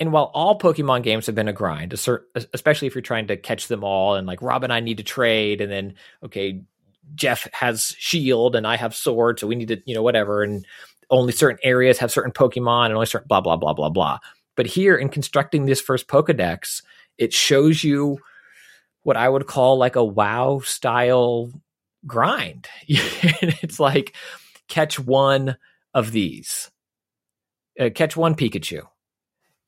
And 0.00 0.12
while 0.12 0.30
all 0.32 0.58
Pokemon 0.58 1.02
games 1.02 1.26
have 1.26 1.34
been 1.34 1.46
a 1.46 1.52
grind, 1.52 1.92
especially 1.92 2.88
if 2.88 2.94
you're 2.94 3.02
trying 3.02 3.26
to 3.26 3.36
catch 3.36 3.68
them 3.68 3.84
all, 3.84 4.14
and 4.14 4.26
like 4.26 4.40
Rob 4.40 4.64
and 4.64 4.72
I 4.72 4.80
need 4.80 4.96
to 4.96 5.04
trade, 5.04 5.60
and 5.60 5.70
then 5.70 5.94
okay, 6.24 6.62
Jeff 7.14 7.46
has 7.52 7.94
shield 7.98 8.56
and 8.56 8.66
I 8.66 8.76
have 8.76 8.94
sword, 8.94 9.38
so 9.38 9.46
we 9.46 9.56
need 9.56 9.68
to, 9.68 9.82
you 9.84 9.94
know, 9.94 10.02
whatever. 10.02 10.42
And 10.42 10.66
only 11.10 11.32
certain 11.32 11.58
areas 11.62 11.98
have 11.98 12.10
certain 12.10 12.32
Pokemon 12.32 12.86
and 12.86 12.94
only 12.94 13.06
certain 13.06 13.28
blah, 13.28 13.40
blah, 13.40 13.56
blah, 13.56 13.72
blah, 13.72 13.88
blah. 13.88 14.18
But 14.56 14.66
here 14.66 14.96
in 14.96 15.08
constructing 15.08 15.66
this 15.66 15.80
first 15.80 16.08
Pokedex, 16.08 16.82
it 17.18 17.32
shows 17.32 17.84
you 17.84 18.18
what 19.02 19.16
I 19.16 19.28
would 19.28 19.46
call 19.46 19.76
like 19.78 19.96
a 19.96 20.04
WoW 20.04 20.60
style 20.64 21.50
grind. 22.06 22.68
it's 22.88 23.80
like 23.80 24.14
catch 24.68 24.98
one 24.98 25.56
of 25.94 26.12
these, 26.12 26.70
uh, 27.78 27.90
catch 27.94 28.16
one 28.16 28.34
Pikachu. 28.34 28.82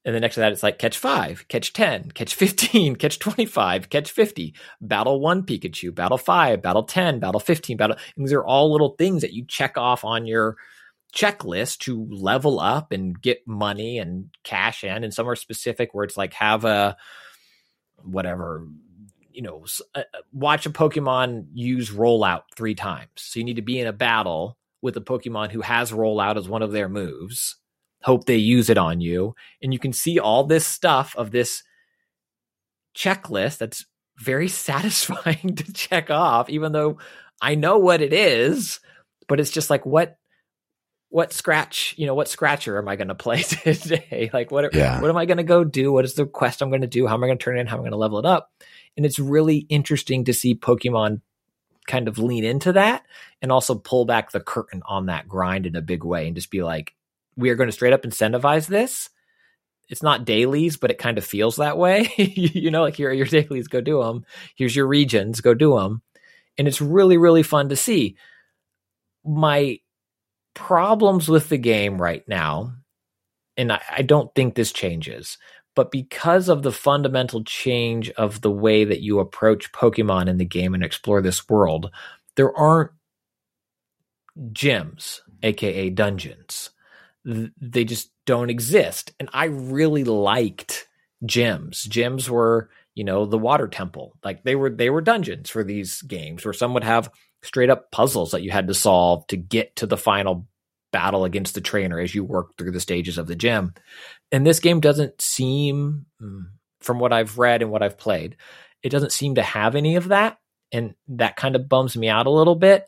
And 0.04 0.14
the 0.14 0.20
next 0.20 0.34
to 0.34 0.40
that, 0.40 0.52
it's 0.52 0.64
like 0.64 0.78
catch 0.78 0.98
five, 0.98 1.46
catch 1.48 1.72
10, 1.72 2.10
catch 2.10 2.34
15, 2.34 2.96
catch 2.98 3.18
25, 3.18 3.88
catch 3.88 4.10
50, 4.10 4.54
battle 4.80 5.20
one 5.20 5.44
Pikachu, 5.44 5.94
battle 5.94 6.18
five, 6.18 6.60
battle 6.60 6.82
10, 6.82 7.20
battle 7.20 7.40
15, 7.40 7.76
battle. 7.76 7.96
And 8.16 8.26
these 8.26 8.32
are 8.32 8.44
all 8.44 8.72
little 8.72 8.96
things 8.98 9.22
that 9.22 9.32
you 9.32 9.44
check 9.46 9.78
off 9.78 10.04
on 10.04 10.26
your 10.26 10.56
checklist 11.14 11.78
to 11.80 12.08
level 12.10 12.58
up 12.58 12.90
and 12.90 13.20
get 13.20 13.46
money 13.46 13.98
and 13.98 14.30
cash 14.42 14.82
in. 14.82 15.04
And 15.04 15.14
some 15.14 15.28
are 15.28 15.36
specific 15.36 15.94
where 15.94 16.04
it's 16.04 16.16
like 16.16 16.32
have 16.34 16.64
a 16.64 16.96
whatever, 18.02 18.66
you 19.30 19.42
know, 19.42 19.64
uh, 19.94 20.00
uh, 20.00 20.18
watch 20.32 20.66
a 20.66 20.70
Pokemon 20.70 21.46
use 21.52 21.90
rollout 21.90 22.42
three 22.56 22.74
times. 22.74 23.10
So 23.16 23.38
you 23.38 23.44
need 23.44 23.56
to 23.56 23.62
be 23.62 23.78
in 23.78 23.86
a 23.86 23.92
battle 23.92 24.58
with 24.80 24.96
a 24.96 25.00
Pokemon 25.00 25.52
who 25.52 25.60
has 25.60 25.92
rollout 25.92 26.36
as 26.36 26.48
one 26.48 26.62
of 26.62 26.72
their 26.72 26.88
moves 26.88 27.56
hope 28.04 28.24
they 28.24 28.36
use 28.36 28.70
it 28.70 28.78
on 28.78 29.00
you. 29.00 29.34
And 29.62 29.72
you 29.72 29.78
can 29.78 29.92
see 29.92 30.18
all 30.18 30.44
this 30.44 30.66
stuff 30.66 31.14
of 31.16 31.30
this 31.30 31.62
checklist 32.96 33.58
that's 33.58 33.84
very 34.18 34.48
satisfying 34.48 35.54
to 35.56 35.72
check 35.72 36.10
off, 36.10 36.50
even 36.50 36.72
though 36.72 36.98
I 37.40 37.54
know 37.54 37.78
what 37.78 38.00
it 38.00 38.12
is, 38.12 38.80
but 39.28 39.40
it's 39.40 39.50
just 39.50 39.70
like 39.70 39.86
what 39.86 40.16
what 41.08 41.30
scratch, 41.30 41.94
you 41.98 42.06
know, 42.06 42.14
what 42.14 42.26
scratcher 42.28 42.78
am 42.78 42.88
I 42.88 42.96
going 42.96 43.08
to 43.08 43.14
play 43.14 43.42
today? 43.42 44.30
like 44.32 44.50
what 44.50 44.74
Yeah. 44.74 45.00
what 45.00 45.10
am 45.10 45.16
I 45.16 45.26
going 45.26 45.36
to 45.36 45.42
go 45.42 45.62
do? 45.62 45.92
What 45.92 46.06
is 46.06 46.14
the 46.14 46.24
quest 46.24 46.62
I'm 46.62 46.70
going 46.70 46.80
to 46.80 46.86
do? 46.86 47.06
How 47.06 47.14
am 47.14 47.22
I 47.22 47.26
going 47.26 47.38
to 47.38 47.44
turn 47.44 47.58
it 47.58 47.60
in? 47.60 47.66
How 47.66 47.76
am 47.76 47.80
I 47.80 47.84
going 47.84 47.92
to 47.92 47.98
level 47.98 48.18
it 48.18 48.24
up? 48.26 48.50
And 48.96 49.04
it's 49.04 49.18
really 49.18 49.58
interesting 49.68 50.24
to 50.24 50.32
see 50.32 50.54
Pokemon 50.54 51.20
kind 51.86 52.08
of 52.08 52.18
lean 52.18 52.44
into 52.44 52.72
that 52.72 53.04
and 53.42 53.52
also 53.52 53.74
pull 53.74 54.04
back 54.04 54.30
the 54.30 54.40
curtain 54.40 54.82
on 54.86 55.06
that 55.06 55.28
grind 55.28 55.66
in 55.66 55.76
a 55.76 55.82
big 55.82 56.04
way 56.04 56.26
and 56.26 56.36
just 56.36 56.50
be 56.50 56.62
like, 56.62 56.94
we 57.36 57.50
are 57.50 57.54
going 57.54 57.68
to 57.68 57.72
straight 57.72 57.92
up 57.92 58.02
incentivize 58.02 58.66
this. 58.66 59.10
It's 59.88 60.02
not 60.02 60.24
dailies, 60.24 60.76
but 60.76 60.90
it 60.90 60.98
kind 60.98 61.18
of 61.18 61.24
feels 61.24 61.56
that 61.56 61.76
way. 61.76 62.12
you 62.16 62.70
know, 62.70 62.82
like 62.82 62.96
here 62.96 63.10
are 63.10 63.14
your 63.14 63.26
dailies, 63.26 63.68
go 63.68 63.80
do 63.80 64.02
them. 64.02 64.24
Here's 64.54 64.74
your 64.74 64.86
regions, 64.86 65.40
go 65.40 65.54
do 65.54 65.76
them. 65.76 66.02
And 66.56 66.68
it's 66.68 66.80
really, 66.80 67.16
really 67.16 67.42
fun 67.42 67.68
to 67.70 67.76
see. 67.76 68.16
My 69.24 69.78
problems 70.54 71.28
with 71.28 71.48
the 71.48 71.58
game 71.58 72.00
right 72.00 72.26
now, 72.26 72.74
and 73.56 73.72
I, 73.72 73.82
I 73.90 74.02
don't 74.02 74.34
think 74.34 74.54
this 74.54 74.72
changes, 74.72 75.38
but 75.74 75.90
because 75.90 76.48
of 76.48 76.62
the 76.62 76.72
fundamental 76.72 77.44
change 77.44 78.10
of 78.10 78.40
the 78.40 78.50
way 78.50 78.84
that 78.84 79.00
you 79.00 79.20
approach 79.20 79.72
Pokemon 79.72 80.28
in 80.28 80.36
the 80.36 80.44
game 80.44 80.74
and 80.74 80.84
explore 80.84 81.22
this 81.22 81.48
world, 81.48 81.90
there 82.36 82.54
aren't 82.54 82.90
gyms, 84.38 85.20
aka 85.42 85.90
dungeons. 85.90 86.70
Th- 87.26 87.50
They 87.60 87.84
just 87.84 88.10
don't 88.26 88.50
exist. 88.50 89.12
And 89.20 89.28
I 89.32 89.46
really 89.46 90.04
liked 90.04 90.88
gyms. 91.24 91.88
Gyms 91.88 92.28
were, 92.28 92.70
you 92.94 93.04
know, 93.04 93.26
the 93.26 93.38
water 93.38 93.68
temple. 93.68 94.14
Like 94.24 94.42
they 94.44 94.56
were 94.56 94.70
they 94.70 94.90
were 94.90 95.00
dungeons 95.00 95.50
for 95.50 95.64
these 95.64 96.02
games 96.02 96.44
where 96.44 96.52
some 96.52 96.74
would 96.74 96.84
have 96.84 97.10
straight 97.42 97.70
up 97.70 97.90
puzzles 97.90 98.30
that 98.32 98.42
you 98.42 98.50
had 98.50 98.68
to 98.68 98.74
solve 98.74 99.26
to 99.28 99.36
get 99.36 99.74
to 99.76 99.86
the 99.86 99.96
final 99.96 100.46
battle 100.92 101.24
against 101.24 101.54
the 101.54 101.60
trainer 101.60 101.98
as 101.98 102.14
you 102.14 102.22
work 102.22 102.56
through 102.56 102.70
the 102.70 102.80
stages 102.80 103.18
of 103.18 103.26
the 103.26 103.34
gym. 103.34 103.74
And 104.30 104.46
this 104.46 104.60
game 104.60 104.80
doesn't 104.80 105.20
seem 105.20 106.06
mm, 106.20 106.42
from 106.80 106.98
what 106.98 107.12
I've 107.12 107.38
read 107.38 107.62
and 107.62 107.70
what 107.70 107.82
I've 107.82 107.98
played, 107.98 108.36
it 108.82 108.90
doesn't 108.90 109.12
seem 109.12 109.36
to 109.36 109.42
have 109.42 109.74
any 109.74 109.96
of 109.96 110.08
that 110.08 110.38
and 110.70 110.94
that 111.08 111.36
kind 111.36 111.56
of 111.56 111.68
bums 111.68 111.96
me 111.96 112.08
out 112.08 112.26
a 112.26 112.30
little 112.30 112.54
bit. 112.56 112.86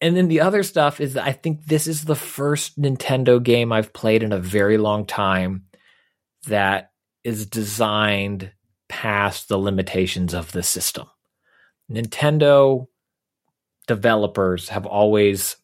And 0.00 0.16
then 0.16 0.28
the 0.28 0.40
other 0.40 0.62
stuff 0.62 1.00
is 1.00 1.14
that 1.14 1.24
I 1.24 1.32
think 1.32 1.66
this 1.66 1.86
is 1.86 2.04
the 2.04 2.14
first 2.14 2.80
Nintendo 2.80 3.42
game 3.42 3.72
I've 3.72 3.92
played 3.92 4.22
in 4.22 4.32
a 4.32 4.38
very 4.38 4.76
long 4.76 5.06
time 5.06 5.64
that 6.46 6.92
is 7.24 7.46
designed 7.46 8.52
past 8.88 9.48
the 9.48 9.58
limitations 9.58 10.34
of 10.34 10.52
the 10.52 10.62
system. 10.62 11.08
Nintendo 11.90 12.86
developers 13.86 14.68
have 14.68 14.86
always 14.86 15.56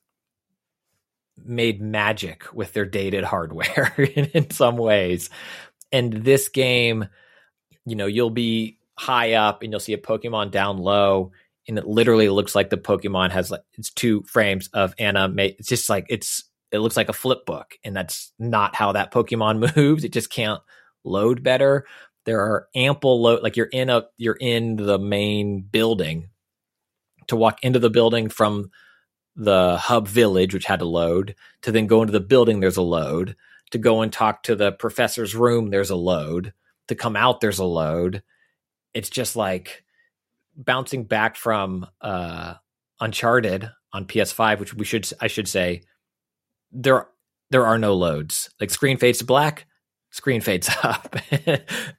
made 1.45 1.81
magic 1.81 2.53
with 2.55 2.73
their 2.73 2.85
dated 2.85 3.25
hardware 3.25 3.95
in, 4.33 4.51
some 4.51 4.77
ways. 4.77 5.31
And 5.91 6.13
this 6.13 6.49
game, 6.49 7.07
you 7.85 7.97
know, 7.97 8.07
you'll 8.07 8.31
be 8.31 8.79
high 8.97 9.35
up 9.35 9.63
and 9.63 9.73
you'll 9.73 9.81
see 9.81 9.93
a 9.93 9.99
Pokemon 9.99 10.51
down 10.51 10.79
low, 10.79 11.33
and 11.69 11.79
it 11.79 11.87
literally 11.87 12.29
looks 12.29 12.55
like 12.55 12.71
the 12.71 12.77
Pokemon 12.77 13.31
has 13.31 13.51
like 13.51 13.63
it's 13.75 13.91
two 13.91 14.23
frames 14.23 14.69
of 14.73 14.95
anime. 14.99 15.39
It's 15.39 15.69
just 15.69 15.89
like 15.89 16.07
it's 16.09 16.45
it 16.71 16.79
looks 16.79 16.97
like 16.97 17.09
a 17.09 17.15
flip 17.15 17.47
book, 17.47 17.75
and 17.85 17.95
that's 17.95 18.33
not 18.39 18.75
how 18.75 18.93
that 18.93 19.13
Pokemon 19.13 19.77
moves. 19.77 20.05
It 20.05 20.13
just 20.13 20.31
can't 20.31 20.61
load 21.05 21.43
better. 21.43 21.87
There 22.25 22.41
are 22.41 22.69
ample 22.75 23.21
load 23.21 23.43
like 23.43 23.57
you're 23.57 23.67
in 23.67 23.91
a 23.91 24.05
you're 24.17 24.39
in 24.41 24.77
the 24.77 24.99
main 24.99 25.63
building. 25.63 26.29
To 27.29 27.37
walk 27.37 27.63
into 27.63 27.79
the 27.79 27.91
building 27.91 28.29
from 28.29 28.71
the 29.37 29.77
hub 29.79 30.09
village, 30.09 30.53
which 30.53 30.67
had 30.67 30.81
to 30.81 30.85
load, 30.85 31.37
to 31.63 31.73
then 31.73 31.87
go 31.87 32.03
into 32.03 32.13
the 32.13 32.21
building, 32.21 32.61
there's 32.61 32.77
a 32.77 32.83
load. 32.83 33.37
To 33.71 33.79
go 33.79 34.03
and 34.03 34.13
talk 34.13 34.43
to 34.43 34.57
the 34.57 34.73
professor's 34.73 35.35
room, 35.35 35.71
there's 35.71 35.89
a 35.91 35.97
load. 35.97 36.53
To 36.89 36.95
come 36.95 37.17
out, 37.17 37.41
there's 37.41 37.61
a 37.61 37.65
load. 37.65 38.23
It's 38.93 39.09
just 39.09 39.37
like 39.37 39.85
bouncing 40.65 41.05
back 41.05 41.37
from 41.37 41.87
uh, 42.01 42.55
Uncharted 43.01 43.71
on 43.93 44.07
PS5, 44.07 44.61
which 44.61 44.75
we 44.75 44.85
should 44.85 45.09
I 45.21 45.27
should 45.27 45.49
say 45.49 45.83
there 46.71 47.09
there 47.51 47.67
are 47.67 47.79
no 47.79 47.95
loads. 47.95 48.51
Like 48.61 48.71
screen 48.71 48.97
fades 48.97 49.19
to 49.19 49.25
black, 49.25 49.67
screen 50.11 50.41
fades 50.41 50.71
up, 50.83 51.17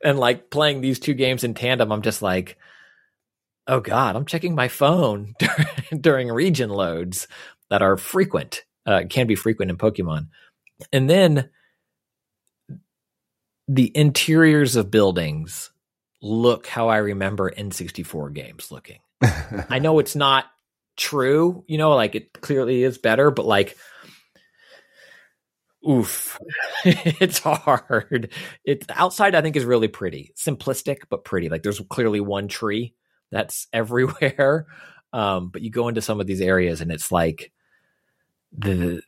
and 0.03 0.19
like 0.19 0.49
playing 0.49 0.81
these 0.81 0.99
two 0.99 1.14
games 1.14 1.44
in 1.44 1.53
tandem, 1.53 1.91
I'm 1.91 2.02
just 2.02 2.22
like, 2.22 2.57
oh 3.68 3.80
god, 3.80 4.15
I'm 4.15 4.26
checking 4.26 4.56
my 4.56 4.68
phone 4.68 5.34
during 5.99 6.30
region 6.30 6.69
loads 6.69 7.27
that 7.69 7.81
are 7.81 7.98
frequent, 7.98 8.64
uh, 8.85 9.03
can 9.10 9.27
be 9.27 9.35
frequent 9.35 9.72
in 9.72 9.77
Pokemon, 9.77 10.27
and 10.91 11.10
then 11.10 11.49
the 13.68 13.95
interiors 13.95 14.76
of 14.76 14.91
buildings 14.91 15.73
look 16.24 16.66
how 16.68 16.88
I 16.88 16.98
remember 16.98 17.52
N64 17.52 18.34
games 18.34 18.72
looking. 18.72 19.00
I 19.70 19.80
know 19.80 20.00
it's 20.00 20.16
not 20.16 20.45
true, 20.95 21.66
you 21.68 21.78
know, 21.78 21.91
like 21.91 22.16
it 22.16 22.32
clearly 22.34 22.84
is 22.84 22.98
better, 22.98 23.30
but 23.30 23.45
like, 23.45 23.78
oof, 25.88 26.40
it's 26.86 27.40
hard. 27.40 28.32
It's 28.64 28.88
outside, 28.90 29.36
I 29.36 29.41
think, 29.41 29.58
is 29.58 29.66
really 29.66 29.90
pretty, 29.90 30.34
simplistic, 30.38 31.00
but 31.10 31.26
pretty. 31.26 31.50
Like 31.50 31.62
there's 31.62 31.82
clearly 31.90 32.22
one 32.22 32.48
tree 32.48 32.95
that's 33.30 33.68
everywhere. 33.74 34.66
Um, 35.12 35.50
but 35.50 35.62
you 35.62 35.70
go 35.70 35.90
into 35.90 36.02
some 36.02 36.22
of 36.22 36.26
these 36.26 36.41
areas 36.41 36.80
and 36.80 36.91
it's 36.91 37.12
like 37.12 37.52
the 38.58 39.04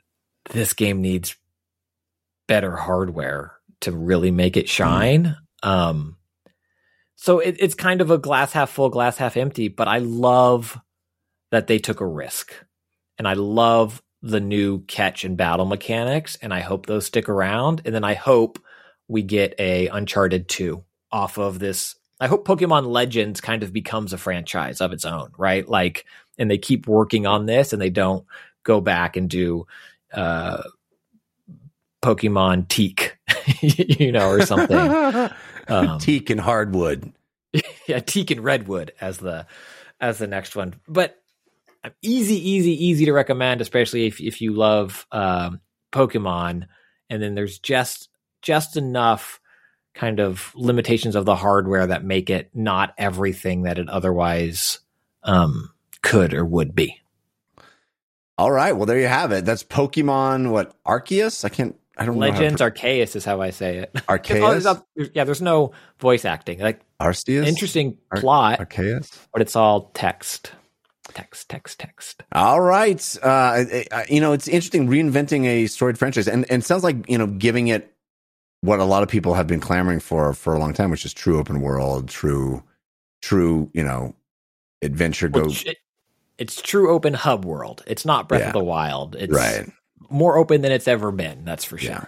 this 0.52 0.74
game 0.74 1.02
needs 1.02 1.36
better 2.46 2.76
hardware 2.76 3.54
to 3.80 3.92
really 3.92 4.32
make 4.32 4.58
it 4.58 4.70
shine. 4.70 5.36
Um, 5.64 6.18
so 7.16 7.40
it, 7.40 7.56
it's 7.60 7.76
kind 7.76 8.02
of 8.02 8.12
a 8.12 8.18
glass 8.18 8.54
half 8.54 8.70
full, 8.70 8.90
glass 8.90 9.18
half 9.18 9.38
empty. 9.38 9.68
But 9.68 9.88
I 9.88 10.00
love 10.00 10.80
that 11.52 11.68
they 11.68 11.80
took 11.80 12.02
a 12.02 12.08
risk, 12.08 12.54
and 13.18 13.28
I 13.28 13.34
love 13.34 14.02
the 14.22 14.40
new 14.40 14.80
catch 14.82 15.24
and 15.24 15.38
battle 15.38 15.66
mechanics, 15.66 16.38
and 16.42 16.54
I 16.54 16.62
hope 16.62 16.86
those 16.86 17.06
stick 17.06 17.30
around. 17.30 17.82
And 17.86 17.94
then 17.94 18.04
I 18.04 18.16
hope 18.16 18.60
we 19.08 19.22
get 19.22 19.56
a 19.60 19.88
Uncharted 19.88 20.50
two 20.50 20.84
off 21.12 21.38
of 21.38 21.60
this. 21.60 21.96
I 22.20 22.28
hope 22.28 22.48
Pokemon 22.48 22.88
Legends 22.88 23.42
kind 23.42 23.62
of 23.62 23.72
becomes 23.72 24.14
a 24.14 24.18
franchise 24.18 24.82
of 24.82 24.94
its 24.94 25.06
own, 25.06 25.32
right? 25.38 25.68
Like, 25.68 26.06
and 26.38 26.50
they 26.50 26.58
keep 26.58 26.88
working 26.88 27.26
on 27.26 27.46
this, 27.46 27.72
and 27.72 27.82
they 27.82 27.90
don't 27.90 28.26
go 28.64 28.82
back 28.82 29.16
and 29.16 29.30
do 29.30 29.68
uh, 30.14 30.64
Pokemon 32.02 32.68
Teak, 32.68 33.18
you 33.62 34.12
know, 34.12 34.30
or 34.30 34.46
something. 34.46 35.30
Um, 35.68 36.00
Teak 36.00 36.30
and 36.30 36.40
hardwood. 36.40 37.14
yeah, 37.88 38.00
teak 38.00 38.32
and 38.32 38.44
redwood 38.44 38.92
as 39.00 39.18
the 39.18 39.46
as 40.00 40.18
the 40.18 40.28
next 40.28 40.56
one. 40.56 40.76
But 40.88 41.22
um, 41.84 41.92
easy, 42.02 42.50
easy, 42.50 42.86
easy 42.86 43.06
to 43.06 43.14
recommend, 43.14 43.62
especially 43.62 44.08
if 44.08 44.20
if 44.20 44.42
you 44.42 44.54
love 44.54 45.06
um, 45.12 45.62
Pokemon. 45.92 46.68
And 47.10 47.22
then 47.22 47.36
there's 47.36 47.60
just 47.60 48.10
just 48.42 48.78
enough 48.78 49.40
kind 49.94 50.20
of 50.20 50.52
limitations 50.56 51.16
of 51.16 51.26
the 51.26 51.36
hardware 51.36 51.88
that 51.88 52.04
make 52.04 52.30
it 52.30 52.50
not 52.54 52.94
everything 52.98 53.64
that 53.64 53.80
it 53.80 53.88
otherwise 53.88 54.80
um, 55.24 55.72
could 56.02 56.34
or 56.34 56.44
would 56.44 56.76
be. 56.76 57.00
All 58.38 58.52
right. 58.52 58.74
Well, 58.74 58.86
there 58.86 59.00
you 59.00 59.08
have 59.08 59.32
it. 59.32 59.46
That's 59.46 59.64
Pokemon. 59.64 60.52
What 60.52 60.76
Arceus? 60.84 61.46
I 61.46 61.50
can't. 61.50 61.80
I 61.98 62.06
don't 62.06 62.18
Legends 62.18 62.60
know. 62.62 62.70
Arceus 62.72 63.16
is 63.16 63.24
how 63.26 63.42
I 63.42 63.52
say 63.52 63.78
it. 63.78 63.94
Arceus. 64.10 64.64
There's- 64.96 65.12
yeah, 65.14 65.24
there's 65.24 65.42
no 65.42 65.72
voice 66.00 66.26
acting. 66.26 66.60
Like 66.60 66.82
Arceus. 67.00 67.46
interesting 67.48 67.98
Ar- 68.12 68.20
plot, 68.22 68.60
Arceus. 68.60 69.12
but 69.34 69.42
it's 69.42 69.56
all 69.56 69.92
text, 69.94 70.52
text, 71.14 71.50
text, 71.50 71.80
text. 71.80 72.24
All 72.32 72.60
right. 72.62 73.18
Uh, 73.24 73.64
you 74.10 74.20
know, 74.20 74.34
it's 74.34 74.48
interesting 74.48 74.88
reinventing 74.88 75.46
a 75.46 75.68
storied 75.68 75.98
franchise, 75.98 76.28
and 76.28 76.46
and 76.52 76.62
it 76.64 76.66
sounds 76.66 76.84
like 76.84 77.10
you 77.10 77.18
know 77.18 77.28
giving 77.28 77.68
it 77.70 77.92
what 78.62 78.80
a 78.80 78.84
lot 78.86 79.04
of 79.04 79.10
people 79.10 79.34
have 79.36 79.48
been 79.48 79.60
clamoring 79.60 80.00
for 80.00 80.34
for 80.34 80.54
a 80.54 80.60
long 80.60 80.74
time, 80.74 80.90
which 80.92 81.06
is 81.06 81.14
true 81.14 81.40
open 81.40 81.62
world, 81.62 82.10
true, 82.10 82.64
true. 83.22 83.70
You 83.74 83.84
know, 83.84 84.16
adventure. 84.82 85.30
Go 85.30 85.46
it- 85.50 85.78
it's 86.38 86.62
true 86.62 86.92
open 86.94 87.14
hub 87.14 87.46
world. 87.46 87.82
It's 87.88 88.04
not 88.06 88.28
Breath 88.28 88.42
Yeah. 88.42 88.48
of 88.48 88.54
the 88.54 88.64
Wild. 88.64 89.16
It's 89.16 89.32
right. 89.32 89.70
More 90.10 90.38
open 90.38 90.62
than 90.62 90.72
it's 90.72 90.88
ever 90.88 91.12
been. 91.12 91.46
That's 91.46 91.64
for 91.64 91.78
sure. 91.78 91.92
Yeah. 91.92 92.06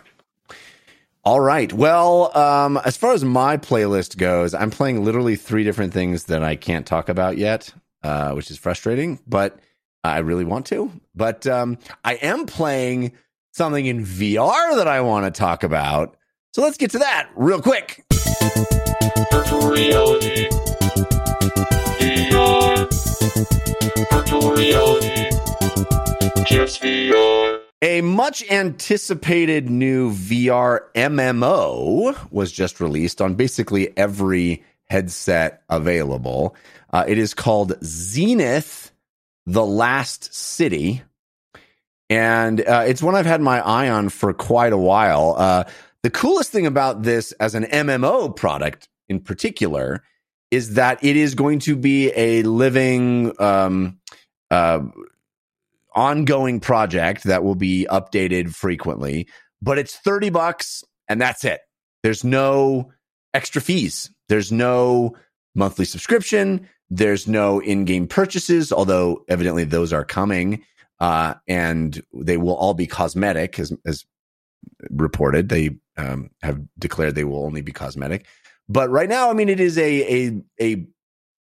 All 1.23 1.41
right. 1.41 1.73
Well, 1.73 2.35
um, 2.37 2.77
as 2.85 2.95
far 2.95 3.11
as 3.11 3.25
my 3.25 3.57
playlist 3.57 4.15
goes, 4.15 4.53
I'm 4.53 4.71
playing 4.71 5.03
literally 5.03 5.35
three 5.35 5.65
different 5.65 5.91
things 5.91 6.25
that 6.25 6.41
I 6.41 6.55
can't 6.55 6.85
talk 6.85 7.09
about 7.09 7.37
yet, 7.37 7.73
uh, 8.01 8.31
which 8.31 8.49
is 8.49 8.57
frustrating, 8.57 9.19
but 9.27 9.59
I 10.05 10.19
really 10.19 10.45
want 10.45 10.67
to. 10.67 10.89
But 11.15 11.45
um, 11.45 11.79
I 12.05 12.13
am 12.15 12.45
playing 12.45 13.11
something 13.51 13.85
in 13.85 14.05
VR 14.05 14.77
that 14.77 14.87
I 14.87 15.01
want 15.01 15.25
to 15.25 15.37
talk 15.37 15.63
about. 15.63 16.15
So 16.53 16.61
let's 16.61 16.77
get 16.77 16.91
to 16.91 16.99
that 16.99 17.29
real 17.35 17.61
quick. 17.61 18.05
Virtual 19.29 19.69
reality. 19.69 20.47
VR. 21.99 22.87
Virtual 24.11 24.51
reality. 24.53 25.29
Just 26.45 26.81
VR. 26.81 27.66
A 27.83 28.01
much 28.01 28.43
anticipated 28.49 29.69
new 29.69 30.11
VR 30.11 30.81
MMO 30.95 32.31
was 32.31 32.51
just 32.51 32.79
released 32.79 33.21
on 33.21 33.35
basically 33.35 33.95
every 33.95 34.63
headset 34.85 35.61
available. 35.69 36.55
Uh, 36.91 37.03
it 37.07 37.19
is 37.19 37.35
called 37.35 37.73
Zenith: 37.83 38.91
The 39.45 39.63
Last 39.63 40.33
City, 40.33 41.03
and 42.09 42.61
uh, 42.61 42.85
it's 42.87 43.03
one 43.03 43.13
I've 43.13 43.27
had 43.27 43.41
my 43.41 43.61
eye 43.61 43.89
on 43.89 44.09
for 44.09 44.33
quite 44.33 44.73
a 44.73 44.77
while. 44.77 45.35
Uh, 45.37 45.63
the 46.01 46.09
coolest 46.09 46.51
thing 46.51 46.65
about 46.65 47.03
this, 47.03 47.31
as 47.33 47.53
an 47.53 47.65
MMO 47.65 48.35
product 48.35 48.87
in 49.07 49.19
particular, 49.19 50.03
is 50.49 50.75
that 50.75 51.03
it 51.03 51.15
is 51.15 51.35
going 51.35 51.59
to 51.59 51.75
be 51.75 52.11
a 52.15 52.41
living, 52.41 53.39
um, 53.39 53.99
uh, 54.49 54.79
ongoing 55.97 56.59
project 56.59 57.23
that 57.23 57.43
will 57.43 57.55
be 57.55 57.87
updated 57.89 58.53
frequently. 58.53 59.27
But 59.61 59.77
it's 59.77 59.95
thirty 59.95 60.29
bucks, 60.29 60.83
and 61.09 61.19
that's 61.19 61.43
it. 61.43 61.61
There's 62.03 62.23
no 62.23 62.91
extra 63.33 63.61
fees. 63.61 64.09
There's 64.29 64.51
no 64.51 65.15
monthly 65.55 65.85
subscription. 65.85 66.69
There's 66.89 67.27
no 67.27 67.59
in-game 67.59 68.07
purchases, 68.07 68.71
although 68.71 69.25
evidently 69.27 69.65
those 69.65 69.91
are 69.91 70.05
coming, 70.05 70.63
uh, 71.01 71.33
and 71.47 72.01
they 72.13 72.37
will 72.37 72.55
all 72.55 72.73
be 72.73 72.87
cosmetic, 72.87 73.59
as, 73.59 73.73
as 73.85 74.05
reported. 74.89 75.49
They 75.49 75.77
um, 75.97 76.29
have 76.43 76.61
declared 76.79 77.15
they 77.15 77.23
will 77.23 77.43
only 77.43 77.61
be 77.61 77.73
cosmetic. 77.73 78.25
But 78.69 78.89
right 78.89 79.09
now, 79.09 79.29
I 79.29 79.33
mean, 79.33 79.49
it 79.49 79.59
is 79.59 79.77
a 79.77 80.27
a 80.27 80.41
a 80.61 80.85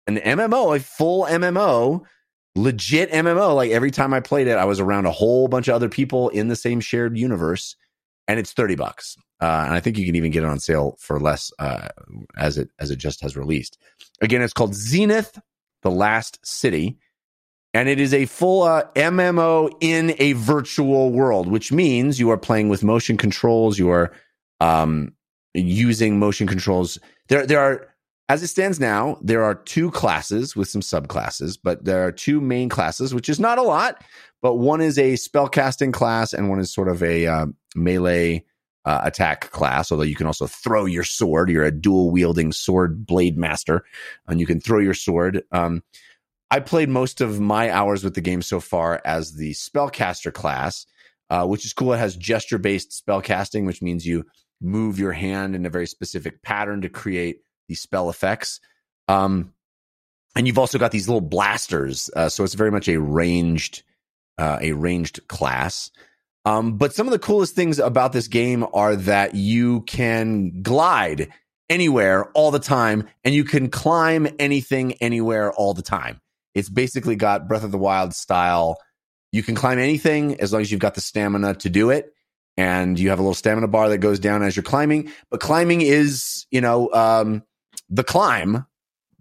an 0.06 0.16
MMO, 0.18 0.76
a 0.76 0.80
full 0.80 1.24
MMO, 1.24 2.02
legit 2.54 3.10
MMO. 3.10 3.54
Like 3.54 3.70
every 3.70 3.90
time 3.90 4.12
I 4.14 4.20
played 4.20 4.46
it, 4.46 4.56
I 4.56 4.64
was 4.64 4.80
around 4.80 5.06
a 5.06 5.10
whole 5.10 5.48
bunch 5.48 5.68
of 5.68 5.74
other 5.74 5.88
people 5.88 6.28
in 6.30 6.48
the 6.48 6.56
same 6.56 6.80
shared 6.80 7.16
universe, 7.16 7.76
and 8.28 8.38
it's 8.38 8.52
thirty 8.52 8.74
bucks. 8.74 9.16
Uh, 9.40 9.64
and 9.66 9.74
I 9.74 9.80
think 9.80 9.98
you 9.98 10.06
can 10.06 10.14
even 10.14 10.30
get 10.30 10.44
it 10.44 10.48
on 10.48 10.60
sale 10.60 10.96
for 11.00 11.18
less 11.18 11.52
uh, 11.58 11.88
as 12.36 12.58
it 12.58 12.70
as 12.78 12.90
it 12.90 12.96
just 12.96 13.20
has 13.22 13.36
released. 13.36 13.78
Again, 14.20 14.42
it's 14.42 14.52
called 14.52 14.74
Zenith: 14.74 15.40
The 15.82 15.90
Last 15.90 16.38
City, 16.44 16.98
and 17.74 17.88
it 17.88 17.98
is 17.98 18.12
a 18.12 18.26
full 18.26 18.62
uh, 18.62 18.84
MMO 18.94 19.72
in 19.80 20.14
a 20.18 20.34
virtual 20.34 21.10
world, 21.10 21.48
which 21.48 21.72
means 21.72 22.20
you 22.20 22.30
are 22.30 22.38
playing 22.38 22.68
with 22.68 22.84
motion 22.84 23.16
controls. 23.16 23.78
You 23.78 23.90
are 23.90 24.12
um, 24.60 25.14
using 25.54 26.18
motion 26.18 26.46
controls. 26.46 26.98
There, 27.28 27.46
there 27.46 27.60
are, 27.60 27.88
as 28.32 28.42
it 28.42 28.48
stands 28.48 28.80
now, 28.80 29.18
there 29.20 29.44
are 29.44 29.54
two 29.54 29.90
classes 29.90 30.56
with 30.56 30.66
some 30.66 30.80
subclasses, 30.80 31.58
but 31.62 31.84
there 31.84 32.06
are 32.06 32.10
two 32.10 32.40
main 32.40 32.70
classes, 32.70 33.14
which 33.14 33.28
is 33.28 33.38
not 33.38 33.58
a 33.58 33.62
lot. 33.62 34.02
But 34.40 34.54
one 34.54 34.80
is 34.80 34.98
a 34.98 35.12
spellcasting 35.12 35.92
class, 35.92 36.32
and 36.32 36.48
one 36.48 36.58
is 36.58 36.72
sort 36.72 36.88
of 36.88 37.02
a 37.02 37.26
uh, 37.26 37.46
melee 37.76 38.46
uh, 38.86 39.02
attack 39.04 39.50
class. 39.50 39.92
Although 39.92 40.04
you 40.04 40.16
can 40.16 40.26
also 40.26 40.46
throw 40.46 40.86
your 40.86 41.04
sword. 41.04 41.50
You're 41.50 41.66
a 41.66 41.70
dual 41.70 42.10
wielding 42.10 42.52
sword 42.52 43.04
blade 43.04 43.36
master, 43.36 43.84
and 44.26 44.40
you 44.40 44.46
can 44.46 44.62
throw 44.62 44.78
your 44.78 44.94
sword. 44.94 45.42
Um, 45.52 45.82
I 46.50 46.60
played 46.60 46.88
most 46.88 47.20
of 47.20 47.38
my 47.38 47.70
hours 47.70 48.02
with 48.02 48.14
the 48.14 48.22
game 48.22 48.40
so 48.40 48.60
far 48.60 49.02
as 49.04 49.34
the 49.34 49.52
spellcaster 49.52 50.32
class, 50.32 50.86
uh, 51.28 51.44
which 51.44 51.66
is 51.66 51.74
cool. 51.74 51.92
It 51.92 51.98
has 51.98 52.16
gesture 52.16 52.58
based 52.58 53.04
spellcasting, 53.06 53.66
which 53.66 53.82
means 53.82 54.06
you 54.06 54.24
move 54.62 54.98
your 54.98 55.12
hand 55.12 55.54
in 55.54 55.66
a 55.66 55.70
very 55.70 55.86
specific 55.86 56.42
pattern 56.42 56.80
to 56.80 56.88
create 56.88 57.42
these 57.68 57.80
spell 57.80 58.10
effects. 58.10 58.60
Um, 59.08 59.52
and 60.34 60.46
you've 60.46 60.58
also 60.58 60.78
got 60.78 60.92
these 60.92 61.08
little 61.08 61.20
blasters, 61.20 62.10
uh, 62.16 62.28
so 62.28 62.44
it's 62.44 62.54
very 62.54 62.70
much 62.70 62.88
a 62.88 63.00
ranged, 63.00 63.82
uh, 64.38 64.58
a 64.60 64.72
ranged 64.72 65.26
class. 65.28 65.90
Um, 66.44 66.78
but 66.78 66.94
some 66.94 67.06
of 67.06 67.12
the 67.12 67.18
coolest 67.18 67.54
things 67.54 67.78
about 67.78 68.12
this 68.12 68.28
game 68.28 68.66
are 68.72 68.96
that 68.96 69.34
you 69.34 69.82
can 69.82 70.62
glide 70.62 71.28
anywhere 71.68 72.30
all 72.32 72.50
the 72.50 72.58
time, 72.58 73.08
and 73.24 73.34
you 73.34 73.44
can 73.44 73.68
climb 73.68 74.26
anything 74.38 74.94
anywhere 74.94 75.52
all 75.52 75.74
the 75.74 75.82
time. 75.82 76.20
It's 76.54 76.68
basically 76.68 77.16
got 77.16 77.48
Breath 77.48 77.64
of 77.64 77.70
the 77.70 77.78
Wild 77.78 78.14
style. 78.14 78.78
You 79.32 79.42
can 79.42 79.54
climb 79.54 79.78
anything 79.78 80.40
as 80.40 80.52
long 80.52 80.62
as 80.62 80.70
you've 80.70 80.80
got 80.80 80.94
the 80.94 81.00
stamina 81.00 81.54
to 81.56 81.70
do 81.70 81.90
it 81.90 82.12
and 82.56 82.98
you 82.98 83.10
have 83.10 83.18
a 83.18 83.22
little 83.22 83.34
stamina 83.34 83.68
bar 83.68 83.88
that 83.88 83.98
goes 83.98 84.18
down 84.18 84.42
as 84.42 84.54
you're 84.56 84.62
climbing. 84.62 85.10
But 85.30 85.40
climbing 85.40 85.80
is, 85.80 86.46
you 86.50 86.60
know, 86.60 86.92
um, 86.92 87.42
the 87.92 88.04
climb 88.04 88.66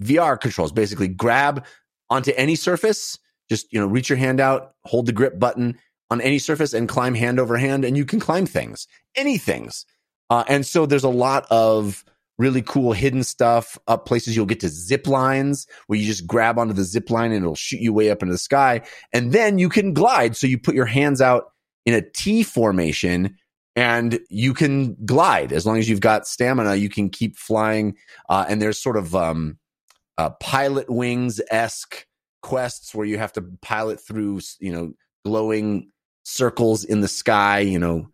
VR 0.01 0.39
controls. 0.39 0.71
Basically, 0.71 1.07
grab 1.07 1.65
onto 2.09 2.31
any 2.35 2.55
surface, 2.55 3.19
just 3.49 3.71
you 3.71 3.79
know, 3.79 3.85
reach 3.85 4.09
your 4.09 4.17
hand 4.17 4.39
out, 4.39 4.73
hold 4.85 5.05
the 5.05 5.11
grip 5.11 5.37
button 5.37 5.77
on 6.09 6.21
any 6.21 6.39
surface, 6.39 6.73
and 6.73 6.89
climb 6.89 7.13
hand 7.13 7.39
over 7.39 7.57
hand, 7.57 7.85
and 7.85 7.95
you 7.97 8.05
can 8.05 8.19
climb 8.19 8.45
things, 8.45 8.87
any 9.15 9.37
things. 9.37 9.85
Uh, 10.29 10.43
and 10.47 10.65
so 10.65 10.85
there's 10.85 11.03
a 11.03 11.09
lot 11.09 11.45
of 11.51 12.05
really 12.37 12.61
cool 12.61 12.93
hidden 12.93 13.23
stuff 13.23 13.77
up 13.87 14.05
places 14.05 14.35
you'll 14.35 14.45
get 14.47 14.59
to 14.61 14.69
zip 14.69 15.05
lines 15.05 15.67
where 15.85 15.99
you 15.99 16.05
just 16.05 16.25
grab 16.25 16.57
onto 16.57 16.73
the 16.73 16.83
zip 16.83 17.11
line 17.11 17.31
and 17.31 17.43
it'll 17.43 17.53
shoot 17.53 17.79
you 17.79 17.93
way 17.93 18.09
up 18.09 18.23
into 18.23 18.33
the 18.33 18.37
sky 18.37 18.81
and 19.13 19.31
then 19.31 19.59
you 19.59 19.69
can 19.69 19.93
glide 19.93 20.35
so 20.35 20.47
you 20.47 20.57
put 20.57 20.73
your 20.73 20.87
hands 20.87 21.21
out 21.21 21.51
in 21.85 21.93
a 21.93 22.01
T 22.01 22.41
formation 22.41 23.37
and 23.75 24.19
you 24.29 24.53
can 24.53 24.95
glide 25.05 25.51
as 25.51 25.65
long 25.65 25.77
as 25.77 25.87
you've 25.89 26.01
got 26.01 26.27
stamina. 26.27 26.75
You 26.75 26.89
can 26.89 27.09
keep 27.09 27.37
flying, 27.37 27.95
uh, 28.29 28.45
and 28.47 28.61
there's 28.61 28.81
sort 28.81 28.97
of 28.97 29.15
um, 29.15 29.57
uh, 30.17 30.31
Pilotwings 30.41 31.39
esque 31.49 32.05
quests 32.41 32.93
where 32.93 33.05
you 33.05 33.17
have 33.17 33.33
to 33.33 33.41
pilot 33.61 33.99
through, 33.99 34.41
you 34.59 34.71
know, 34.71 34.93
glowing 35.23 35.91
circles 36.23 36.83
in 36.83 37.01
the 37.01 37.07
sky, 37.07 37.59
you 37.59 37.79
know, 37.79 38.07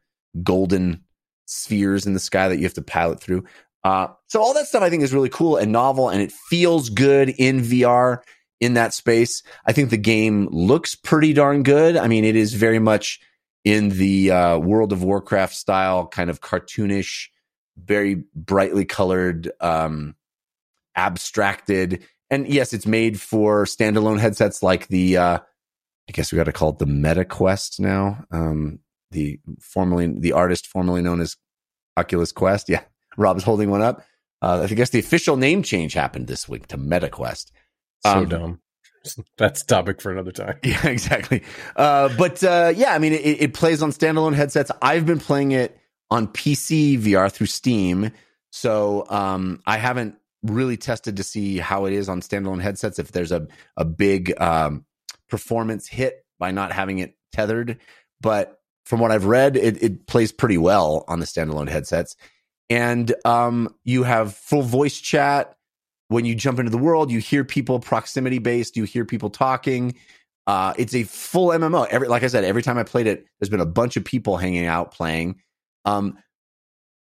golden 0.44 1.04
spheres 1.46 2.06
in 2.06 2.14
the 2.14 2.20
sky 2.20 2.48
that 2.48 2.58
you 2.58 2.64
have 2.64 2.74
to 2.74 2.82
pilot 2.82 3.20
through. 3.20 3.44
Uh, 3.84 4.08
so 4.28 4.42
all 4.42 4.54
that 4.54 4.68
stuff 4.68 4.84
I 4.84 4.90
think 4.90 5.04
is 5.04 5.14
really 5.14 5.30
cool 5.30 5.58
and 5.58 5.72
novel, 5.72 6.10
and 6.10 6.22
it 6.22 6.32
feels 6.32 6.90
good 6.90 7.30
in 7.30 7.62
VR 7.62 8.20
in 8.60 8.74
that 8.74 8.94
space. 8.94 9.44
I 9.66 9.74
think 9.74 9.90
the 9.90 9.98
game 9.98 10.48
looks 10.52 10.96
pretty 10.96 11.34
darn 11.34 11.64
good. 11.64 11.96
I 11.96 12.08
mean, 12.08 12.26
it 12.26 12.36
is 12.36 12.54
very 12.54 12.80
much 12.80 13.20
in 13.68 13.90
the 13.90 14.32
uh, 14.32 14.58
World 14.58 14.94
of 14.94 15.04
Warcraft 15.04 15.54
style, 15.54 16.08
kind 16.08 16.30
of 16.30 16.40
cartoonish, 16.40 17.28
very 17.76 18.24
brightly 18.34 18.86
colored, 18.86 19.52
um, 19.60 20.16
abstracted. 20.96 22.06
And 22.30 22.48
yes, 22.48 22.72
it's 22.72 22.88
made 22.88 23.20
for 23.20 23.66
standalone 23.66 24.20
headsets 24.20 24.64
like 24.64 24.88
the, 24.88 25.18
uh, 25.18 25.40
I 25.40 26.12
guess 26.14 26.32
we 26.32 26.38
got 26.38 26.46
to 26.46 26.54
call 26.54 26.70
it 26.70 26.80
the 26.80 26.86
Meta 26.86 27.26
Quest 27.26 27.82
now. 27.82 28.24
Um, 28.32 28.80
the 29.12 29.42
formerly, 29.60 30.08
the 30.18 30.32
artist 30.32 30.68
formerly 30.68 31.02
known 31.02 31.20
as 31.20 31.36
Oculus 31.98 32.32
Quest. 32.32 32.70
Yeah, 32.70 32.84
Rob's 33.18 33.44
holding 33.44 33.70
one 33.70 33.82
up. 33.82 34.02
Uh, 34.42 34.66
I 34.70 34.74
guess 34.74 34.92
the 34.92 35.00
official 35.00 35.36
name 35.36 35.62
change 35.62 35.92
happened 35.92 36.28
this 36.28 36.48
week 36.48 36.68
to 36.68 36.78
Meta 36.78 37.10
Quest. 37.10 37.52
So 38.06 38.12
Um, 38.12 38.30
dumb. 38.30 38.62
That's 39.38 39.64
topic 39.64 40.02
for 40.02 40.12
another 40.12 40.32
time. 40.32 40.60
Yeah, 40.64 40.88
exactly. 40.88 41.44
Uh, 41.76 42.10
but 42.18 42.44
uh, 42.44 42.74
yeah, 42.76 42.94
I 42.94 43.00
mean, 43.00 43.14
it, 43.14 43.42
it 43.42 43.54
plays 43.54 43.82
on 43.82 43.92
standalone 43.92 44.34
headsets. 44.34 44.72
I've 44.82 45.06
been 45.06 45.20
playing 45.20 45.52
it 45.52 45.78
on 46.10 46.28
PC 46.28 47.00
VR 47.00 47.32
through 47.32 47.48
Steam, 47.48 48.12
so 48.52 49.06
um, 49.10 49.62
I 49.66 49.78
haven't 49.78 50.16
really 50.44 50.78
tested 50.78 51.18
to 51.18 51.24
see 51.24 51.58
how 51.58 51.86
it 51.86 51.94
is 51.94 52.10
on 52.10 52.22
standalone 52.22 52.62
headsets. 52.62 53.00
If 53.00 53.12
there's 53.12 53.32
a 53.32 53.48
a 53.76 53.86
big 53.86 54.40
um, 54.42 54.86
performance 55.30 55.88
hit 55.88 56.26
by 56.40 56.52
not 56.52 56.72
having 56.72 57.00
it 57.00 57.16
tethered, 57.32 57.80
but 58.22 58.60
from 58.88 59.02
what 59.02 59.12
I've 59.12 59.26
read, 59.26 59.58
it, 59.58 59.84
it 59.84 60.08
plays 60.08 60.32
pretty 60.32 60.58
well 60.58 61.04
on 61.10 61.20
the 61.20 61.26
standalone 61.26 61.68
headsets. 61.68 62.16
And 62.70 63.14
um, 63.26 63.76
you 63.84 64.04
have 64.04 64.34
full 64.34 64.62
voice 64.62 64.98
chat 64.98 65.57
when 66.10 66.26
you 66.26 66.36
jump 66.36 66.60
into 66.60 66.72
the 66.72 66.78
world, 66.78 67.12
you 67.12 67.20
hear 67.20 67.44
people 67.44 67.80
proximity 67.80 68.40
based, 68.40 68.78
you 68.78 68.84
hear 68.84 69.06
people 69.06 69.30
talking. 69.30 69.96
Uh, 70.46 70.74
it's 70.78 70.96
a 70.96 71.04
full 71.04 71.50
MMO. 71.50 71.88
Every 71.88 72.08
like 72.08 72.24
I 72.24 72.28
said, 72.28 72.46
every 72.46 72.62
time 72.62 72.78
I 72.78 72.84
played 72.84 73.08
it, 73.08 73.26
there's 73.40 73.50
been 73.50 73.60
a 73.60 73.66
bunch 73.66 73.98
of 73.98 74.06
people 74.06 74.38
hanging 74.38 74.66
out 74.66 74.94
playing. 74.94 75.42
Um, 75.84 76.18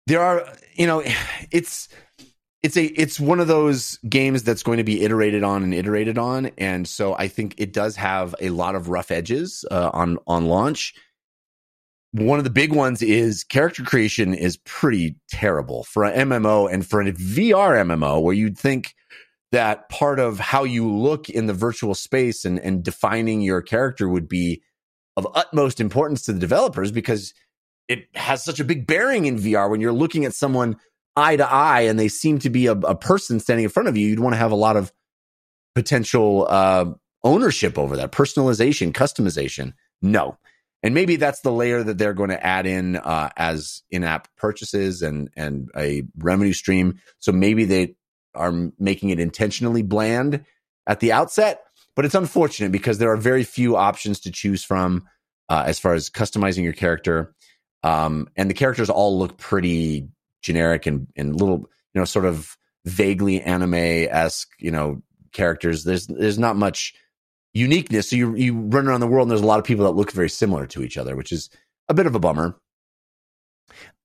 there 0.06 0.22
are, 0.22 0.46
you 0.74 0.86
know, 0.86 1.02
it's 1.50 1.88
it's 2.62 2.76
a 2.76 2.84
it's 2.84 3.20
one 3.20 3.40
of 3.40 3.46
those 3.46 3.98
games 4.08 4.42
that's 4.42 4.62
going 4.62 4.78
to 4.78 4.84
be 4.84 5.02
iterated 5.02 5.44
on 5.44 5.62
and 5.62 5.74
iterated 5.74 6.18
on, 6.18 6.46
and 6.58 6.88
so 6.88 7.14
I 7.14 7.28
think 7.28 7.54
it 7.58 7.72
does 7.72 7.96
have 7.96 8.34
a 8.40 8.50
lot 8.50 8.74
of 8.74 8.88
rough 8.88 9.10
edges 9.10 9.64
uh, 9.70 9.90
on 9.92 10.18
on 10.26 10.46
launch. 10.46 10.94
One 12.12 12.38
of 12.38 12.44
the 12.44 12.50
big 12.50 12.72
ones 12.72 13.02
is 13.02 13.44
character 13.44 13.82
creation 13.82 14.32
is 14.32 14.56
pretty 14.58 15.16
terrible 15.28 15.84
for 15.84 16.04
an 16.04 16.28
MMO 16.28 16.72
and 16.72 16.86
for 16.86 17.02
a 17.02 17.12
VR 17.12 17.84
MMO 17.84 18.22
where 18.22 18.34
you'd 18.34 18.58
think 18.58 18.94
that 19.52 19.88
part 19.88 20.18
of 20.18 20.38
how 20.38 20.64
you 20.64 20.90
look 20.90 21.28
in 21.28 21.46
the 21.46 21.54
virtual 21.54 21.94
space 21.94 22.44
and, 22.44 22.58
and 22.60 22.82
defining 22.82 23.40
your 23.40 23.62
character 23.62 24.08
would 24.08 24.28
be 24.28 24.62
of 25.16 25.26
utmost 25.34 25.80
importance 25.80 26.22
to 26.22 26.32
the 26.32 26.38
developers 26.38 26.92
because 26.92 27.34
it 27.88 28.04
has 28.14 28.44
such 28.44 28.60
a 28.60 28.64
big 28.64 28.86
bearing 28.86 29.24
in 29.24 29.38
VR 29.38 29.70
when 29.70 29.80
you're 29.80 29.92
looking 29.92 30.24
at 30.24 30.34
someone 30.34 30.76
eye 31.16 31.36
to 31.36 31.50
eye 31.50 31.82
and 31.82 31.98
they 31.98 32.08
seem 32.08 32.38
to 32.38 32.50
be 32.50 32.66
a, 32.66 32.72
a 32.72 32.94
person 32.94 33.40
standing 33.40 33.64
in 33.64 33.70
front 33.70 33.88
of 33.88 33.96
you. 33.96 34.06
You'd 34.06 34.20
want 34.20 34.34
to 34.34 34.38
have 34.38 34.52
a 34.52 34.56
lot 34.56 34.76
of 34.76 34.92
potential 35.74 36.46
uh, 36.48 36.86
ownership 37.24 37.78
over 37.78 37.96
that, 37.96 38.12
personalization, 38.12 38.92
customization. 38.92 39.72
No. 40.00 40.38
And 40.82 40.94
maybe 40.94 41.16
that's 41.16 41.40
the 41.40 41.52
layer 41.52 41.82
that 41.82 41.98
they're 41.98 42.14
going 42.14 42.30
to 42.30 42.46
add 42.46 42.66
in 42.66 42.96
uh, 42.96 43.30
as 43.36 43.82
in-app 43.90 44.28
purchases 44.36 45.02
and 45.02 45.28
and 45.36 45.70
a 45.76 46.04
revenue 46.16 46.52
stream. 46.52 47.00
So 47.18 47.32
maybe 47.32 47.64
they 47.64 47.96
are 48.34 48.52
making 48.78 49.10
it 49.10 49.18
intentionally 49.18 49.82
bland 49.82 50.44
at 50.86 51.00
the 51.00 51.12
outset. 51.12 51.62
But 51.96 52.04
it's 52.04 52.14
unfortunate 52.14 52.70
because 52.70 52.98
there 52.98 53.10
are 53.10 53.16
very 53.16 53.42
few 53.42 53.76
options 53.76 54.20
to 54.20 54.30
choose 54.30 54.62
from 54.62 55.08
uh, 55.48 55.64
as 55.66 55.80
far 55.80 55.94
as 55.94 56.10
customizing 56.10 56.62
your 56.62 56.72
character. 56.72 57.34
Um, 57.82 58.28
and 58.36 58.48
the 58.48 58.54
characters 58.54 58.88
all 58.88 59.18
look 59.18 59.36
pretty 59.36 60.08
generic 60.40 60.86
and, 60.86 61.08
and 61.16 61.34
little, 61.34 61.58
you 61.92 62.00
know, 62.00 62.04
sort 62.04 62.24
of 62.24 62.56
vaguely 62.84 63.40
anime 63.40 63.74
esque, 63.74 64.48
you 64.60 64.70
know, 64.70 65.02
characters. 65.32 65.82
There's 65.82 66.06
there's 66.06 66.38
not 66.38 66.56
much 66.56 66.94
uniqueness. 67.54 68.10
So 68.10 68.16
you 68.16 68.34
you 68.34 68.54
run 68.54 68.86
around 68.88 69.00
the 69.00 69.06
world 69.06 69.24
and 69.26 69.30
there's 69.30 69.40
a 69.40 69.46
lot 69.46 69.58
of 69.58 69.64
people 69.64 69.84
that 69.84 69.92
look 69.92 70.12
very 70.12 70.28
similar 70.28 70.66
to 70.68 70.82
each 70.82 70.96
other, 70.96 71.16
which 71.16 71.32
is 71.32 71.50
a 71.88 71.94
bit 71.94 72.06
of 72.06 72.14
a 72.14 72.20
bummer. 72.20 72.56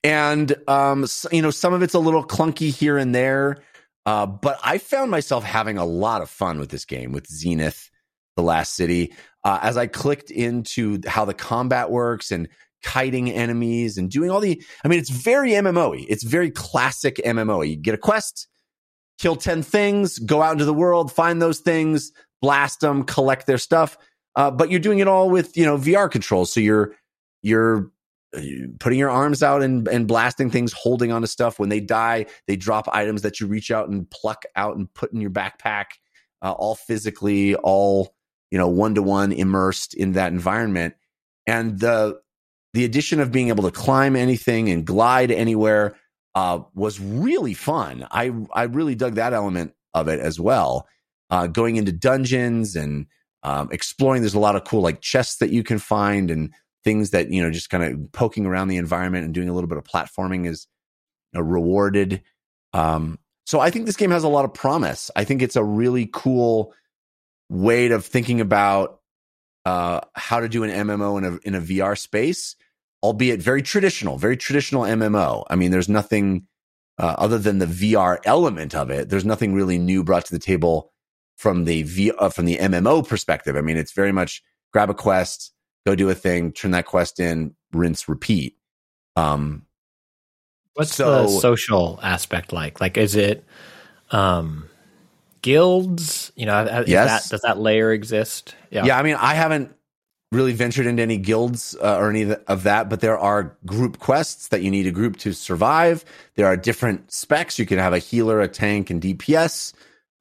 And 0.03 0.55
um, 0.67 1.03
s- 1.03 1.25
you 1.31 1.41
know, 1.41 1.51
some 1.51 1.73
of 1.73 1.81
it's 1.81 1.93
a 1.93 1.99
little 1.99 2.25
clunky 2.25 2.69
here 2.73 2.97
and 2.97 3.13
there. 3.15 3.57
Uh, 4.05 4.25
but 4.25 4.59
I 4.63 4.77
found 4.77 5.11
myself 5.11 5.43
having 5.43 5.77
a 5.77 5.85
lot 5.85 6.21
of 6.21 6.29
fun 6.29 6.59
with 6.59 6.69
this 6.69 6.83
game 6.83 7.13
with 7.13 7.27
Zenith, 7.27 7.89
the 8.35 8.43
last 8.43 8.75
city. 8.75 9.13
Uh, 9.45 9.59
as 9.61 9.77
I 9.77 9.87
clicked 9.87 10.29
into 10.29 10.99
how 11.07 11.23
the 11.25 11.33
combat 11.33 11.89
works 11.89 12.31
and 12.31 12.49
kiting 12.81 13.31
enemies 13.31 13.97
and 13.97 14.11
doing 14.11 14.29
all 14.29 14.41
the, 14.41 14.61
I 14.83 14.89
mean, 14.89 14.99
it's 14.99 15.09
very 15.09 15.51
MMO 15.51 16.05
It's 16.09 16.23
very 16.23 16.51
classic 16.51 17.15
MMO. 17.25 17.67
You 17.67 17.77
get 17.77 17.93
a 17.93 17.97
quest, 17.97 18.47
kill 19.19 19.37
10 19.37 19.63
things, 19.63 20.19
go 20.19 20.41
out 20.41 20.53
into 20.53 20.65
the 20.65 20.73
world, 20.73 21.11
find 21.11 21.41
those 21.41 21.59
things, 21.59 22.11
blast 22.43 22.81
them, 22.81 23.03
collect 23.03 23.47
their 23.47 23.57
stuff. 23.57 23.97
Uh, 24.35 24.51
but 24.51 24.69
you're 24.69 24.79
doing 24.79 24.99
it 24.99 25.07
all 25.07 25.29
with, 25.29 25.55
you 25.55 25.65
know, 25.65 25.77
VR 25.77 26.11
controls. 26.11 26.51
So 26.51 26.59
you're, 26.59 26.93
you're 27.41 27.89
uh, 28.35 28.41
putting 28.79 28.99
your 28.99 29.09
arms 29.09 29.41
out 29.41 29.63
and, 29.63 29.87
and 29.87 30.07
blasting 30.07 30.51
things, 30.51 30.73
holding 30.73 31.11
onto 31.11 31.27
stuff. 31.27 31.57
When 31.57 31.69
they 31.69 31.79
die, 31.79 32.25
they 32.47 32.57
drop 32.57 32.89
items 32.91 33.21
that 33.21 33.39
you 33.39 33.47
reach 33.47 33.71
out 33.71 33.87
and 33.87 34.09
pluck 34.11 34.43
out 34.57 34.75
and 34.75 34.93
put 34.93 35.13
in 35.13 35.21
your 35.21 35.31
backpack, 35.31 35.85
uh, 36.41 36.51
all 36.51 36.75
physically, 36.75 37.55
all, 37.55 38.13
you 38.51 38.57
know, 38.57 38.67
one 38.67 38.93
to 38.95 39.01
one 39.01 39.31
immersed 39.31 39.93
in 39.93 40.11
that 40.11 40.33
environment. 40.33 40.95
And 41.47 41.79
the, 41.79 42.19
the 42.73 42.83
addition 42.83 43.21
of 43.21 43.31
being 43.31 43.47
able 43.47 43.63
to 43.63 43.71
climb 43.71 44.17
anything 44.17 44.69
and 44.69 44.85
glide 44.85 45.31
anywhere 45.31 45.95
uh, 46.35 46.59
was 46.73 46.99
really 46.99 47.53
fun. 47.53 48.07
I 48.11 48.31
I 48.53 48.63
really 48.63 48.95
dug 48.95 49.15
that 49.15 49.33
element 49.33 49.73
of 49.93 50.07
it 50.07 50.19
as 50.19 50.39
well. 50.39 50.87
Uh, 51.33 51.47
going 51.47 51.77
into 51.77 51.91
dungeons 51.91 52.75
and 52.75 53.07
um, 53.41 53.67
exploring. 53.71 54.21
There's 54.21 54.35
a 54.35 54.39
lot 54.39 54.55
of 54.55 54.65
cool 54.65 54.81
like 54.81 55.01
chests 55.01 55.37
that 55.37 55.49
you 55.49 55.63
can 55.63 55.79
find 55.79 56.29
and 56.29 56.53
things 56.83 57.09
that 57.09 57.31
you 57.31 57.41
know 57.41 57.49
just 57.49 57.71
kind 57.71 57.83
of 57.83 58.11
poking 58.11 58.45
around 58.45 58.67
the 58.67 58.77
environment 58.77 59.25
and 59.25 59.33
doing 59.33 59.49
a 59.49 59.53
little 59.53 59.67
bit 59.67 59.79
of 59.79 59.83
platforming 59.83 60.45
is 60.47 60.67
uh, 61.35 61.41
rewarded. 61.41 62.21
Um, 62.73 63.17
so 63.47 63.59
I 63.59 63.71
think 63.71 63.87
this 63.87 63.95
game 63.95 64.11
has 64.11 64.23
a 64.23 64.27
lot 64.27 64.45
of 64.45 64.53
promise. 64.53 65.09
I 65.15 65.23
think 65.23 65.41
it's 65.41 65.55
a 65.55 65.63
really 65.63 66.07
cool 66.13 66.71
way 67.49 67.87
of 67.87 68.05
thinking 68.05 68.39
about 68.39 68.99
uh, 69.65 70.01
how 70.13 70.39
to 70.39 70.47
do 70.47 70.63
an 70.63 70.69
MMO 70.69 71.17
in 71.17 71.23
a 71.23 71.39
in 71.47 71.55
a 71.55 71.61
VR 71.61 71.97
space, 71.97 72.55
albeit 73.01 73.41
very 73.41 73.63
traditional, 73.63 74.19
very 74.19 74.37
traditional 74.37 74.83
MMO. 74.83 75.45
I 75.49 75.55
mean, 75.55 75.71
there's 75.71 75.89
nothing 75.89 76.45
uh, 76.99 77.15
other 77.17 77.39
than 77.39 77.57
the 77.57 77.65
VR 77.65 78.19
element 78.23 78.75
of 78.75 78.91
it. 78.91 79.09
There's 79.09 79.25
nothing 79.25 79.55
really 79.55 79.79
new 79.79 80.03
brought 80.03 80.25
to 80.25 80.31
the 80.31 80.37
table 80.37 80.92
from 81.37 81.65
the 81.65 81.83
V 81.83 82.11
uh, 82.17 82.29
from 82.29 82.45
the 82.45 82.57
MMO 82.57 83.07
perspective. 83.07 83.55
I 83.55 83.61
mean, 83.61 83.77
it's 83.77 83.91
very 83.93 84.11
much 84.11 84.43
grab 84.71 84.89
a 84.89 84.93
quest, 84.93 85.51
go 85.85 85.95
do 85.95 86.09
a 86.09 86.15
thing, 86.15 86.51
turn 86.51 86.71
that 86.71 86.85
quest 86.85 87.19
in, 87.19 87.55
rinse, 87.71 88.07
repeat. 88.09 88.57
Um, 89.15 89.65
What's 90.75 90.95
So- 90.95 91.23
the 91.23 91.27
social 91.39 91.99
aspect 92.01 92.51
like? 92.51 92.81
Like, 92.81 92.97
is 92.97 93.15
it 93.15 93.43
um, 94.09 94.67
guilds? 95.41 96.31
You 96.35 96.45
know, 96.47 96.63
is 96.63 96.87
Yes. 96.87 97.25
that, 97.25 97.29
does 97.29 97.41
that 97.41 97.59
layer 97.59 97.91
exist? 97.91 98.55
Yeah. 98.71 98.97
I 98.97 99.03
mean, 99.03 99.15
I 99.15 99.35
haven't 99.35 99.75
really 100.31 100.53
ventured 100.53 100.87
into 100.87 101.03
any 101.03 101.17
guilds 101.17 101.75
uh, 101.79 101.97
or 101.97 102.09
any 102.09 102.23
of 102.47 102.63
that, 102.63 102.89
but 102.89 103.01
there 103.01 103.19
are 103.19 103.55
group 103.67 103.99
quests 103.99 104.47
that 104.47 104.63
you 104.63 104.71
need 104.71 104.87
a 104.87 104.91
group 104.91 105.17
to 105.17 105.31
survive. 105.33 106.03
There 106.35 106.47
are 106.47 106.57
different 106.57 107.11
specs. 107.11 107.59
You 107.59 107.67
can 107.67 107.77
have 107.77 107.93
a 107.93 107.99
healer, 107.99 108.41
a 108.41 108.47
tank, 108.47 108.89
and 108.89 108.99
DPS. 108.99 109.73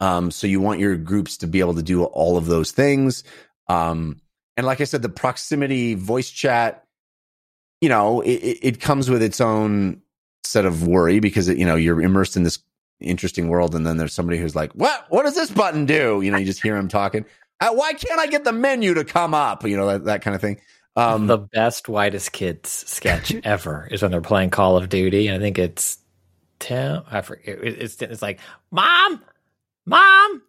Um, 0.03 0.33
so 0.33 0.49
you 0.49 0.61
want 0.61 0.81
your 0.81 0.97
groups 0.97 1.37
to 1.39 1.47
be 1.47 1.61
able 1.61 1.75
to 1.75 1.83
do 1.83 2.03
all 2.03 2.37
of 2.37 2.47
those 2.47 2.73
things. 2.73 3.23
Um, 3.69 4.21
and 4.57 4.67
like 4.67 4.81
I 4.81 4.85
said, 4.85 5.01
the 5.01 5.09
proximity 5.09 5.95
voice 5.95 6.29
chat, 6.29 6.85
you 7.81 7.89
know, 7.89 8.21
it, 8.21 8.59
it 8.63 8.81
comes 8.81 9.09
with 9.09 9.23
its 9.23 9.41
own 9.41 10.03
set 10.43 10.67
of 10.67 10.85
worry 10.85 11.21
because 11.21 11.47
it, 11.47 11.57
you 11.57 11.65
know 11.65 11.77
you're 11.77 12.03
immersed 12.03 12.37
in 12.37 12.43
this 12.43 12.59
interesting 13.01 13.49
world, 13.49 13.77
and 13.77 13.87
then 13.87 13.97
there's 13.97 14.13
somebody 14.13 14.39
who's 14.39 14.57
like, 14.57 14.73
"What? 14.73 15.07
What 15.09 15.23
does 15.23 15.37
this 15.37 15.53
button 15.53 15.87
do?" 15.87 16.21
You 16.21 16.33
know, 16.33 16.37
you 16.37 16.47
just 16.47 16.63
hear 16.63 16.77
him 16.77 16.89
talking. 16.89 17.25
Uh, 17.61 17.71
why 17.71 17.93
can't 17.93 18.19
I 18.19 18.27
get 18.27 18.43
the 18.43 18.53
menu 18.53 18.95
to 18.95 19.05
come 19.05 19.35
up? 19.35 19.65
You 19.65 19.77
know, 19.77 19.87
that, 19.87 20.05
that 20.07 20.23
kind 20.23 20.35
of 20.35 20.41
thing. 20.41 20.61
Um, 20.97 21.29
the 21.29 21.39
best 21.39 21.89
whitest 21.89 22.33
kids 22.33 22.71
sketch 22.71 23.33
ever 23.45 23.89
is 23.91 24.03
when 24.03 24.11
they're 24.11 24.21
playing 24.21 24.51
Call 24.51 24.77
of 24.77 24.89
Duty. 24.89 25.29
And 25.29 25.37
I 25.37 25.41
think 25.41 25.61
it's 25.61 25.99
Tim. 26.59 27.03
I 27.09 27.21
forget. 27.21 27.59
It's 27.63 28.03
it's 28.03 28.21
like 28.21 28.41
mom, 28.73 29.23
mom, 29.87 30.43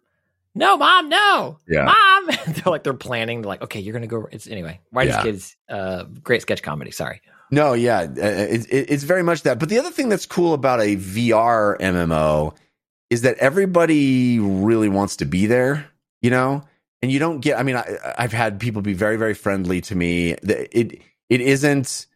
no, 0.54 0.76
mom, 0.76 1.08
no, 1.08 1.58
Yeah. 1.68 1.84
mom. 1.84 2.26
they're 2.46 2.62
like 2.70 2.84
they're 2.84 2.94
planning. 2.94 3.42
They're 3.42 3.48
like, 3.48 3.62
okay, 3.62 3.80
you're 3.80 3.92
gonna 3.92 4.06
go. 4.06 4.28
It's 4.30 4.46
anyway. 4.46 4.80
Whitest 4.90 5.18
Yeah. 5.18 5.22
kids, 5.22 5.56
uh, 5.68 6.04
great 6.22 6.42
sketch 6.42 6.62
comedy. 6.62 6.90
Sorry. 6.90 7.20
No, 7.50 7.72
yeah, 7.74 8.00
uh, 8.00 8.06
it, 8.16 8.66
it, 8.72 8.90
it's 8.90 9.04
very 9.04 9.22
much 9.22 9.42
that. 9.42 9.58
But 9.58 9.68
the 9.68 9.78
other 9.78 9.90
thing 9.90 10.08
that's 10.08 10.26
cool 10.26 10.54
about 10.54 10.80
a 10.80 10.96
VR 10.96 11.78
MMO 11.78 12.56
is 13.10 13.22
that 13.22 13.36
everybody 13.38 14.38
really 14.40 14.88
wants 14.88 15.16
to 15.16 15.24
be 15.24 15.46
there, 15.46 15.86
you 16.22 16.30
know, 16.30 16.64
and 17.02 17.12
you 17.12 17.18
don't 17.18 17.40
get. 17.40 17.58
I 17.58 17.62
mean, 17.62 17.76
I, 17.76 17.96
I've 18.18 18.32
had 18.32 18.58
people 18.58 18.80
be 18.82 18.94
very, 18.94 19.16
very 19.16 19.34
friendly 19.34 19.80
to 19.82 19.94
me. 19.94 20.30
It 20.32 21.00
it 21.28 21.40
isn't 21.40 22.06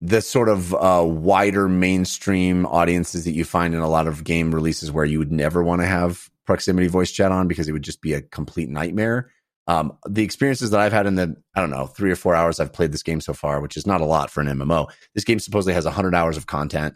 the 0.00 0.20
sort 0.20 0.48
of 0.48 0.74
uh, 0.74 1.02
wider 1.04 1.68
mainstream 1.68 2.66
audiences 2.66 3.24
that 3.24 3.32
you 3.32 3.44
find 3.44 3.74
in 3.74 3.80
a 3.80 3.88
lot 3.88 4.06
of 4.06 4.24
game 4.24 4.54
releases 4.54 4.92
where 4.92 5.04
you 5.04 5.18
would 5.18 5.32
never 5.32 5.62
want 5.62 5.80
to 5.80 5.86
have 5.86 6.28
proximity 6.44 6.86
voice 6.86 7.10
chat 7.10 7.32
on 7.32 7.48
because 7.48 7.68
it 7.68 7.72
would 7.72 7.82
just 7.82 8.00
be 8.00 8.12
a 8.12 8.22
complete 8.22 8.68
nightmare. 8.68 9.30
Um, 9.68 9.98
the 10.06 10.22
experiences 10.22 10.70
that 10.70 10.80
I've 10.80 10.92
had 10.92 11.06
in 11.06 11.16
the, 11.16 11.34
I 11.54 11.60
don't 11.60 11.70
know, 11.70 11.86
three 11.86 12.12
or 12.12 12.16
four 12.16 12.36
hours 12.36 12.60
I've 12.60 12.72
played 12.72 12.92
this 12.92 13.02
game 13.02 13.20
so 13.20 13.32
far, 13.32 13.60
which 13.60 13.76
is 13.76 13.86
not 13.86 14.00
a 14.00 14.04
lot 14.04 14.30
for 14.30 14.40
an 14.40 14.46
MMO. 14.46 14.88
This 15.14 15.24
game 15.24 15.40
supposedly 15.40 15.74
has 15.74 15.84
100 15.84 16.14
hours 16.14 16.36
of 16.36 16.46
content. 16.46 16.94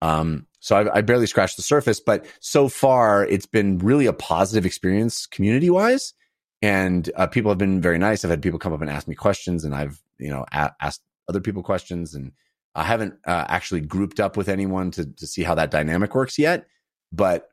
Um, 0.00 0.46
so 0.60 0.76
I, 0.76 0.98
I 0.98 1.00
barely 1.02 1.26
scratched 1.26 1.56
the 1.56 1.62
surface, 1.62 2.00
but 2.00 2.24
so 2.40 2.68
far 2.68 3.26
it's 3.26 3.46
been 3.46 3.78
really 3.78 4.06
a 4.06 4.12
positive 4.12 4.64
experience 4.64 5.26
community 5.26 5.70
wise. 5.70 6.14
And 6.62 7.10
uh, 7.14 7.26
people 7.26 7.50
have 7.50 7.58
been 7.58 7.80
very 7.80 7.98
nice. 7.98 8.24
I've 8.24 8.30
had 8.30 8.42
people 8.42 8.58
come 8.58 8.72
up 8.72 8.80
and 8.80 8.90
ask 8.90 9.06
me 9.06 9.14
questions, 9.14 9.64
and 9.64 9.74
I've, 9.74 10.02
you 10.18 10.30
know, 10.30 10.44
a- 10.52 10.72
asked 10.80 11.02
other 11.28 11.40
people 11.40 11.62
questions. 11.62 12.14
And 12.14 12.32
I 12.74 12.84
haven't 12.84 13.14
uh, 13.26 13.44
actually 13.48 13.80
grouped 13.82 14.20
up 14.20 14.36
with 14.36 14.48
anyone 14.48 14.90
to, 14.92 15.06
to 15.06 15.26
see 15.26 15.42
how 15.42 15.54
that 15.56 15.70
dynamic 15.70 16.14
works 16.14 16.38
yet. 16.38 16.66
But 17.12 17.48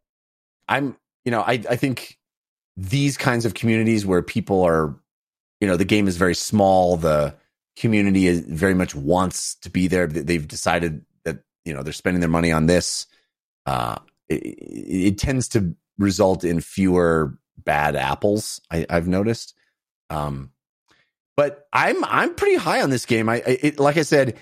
I'm, 0.68 0.98
you 1.24 1.32
know, 1.32 1.42
I, 1.42 1.62
I 1.70 1.76
think 1.76 2.18
these 2.78 3.18
kinds 3.18 3.46
of 3.46 3.54
communities 3.54 4.06
where 4.06 4.22
people 4.22 4.64
are, 4.64 4.96
you 5.62 5.68
know, 5.68 5.78
the 5.78 5.86
game 5.86 6.08
is 6.08 6.18
very 6.18 6.36
small. 6.36 6.98
The 6.98 7.36
community 7.78 8.28
is 8.28 8.42
very 8.42 8.74
much 8.74 8.96
wants 8.96 9.56
to 9.56 9.70
be 9.70 9.88
there. 9.88 10.08
They- 10.08 10.22
They've 10.22 10.48
decided 10.48 11.06
that 11.24 11.40
you 11.64 11.74
know 11.74 11.84
they're 11.84 11.94
spending 11.94 12.20
their 12.22 12.30
money 12.30 12.52
on 12.52 12.66
this. 12.68 13.08
Uh, 13.66 13.96
it, 14.30 14.44
it, 14.46 15.08
it 15.08 15.18
tends 15.18 15.48
to 15.50 15.76
result 15.98 16.44
in 16.44 16.60
fewer 16.62 17.38
bad 17.58 17.96
apples. 17.96 18.62
I, 18.70 18.86
I've 18.90 19.08
noticed. 19.08 19.56
Um, 20.10 20.52
but 21.38 21.68
I'm 21.74 22.04
I'm 22.06 22.34
pretty 22.36 22.56
high 22.56 22.82
on 22.82 22.90
this 22.90 23.06
game. 23.06 23.30
I, 23.30 23.38
it, 23.46 23.80
like 23.80 23.98
I 23.98 24.04
said, 24.04 24.38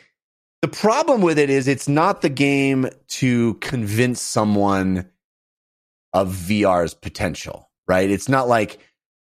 the 0.61 0.67
problem 0.67 1.21
with 1.21 1.37
it 1.39 1.49
is 1.49 1.67
it's 1.67 1.87
not 1.87 2.21
the 2.21 2.29
game 2.29 2.87
to 3.07 3.55
convince 3.55 4.21
someone 4.21 5.09
of 6.13 6.29
VR's 6.29 6.93
potential, 6.93 7.69
right? 7.87 8.09
It's 8.09 8.29
not 8.29 8.47
like 8.47 8.79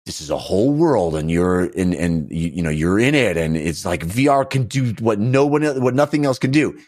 this 0.06 0.20
is 0.20 0.30
a 0.30 0.36
whole 0.36 0.72
world 0.72 1.14
and 1.14 1.30
you're 1.30 1.64
in 1.64 1.94
and 1.94 2.30
you, 2.30 2.50
you 2.50 2.62
know 2.62 2.70
you're 2.70 2.98
in 2.98 3.14
it 3.14 3.36
and 3.36 3.56
it's 3.56 3.84
like 3.84 4.04
VR 4.06 4.48
can 4.48 4.64
do 4.64 4.94
what 5.00 5.18
no 5.18 5.46
one 5.46 5.62
what 5.80 5.94
nothing 5.94 6.26
else 6.26 6.38
can 6.38 6.50
do. 6.50 6.78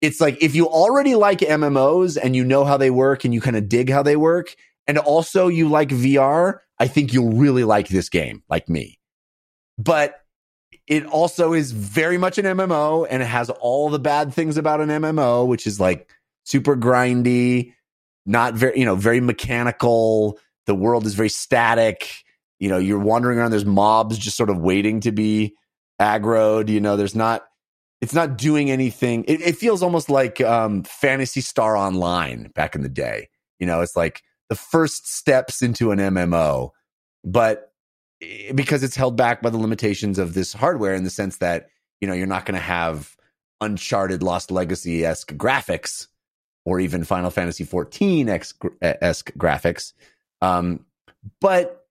It's 0.00 0.20
like 0.20 0.42
if 0.42 0.54
you 0.54 0.66
already 0.66 1.14
like 1.14 1.40
MMOs 1.40 2.16
and 2.20 2.34
you 2.34 2.44
know 2.44 2.64
how 2.64 2.76
they 2.76 2.90
work 2.90 3.24
and 3.24 3.34
you 3.34 3.40
kind 3.40 3.56
of 3.56 3.68
dig 3.68 3.90
how 3.90 4.02
they 4.02 4.16
work 4.16 4.54
and 4.86 4.98
also 4.98 5.48
you 5.48 5.68
like 5.68 5.90
VR, 5.90 6.60
I 6.78 6.88
think 6.88 7.12
you'll 7.12 7.32
really 7.32 7.64
like 7.64 7.88
this 7.88 8.08
game 8.08 8.42
like 8.48 8.68
me. 8.68 8.98
But 9.82 10.22
it 10.86 11.06
also 11.06 11.52
is 11.52 11.72
very 11.72 12.18
much 12.18 12.38
an 12.38 12.44
MMO 12.44 13.06
and 13.08 13.22
it 13.22 13.26
has 13.26 13.50
all 13.50 13.88
the 13.88 13.98
bad 13.98 14.34
things 14.34 14.56
about 14.56 14.80
an 14.80 14.88
MMO, 14.88 15.46
which 15.46 15.66
is 15.66 15.80
like 15.80 16.10
super 16.44 16.76
grindy, 16.76 17.72
not 18.26 18.54
very, 18.54 18.78
you 18.78 18.84
know, 18.84 18.96
very 18.96 19.20
mechanical. 19.20 20.38
The 20.66 20.74
world 20.74 21.06
is 21.06 21.14
very 21.14 21.28
static. 21.28 22.12
You 22.58 22.68
know, 22.68 22.78
you're 22.78 22.98
wandering 22.98 23.38
around, 23.38 23.50
there's 23.50 23.64
mobs 23.64 24.18
just 24.18 24.36
sort 24.36 24.50
of 24.50 24.58
waiting 24.58 25.00
to 25.00 25.12
be 25.12 25.54
aggroed. 26.00 26.68
You 26.68 26.80
know, 26.80 26.96
there's 26.96 27.14
not, 27.14 27.44
it's 28.00 28.14
not 28.14 28.36
doing 28.36 28.70
anything. 28.70 29.24
It, 29.26 29.40
it 29.40 29.56
feels 29.56 29.82
almost 29.82 30.10
like 30.10 30.40
um, 30.40 30.82
Phantasy 30.82 31.40
Star 31.40 31.76
Online 31.76 32.50
back 32.54 32.74
in 32.74 32.82
the 32.82 32.88
day. 32.88 33.28
You 33.58 33.66
know, 33.66 33.80
it's 33.80 33.96
like 33.96 34.22
the 34.48 34.56
first 34.56 35.12
steps 35.12 35.62
into 35.62 35.92
an 35.92 35.98
MMO, 35.98 36.70
but 37.24 37.71
because 38.54 38.82
it's 38.82 38.96
held 38.96 39.16
back 39.16 39.42
by 39.42 39.50
the 39.50 39.58
limitations 39.58 40.18
of 40.18 40.34
this 40.34 40.52
hardware 40.52 40.94
in 40.94 41.04
the 41.04 41.10
sense 41.10 41.38
that, 41.38 41.68
you 42.00 42.08
know, 42.08 42.14
you're 42.14 42.26
not 42.26 42.46
going 42.46 42.54
to 42.54 42.60
have 42.60 43.16
Uncharted 43.60 44.22
Lost 44.22 44.50
Legacy 44.50 45.04
esque 45.04 45.32
graphics 45.34 46.08
or 46.64 46.80
even 46.80 47.04
Final 47.04 47.30
Fantasy 47.30 47.64
14 47.64 48.28
esque 48.28 48.58
graphics. 48.80 49.92
Um, 50.40 50.84
but 51.40 51.82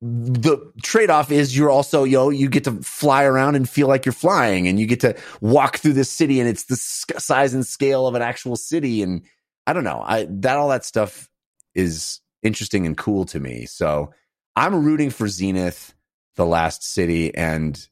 the 0.00 0.58
trade-off 0.82 1.32
is 1.32 1.56
you're 1.56 1.70
also 1.70 2.04
yo 2.04 2.30
you 2.30 2.48
get 2.48 2.62
to 2.62 2.72
fly 2.82 3.24
around 3.24 3.56
and 3.56 3.68
feel 3.68 3.88
like 3.88 4.06
you're 4.06 4.12
flying 4.12 4.68
and 4.68 4.78
you 4.78 4.86
get 4.86 5.00
to 5.00 5.16
walk 5.40 5.78
through 5.78 5.92
this 5.92 6.10
city 6.10 6.38
and 6.38 6.48
it's 6.48 6.66
the 6.66 6.76
size 6.76 7.52
and 7.52 7.66
scale 7.66 8.06
of 8.06 8.14
an 8.14 8.22
actual 8.22 8.54
city 8.54 9.02
and 9.02 9.22
i 9.66 9.72
don't 9.72 9.82
know 9.82 10.00
i 10.06 10.24
that 10.30 10.56
all 10.56 10.68
that 10.68 10.84
stuff 10.84 11.28
is 11.74 12.20
interesting 12.44 12.86
and 12.86 12.96
cool 12.96 13.24
to 13.24 13.40
me 13.40 13.66
so 13.66 14.12
i'm 14.58 14.84
rooting 14.84 15.10
for 15.10 15.28
zenith 15.28 15.94
the 16.36 16.46
last 16.46 16.82
city 16.84 17.34
and 17.34 17.88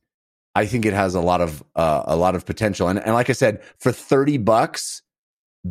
i 0.55 0.67
think 0.67 0.85
it 0.85 0.93
has 0.93 1.15
a 1.15 1.21
lot 1.21 1.41
of 1.41 1.63
uh, 1.75 2.03
a 2.07 2.17
lot 2.17 2.35
of 2.35 2.45
potential. 2.45 2.89
And, 2.89 2.99
and 2.99 3.15
like 3.15 3.31
i 3.31 3.35
said 3.35 3.63
for 3.79 3.93
30 3.93 4.39
bucks 4.39 5.03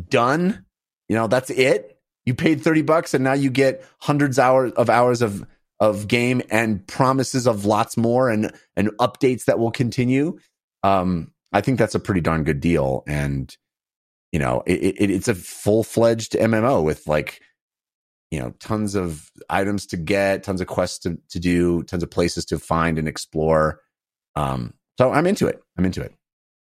done. 0.08 0.64
You 1.08 1.16
know 1.16 1.26
that's 1.26 1.50
it. 1.50 1.98
You 2.24 2.34
paid 2.34 2.60
30 2.60 2.82
bucks 2.82 3.14
and 3.14 3.22
now 3.22 3.34
you 3.34 3.50
get 3.50 3.84
hundreds 4.00 4.38
hours 4.38 4.72
of 4.72 4.90
hours 4.90 5.22
of 5.22 5.46
of 5.78 6.08
game 6.08 6.42
and 6.50 6.86
promises 6.86 7.46
of 7.46 7.64
lots 7.64 7.96
more 7.96 8.28
and 8.30 8.52
and 8.76 8.88
updates 8.98 9.44
that 9.44 9.58
will 9.58 9.70
continue. 9.70 10.38
Um, 10.82 11.32
I 11.52 11.60
think 11.60 11.78
that's 11.78 11.94
a 11.94 12.00
pretty 12.00 12.20
darn 12.20 12.44
good 12.44 12.60
deal, 12.60 13.04
and 13.06 13.54
you 14.32 14.38
know, 14.38 14.62
it, 14.66 14.96
it, 14.98 15.10
it's 15.10 15.28
a 15.28 15.34
full 15.34 15.84
fledged 15.84 16.32
MMO 16.32 16.82
with 16.82 17.06
like 17.06 17.40
you 18.30 18.40
know 18.40 18.50
tons 18.60 18.94
of 18.94 19.30
items 19.48 19.86
to 19.86 19.96
get, 19.96 20.42
tons 20.42 20.60
of 20.60 20.66
quests 20.66 20.98
to, 21.00 21.18
to 21.30 21.38
do, 21.38 21.82
tons 21.84 22.02
of 22.02 22.10
places 22.10 22.44
to 22.46 22.58
find 22.58 22.98
and 22.98 23.06
explore. 23.08 23.80
Um, 24.34 24.74
so 24.98 25.12
I'm 25.12 25.26
into 25.26 25.46
it. 25.46 25.62
I'm 25.78 25.84
into 25.84 26.02
it. 26.02 26.12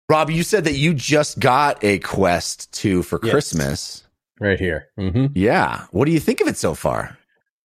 Rob, 0.09 0.29
you 0.29 0.43
said 0.43 0.63
that 0.65 0.73
you 0.75 0.93
just 0.93 1.39
got 1.39 1.84
a 1.84 1.99
quest 1.99 2.71
two 2.71 3.03
for 3.03 3.19
Yes. 3.23 3.31
Christmas. 3.31 4.03
right 4.39 4.59
here. 4.59 4.88
mm-hmm. 4.99 5.25
Yeah. 5.34 5.85
What 5.91 6.05
do 6.05 6.11
you 6.11 6.19
think 6.19 6.39
of 6.41 6.47
it 6.47 6.57
so 6.57 6.75
far? 6.75 7.17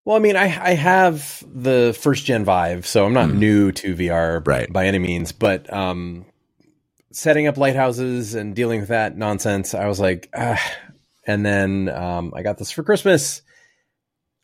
Well, 0.04 0.16
I 0.16 0.20
mean, 0.20 0.34
I 0.36 0.44
I 0.44 0.74
have 0.74 1.44
the 1.54 1.96
first 2.00 2.24
gen 2.24 2.44
Vive, 2.44 2.84
so 2.86 3.04
I'm 3.06 3.12
not 3.12 3.28
Mhm. 3.28 3.36
new 3.38 3.72
to 3.72 3.94
VR 3.94 4.40
Right. 4.44 4.72
by 4.72 4.86
any 4.86 4.98
means. 4.98 5.30
But 5.30 5.72
um, 5.72 6.24
setting 7.12 7.46
up 7.46 7.56
lighthouses 7.56 8.34
and 8.34 8.56
dealing 8.56 8.80
with 8.80 8.88
that 8.88 9.16
nonsense, 9.16 9.74
I 9.74 9.86
was 9.86 10.00
like, 10.00 10.28
ah. 10.36 10.60
and 11.26 11.46
then 11.46 11.88
um, 11.90 12.32
I 12.34 12.42
got 12.42 12.58
this 12.58 12.70
for 12.72 12.82
Christmas. 12.82 13.42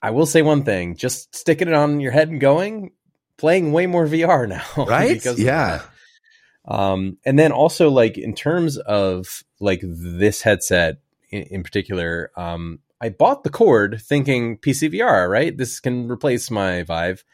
I 0.03 0.11
will 0.11 0.27
say 0.27 0.43
one 0.43 0.65
thing: 0.65 0.97
just 0.97 1.35
sticking 1.35 1.69
it 1.69 1.75
on 1.75 2.01
your 2.01 2.13
head 2.13 2.29
and 2.29 2.41
going, 2.41 2.93
playing 3.37 3.73
way 3.73 3.87
more 3.87 4.07
VR 4.07 4.49
now, 4.49 4.65
Right? 4.85 5.15
because 5.15 5.39
yeah. 5.41 5.83
Um, 6.67 7.17
and 7.25 7.39
then 7.39 7.53
also 7.53 7.89
like 7.91 8.19
in 8.19 8.35
terms 8.35 8.77
of 8.77 9.43
like 9.59 9.81
this 9.83 10.43
headset 10.43 10.99
in, 11.31 11.43
in 11.45 11.63
particular, 11.63 12.31
um, 12.37 12.81
I 13.01 13.09
bought 13.09 13.43
the 13.43 13.51
cord 13.51 14.01
thinking 14.03 14.59
PCVR, 14.59 15.29
right? 15.31 15.57
This 15.57 15.81
can 15.81 16.11
replace 16.11 16.51
my 16.51 16.83
Vive. 16.83 17.25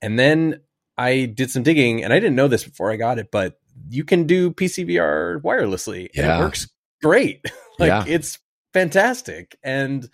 And 0.00 0.18
then 0.18 0.60
I 0.96 1.26
did 1.26 1.50
some 1.50 1.62
digging 1.64 2.02
and 2.02 2.12
I 2.12 2.20
didn't 2.20 2.36
know 2.36 2.48
this 2.48 2.64
before 2.64 2.90
I 2.90 2.96
got 2.96 3.18
it, 3.18 3.30
but 3.30 3.58
you 3.90 4.04
can 4.04 4.26
do 4.26 4.52
PCVR 4.52 5.42
wirelessly 5.42 6.08
Yeah. 6.14 6.38
it 6.38 6.40
works 6.40 6.68
great. 7.02 7.44
like 7.78 7.88
Yeah. 7.88 8.04
it's 8.06 8.38
fantastic. 8.72 9.58
And 9.62 10.08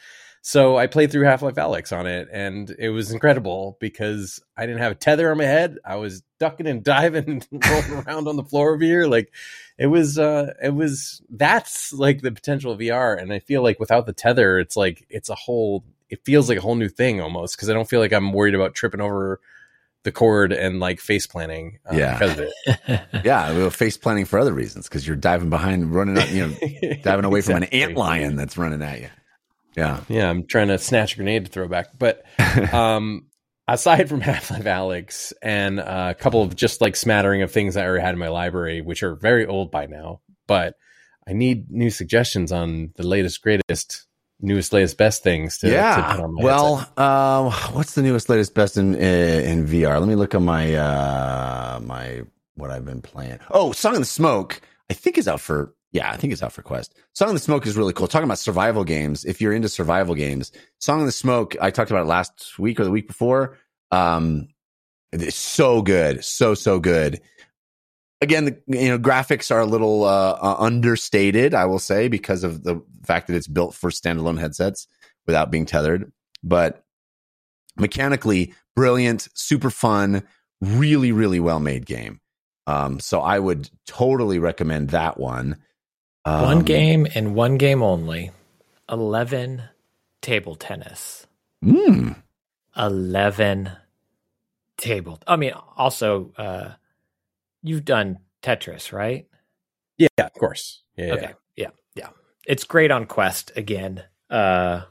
so 0.46 0.76
I 0.76 0.88
played 0.88 1.10
through 1.10 1.24
Half 1.24 1.40
Life 1.40 1.54
Alyx 1.54 1.90
on 1.96 2.06
it 2.06 2.28
and 2.30 2.68
it 2.78 2.90
was 2.90 3.10
incredible 3.10 3.78
because 3.80 4.42
I 4.58 4.66
didn't 4.66 4.82
have 4.82 4.92
a 4.92 4.94
tether 4.94 5.30
on 5.30 5.38
my 5.38 5.44
head. 5.44 5.78
I 5.86 5.96
was 5.96 6.22
ducking 6.38 6.66
and 6.66 6.84
diving 6.84 7.42
and 7.50 7.64
rolling 7.70 8.04
around 8.06 8.28
on 8.28 8.36
the 8.36 8.44
floor 8.44 8.74
over 8.74 8.84
here. 8.84 9.06
Like 9.06 9.32
it 9.78 9.86
was, 9.86 10.18
uh, 10.18 10.52
it 10.62 10.74
was, 10.74 11.22
that's 11.30 11.94
like 11.94 12.20
the 12.20 12.30
potential 12.30 12.72
of 12.72 12.78
VR. 12.78 13.18
And 13.18 13.32
I 13.32 13.38
feel 13.38 13.62
like 13.62 13.80
without 13.80 14.04
the 14.04 14.12
tether, 14.12 14.58
it's 14.58 14.76
like, 14.76 15.06
it's 15.08 15.30
a 15.30 15.34
whole, 15.34 15.82
it 16.10 16.22
feels 16.26 16.50
like 16.50 16.58
a 16.58 16.60
whole 16.60 16.74
new 16.74 16.90
thing 16.90 17.22
almost 17.22 17.56
because 17.56 17.70
I 17.70 17.72
don't 17.72 17.88
feel 17.88 18.00
like 18.00 18.12
I'm 18.12 18.30
worried 18.34 18.54
about 18.54 18.74
tripping 18.74 19.00
over 19.00 19.40
the 20.02 20.12
cord 20.12 20.52
and 20.52 20.78
like 20.78 21.00
face 21.00 21.26
planning 21.26 21.78
uh, 21.90 21.96
Yeah. 21.96 22.18
because 22.18 22.38
of 22.38 22.50
it. 22.66 23.00
Yeah, 23.24 23.70
face 23.70 23.96
planning 23.96 24.26
for 24.26 24.38
other 24.38 24.52
reasons 24.52 24.86
because 24.90 25.06
you're 25.06 25.16
diving 25.16 25.48
behind, 25.48 25.94
running 25.94 26.18
up, 26.18 26.30
you 26.30 26.48
know, 26.48 26.92
diving 27.02 27.24
away 27.24 27.40
from 27.40 27.56
an 27.56 27.64
ant 27.64 27.96
lion 27.96 28.36
that's 28.36 28.58
running 28.58 28.82
at 28.82 29.00
you. 29.00 29.08
Yeah, 29.76 30.00
Yeah, 30.08 30.30
I'm 30.30 30.46
trying 30.46 30.68
to 30.68 30.78
snatch 30.78 31.14
a 31.14 31.16
grenade 31.16 31.46
to 31.46 31.50
throw 31.50 31.68
back. 31.68 31.98
But 31.98 32.24
um, 32.72 33.26
aside 33.68 34.08
from 34.08 34.20
Half 34.22 34.50
Life 34.50 34.64
Alyx 34.64 35.32
and 35.42 35.80
uh, 35.80 36.14
a 36.16 36.20
couple 36.20 36.42
of 36.42 36.54
just 36.54 36.80
like 36.80 36.96
smattering 36.96 37.42
of 37.42 37.50
things 37.50 37.76
I 37.76 37.84
already 37.84 38.02
had 38.02 38.12
in 38.12 38.18
my 38.18 38.28
library, 38.28 38.80
which 38.80 39.02
are 39.02 39.14
very 39.14 39.46
old 39.46 39.70
by 39.70 39.86
now, 39.86 40.20
but 40.46 40.74
I 41.26 41.32
need 41.32 41.70
new 41.70 41.90
suggestions 41.90 42.52
on 42.52 42.92
the 42.96 43.06
latest, 43.06 43.42
greatest, 43.42 44.06
newest, 44.40 44.72
latest, 44.72 44.98
best 44.98 45.22
things 45.22 45.58
to, 45.58 45.68
to 45.68 45.72
yeah. 45.72 46.12
put 46.12 46.20
on 46.22 46.34
my 46.34 46.42
well, 46.44 46.92
uh, 46.96 47.50
what's 47.72 47.94
the 47.94 48.02
newest, 48.02 48.28
latest, 48.28 48.54
best 48.54 48.76
in 48.76 48.94
in 48.94 49.66
VR? 49.66 49.98
Let 49.98 50.08
me 50.08 50.16
look 50.16 50.34
at 50.34 50.42
my 50.42 50.74
uh 50.74 51.80
my 51.82 52.22
what 52.56 52.70
I've 52.70 52.84
been 52.84 53.02
playing. 53.02 53.38
Oh, 53.50 53.72
Song 53.72 53.94
of 53.94 54.00
the 54.00 54.04
Smoke. 54.04 54.60
I 54.90 54.94
think 54.94 55.16
is 55.16 55.26
out 55.26 55.40
for 55.40 55.74
yeah, 55.94 56.10
I 56.10 56.16
think 56.16 56.32
it's 56.32 56.42
out 56.42 56.52
for 56.52 56.62
Quest. 56.62 56.92
Song 57.12 57.28
of 57.28 57.34
the 57.34 57.40
Smoke 57.40 57.66
is 57.68 57.76
really 57.76 57.92
cool. 57.92 58.08
Talking 58.08 58.24
about 58.24 58.40
survival 58.40 58.82
games. 58.82 59.24
If 59.24 59.40
you're 59.40 59.52
into 59.52 59.68
survival 59.68 60.16
games, 60.16 60.50
Song 60.80 60.98
of 60.98 61.06
the 61.06 61.12
Smoke. 61.12 61.56
I 61.60 61.70
talked 61.70 61.92
about 61.92 62.02
it 62.02 62.08
last 62.08 62.58
week 62.58 62.80
or 62.80 62.84
the 62.84 62.90
week 62.90 63.06
before. 63.06 63.56
Um, 63.92 64.48
it's 65.12 65.36
so 65.36 65.82
good, 65.82 66.24
so 66.24 66.54
so 66.54 66.80
good. 66.80 67.20
Again, 68.20 68.44
the 68.44 68.58
you 68.66 68.88
know 68.88 68.98
graphics 68.98 69.52
are 69.52 69.60
a 69.60 69.66
little 69.66 70.02
uh, 70.02 70.56
understated, 70.58 71.54
I 71.54 71.66
will 71.66 71.78
say, 71.78 72.08
because 72.08 72.42
of 72.42 72.64
the 72.64 72.82
fact 73.04 73.28
that 73.28 73.36
it's 73.36 73.46
built 73.46 73.72
for 73.72 73.90
standalone 73.90 74.40
headsets 74.40 74.88
without 75.28 75.52
being 75.52 75.64
tethered. 75.64 76.10
But 76.42 76.84
mechanically, 77.76 78.52
brilliant, 78.74 79.28
super 79.34 79.70
fun, 79.70 80.24
really 80.60 81.12
really 81.12 81.38
well 81.38 81.60
made 81.60 81.86
game. 81.86 82.20
Um, 82.66 82.98
so 82.98 83.20
I 83.20 83.38
would 83.38 83.70
totally 83.86 84.40
recommend 84.40 84.90
that 84.90 85.20
one. 85.20 85.58
Um, 86.24 86.42
one 86.42 86.60
game 86.60 87.06
and 87.14 87.34
one 87.34 87.58
game 87.58 87.82
only. 87.82 88.30
11 88.90 89.62
table 90.22 90.54
tennis. 90.54 91.26
mm, 91.64 92.16
11 92.76 93.70
table. 94.76 95.18
I 95.26 95.36
mean, 95.36 95.52
also, 95.76 96.32
uh, 96.36 96.72
you've 97.62 97.84
done 97.84 98.18
Tetris, 98.42 98.92
right? 98.92 99.26
yeah, 99.98 100.08
of 100.18 100.32
course. 100.34 100.82
Yeah. 100.96 101.14
Okay. 101.14 101.32
Yeah. 101.56 101.70
Yeah. 101.94 102.08
It's 102.46 102.64
great 102.64 102.90
on 102.90 103.06
Quest 103.06 103.52
again. 103.56 104.02
Uh, 104.28 104.82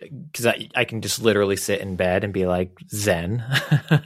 because 0.00 0.46
I, 0.46 0.68
I 0.74 0.84
can 0.84 1.00
just 1.02 1.20
literally 1.20 1.56
sit 1.56 1.80
in 1.80 1.96
bed 1.96 2.22
and 2.22 2.32
be 2.32 2.46
like 2.46 2.78
zen. 2.88 3.44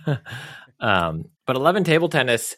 um, 0.80 1.26
but 1.47 1.56
11 1.56 1.84
table 1.84 2.09
tennis, 2.09 2.56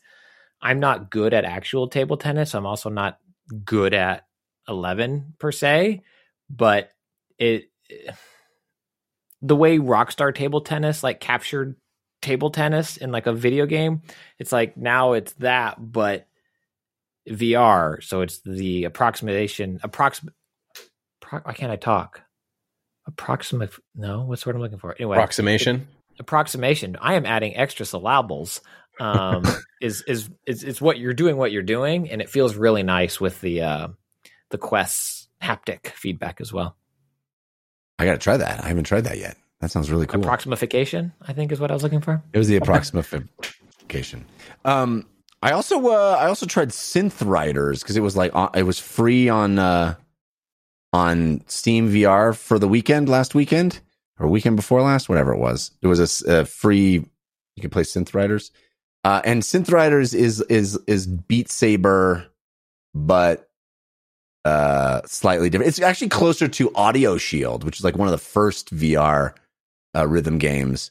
I'm 0.63 0.79
not 0.79 1.11
good 1.11 1.35
at 1.35 1.45
actual 1.45 1.89
table 1.89 2.17
tennis. 2.17 2.55
I'm 2.55 2.67
also 2.67 2.91
not 2.91 3.19
good 3.65 3.95
at 3.95 4.27
11 4.69 5.35
per 5.39 5.53
se, 5.53 6.03
but 6.51 6.91
it, 7.39 7.71
the 9.43 9.57
way 9.57 9.79
Rockstar 9.79 10.35
table 10.35 10.61
tennis 10.63 11.03
like 11.03 11.21
captured 11.21 11.77
table 12.23 12.51
tennis 12.51 12.97
in 12.97 13.13
like 13.13 13.27
a 13.27 13.33
video 13.33 13.67
game, 13.67 14.03
it's 14.39 14.53
like 14.53 14.77
now 14.77 15.13
it's 15.13 15.33
that, 15.35 15.77
but 15.79 16.27
VR. 17.29 18.03
So 18.03 18.21
it's 18.23 18.41
the 18.41 18.85
approximation, 18.85 19.81
approximate. 19.83 20.35
Pro, 21.21 21.41
why 21.41 21.53
can't 21.55 21.73
I 21.73 21.77
talk? 21.77 22.23
Approximate. 23.07 23.71
No, 23.95 24.23
what's 24.23 24.45
the 24.45 24.49
word 24.51 24.57
I'm 24.57 24.63
looking 24.63 24.79
for? 24.79 24.93
Anyway, 24.95 25.17
Approximation. 25.17 25.89
approximation. 26.19 26.97
I 27.01 27.15
am 27.15 27.27
adding 27.27 27.57
extra 27.57 27.85
syllables. 27.85 28.61
Um, 29.01 29.45
is, 29.81 30.03
is 30.03 30.31
is 30.47 30.63
is 30.63 30.81
what 30.81 30.99
you're 30.99 31.15
doing? 31.15 31.37
What 31.37 31.53
you're 31.53 31.63
doing, 31.63 32.11
and 32.11 32.21
it 32.21 32.29
feels 32.29 32.55
really 32.57 32.83
nice 32.83 33.21
with 33.21 33.41
the 33.41 33.63
uh, 33.63 33.89
the 34.51 34.59
Quest's 34.59 35.29
haptic 35.43 35.89
feedback 35.89 36.41
as 36.41 36.53
well. 36.53 36.77
I 37.99 38.07
got 38.07 38.13
to 38.13 38.19
try 38.19 38.37
that. 38.37 38.65
I 38.65 38.69
haven't 38.69 38.85
tried 38.85 39.05
that 39.05 39.19
yet. 39.19 39.37
That 39.61 39.71
sounds 39.71 39.91
really 39.91 40.07
cool. 40.07 40.23
Approximification, 40.23 41.13
I 41.23 41.33
think, 41.33 41.53
is 41.53 41.61
what 41.61 41.71
I 41.71 41.75
was 41.75 41.83
looking 41.83 42.01
for. 42.01 42.23
It 42.33 42.39
was 42.39 42.49
the 42.49 42.59
approximification. 42.59 44.23
Um, 44.65 45.07
I 45.41 45.53
also 45.53 45.87
uh, 45.89 46.17
I 46.19 46.27
also 46.27 46.47
tried 46.47 46.71
Synth 46.71 47.25
Riders 47.25 47.83
because 47.83 47.97
it 47.97 48.01
was 48.01 48.17
like 48.17 48.33
uh, 48.35 48.49
it 48.55 48.63
was 48.63 48.81
free 48.81 49.29
on 49.29 49.59
uh, 49.59 49.95
on 50.93 51.43
Steam 51.47 51.91
VR 51.91 52.35
for 52.35 52.59
the 52.59 52.67
weekend 52.67 53.09
last 53.09 53.35
weekend 53.35 53.81
or 54.19 54.27
weekend 54.27 54.57
before 54.57 54.81
last, 54.81 55.09
whatever 55.09 55.33
it 55.33 55.39
was. 55.39 55.71
It 55.83 55.87
was 55.87 56.23
a 56.23 56.47
free. 56.47 57.05
You 57.57 57.61
can 57.61 57.71
play 57.71 57.83
Synth 57.83 58.15
Riders, 58.15 58.51
uh, 59.05 59.21
and 59.25 59.43
Synth 59.43 59.71
Riders 59.71 60.15
is 60.15 60.41
is 60.43 60.79
is 60.87 61.07
Beat 61.07 61.51
Saber, 61.51 62.27
but 62.95 63.51
uh, 64.45 65.03
slightly 65.05 65.51
different. 65.51 65.69
It's 65.69 65.81
actually 65.81 66.09
closer 66.09 66.49
to 66.49 66.75
Audio 66.75 67.19
Shield, 67.19 67.65
which 67.65 67.79
is 67.79 67.85
like 67.85 67.97
one 67.97 68.09
of 68.09 68.13
the 68.13 68.19
first 68.19 68.75
VR 68.75 69.35
uh, 69.95 70.07
rhythm 70.07 70.39
games. 70.39 70.91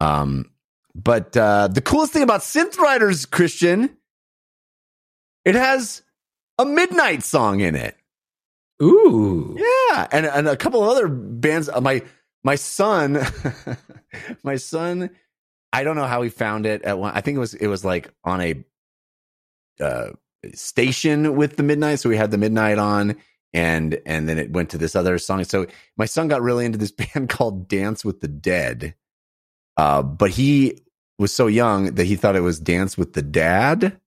Um, 0.00 0.50
but 0.94 1.36
uh, 1.36 1.68
the 1.68 1.80
coolest 1.80 2.12
thing 2.12 2.22
about 2.22 2.42
Synth 2.42 2.78
Riders, 2.78 3.26
Christian, 3.26 3.96
it 5.44 5.54
has 5.54 6.02
a 6.58 6.64
midnight 6.64 7.22
song 7.22 7.60
in 7.60 7.74
it. 7.74 7.96
Ooh. 8.82 9.56
Yeah, 9.58 10.06
and 10.12 10.26
and 10.26 10.48
a 10.48 10.56
couple 10.56 10.82
of 10.82 10.90
other 10.90 11.08
bands. 11.08 11.68
Uh, 11.68 11.80
my 11.80 12.02
my 12.42 12.56
son, 12.56 13.24
my 14.42 14.56
son. 14.56 15.10
I 15.74 15.82
don't 15.82 15.96
know 15.96 16.06
how 16.06 16.22
he 16.22 16.30
found 16.30 16.66
it 16.66 16.82
at 16.82 17.00
one. 17.00 17.12
I 17.16 17.20
think 17.20 17.34
it 17.34 17.40
was 17.40 17.54
it 17.54 17.66
was 17.66 17.84
like 17.84 18.08
on 18.22 18.40
a 18.40 18.64
uh, 19.80 20.10
station 20.54 21.34
with 21.34 21.56
the 21.56 21.64
midnight. 21.64 21.98
So 21.98 22.08
we 22.08 22.16
had 22.16 22.30
the 22.30 22.38
midnight 22.38 22.78
on, 22.78 23.16
and 23.52 24.00
and 24.06 24.28
then 24.28 24.38
it 24.38 24.52
went 24.52 24.70
to 24.70 24.78
this 24.78 24.94
other 24.94 25.18
song. 25.18 25.42
So 25.42 25.66
my 25.96 26.04
son 26.04 26.28
got 26.28 26.42
really 26.42 26.64
into 26.64 26.78
this 26.78 26.92
band 27.14 27.28
called 27.28 27.66
Dance 27.66 28.04
with 28.04 28.20
the 28.20 28.28
Dead. 28.28 28.94
Uh, 29.76 30.04
but 30.04 30.30
he 30.30 30.78
was 31.18 31.32
so 31.32 31.48
young 31.48 31.96
that 31.96 32.04
he 32.04 32.14
thought 32.14 32.36
it 32.36 32.40
was 32.40 32.60
Dance 32.60 32.96
with 32.96 33.14
the 33.14 33.22
Dad, 33.22 33.98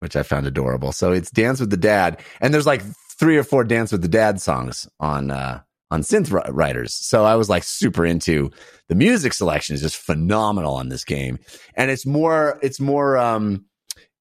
which 0.00 0.16
I 0.16 0.22
found 0.22 0.46
adorable. 0.46 0.92
So 0.92 1.12
it's 1.12 1.30
Dance 1.30 1.60
with 1.60 1.68
the 1.68 1.76
Dad, 1.76 2.22
and 2.40 2.54
there's 2.54 2.66
like 2.66 2.82
three 3.18 3.36
or 3.36 3.44
four 3.44 3.64
Dance 3.64 3.92
with 3.92 4.00
the 4.00 4.08
Dad 4.08 4.40
songs 4.40 4.88
on 4.98 5.30
uh, 5.30 5.60
on 5.90 6.02
synth 6.02 6.32
ri- 6.32 6.52
writers. 6.52 6.94
So 6.94 7.24
I 7.24 7.36
was 7.36 7.48
like 7.48 7.64
super 7.64 8.04
into 8.04 8.50
the 8.88 8.94
music 8.94 9.32
selection 9.32 9.74
is 9.74 9.82
just 9.82 9.96
phenomenal 9.96 10.74
on 10.74 10.88
this 10.88 11.04
game, 11.04 11.38
and 11.74 11.90
it's 11.90 12.06
more 12.06 12.58
it's 12.62 12.80
more 12.80 13.16
um 13.16 13.64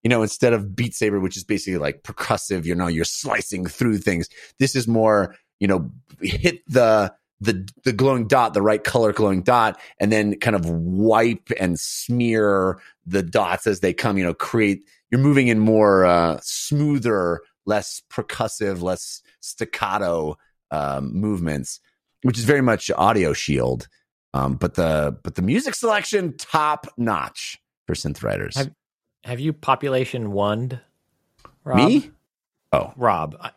you 0.03 0.09
know 0.09 0.21
instead 0.21 0.53
of 0.53 0.75
Beat 0.75 0.93
Saber, 0.93 1.19
which 1.19 1.37
is 1.37 1.43
basically 1.43 1.77
like 1.77 2.03
percussive, 2.03 2.65
you 2.65 2.75
know, 2.75 2.87
you're 2.87 3.05
slicing 3.05 3.65
through 3.65 3.97
things. 3.99 4.29
This 4.59 4.75
is 4.75 4.87
more 4.87 5.35
you 5.59 5.67
know 5.67 5.91
hit 6.21 6.61
the 6.67 7.13
the 7.41 7.67
the 7.83 7.93
glowing 7.93 8.27
dot, 8.27 8.53
the 8.53 8.61
right 8.61 8.83
color 8.83 9.11
glowing 9.11 9.41
dot, 9.43 9.79
and 9.99 10.11
then 10.11 10.39
kind 10.39 10.55
of 10.55 10.69
wipe 10.69 11.49
and 11.59 11.79
smear 11.79 12.79
the 13.05 13.23
dots 13.23 13.67
as 13.67 13.79
they 13.79 13.93
come. 13.93 14.17
You 14.17 14.25
know, 14.25 14.33
create 14.33 14.83
you're 15.11 15.21
moving 15.21 15.47
in 15.47 15.59
more 15.59 16.05
uh, 16.05 16.39
smoother, 16.41 17.41
less 17.65 18.01
percussive, 18.11 18.81
less 18.81 19.21
staccato 19.39 20.37
um, 20.76 21.14
movements, 21.14 21.80
which 22.23 22.38
is 22.38 22.45
very 22.45 22.61
much 22.61 22.91
audio 22.91 23.34
shield. 23.34 23.88
Um, 24.34 24.56
but 24.56 24.73
the 24.76 25.18
but 25.23 25.35
the 25.35 25.41
music 25.41 25.76
selection 25.76 26.35
top 26.38 26.88
notch 26.97 27.57
for 27.88 27.95
synth 27.95 28.22
riders. 28.23 28.56
Have- 28.57 28.72
Have 29.23 29.39
you 29.39 29.53
population 29.53 30.31
one? 30.34 30.81
Me? 31.65 32.11
Oh, 32.72 32.93
Rob. 32.97 33.35
I- 33.39 33.52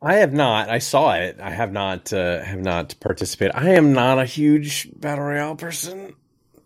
I 0.00 0.14
have 0.22 0.32
not. 0.32 0.70
I 0.70 0.78
saw 0.78 1.14
it. 1.14 1.40
I 1.42 1.50
have 1.50 1.72
not. 1.72 2.12
Uh, 2.12 2.40
have 2.40 2.60
not 2.60 2.94
participated. 3.00 3.56
I 3.56 3.70
am 3.70 3.92
not 3.92 4.18
a 4.20 4.24
huge 4.24 4.88
battle 4.94 5.24
royale 5.24 5.56
person, 5.56 6.14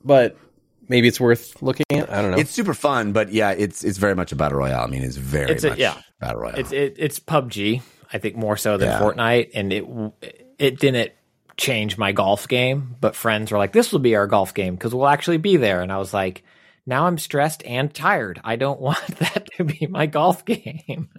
but 0.04 0.36
maybe 0.86 1.08
it's 1.08 1.18
worth 1.18 1.62
looking 1.62 1.86
at. 1.92 2.12
I 2.12 2.20
don't 2.20 2.32
know. 2.32 2.36
it's 2.36 2.50
super 2.50 2.74
fun, 2.74 3.12
but 3.12 3.32
yeah, 3.32 3.52
it's 3.52 3.84
it's 3.84 3.96
very 3.96 4.14
much 4.14 4.32
a 4.32 4.36
battle 4.36 4.58
royale. 4.58 4.84
I 4.84 4.86
mean, 4.88 5.02
it's 5.02 5.16
very 5.16 5.50
It's 5.50 5.64
a- 5.64 5.70
much 5.70 5.78
yeah. 5.78 5.96
battle 6.20 6.42
royale. 6.42 6.58
It's 6.58 6.72
it, 6.72 6.96
it's 6.98 7.18
PUBG. 7.20 7.80
I 8.12 8.18
think 8.18 8.36
more 8.36 8.56
so 8.56 8.76
than 8.76 8.88
Yeah. 8.88 9.00
Fortnite, 9.00 9.50
and 9.54 9.72
it 9.72 9.84
it 10.58 10.78
didn't 10.78 11.12
change 11.56 11.96
my 11.98 12.12
golf 12.12 12.46
game. 12.48 12.96
But 13.00 13.16
friends 13.16 13.50
were 13.50 13.58
like, 13.58 13.72
"This 13.72 13.92
will 13.92 14.00
be 14.00 14.16
our 14.16 14.26
golf 14.26 14.54
game 14.54 14.74
because 14.74 14.94
we'll 14.94 15.08
actually 15.08 15.38
be 15.38 15.56
there." 15.56 15.80
And 15.82 15.90
I 15.92 15.98
was 15.98 16.12
like, 16.14 16.44
"Now 16.86 17.06
I'm 17.06 17.18
stressed 17.18 17.64
and 17.64 17.92
tired. 17.92 18.40
I 18.44 18.56
don't 18.56 18.80
want 18.88 19.06
that 19.18 19.48
to 19.56 19.64
be 19.64 19.86
my 19.86 20.06
golf 20.06 20.44
game." 20.44 21.08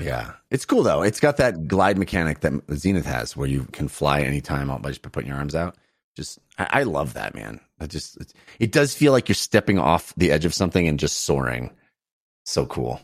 Yeah, 0.00 0.32
it's 0.50 0.64
cool 0.64 0.82
though. 0.82 1.02
It's 1.02 1.20
got 1.20 1.36
that 1.38 1.66
glide 1.68 1.96
mechanic 1.98 2.40
that 2.40 2.52
Zenith 2.74 3.06
has, 3.06 3.36
where 3.36 3.48
you 3.48 3.64
can 3.72 3.88
fly 3.88 4.20
anytime 4.20 4.68
by 4.80 4.90
just 4.90 5.02
putting 5.02 5.28
your 5.28 5.38
arms 5.38 5.54
out. 5.54 5.76
Just, 6.16 6.38
I, 6.58 6.68
I 6.70 6.82
love 6.84 7.14
that, 7.14 7.34
man. 7.34 7.60
I 7.80 7.86
just, 7.86 8.18
it 8.58 8.72
does 8.72 8.94
feel 8.94 9.12
like 9.12 9.28
you're 9.28 9.34
stepping 9.34 9.78
off 9.78 10.12
the 10.16 10.30
edge 10.32 10.44
of 10.44 10.54
something 10.54 10.86
and 10.86 10.98
just 10.98 11.20
soaring. 11.20 11.70
So 12.44 12.66
cool. 12.66 13.00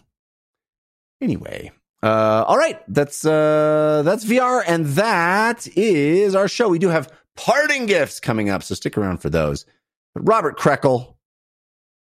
Anyway, 1.20 1.72
uh, 2.04 2.44
all 2.46 2.56
right, 2.58 2.80
that's 2.88 3.24
uh, 3.24 4.02
that's 4.04 4.24
VR, 4.24 4.62
and 4.66 4.86
that 4.86 5.66
is 5.76 6.34
our 6.34 6.48
show. 6.48 6.68
We 6.68 6.78
do 6.78 6.88
have 6.88 7.12
parting 7.36 7.86
gifts 7.86 8.20
coming 8.20 8.50
up, 8.50 8.62
so 8.62 8.74
stick 8.74 8.98
around 8.98 9.18
for 9.18 9.30
those. 9.30 9.66
Robert 10.14 10.58
Krekel, 10.58 11.14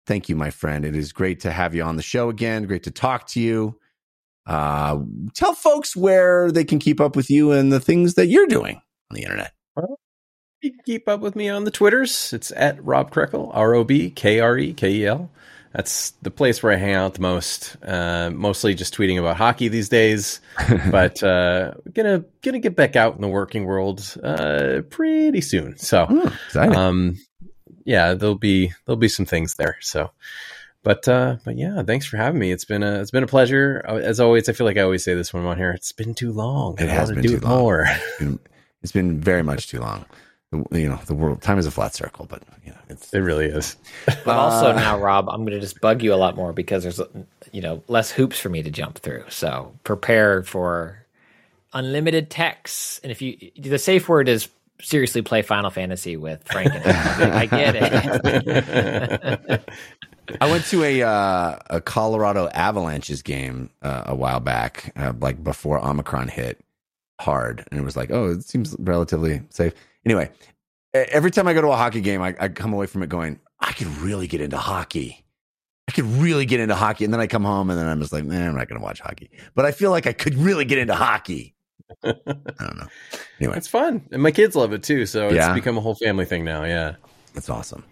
thank 0.05 0.29
you, 0.29 0.35
my 0.35 0.51
friend. 0.51 0.85
It 0.85 0.95
is 0.95 1.11
great 1.13 1.41
to 1.41 1.51
have 1.51 1.73
you 1.73 1.83
on 1.83 1.95
the 1.95 2.03
show 2.03 2.29
again. 2.29 2.63
Great 2.65 2.83
to 2.83 2.91
talk 2.91 3.27
to 3.27 3.39
you 3.39 3.79
uh, 4.45 4.99
tell 5.33 5.53
folks 5.53 5.95
where 5.95 6.51
they 6.51 6.63
can 6.63 6.79
keep 6.79 7.01
up 7.01 7.15
with 7.15 7.29
you 7.29 7.51
and 7.51 7.71
the 7.71 7.79
things 7.79 8.13
that 8.13 8.27
you're 8.27 8.47
doing 8.47 8.75
on 9.09 9.15
the 9.15 9.23
internet. 9.23 9.53
You 10.61 10.71
can 10.71 10.81
keep 10.85 11.07
up 11.07 11.19
with 11.19 11.35
me 11.35 11.49
on 11.49 11.63
the 11.63 11.71
Twitters. 11.71 12.33
It's 12.33 12.51
at 12.55 12.83
Rob 12.83 13.11
Krekel, 13.11 13.51
R 13.53 13.75
O 13.75 13.83
B 13.83 14.09
K 14.09 14.39
R 14.39 14.57
E 14.57 14.73
K 14.73 14.91
E 14.91 15.05
L. 15.05 15.29
That's 15.75 16.11
the 16.21 16.31
place 16.31 16.63
where 16.63 16.71
I 16.71 16.77
hang 16.77 16.93
out 16.93 17.15
the 17.15 17.21
most. 17.21 17.75
Uh, 17.83 18.29
mostly 18.33 18.73
just 18.75 18.95
tweeting 18.95 19.19
about 19.19 19.35
hockey 19.35 19.67
these 19.67 19.89
days, 19.89 20.39
but 20.89 21.21
uh, 21.21 21.73
gonna 21.93 22.23
gonna 22.41 22.59
get 22.59 22.77
back 22.77 22.95
out 22.95 23.15
in 23.15 23.21
the 23.21 23.27
working 23.27 23.65
world 23.65 24.15
uh, 24.23 24.81
pretty 24.89 25.41
soon. 25.41 25.77
So, 25.77 26.05
Hmm, 26.05 26.57
um, 26.57 27.17
yeah, 27.83 28.13
there'll 28.13 28.35
be 28.35 28.71
there'll 28.85 28.95
be 28.97 29.09
some 29.09 29.25
things 29.25 29.55
there. 29.55 29.77
So, 29.81 30.11
but 30.81 31.07
uh, 31.09 31.37
but 31.43 31.57
yeah, 31.57 31.83
thanks 31.83 32.05
for 32.05 32.15
having 32.15 32.39
me. 32.39 32.53
It's 32.53 32.65
been 32.65 32.81
a 32.81 33.01
it's 33.01 33.11
been 33.11 33.23
a 33.23 33.27
pleasure. 33.27 33.83
As 33.85 34.21
always, 34.21 34.47
I 34.47 34.53
feel 34.53 34.65
like 34.65 34.77
I 34.77 34.81
always 34.81 35.03
say 35.03 35.13
this 35.13 35.33
when 35.33 35.43
I'm 35.43 35.49
on 35.49 35.57
here. 35.57 35.71
It's 35.71 35.91
been 35.91 36.15
too 36.15 36.31
long. 36.31 36.75
It 36.79 36.87
I 36.87 36.93
has 36.93 37.11
been 37.11 37.21
do 37.21 37.27
too 37.29 37.35
it 37.35 37.43
long. 37.43 37.59
more. 37.59 37.85
it's, 37.89 38.17
been, 38.19 38.39
it's 38.81 38.91
been 38.93 39.19
very 39.19 39.43
much 39.43 39.67
too 39.67 39.81
long. 39.81 40.05
The- 40.51 40.79
You 40.79 40.89
know, 40.89 40.99
the 41.05 41.13
world 41.15 41.41
time 41.41 41.57
is 41.57 41.65
a 41.65 41.71
flat 41.71 41.93
circle, 41.95 42.25
but 42.29 42.43
you 42.65 42.71
know, 42.71 42.77
it's 42.89 43.13
It 43.13 43.19
really 43.19 43.45
is. 43.47 43.75
But 44.05 44.37
also 44.37 44.71
Uh, 44.71 44.73
now, 44.73 44.99
Rob, 44.99 45.29
I'm 45.29 45.41
going 45.41 45.53
to 45.53 45.59
just 45.59 45.81
bug 45.81 46.01
you 46.03 46.13
a 46.13 46.15
lot 46.15 46.35
more 46.35 46.53
because 46.53 46.83
there's 46.83 47.01
you 47.51 47.61
know 47.61 47.83
less 47.87 48.11
hoops 48.11 48.39
for 48.39 48.49
me 48.49 48.61
to 48.63 48.69
jump 48.69 48.99
through. 48.99 49.23
So 49.29 49.73
prepare 49.83 50.43
for 50.43 51.05
unlimited 51.73 52.29
texts, 52.29 52.99
and 53.03 53.11
if 53.11 53.21
you 53.21 53.37
the 53.57 53.77
safe 53.79 54.07
word 54.07 54.29
is 54.29 54.47
seriously 54.81 55.21
play 55.21 55.41
Final 55.41 55.69
Fantasy 55.71 56.17
with 56.17 56.43
Frank. 56.47 56.69
And 56.73 56.83
I, 56.85 57.39
I 57.41 57.45
get 57.45 57.75
it. 57.75 59.69
I 60.41 60.49
went 60.49 60.65
to 60.65 60.83
a 60.83 61.01
uh, 61.03 61.59
a 61.69 61.81
Colorado 61.81 62.47
Avalanches 62.49 63.21
game 63.21 63.69
uh, 63.81 64.03
a 64.07 64.15
while 64.15 64.39
back, 64.39 64.91
uh, 64.95 65.13
like 65.19 65.43
before 65.43 65.79
Omicron 65.83 66.27
hit 66.29 66.59
hard, 67.21 67.65
and 67.71 67.79
it 67.79 67.83
was 67.83 67.95
like, 67.95 68.11
oh, 68.11 68.31
it 68.31 68.43
seems 68.43 68.75
relatively 68.79 69.41
safe. 69.49 69.73
Anyway, 70.05 70.29
every 70.93 71.31
time 71.31 71.47
I 71.47 71.53
go 71.53 71.61
to 71.61 71.67
a 71.69 71.75
hockey 71.75 72.01
game, 72.01 72.21
I, 72.21 72.35
I 72.39 72.47
come 72.49 72.73
away 72.73 72.85
from 72.85 73.03
it 73.03 73.09
going, 73.09 73.39
I 73.59 73.71
could 73.73 73.87
really 73.97 74.27
get 74.27 74.41
into 74.41 74.57
hockey. 74.57 75.23
I 75.87 75.91
could 75.91 76.05
really 76.05 76.45
get 76.45 76.59
into 76.59 76.75
hockey, 76.75 77.05
and 77.05 77.13
then 77.13 77.21
I 77.21 77.27
come 77.27 77.43
home, 77.43 77.69
and 77.69 77.77
then 77.79 77.87
I'm 77.87 77.99
just 77.99 78.11
like, 78.11 78.23
nah, 78.23 78.35
I'm 78.47 78.55
not 78.55 78.67
going 78.67 78.79
to 78.79 78.83
watch 78.83 78.99
hockey. 78.99 79.29
But 79.53 79.65
I 79.65 79.71
feel 79.71 79.91
like 79.91 80.07
I 80.07 80.13
could 80.13 80.35
really 80.35 80.65
get 80.65 80.77
into 80.79 80.95
hockey. 80.95 81.53
I 82.03 82.13
don't 82.59 82.77
know. 82.77 82.87
Anyway, 83.39 83.57
It's 83.57 83.67
fun, 83.67 84.01
and 84.11 84.21
my 84.21 84.31
kids 84.31 84.55
love 84.55 84.73
it 84.73 84.81
too. 84.83 85.05
So 85.05 85.27
it's 85.27 85.35
Yeah? 85.35 85.53
become 85.53 85.77
a 85.77 85.81
whole 85.81 85.95
family 85.95 86.25
thing 86.25 86.43
now. 86.43 86.63
Yeah. 86.63 86.95
that's 87.33 87.49
awesome. 87.49 87.83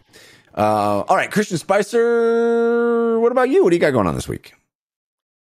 Uh, 0.56 1.02
all 1.08 1.16
right, 1.16 1.32
Christian 1.32 1.58
Spicer, 1.58 3.20
what 3.20 3.32
about 3.32 3.50
you? 3.50 3.64
What 3.64 3.72
do 3.72 3.76
you 3.76 3.80
got 3.80 3.92
going 3.92 4.08
on 4.08 4.16
this 4.16 4.28
week? 4.28 4.54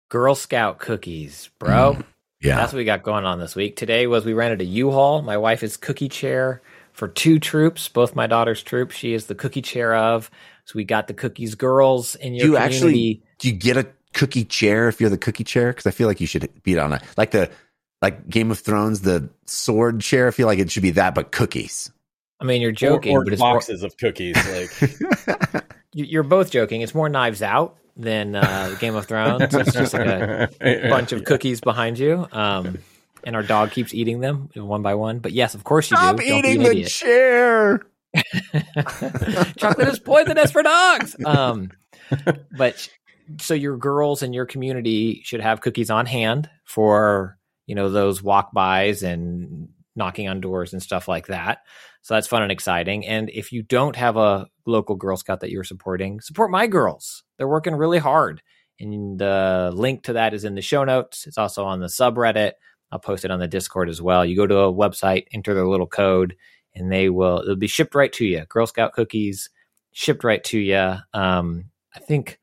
Girl 0.08 0.34
Scout 0.34 0.78
cookies, 0.78 1.50
bro. 1.58 1.98
Yeah, 2.44 2.56
That's 2.56 2.74
what 2.74 2.78
we 2.78 2.84
got 2.84 3.02
going 3.02 3.24
on 3.24 3.38
this 3.38 3.56
week. 3.56 3.74
Today 3.74 4.06
was 4.06 4.26
we 4.26 4.34
rented 4.34 4.60
a 4.60 4.64
U-Haul. 4.64 5.22
My 5.22 5.38
wife 5.38 5.62
is 5.62 5.78
cookie 5.78 6.10
chair 6.10 6.60
for 6.92 7.08
two 7.08 7.38
troops, 7.38 7.88
both 7.88 8.14
my 8.14 8.26
daughter's 8.26 8.62
troop. 8.62 8.90
She 8.90 9.14
is 9.14 9.26
the 9.26 9.34
cookie 9.34 9.62
chair 9.62 9.94
of. 9.94 10.30
So 10.66 10.74
we 10.76 10.84
got 10.84 11.08
the 11.08 11.14
cookies 11.14 11.54
girls 11.54 12.14
in 12.16 12.34
your 12.34 12.46
you 12.46 12.52
community. 12.52 12.76
actually 12.76 13.22
do 13.38 13.48
you 13.48 13.54
get 13.54 13.78
a 13.78 13.86
cookie 14.12 14.44
chair 14.44 14.88
if 14.88 15.00
you're 15.00 15.08
the 15.08 15.16
cookie 15.16 15.44
chair? 15.44 15.72
Because 15.72 15.86
I 15.86 15.90
feel 15.90 16.06
like 16.06 16.20
you 16.20 16.26
should 16.26 16.48
be 16.62 16.78
on 16.78 16.92
a 16.92 17.00
like 17.16 17.30
the 17.30 17.50
like 18.02 18.28
Game 18.28 18.50
of 18.50 18.58
Thrones 18.58 19.00
the 19.00 19.30
sword 19.46 20.02
chair. 20.02 20.28
I 20.28 20.30
feel 20.30 20.46
like 20.46 20.58
it 20.58 20.70
should 20.70 20.82
be 20.82 20.90
that, 20.92 21.14
but 21.14 21.32
cookies. 21.32 21.90
I 22.40 22.44
mean, 22.44 22.60
you're 22.60 22.72
joking, 22.72 23.16
or, 23.16 23.20
or 23.20 23.24
but 23.24 23.32
it's 23.32 23.40
more, 23.40 23.54
boxes 23.54 23.82
of 23.82 23.96
cookies. 23.96 24.36
Like 24.36 25.64
you're 25.94 26.22
both 26.22 26.50
joking. 26.50 26.82
It's 26.82 26.94
more 26.94 27.08
Knives 27.08 27.40
Out 27.40 27.78
than 27.96 28.34
uh, 28.34 28.76
Game 28.80 28.94
of 28.94 29.06
Thrones. 29.06 29.54
It's 29.54 29.72
just 29.72 29.94
like 29.94 30.06
a 30.06 30.48
bunch 30.88 31.12
of 31.12 31.24
cookies 31.24 31.60
behind 31.60 31.98
you, 31.98 32.26
um, 32.32 32.78
and 33.22 33.36
our 33.36 33.42
dog 33.42 33.70
keeps 33.70 33.94
eating 33.94 34.20
them 34.20 34.48
one 34.54 34.82
by 34.82 34.94
one. 34.94 35.18
But 35.20 35.32
yes, 35.32 35.54
of 35.54 35.64
course 35.64 35.90
you 35.90 35.96
Stop 35.96 36.16
do. 36.16 36.28
Don't 36.28 36.42
be 36.42 36.48
eating 36.48 36.56
an 36.58 36.62
the 36.64 36.70
idiot. 36.70 36.90
chair. 36.90 37.80
Chocolate 39.56 39.88
is 39.88 39.98
poisonous 39.98 40.52
for 40.52 40.62
dogs. 40.62 41.16
Um, 41.24 41.70
but 42.56 42.88
so 43.40 43.54
your 43.54 43.76
girls 43.76 44.22
in 44.22 44.32
your 44.32 44.46
community 44.46 45.22
should 45.24 45.40
have 45.40 45.60
cookies 45.60 45.90
on 45.90 46.06
hand 46.06 46.48
for 46.64 47.38
you 47.66 47.74
know 47.74 47.90
those 47.90 48.22
walk 48.22 48.52
bys 48.52 49.02
and 49.02 49.68
knocking 49.96 50.28
on 50.28 50.40
doors 50.40 50.72
and 50.72 50.82
stuff 50.82 51.08
like 51.08 51.28
that. 51.28 51.58
So 52.02 52.14
that's 52.14 52.26
fun 52.26 52.42
and 52.42 52.52
exciting. 52.52 53.06
And 53.06 53.30
if 53.30 53.50
you 53.52 53.62
don't 53.62 53.96
have 53.96 54.16
a 54.16 54.46
local 54.66 54.94
Girl 54.94 55.16
Scout 55.16 55.40
that 55.40 55.50
you're 55.50 55.64
supporting, 55.64 56.20
support 56.20 56.50
my 56.50 56.66
girls. 56.66 57.23
They're 57.36 57.48
working 57.48 57.74
really 57.74 57.98
hard 57.98 58.42
And 58.80 59.18
the 59.18 59.70
link 59.74 60.04
to 60.04 60.14
that 60.14 60.34
is 60.34 60.44
in 60.44 60.54
the 60.54 60.62
show 60.62 60.84
notes. 60.84 61.26
It's 61.26 61.38
also 61.38 61.64
on 61.64 61.80
the 61.80 61.86
subreddit. 61.86 62.52
I'll 62.90 62.98
post 62.98 63.24
it 63.24 63.30
on 63.30 63.40
the 63.40 63.48
Discord 63.48 63.88
as 63.88 64.00
well. 64.02 64.24
You 64.24 64.36
go 64.36 64.46
to 64.46 64.58
a 64.58 64.72
website, 64.72 65.26
enter 65.32 65.54
their 65.54 65.66
little 65.66 65.86
code, 65.86 66.36
and 66.74 66.90
they 66.92 67.08
will 67.10 67.40
it'll 67.40 67.56
be 67.56 67.66
shipped 67.66 67.94
right 67.94 68.12
to 68.14 68.24
you. 68.24 68.44
Girl 68.48 68.66
Scout 68.66 68.92
cookies 68.92 69.50
shipped 69.92 70.24
right 70.24 70.42
to 70.44 70.58
you. 70.58 70.96
Um, 71.12 71.70
I 71.94 72.00
think 72.00 72.38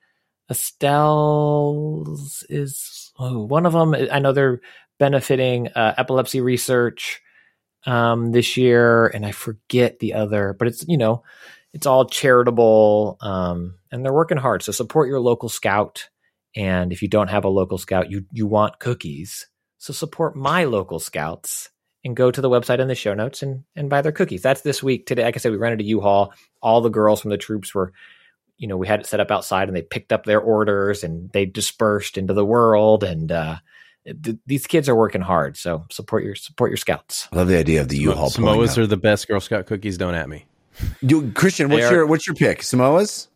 Estelle's 0.50 2.46
is 2.50 3.12
oh, 3.20 3.46
one 3.46 3.66
of 3.66 3.74
them. 3.74 3.96
I 4.12 4.20
know 4.20 4.34
they're 4.34 4.62
benefiting 5.00 5.70
uh, 5.70 5.94
epilepsy 5.98 6.42
research 6.42 7.22
um, 7.86 8.32
this 8.32 8.58
year, 8.58 9.08
and 9.08 9.26
I 9.26 9.32
forget 9.32 10.00
the 10.00 10.14
other, 10.14 10.56
but 10.58 10.68
it's 10.68 10.86
you 10.88 10.98
know 10.98 11.24
it's 11.74 11.86
all 11.86 12.06
charitable, 12.06 13.18
um, 13.22 13.76
and 13.92 14.04
they're 14.04 14.14
working 14.14 14.38
hard. 14.38 14.64
So 14.64 14.72
support 14.72 15.08
your 15.08 15.20
local 15.20 15.50
scout, 15.50 16.10
and 16.56 16.92
if 16.92 17.02
you 17.02 17.08
don't 17.08 17.30
have 17.30 17.46
a 17.46 17.50
local 17.50 17.78
scout, 17.78 18.12
you 18.12 18.26
you 18.32 18.46
want 18.46 18.80
cookies, 18.80 19.48
so 19.78 19.94
support 19.94 20.36
my 20.36 20.66
local 20.66 21.00
scouts 21.00 21.70
and 22.04 22.16
go 22.16 22.32
to 22.32 22.42
the 22.42 22.50
website 22.50 22.80
in 22.80 22.88
the 22.88 22.96
show 22.96 23.14
notes 23.14 23.44
and 23.44 23.64
and 23.76 23.90
buy 23.90 24.02
their 24.02 24.12
cookies. 24.12 24.42
That's 24.42 24.62
this 24.62 24.84
week 24.84 25.06
today. 25.06 25.24
Like 25.24 25.38
I 25.38 25.40
said, 25.40 25.52
we 25.52 25.58
rented 25.58 25.82
a 25.82 25.90
U-Haul. 25.90 26.34
All 26.62 26.82
the 26.82 26.90
girls 26.90 27.22
from 27.22 27.32
the 27.32 27.38
troops 27.38 27.74
were, 27.74 27.94
you 28.58 28.68
know, 28.68 28.78
we 28.78 28.88
had 28.88 29.00
it 29.00 29.06
set 29.06 29.20
up 29.20 29.32
outside, 29.32 29.68
and 29.68 29.78
they 29.78 29.82
picked 29.82 30.12
up 30.12 30.26
their 30.26 30.42
orders 30.42 31.04
and 31.04 31.32
they 31.32 31.46
dispersed 31.46 32.18
into 32.18 32.34
the 32.34 32.46
world. 32.46 33.04
And 33.04 33.32
uh, 33.32 33.58
th- 34.06 34.38
these 34.46 34.68
kids 34.68 34.90
are 34.90 34.96
working 34.96 35.22
hard. 35.22 35.58
So 35.58 35.86
support 35.90 36.24
your 36.24 36.36
support 36.36 36.72
your 36.72 36.78
scouts. 36.78 37.30
I 37.32 37.38
love 37.38 37.48
the 37.48 37.58
idea 37.58 37.82
of 37.82 37.88
the 37.88 37.98
U-Haul. 37.98 38.30
pulling 38.30 38.60
Samoas 38.60 38.78
are 38.78 38.88
the 38.88 38.98
best 38.98 39.28
Girl 39.28 39.40
Scout 39.40 39.68
cookies. 39.68 39.98
Don't 39.98 40.16
at 40.16 40.28
me. 40.28 40.46
Dude, 41.06 41.36
Christian, 41.36 41.70
what's 41.70 41.86
are- 41.86 41.94
your 41.94 42.06
what's 42.06 42.28
your 42.28 42.36
pick? 42.36 42.60
Samoas? 42.60 43.28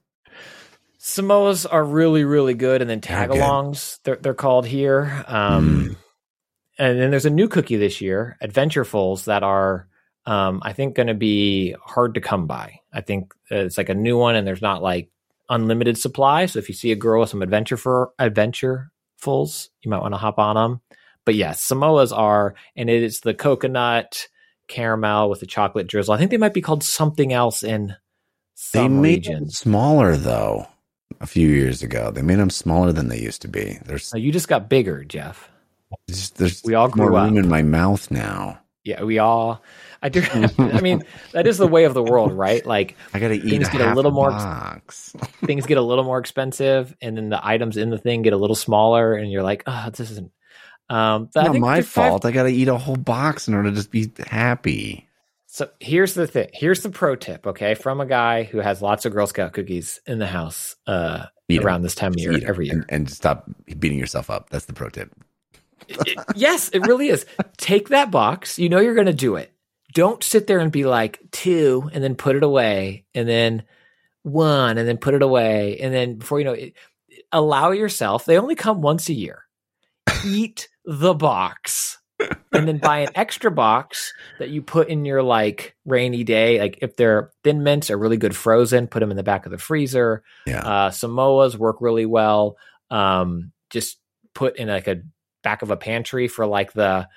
Samoas 1.00 1.68
are 1.70 1.84
really, 1.84 2.24
really 2.24 2.56
good, 2.56 2.82
and 2.82 2.90
then 2.90 3.00
They're 3.00 3.28
tagalongs 3.28 4.00
they're 4.04 4.16
they're 4.16 4.34
called 4.34 4.66
here. 4.66 5.24
Um, 5.28 5.98
And 6.78 7.00
then 7.00 7.10
there's 7.12 7.26
a 7.26 7.30
new 7.30 7.48
cookie 7.48 7.78
this 7.78 8.02
year, 8.02 8.38
Adventurefuls, 8.44 9.26
that 9.26 9.44
are 9.44 9.88
um, 10.26 10.60
I 10.64 10.74
think 10.74 10.96
going 10.96 11.08
to 11.08 11.14
be 11.14 11.76
hard 11.80 12.16
to 12.16 12.22
come 12.22 12.48
by. 12.48 12.80
I 12.92 13.02
think 13.02 13.34
uh, 13.52 13.58
it's 13.58 13.78
like 13.78 13.90
a 13.90 13.94
new 13.94 14.18
one, 14.18 14.36
and 14.36 14.46
there's 14.48 14.62
not 14.62 14.82
like 14.82 15.10
unlimited 15.50 15.98
supply. 15.98 16.48
So 16.48 16.58
if 16.60 16.68
you 16.68 16.74
see 16.74 16.92
a 16.92 16.96
girl 16.96 17.22
with 17.22 17.30
some 17.30 17.44
adventure 17.44 17.78
for 17.78 18.12
Adventurefuls, 18.20 19.70
you 19.82 19.92
might 19.92 20.02
want 20.02 20.16
to 20.16 20.18
hop 20.18 20.40
on 20.40 20.56
them. 20.56 20.82
But 21.26 21.36
yes, 21.36 21.66
Samoas 21.66 22.16
are, 22.16 22.56
and 22.76 22.90
it 22.90 23.04
is 23.04 23.20
the 23.20 23.34
coconut 23.36 24.28
caramel 24.68 25.30
with 25.30 25.40
the 25.40 25.46
chocolate 25.46 25.88
drizzle. 25.88 26.14
I 26.14 26.18
think 26.18 26.32
they 26.32 26.38
might 26.38 26.54
be 26.54 26.62
called 26.62 26.84
something 26.84 27.32
else 27.34 27.64
in 27.64 27.88
They 28.74 28.80
some 28.80 29.02
made 29.02 29.24
them 29.26 29.34
regions. 29.34 29.58
smaller 29.58 30.16
though. 30.16 30.68
A 31.22 31.28
few 31.28 31.48
years 31.48 31.82
ago, 31.84 32.12
they 32.12 32.22
made 32.24 32.40
them 32.40 32.50
smaller 32.50 32.92
than 32.92 33.08
they 33.08 33.20
used 33.20 33.42
to 33.44 33.48
be. 33.48 33.78
There's 33.86 34.12
you 34.16 34.32
just 34.32 34.48
got 34.48 34.68
bigger, 34.70 35.04
Jeff. 35.06 35.50
there's, 36.08 36.32
there's 36.32 36.62
We 36.66 36.74
all 36.74 36.90
grew 36.90 37.04
more 37.04 37.12
grew 37.12 37.20
room 37.22 37.38
up. 37.38 37.44
in 37.44 37.50
my 37.50 37.62
mouth 37.62 38.10
now. 38.12 38.60
Yeah, 38.84 39.04
we 39.04 39.18
all. 39.20 39.64
I 40.02 40.10
do. 40.10 40.22
I 40.58 40.82
mean, 40.82 41.04
that 41.32 41.48
is 41.48 41.58
the 41.58 41.68
way 41.68 41.86
of 41.86 41.94
the 41.94 42.04
world, 42.04 42.34
right? 42.34 42.66
Like 42.66 42.96
I 43.14 43.20
got 43.20 43.30
to 43.30 43.36
eat 43.36 43.50
Things 43.50 43.68
a 43.70 43.72
get 43.72 43.82
a 43.82 43.94
little 43.96 44.12
more- 44.12 44.30
box. 44.32 45.16
things 45.46 45.66
get 45.66 45.78
a 45.78 45.82
little 45.82 46.04
more 46.04 46.18
expensive, 46.20 46.96
and 47.02 47.16
then 47.18 47.30
the 47.30 47.40
items 47.46 47.78
in 47.78 47.92
the 47.92 47.98
thing 47.98 48.22
get 48.24 48.34
a 48.34 48.38
little 48.38 48.56
smaller, 48.56 49.14
and 49.14 49.32
you're 49.32 49.44
like, 49.44 49.64
oh, 49.68 49.90
this 49.92 50.12
isn't. 50.12 50.32
Um, 50.90 51.30
Not 51.36 51.56
my 51.56 51.78
the 51.82 51.86
five- 51.86 52.10
fault. 52.10 52.26
I 52.26 52.32
got 52.32 52.44
to 52.44 52.50
eat 52.50 52.68
a 52.68 52.78
whole 52.78 52.96
box 52.96 53.48
in 53.48 53.54
order 53.54 53.70
to 53.70 53.76
just 53.76 53.92
be 53.92 54.12
happy. 54.28 55.08
So 55.48 55.70
here's 55.80 56.14
the 56.14 56.28
thing. 56.28 56.50
Here's 56.54 56.84
the 56.84 56.90
pro 56.90 57.16
tip. 57.16 57.48
Okay, 57.48 57.76
from 57.76 58.02
a 58.02 58.06
guy 58.06 58.44
who 58.44 58.60
has 58.60 58.82
lots 58.82 59.06
of 59.06 59.14
Girl 59.14 59.26
Scout 59.26 59.54
cookies 59.54 60.02
in 60.06 60.20
the 60.20 60.28
house 60.28 60.76
uh, 60.86 61.26
around 61.50 61.84
this 61.84 61.96
time 61.96 62.12
of 62.12 62.20
year 62.20 62.40
every 62.46 62.66
year. 62.68 62.76
and, 62.76 62.86
and 62.90 63.10
stop 63.10 63.50
beating 63.80 63.98
yourself 63.98 64.30
up. 64.30 64.50
That's 64.50 64.66
the 64.66 64.74
pro 64.74 64.90
tip. 64.90 65.12
Yes, 66.36 66.70
it 66.70 66.80
really 66.86 67.08
is. 67.10 67.26
Take 67.58 67.90
that 67.90 68.12
box. 68.12 68.60
You 68.60 68.70
know 68.70 68.80
you're 68.80 68.96
going 68.96 69.06
to 69.08 69.14
do 69.14 69.36
it. 69.36 69.52
Don't 69.94 70.22
sit 70.24 70.46
there 70.48 70.60
and 70.60 70.72
be 70.72 70.84
like 70.84 71.20
two 71.32 71.90
and 71.94 72.04
then 72.04 72.16
put 72.16 72.36
it 72.36 72.44
away 72.44 73.06
and 73.14 73.28
then 73.28 73.64
one 74.24 74.78
and 74.78 74.88
then 74.88 74.98
put 74.98 75.14
it 75.14 75.22
away. 75.22 75.78
And 75.80 75.94
then 75.94 76.16
before 76.16 76.40
you 76.40 76.46
know 76.46 76.54
it, 76.54 76.74
allow 77.32 77.72
yourself, 77.72 78.26
they 78.26 78.38
only 78.38 78.56
come 78.56 78.82
once 78.82 79.08
a 79.10 79.14
year. 79.14 79.44
Eat 80.26 80.68
the 80.86 81.14
box 81.14 82.00
and 82.54 82.68
then 82.68 82.78
buy 82.78 83.00
an 83.00 83.10
extra 83.16 83.52
box 83.52 84.14
that 84.40 84.50
you 84.50 84.62
put 84.62 84.88
in 84.88 85.06
your 85.06 85.22
like 85.22 85.76
rainy 85.86 86.24
day. 86.24 86.60
Like 86.60 86.80
if 86.82 86.96
they're 86.96 87.32
thin 87.44 87.64
mints 87.64 87.92
are 87.92 87.98
really 87.98 88.18
good 88.18 88.36
frozen, 88.36 88.88
put 88.88 89.00
them 89.02 89.12
in 89.12 89.18
the 89.18 89.24
back 89.24 89.46
of 89.46 89.52
the 89.52 89.58
freezer. 89.58 90.24
Yeah. 90.46 90.60
Uh, 90.60 90.90
Samoas 90.92 91.56
work 91.56 91.78
really 91.82 92.06
well. 92.06 92.58
Um, 92.90 93.52
just 93.70 93.98
put 94.34 94.58
in 94.58 94.68
like 94.68 94.88
a 94.88 95.02
back 95.44 95.62
of 95.62 95.72
a 95.72 95.78
pantry 95.78 96.28
for 96.28 96.46
like 96.46 96.74
the 96.74 97.08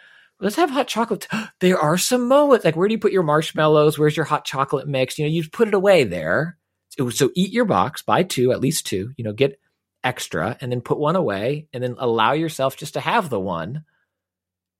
let's 0.40 0.57
have 0.57 0.70
hot 0.70 0.89
chocolate. 0.89 1.27
There 1.61 1.78
are 1.78 1.97
Samoas. 1.97 2.65
Like 2.65 2.77
where 2.77 2.89
do 2.89 2.95
you 2.95 3.01
put 3.01 3.12
your 3.12 3.23
marshmallows? 3.23 3.99
Where's 3.99 4.16
your 4.16 4.27
hot 4.27 4.45
chocolate 4.45 4.89
mix? 4.89 5.19
You 5.19 5.24
know, 5.24 5.31
you 5.31 5.49
put 5.49 5.69
it 5.69 5.74
away 5.74 6.05
there. 6.05 6.57
So, 6.90 7.11
so 7.11 7.31
eat 7.35 7.53
your 7.53 7.65
box, 7.65 8.03
buy 8.03 8.24
two, 8.24 8.51
at 8.51 8.61
least 8.61 8.86
two. 8.86 9.12
You 9.16 9.24
know, 9.24 9.32
get 9.32 9.61
extra, 10.05 10.57
and 10.61 10.70
then 10.70 10.81
put 10.81 10.99
one 10.99 11.16
away, 11.16 11.69
and 11.73 11.83
then 11.83 11.97
allow 11.99 12.33
yourself 12.33 12.77
just 12.77 12.95
to 12.95 13.01
have 13.01 13.31
the 13.31 13.41
one 13.41 13.85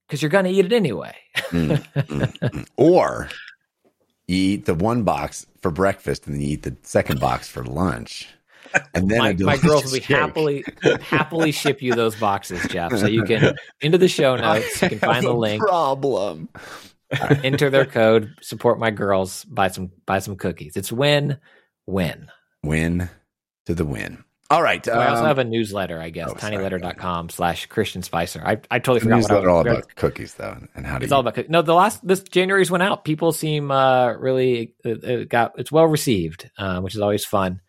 because 0.07 0.23
you're 0.23 0.31
gonna 0.31 0.49
eat 0.49 0.65
it 0.65 0.73
anyway. 0.73 1.15
Mm, 1.51 1.77
mm, 1.77 2.39
mm. 2.39 2.69
Or 2.77 3.28
you 4.27 4.36
eat 4.36 4.65
the 4.65 4.74
one 4.74 5.03
box 5.03 5.47
for 5.61 5.70
breakfast 5.70 6.27
and 6.27 6.35
then 6.35 6.43
you 6.43 6.49
eat 6.51 6.62
the 6.62 6.77
second 6.82 7.20
box 7.20 7.49
for 7.49 7.65
lunch. 7.65 8.28
And 8.95 9.11
then 9.11 9.19
my, 9.19 9.32
my 9.32 9.57
girls 9.57 9.90
will 9.90 10.01
happily 10.03 10.65
happily 11.01 11.53
ship 11.53 11.81
you 11.81 11.95
those 11.95 12.16
boxes, 12.16 12.62
Jeff. 12.69 12.97
So 12.97 13.07
you 13.07 13.24
can 13.24 13.55
into 13.81 13.99
the 13.99 14.09
show 14.09 14.36
notes. 14.36 14.82
You 14.82 14.90
can 14.90 14.99
find 14.99 15.24
the 15.24 15.32
link. 15.32 15.62
Problem. 15.62 16.49
enter 17.43 17.70
their 17.70 17.86
code, 17.86 18.35
support 18.43 18.78
my 18.78 18.90
girls, 18.90 19.45
buy 19.45 19.69
some 19.69 19.90
buy 20.05 20.19
some 20.19 20.36
cookies. 20.36 20.77
It's 20.77 20.93
win 20.93 21.39
win. 21.86 22.31
Win 22.62 23.09
to 23.66 23.74
the 23.74 23.86
win. 23.86 24.24
All 24.50 24.62
right. 24.62 24.86
I 24.88 25.08
also 25.08 25.22
um, 25.22 25.28
have 25.28 25.38
a 25.38 25.44
newsletter, 25.44 26.00
I 26.00 26.08
guess, 26.08 26.30
oh, 26.30 26.34
tinyletter.com 26.34 27.28
slash 27.28 27.66
Christian 27.66 28.02
Spicer. 28.02 28.42
I, 28.42 28.58
I 28.70 28.78
totally 28.78 29.00
forgot 29.00 29.16
newsletter 29.16 29.50
all 29.50 29.60
about 29.60 29.94
cookies 29.94 30.34
though, 30.34 30.56
and 30.74 30.86
how 30.86 30.98
to 30.98 31.04
It's 31.04 31.12
all 31.12 31.20
about 31.20 31.34
cookies. 31.34 31.50
No, 31.50 31.60
the 31.60 31.74
last 31.74 32.06
this 32.06 32.22
January's 32.22 32.70
went 32.70 32.82
out. 32.82 33.04
People 33.04 33.32
seem 33.32 33.70
uh, 33.70 34.14
really 34.14 34.74
it, 34.84 35.04
it 35.04 35.28
got 35.28 35.52
it's 35.58 35.70
well 35.70 35.86
received, 35.86 36.50
uh, 36.56 36.80
which 36.80 36.94
is 36.94 37.00
always 37.00 37.26
fun. 37.26 37.60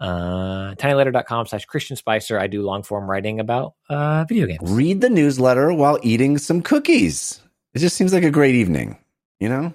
Uh, 0.00 0.74
tinyletter.com 0.74 1.46
slash 1.46 1.64
Christian 1.64 1.96
Spicer. 1.96 2.38
I 2.38 2.46
do 2.46 2.62
long 2.62 2.82
form 2.82 3.10
writing 3.10 3.40
about 3.40 3.74
uh, 3.88 4.24
video 4.28 4.46
games. 4.46 4.60
Read 4.62 5.00
the 5.00 5.10
newsletter 5.10 5.72
while 5.72 5.98
eating 6.02 6.36
some 6.36 6.60
cookies. 6.60 7.40
It 7.72 7.78
just 7.78 7.96
seems 7.96 8.12
like 8.12 8.22
a 8.22 8.30
great 8.30 8.54
evening. 8.54 8.98
You 9.40 9.48
know, 9.48 9.74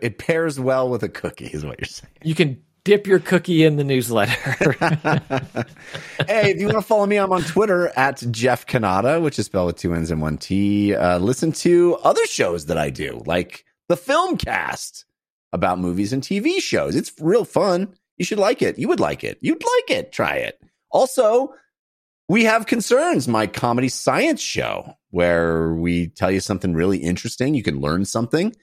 it 0.00 0.18
pairs 0.18 0.60
well 0.60 0.88
with 0.88 1.02
a 1.02 1.08
cookie, 1.08 1.46
is 1.46 1.64
what 1.64 1.80
you're 1.80 1.86
saying. 1.86 2.12
You 2.22 2.34
can 2.34 2.62
dip 2.84 3.06
your 3.06 3.18
cookie 3.18 3.64
in 3.64 3.76
the 3.76 3.84
newsletter. 3.84 4.72
hey, 6.26 6.50
if 6.50 6.60
you 6.60 6.66
want 6.66 6.78
to 6.78 6.82
follow 6.82 7.06
me, 7.06 7.16
I'm 7.16 7.32
on 7.32 7.42
Twitter 7.42 7.92
at 7.96 8.22
Jeff 8.30 8.66
Cannata, 8.66 9.22
which 9.22 9.38
is 9.38 9.46
spelled 9.46 9.66
with 9.66 9.76
two 9.76 9.94
N's 9.94 10.10
and 10.10 10.20
one 10.20 10.38
T. 10.38 10.94
Uh, 10.94 11.18
listen 11.18 11.52
to 11.52 11.96
other 12.02 12.24
shows 12.26 12.66
that 12.66 12.78
I 12.78 12.90
do, 12.90 13.22
like 13.26 13.64
the 13.88 13.96
film 13.96 14.36
cast 14.36 15.04
about 15.52 15.78
movies 15.78 16.12
and 16.12 16.22
TV 16.22 16.60
shows. 16.60 16.96
It's 16.96 17.12
real 17.20 17.44
fun. 17.44 17.94
You 18.16 18.24
should 18.24 18.38
like 18.38 18.62
it. 18.62 18.78
You 18.78 18.88
would 18.88 19.00
like 19.00 19.24
it. 19.24 19.38
You'd 19.40 19.62
like 19.62 19.98
it. 19.98 20.12
Try 20.12 20.36
it. 20.36 20.58
Also, 20.90 21.54
we 22.28 22.44
have 22.44 22.66
concerns, 22.66 23.28
my 23.28 23.46
comedy 23.46 23.88
science 23.88 24.40
show, 24.40 24.96
where 25.10 25.74
we 25.74 26.08
tell 26.08 26.30
you 26.30 26.40
something 26.40 26.74
really 26.74 26.98
interesting. 26.98 27.54
You 27.54 27.62
can 27.62 27.80
learn 27.80 28.04
something 28.04 28.54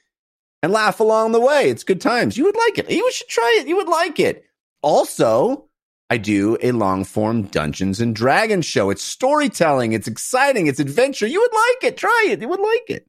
and 0.61 0.71
laugh 0.71 0.99
along 0.99 1.31
the 1.31 1.39
way. 1.39 1.69
It's 1.69 1.83
good 1.83 2.01
times. 2.01 2.37
You 2.37 2.45
would 2.45 2.55
like 2.55 2.77
it. 2.77 2.91
You 2.91 3.11
should 3.11 3.27
try 3.27 3.57
it. 3.59 3.67
You 3.67 3.75
would 3.77 3.87
like 3.87 4.19
it. 4.19 4.45
Also, 4.81 5.69
I 6.09 6.17
do 6.17 6.57
a 6.61 6.71
long 6.71 7.03
form 7.03 7.43
Dungeons 7.43 8.01
and 8.01 8.15
Dragons 8.15 8.65
show. 8.65 8.89
It's 8.89 9.03
storytelling, 9.03 9.93
it's 9.93 10.07
exciting, 10.07 10.67
it's 10.67 10.79
adventure. 10.79 11.27
You 11.27 11.39
would 11.39 11.53
like 11.53 11.91
it. 11.91 11.97
Try 11.97 12.27
it. 12.29 12.41
You 12.41 12.49
would 12.49 12.59
like 12.59 12.89
it. 12.89 13.07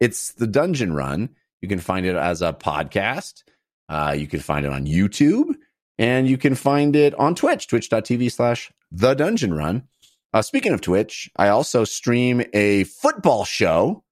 It's 0.00 0.32
the 0.32 0.46
Dungeon 0.46 0.92
Run. 0.92 1.30
You 1.60 1.68
can 1.68 1.78
find 1.78 2.04
it 2.04 2.16
as 2.16 2.42
a 2.42 2.52
podcast. 2.52 3.44
Uh, 3.88 4.14
you 4.16 4.26
can 4.26 4.40
find 4.40 4.66
it 4.66 4.72
on 4.72 4.86
YouTube 4.86 5.54
and 5.98 6.28
you 6.28 6.36
can 6.38 6.54
find 6.54 6.96
it 6.96 7.14
on 7.14 7.34
Twitch, 7.34 7.68
twitch.tv 7.68 8.32
slash 8.32 8.72
the 8.90 9.14
dungeon 9.14 9.54
run. 9.54 9.84
Uh, 10.32 10.42
speaking 10.42 10.72
of 10.72 10.80
Twitch, 10.80 11.30
I 11.36 11.48
also 11.48 11.84
stream 11.84 12.42
a 12.52 12.84
football 12.84 13.44
show. 13.44 14.02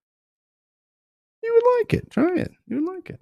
You 1.42 1.54
would 1.54 1.78
like 1.78 1.94
it. 1.94 2.10
Try 2.10 2.36
it. 2.36 2.52
You 2.66 2.82
would 2.82 2.94
like 2.94 3.10
it. 3.10 3.20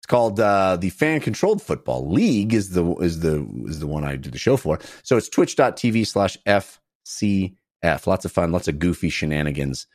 It's 0.00 0.06
called 0.06 0.38
uh, 0.38 0.76
the 0.76 0.90
Fan 0.90 1.20
Controlled 1.20 1.60
Football 1.60 2.08
League. 2.10 2.54
Is 2.54 2.70
the 2.70 2.94
is 2.96 3.20
the 3.20 3.44
is 3.66 3.80
the 3.80 3.86
one 3.86 4.04
I 4.04 4.16
do 4.16 4.30
the 4.30 4.38
show 4.38 4.56
for. 4.56 4.78
So 5.02 5.16
it's 5.16 5.28
twitch.tv 5.28 6.06
slash 6.06 6.36
FCF. 6.46 8.06
Lots 8.06 8.24
of 8.24 8.32
fun, 8.32 8.52
lots 8.52 8.68
of 8.68 8.78
goofy 8.78 9.10
shenanigans 9.10 9.86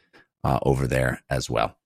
uh, 0.43 0.59
over 0.63 0.87
there 0.87 1.23
as 1.29 1.49
well. 1.49 1.77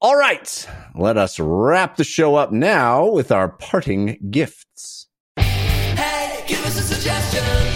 All 0.00 0.16
right, 0.16 0.68
let 0.94 1.16
us 1.16 1.38
wrap 1.38 1.96
the 1.96 2.04
show 2.04 2.36
up 2.36 2.52
now 2.52 3.06
with 3.06 3.32
our 3.32 3.48
parting 3.48 4.18
gifts. 4.30 5.06
Hey, 5.36 6.44
give 6.46 6.64
us 6.64 6.78
a 6.78 6.82
suggestion 6.82 7.75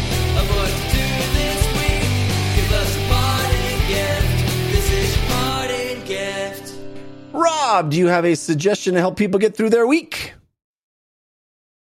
Rob, 7.71 7.93
do 7.93 7.99
you 7.99 8.09
have 8.09 8.25
a 8.25 8.35
suggestion 8.35 8.95
to 8.95 9.01
help 9.01 9.17
people 9.17 9.39
get 9.39 9.57
through 9.57 9.71
their 9.71 9.87
week? 9.87 10.35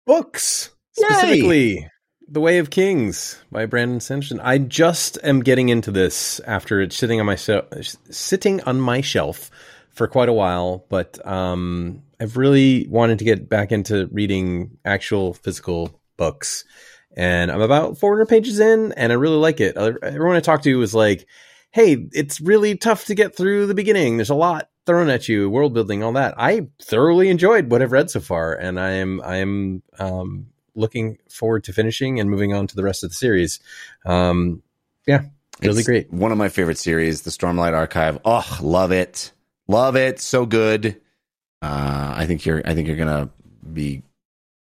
Books. 0.06 0.70
Yay! 0.96 1.04
Specifically, 1.08 1.88
The 2.28 2.40
Way 2.40 2.58
of 2.58 2.70
Kings 2.70 3.42
by 3.50 3.66
Brandon 3.66 3.98
Sanderson. 3.98 4.38
I 4.38 4.58
just 4.58 5.18
am 5.24 5.40
getting 5.40 5.68
into 5.68 5.90
this 5.90 6.38
after 6.46 6.80
it's 6.80 6.96
sitting 6.96 7.18
on 7.18 7.26
my 7.26 7.34
shelf, 7.34 7.64
sitting 8.08 8.62
on 8.62 8.80
my 8.80 9.00
shelf 9.00 9.50
for 9.90 10.06
quite 10.06 10.28
a 10.28 10.32
while, 10.32 10.86
but 10.90 11.26
um, 11.26 12.04
I've 12.20 12.36
really 12.36 12.86
wanted 12.88 13.18
to 13.18 13.24
get 13.24 13.48
back 13.48 13.72
into 13.72 14.08
reading 14.12 14.78
actual 14.84 15.34
physical 15.34 16.00
books. 16.16 16.64
And 17.16 17.50
I'm 17.50 17.62
about 17.62 17.98
400 17.98 18.26
pages 18.26 18.60
in, 18.60 18.92
and 18.92 19.10
I 19.10 19.16
really 19.16 19.38
like 19.38 19.58
it. 19.58 19.76
Everyone 19.76 20.36
I 20.36 20.40
talked 20.40 20.62
to 20.64 20.78
was 20.78 20.94
like, 20.94 21.26
"Hey, 21.72 22.06
it's 22.12 22.40
really 22.40 22.76
tough 22.76 23.06
to 23.06 23.16
get 23.16 23.34
through 23.34 23.66
the 23.66 23.74
beginning. 23.74 24.18
There's 24.18 24.30
a 24.30 24.36
lot 24.36 24.69
thrown 24.86 25.08
at 25.08 25.28
you, 25.28 25.48
world 25.50 25.74
building, 25.74 26.02
all 26.02 26.12
that." 26.12 26.34
I 26.36 26.68
thoroughly 26.80 27.28
enjoyed 27.28 27.70
what 27.70 27.82
I've 27.82 27.92
read 27.92 28.10
so 28.10 28.20
far, 28.20 28.54
and 28.54 28.78
I 28.78 28.90
am 28.92 29.20
I 29.22 29.36
am 29.36 29.82
um, 29.98 30.46
looking 30.74 31.18
forward 31.28 31.64
to 31.64 31.72
finishing 31.72 32.20
and 32.20 32.30
moving 32.30 32.54
on 32.54 32.66
to 32.68 32.76
the 32.76 32.82
rest 32.82 33.04
of 33.04 33.10
the 33.10 33.14
series. 33.14 33.60
Um, 34.04 34.62
yeah, 35.06 35.22
really 35.62 35.78
It's 35.78 35.86
great. 35.86 36.12
One 36.12 36.32
of 36.32 36.38
my 36.38 36.48
favorite 36.48 36.78
series, 36.78 37.22
the 37.22 37.30
Stormlight 37.30 37.74
Archive. 37.74 38.18
Oh, 38.24 38.58
love 38.62 38.92
it, 38.92 39.32
love 39.68 39.96
it, 39.96 40.20
so 40.20 40.46
good. 40.46 41.00
Uh, 41.62 42.14
I 42.16 42.26
think 42.26 42.46
you're, 42.46 42.62
I 42.64 42.74
think 42.74 42.88
you're 42.88 42.96
gonna 42.96 43.30
be 43.72 44.02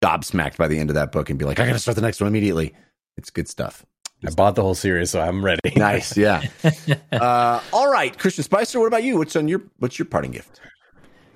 gobsmacked 0.02 0.56
by 0.56 0.68
the 0.68 0.78
end 0.78 0.90
of 0.90 0.94
that 0.94 1.12
book 1.12 1.30
and 1.30 1.38
be 1.38 1.44
like, 1.44 1.60
I 1.60 1.66
gotta 1.66 1.78
start 1.78 1.94
the 1.94 2.02
next 2.02 2.20
one 2.20 2.28
immediately. 2.28 2.74
It's 3.16 3.30
good 3.30 3.48
stuff. 3.48 3.84
I 4.24 4.30
bought 4.30 4.54
the 4.54 4.62
whole 4.62 4.74
series, 4.74 5.10
so 5.10 5.20
I'm 5.20 5.44
ready. 5.44 5.60
Nice, 5.76 6.16
yeah. 6.16 6.42
uh, 7.12 7.60
all 7.72 7.90
right, 7.90 8.16
Christian 8.16 8.44
Spicer, 8.44 8.78
what 8.78 8.86
about 8.86 9.02
you? 9.02 9.18
What's 9.18 9.34
on 9.34 9.48
your, 9.48 9.62
what's 9.78 9.98
your 9.98 10.06
parting 10.06 10.30
gift? 10.30 10.60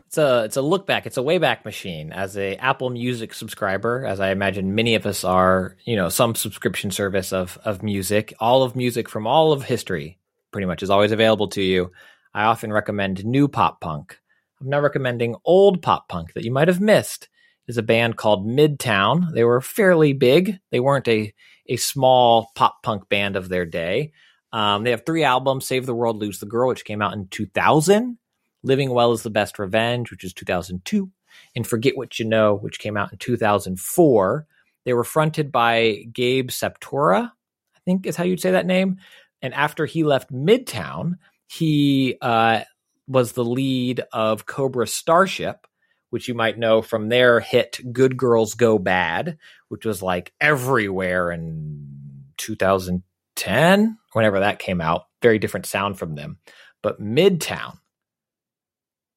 It's 0.06 0.18
a 0.18 0.44
it's 0.44 0.56
a 0.56 0.62
look 0.62 0.86
back. 0.86 1.04
It's 1.04 1.16
a 1.16 1.22
way 1.22 1.38
back 1.38 1.64
machine. 1.64 2.12
As 2.12 2.36
a 2.38 2.54
Apple 2.56 2.90
Music 2.90 3.34
subscriber, 3.34 4.06
as 4.06 4.20
I 4.20 4.30
imagine 4.30 4.76
many 4.76 4.94
of 4.94 5.04
us 5.04 5.24
are, 5.24 5.76
you 5.84 5.96
know, 5.96 6.08
some 6.08 6.36
subscription 6.36 6.92
service 6.92 7.32
of 7.32 7.58
of 7.64 7.82
music, 7.82 8.32
all 8.38 8.62
of 8.62 8.76
music 8.76 9.08
from 9.08 9.26
all 9.26 9.52
of 9.52 9.64
history, 9.64 10.18
pretty 10.52 10.66
much 10.66 10.82
is 10.84 10.90
always 10.90 11.10
available 11.10 11.48
to 11.48 11.62
you. 11.62 11.90
I 12.32 12.44
often 12.44 12.72
recommend 12.72 13.24
new 13.24 13.48
pop 13.48 13.80
punk. 13.80 14.18
I'm 14.60 14.68
now 14.68 14.80
recommending 14.80 15.34
old 15.44 15.82
pop 15.82 16.08
punk 16.08 16.34
that 16.34 16.44
you 16.44 16.52
might 16.52 16.68
have 16.68 16.80
missed. 16.80 17.28
Is 17.66 17.78
a 17.78 17.82
band 17.82 18.16
called 18.16 18.46
Midtown. 18.46 19.32
They 19.34 19.42
were 19.42 19.60
fairly 19.60 20.12
big. 20.12 20.60
They 20.70 20.78
weren't 20.78 21.08
a 21.08 21.34
a 21.68 21.76
small 21.76 22.50
pop 22.54 22.82
punk 22.82 23.08
band 23.08 23.36
of 23.36 23.48
their 23.48 23.66
day. 23.66 24.12
Um, 24.52 24.84
they 24.84 24.90
have 24.90 25.04
three 25.04 25.24
albums: 25.24 25.66
"Save 25.66 25.86
the 25.86 25.94
World, 25.94 26.16
Lose 26.16 26.40
the 26.40 26.46
Girl," 26.46 26.68
which 26.68 26.84
came 26.84 27.02
out 27.02 27.14
in 27.14 27.28
2000. 27.28 28.18
Living 28.62 28.90
Well 28.90 29.12
is 29.12 29.22
the 29.22 29.30
Best 29.30 29.58
Revenge, 29.58 30.10
which 30.10 30.24
is 30.24 30.32
2002, 30.32 31.10
and 31.54 31.66
Forget 31.66 31.96
What 31.96 32.18
You 32.18 32.24
Know, 32.24 32.56
which 32.56 32.78
came 32.78 32.96
out 32.96 33.12
in 33.12 33.18
2004. 33.18 34.46
They 34.84 34.92
were 34.92 35.04
fronted 35.04 35.52
by 35.52 36.04
Gabe 36.12 36.50
Saporta, 36.50 37.30
I 37.30 37.78
think 37.84 38.06
is 38.06 38.16
how 38.16 38.24
you'd 38.24 38.40
say 38.40 38.52
that 38.52 38.66
name. 38.66 38.98
And 39.42 39.54
after 39.54 39.86
he 39.86 40.04
left 40.04 40.32
Midtown, 40.32 41.14
he 41.46 42.16
uh, 42.20 42.62
was 43.06 43.32
the 43.32 43.44
lead 43.44 44.02
of 44.12 44.46
Cobra 44.46 44.86
Starship, 44.86 45.66
which 46.10 46.28
you 46.28 46.34
might 46.34 46.58
know 46.58 46.82
from 46.82 47.08
their 47.08 47.40
hit 47.40 47.80
Good 47.92 48.16
Girls 48.16 48.54
Go 48.54 48.78
Bad, 48.78 49.38
which 49.68 49.84
was 49.84 50.02
like 50.02 50.32
everywhere 50.40 51.30
in 51.30 52.24
2010, 52.36 53.98
whenever 54.12 54.40
that 54.40 54.58
came 54.58 54.80
out. 54.80 55.06
Very 55.22 55.38
different 55.38 55.66
sound 55.66 55.98
from 55.98 56.14
them. 56.14 56.38
But 56.82 57.00
Midtown, 57.00 57.78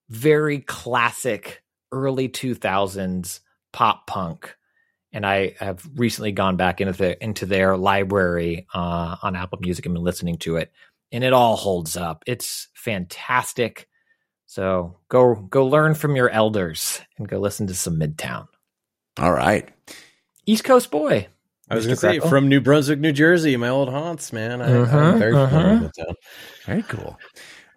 very 0.10 0.60
classic 0.60 1.64
early 1.92 2.30
2000s 2.30 3.40
pop 3.72 4.08
punk 4.08 4.56
and 5.12 5.26
i 5.26 5.54
have 5.60 5.88
recently 5.96 6.32
gone 6.32 6.56
back 6.56 6.82
into 6.82 6.94
the, 6.94 7.24
into 7.24 7.46
their 7.46 7.78
library 7.78 8.68
uh, 8.74 9.16
on 9.22 9.36
apple 9.36 9.60
music 9.62 9.86
and 9.86 9.96
been 9.96 10.04
listening 10.04 10.38
to 10.38 10.58
it 10.58 10.72
and 11.12 11.24
it 11.24 11.34
all 11.34 11.56
holds 11.56 11.96
up 11.96 12.24
it's 12.28 12.68
fantastic 12.74 13.88
so 14.50 14.98
go 15.10 15.36
go 15.36 15.64
learn 15.64 15.94
from 15.94 16.16
your 16.16 16.30
elders 16.30 17.00
and 17.20 17.28
go 17.30 17.38
listen 17.40 17.68
to 17.68 17.76
some 17.76 18.00
midtown 18.00 18.48
All 19.20 19.32
right. 19.32 19.70
east 20.48 20.64
coast 20.64 20.90
boy 20.90 21.28
I 21.70 21.76
was 21.76 21.86
going 21.86 21.96
to 21.96 22.02
say 22.02 22.20
from 22.20 22.50
New 22.50 22.62
Brunswick, 22.62 22.98
New 22.98 23.12
Jersey, 23.12 23.56
my 23.56 23.70
old 23.70 23.90
haunts, 23.90 24.34
man. 24.34 24.60
I, 24.60 24.82
I'm 24.82 25.20
very 25.20 25.34
familiar 25.34 25.74
with 25.74 25.94
that 25.94 26.04
town. 26.04 26.16
Very 26.66 26.82
cool. 26.82 27.16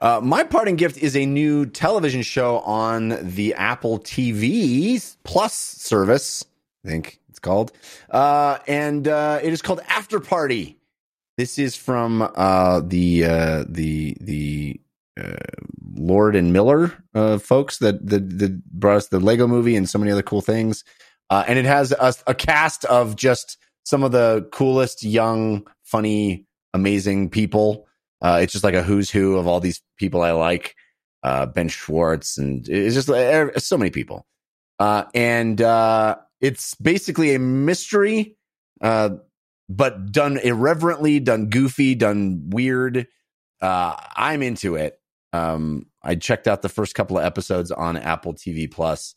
Uh, 0.01 0.19
my 0.23 0.43
parting 0.43 0.77
gift 0.77 0.97
is 0.97 1.15
a 1.15 1.27
new 1.27 1.66
television 1.66 2.23
show 2.23 2.61
on 2.61 3.19
the 3.20 3.53
Apple 3.53 3.99
TV 3.99 5.15
Plus 5.24 5.53
service. 5.53 6.43
I 6.86 6.89
think 6.89 7.20
it's 7.28 7.39
called, 7.39 7.73
uh, 8.11 8.59
and 8.66 9.07
uh, 9.07 9.40
it 9.43 9.53
is 9.53 9.61
called 9.61 9.81
After 9.86 10.20
Party. 10.20 10.78
This 11.36 11.59
is 11.59 11.77
from 11.77 12.23
uh, 12.35 12.81
the 12.81 13.24
uh, 13.24 13.65
the 13.69 14.16
the 14.20 14.81
Lord 15.94 16.36
and 16.36 16.52
Miller 16.52 16.93
uh, 17.14 17.39
folks 17.39 17.78
that, 17.78 18.06
that 18.06 18.39
that 18.39 18.64
brought 18.66 18.97
us 18.97 19.09
the 19.09 19.20
Lego 19.20 19.47
Movie 19.47 19.76
and 19.76 19.89
so 19.89 19.98
many 19.98 20.10
other 20.10 20.22
cool 20.22 20.40
things, 20.40 20.84
uh, 21.30 21.44
and 21.47 21.59
it 21.59 21.64
has 21.64 21.93
a, 21.93 22.14
a 22.26 22.34
cast 22.34 22.84
of 22.86 23.16
just 23.16 23.59
some 23.84 24.02
of 24.02 24.12
the 24.12 24.48
coolest 24.52 25.02
young, 25.02 25.66
funny, 25.82 26.47
amazing 26.72 27.28
people. 27.30 27.86
Uh, 28.20 28.39
it's 28.40 28.52
just 28.52 28.64
like 28.64 28.74
a 28.74 28.82
who's 28.82 29.10
who 29.10 29.36
of 29.36 29.47
all 29.47 29.60
these 29.60 29.82
people 29.98 30.22
I 30.22 30.30
like. 30.32 30.74
Uh, 31.24 31.47
ben 31.47 31.68
Schwartz, 31.68 32.36
and 32.36 32.68
it's 32.68 32.94
just 32.94 33.09
uh, 33.09 33.56
so 33.59 33.78
many 33.78 33.90
people. 33.90 34.26
Uh, 34.80 35.05
and 35.14 35.60
it's 36.40 36.74
basically 36.76 37.34
a 37.34 37.39
mystery, 37.39 38.36
but 38.80 40.12
done 40.12 40.39
irreverently, 40.39 41.20
done 41.20 41.48
goofy, 41.48 41.94
done 41.94 42.51
weird. 42.51 43.06
I'm 43.60 44.43
into 44.43 44.74
it. 44.74 44.98
Um, 45.32 45.86
I 46.02 46.14
checked 46.14 46.46
out 46.46 46.62
the 46.62 46.68
first 46.68 46.94
couple 46.94 47.18
of 47.18 47.24
episodes 47.24 47.70
on 47.70 47.96
Apple 47.96 48.34
TV 48.34 48.70
Plus, 48.70 49.14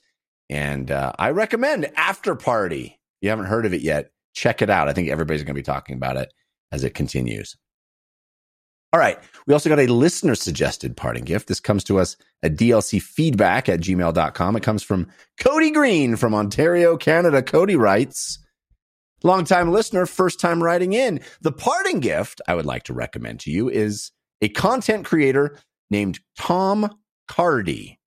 and 0.50 0.92
uh, 0.92 1.14
I 1.18 1.32
recommend 1.32 1.92
After 1.96 2.36
Party. 2.36 2.86
If 2.86 3.18
you 3.22 3.30
haven't 3.30 3.46
heard 3.46 3.66
of 3.66 3.74
it 3.74 3.82
yet, 3.82 4.12
check 4.34 4.62
it 4.62 4.70
out. 4.70 4.88
I 4.88 4.94
think 4.94 5.10
everybody's 5.10 5.44
going 5.44 5.56
to 5.56 5.60
be 5.60 5.64
talking 5.64 5.96
about 5.96 6.18
it 6.18 6.34
as 6.72 6.84
it 6.84 6.94
continues. 6.94 7.56
All 8.96 9.00
right. 9.00 9.20
We 9.46 9.54
also 9.54 9.68
got 9.68 9.80
a 9.80 9.88
listener 9.88 10.36
suggested 10.36 10.96
parting 10.96 11.26
gift. 11.26 11.50
This 11.50 11.60
comes 11.60 11.84
to 11.86 12.00
us 12.00 12.16
at 12.44 12.56
dlcfeedback 12.56 13.68
at 13.68 13.82
gmail.com. 13.82 14.56
It 14.56 14.64
comes 14.64 14.84
from 14.84 15.08
Cody 15.38 15.72
Green 15.72 16.16
from 16.16 16.34
Ontario, 16.34 16.96
Canada. 16.96 17.44
Cody 17.44 17.76
writes, 17.76 18.40
longtime 19.22 19.72
listener, 19.72 20.06
first 20.06 20.40
time 20.40 20.64
writing 20.64 20.94
in. 20.94 21.20
The 21.42 21.52
parting 21.52 22.00
gift 22.00 22.40
I 22.48 22.56
would 22.56 22.66
like 22.66 22.84
to 22.84 22.94
recommend 22.94 23.42
to 23.42 23.52
you 23.52 23.70
is 23.70 24.12
a 24.42 24.48
content 24.48 25.06
creator 25.06 25.58
named 25.90 26.20
Tom 26.38 26.96
Cardy. 27.30 27.98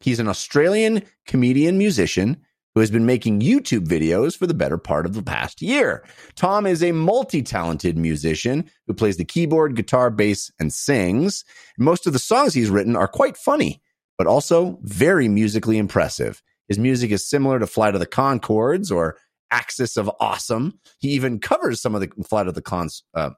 He's 0.00 0.20
an 0.20 0.28
Australian 0.28 1.02
comedian 1.26 1.78
musician 1.78 2.42
who 2.74 2.80
has 2.80 2.90
been 2.90 3.06
making 3.06 3.40
YouTube 3.40 3.86
videos 3.86 4.36
for 4.36 4.46
the 4.46 4.52
better 4.52 4.76
part 4.76 5.06
of 5.06 5.14
the 5.14 5.22
past 5.22 5.62
year. 5.62 6.04
Tom 6.34 6.66
is 6.66 6.82
a 6.82 6.92
multi 6.92 7.42
talented 7.42 7.96
musician 7.96 8.70
who 8.86 8.92
plays 8.92 9.16
the 9.16 9.24
keyboard, 9.24 9.74
guitar, 9.74 10.10
bass, 10.10 10.50
and 10.60 10.70
sings. 10.70 11.42
Most 11.78 12.06
of 12.06 12.12
the 12.12 12.18
songs 12.18 12.52
he's 12.52 12.68
written 12.68 12.94
are 12.94 13.08
quite 13.08 13.38
funny, 13.38 13.80
but 14.18 14.26
also 14.26 14.78
very 14.82 15.26
musically 15.26 15.78
impressive. 15.78 16.42
His 16.68 16.78
music 16.78 17.10
is 17.10 17.26
similar 17.26 17.58
to 17.58 17.66
Flight 17.66 17.94
of 17.94 18.00
the 18.00 18.06
Conchords 18.06 18.94
or 18.94 19.16
Axis 19.50 19.96
of 19.96 20.10
Awesome. 20.20 20.78
He 20.98 21.08
even 21.12 21.38
covers 21.38 21.80
some 21.80 21.94
of 21.94 22.02
the 22.02 22.10
Flight 22.24 22.46
of 22.46 22.54
the 22.54 22.62
Cons. 22.62 23.02
Uh, 23.14 23.30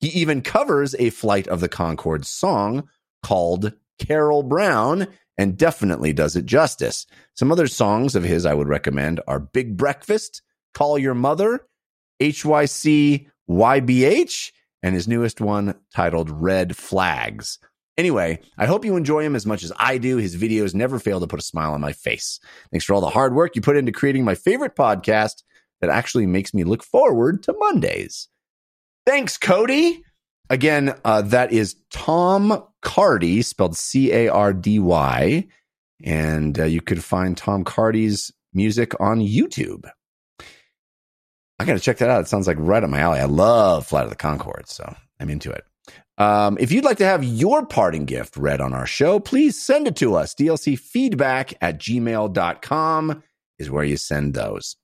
he 0.00 0.08
even 0.08 0.42
covers 0.42 0.94
a 0.98 1.08
Flight 1.08 1.48
of 1.48 1.60
the 1.60 1.70
Conchords 1.70 2.26
song 2.26 2.86
called 3.24 3.72
Carol 3.98 4.42
Brown 4.44 5.08
and 5.36 5.56
definitely 5.56 6.12
does 6.12 6.36
it 6.36 6.46
justice. 6.46 7.06
Some 7.34 7.50
other 7.50 7.66
songs 7.66 8.14
of 8.14 8.22
his 8.22 8.46
I 8.46 8.54
would 8.54 8.68
recommend 8.68 9.20
are 9.26 9.40
Big 9.40 9.76
Breakfast, 9.76 10.42
Call 10.74 10.98
Your 10.98 11.14
Mother, 11.14 11.66
HYC 12.20 13.26
YBH, 13.50 14.52
and 14.82 14.94
his 14.94 15.08
newest 15.08 15.40
one 15.40 15.74
titled 15.92 16.30
Red 16.30 16.76
Flags. 16.76 17.58
Anyway, 17.96 18.40
I 18.58 18.66
hope 18.66 18.84
you 18.84 18.96
enjoy 18.96 19.22
him 19.22 19.34
as 19.34 19.46
much 19.46 19.62
as 19.62 19.72
I 19.78 19.98
do. 19.98 20.18
His 20.18 20.36
videos 20.36 20.74
never 20.74 20.98
fail 20.98 21.20
to 21.20 21.26
put 21.26 21.40
a 21.40 21.44
smile 21.44 21.72
on 21.72 21.80
my 21.80 21.92
face. 21.92 22.38
Thanks 22.70 22.84
for 22.84 22.94
all 22.94 23.00
the 23.00 23.08
hard 23.08 23.34
work 23.34 23.56
you 23.56 23.62
put 23.62 23.76
into 23.76 23.92
creating 23.92 24.24
my 24.24 24.34
favorite 24.34 24.76
podcast 24.76 25.42
that 25.80 25.90
actually 25.90 26.26
makes 26.26 26.52
me 26.52 26.64
look 26.64 26.84
forward 26.84 27.42
to 27.44 27.54
Mondays. 27.58 28.28
Thanks, 29.06 29.38
Cody. 29.38 30.03
Again, 30.50 30.94
uh, 31.04 31.22
that 31.22 31.52
is 31.52 31.76
Tom 31.90 32.62
Cardy, 32.82 33.44
spelled 33.44 33.76
C 33.76 34.12
A 34.12 34.28
R 34.28 34.52
D 34.52 34.78
Y. 34.78 35.46
And 36.02 36.58
uh, 36.58 36.64
you 36.64 36.80
could 36.80 37.02
find 37.02 37.36
Tom 37.36 37.64
Cardy's 37.64 38.32
music 38.52 38.98
on 39.00 39.20
YouTube. 39.20 39.88
I 41.58 41.64
got 41.64 41.74
to 41.74 41.80
check 41.80 41.98
that 41.98 42.10
out. 42.10 42.20
It 42.22 42.28
sounds 42.28 42.46
like 42.46 42.56
right 42.58 42.82
up 42.82 42.90
my 42.90 43.00
alley. 43.00 43.20
I 43.20 43.24
love 43.24 43.86
Flight 43.86 44.04
of 44.04 44.10
the 44.10 44.16
Conchords, 44.16 44.68
so 44.68 44.94
I'm 45.20 45.30
into 45.30 45.50
it. 45.50 45.64
Um, 46.18 46.56
if 46.60 46.70
you'd 46.70 46.84
like 46.84 46.98
to 46.98 47.06
have 47.06 47.24
your 47.24 47.66
parting 47.66 48.04
gift 48.04 48.36
read 48.36 48.60
on 48.60 48.72
our 48.72 48.86
show, 48.86 49.18
please 49.18 49.60
send 49.60 49.88
it 49.88 49.96
to 49.96 50.14
us. 50.14 50.34
DLC 50.34 50.78
feedback 50.78 51.54
at 51.60 51.78
gmail.com 51.78 53.22
is 53.58 53.70
where 53.70 53.84
you 53.84 53.96
send 53.96 54.34
those. 54.34 54.76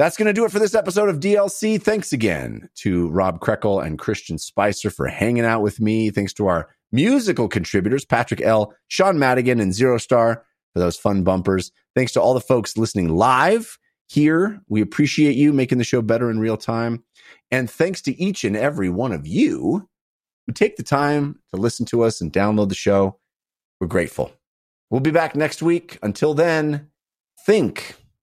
That's 0.00 0.16
going 0.16 0.28
to 0.28 0.32
do 0.32 0.46
it 0.46 0.50
for 0.50 0.58
this 0.58 0.74
episode 0.74 1.10
of 1.10 1.20
DLC. 1.20 1.78
Thanks 1.78 2.10
again 2.10 2.70
to 2.76 3.10
Rob 3.10 3.38
Krekel 3.40 3.84
and 3.84 3.98
Christian 3.98 4.38
Spicer 4.38 4.88
for 4.88 5.06
hanging 5.06 5.44
out 5.44 5.60
with 5.60 5.78
me. 5.78 6.08
Thanks 6.08 6.32
to 6.32 6.46
our 6.46 6.70
musical 6.90 7.48
contributors, 7.48 8.06
Patrick 8.06 8.40
L., 8.40 8.72
Sean 8.88 9.18
Madigan, 9.18 9.60
and 9.60 9.74
Zero 9.74 9.98
Star 9.98 10.42
for 10.72 10.78
those 10.78 10.96
fun 10.96 11.22
bumpers. 11.22 11.70
Thanks 11.94 12.12
to 12.12 12.20
all 12.22 12.32
the 12.32 12.40
folks 12.40 12.78
listening 12.78 13.10
live 13.10 13.76
here. 14.08 14.62
We 14.70 14.80
appreciate 14.80 15.36
you 15.36 15.52
making 15.52 15.76
the 15.76 15.84
show 15.84 16.00
better 16.00 16.30
in 16.30 16.40
real 16.40 16.56
time. 16.56 17.04
And 17.50 17.70
thanks 17.70 18.00
to 18.00 18.18
each 18.18 18.42
and 18.42 18.56
every 18.56 18.88
one 18.88 19.12
of 19.12 19.26
you 19.26 19.86
who 20.46 20.54
take 20.54 20.76
the 20.76 20.82
time 20.82 21.40
to 21.50 21.60
listen 21.60 21.84
to 21.84 22.04
us 22.04 22.22
and 22.22 22.32
download 22.32 22.70
the 22.70 22.74
show. 22.74 23.18
We're 23.82 23.86
grateful. 23.86 24.32
We'll 24.88 25.00
be 25.00 25.10
back 25.10 25.36
next 25.36 25.60
week. 25.60 25.98
Until 26.02 26.32
then, 26.32 26.88
think 27.44 27.96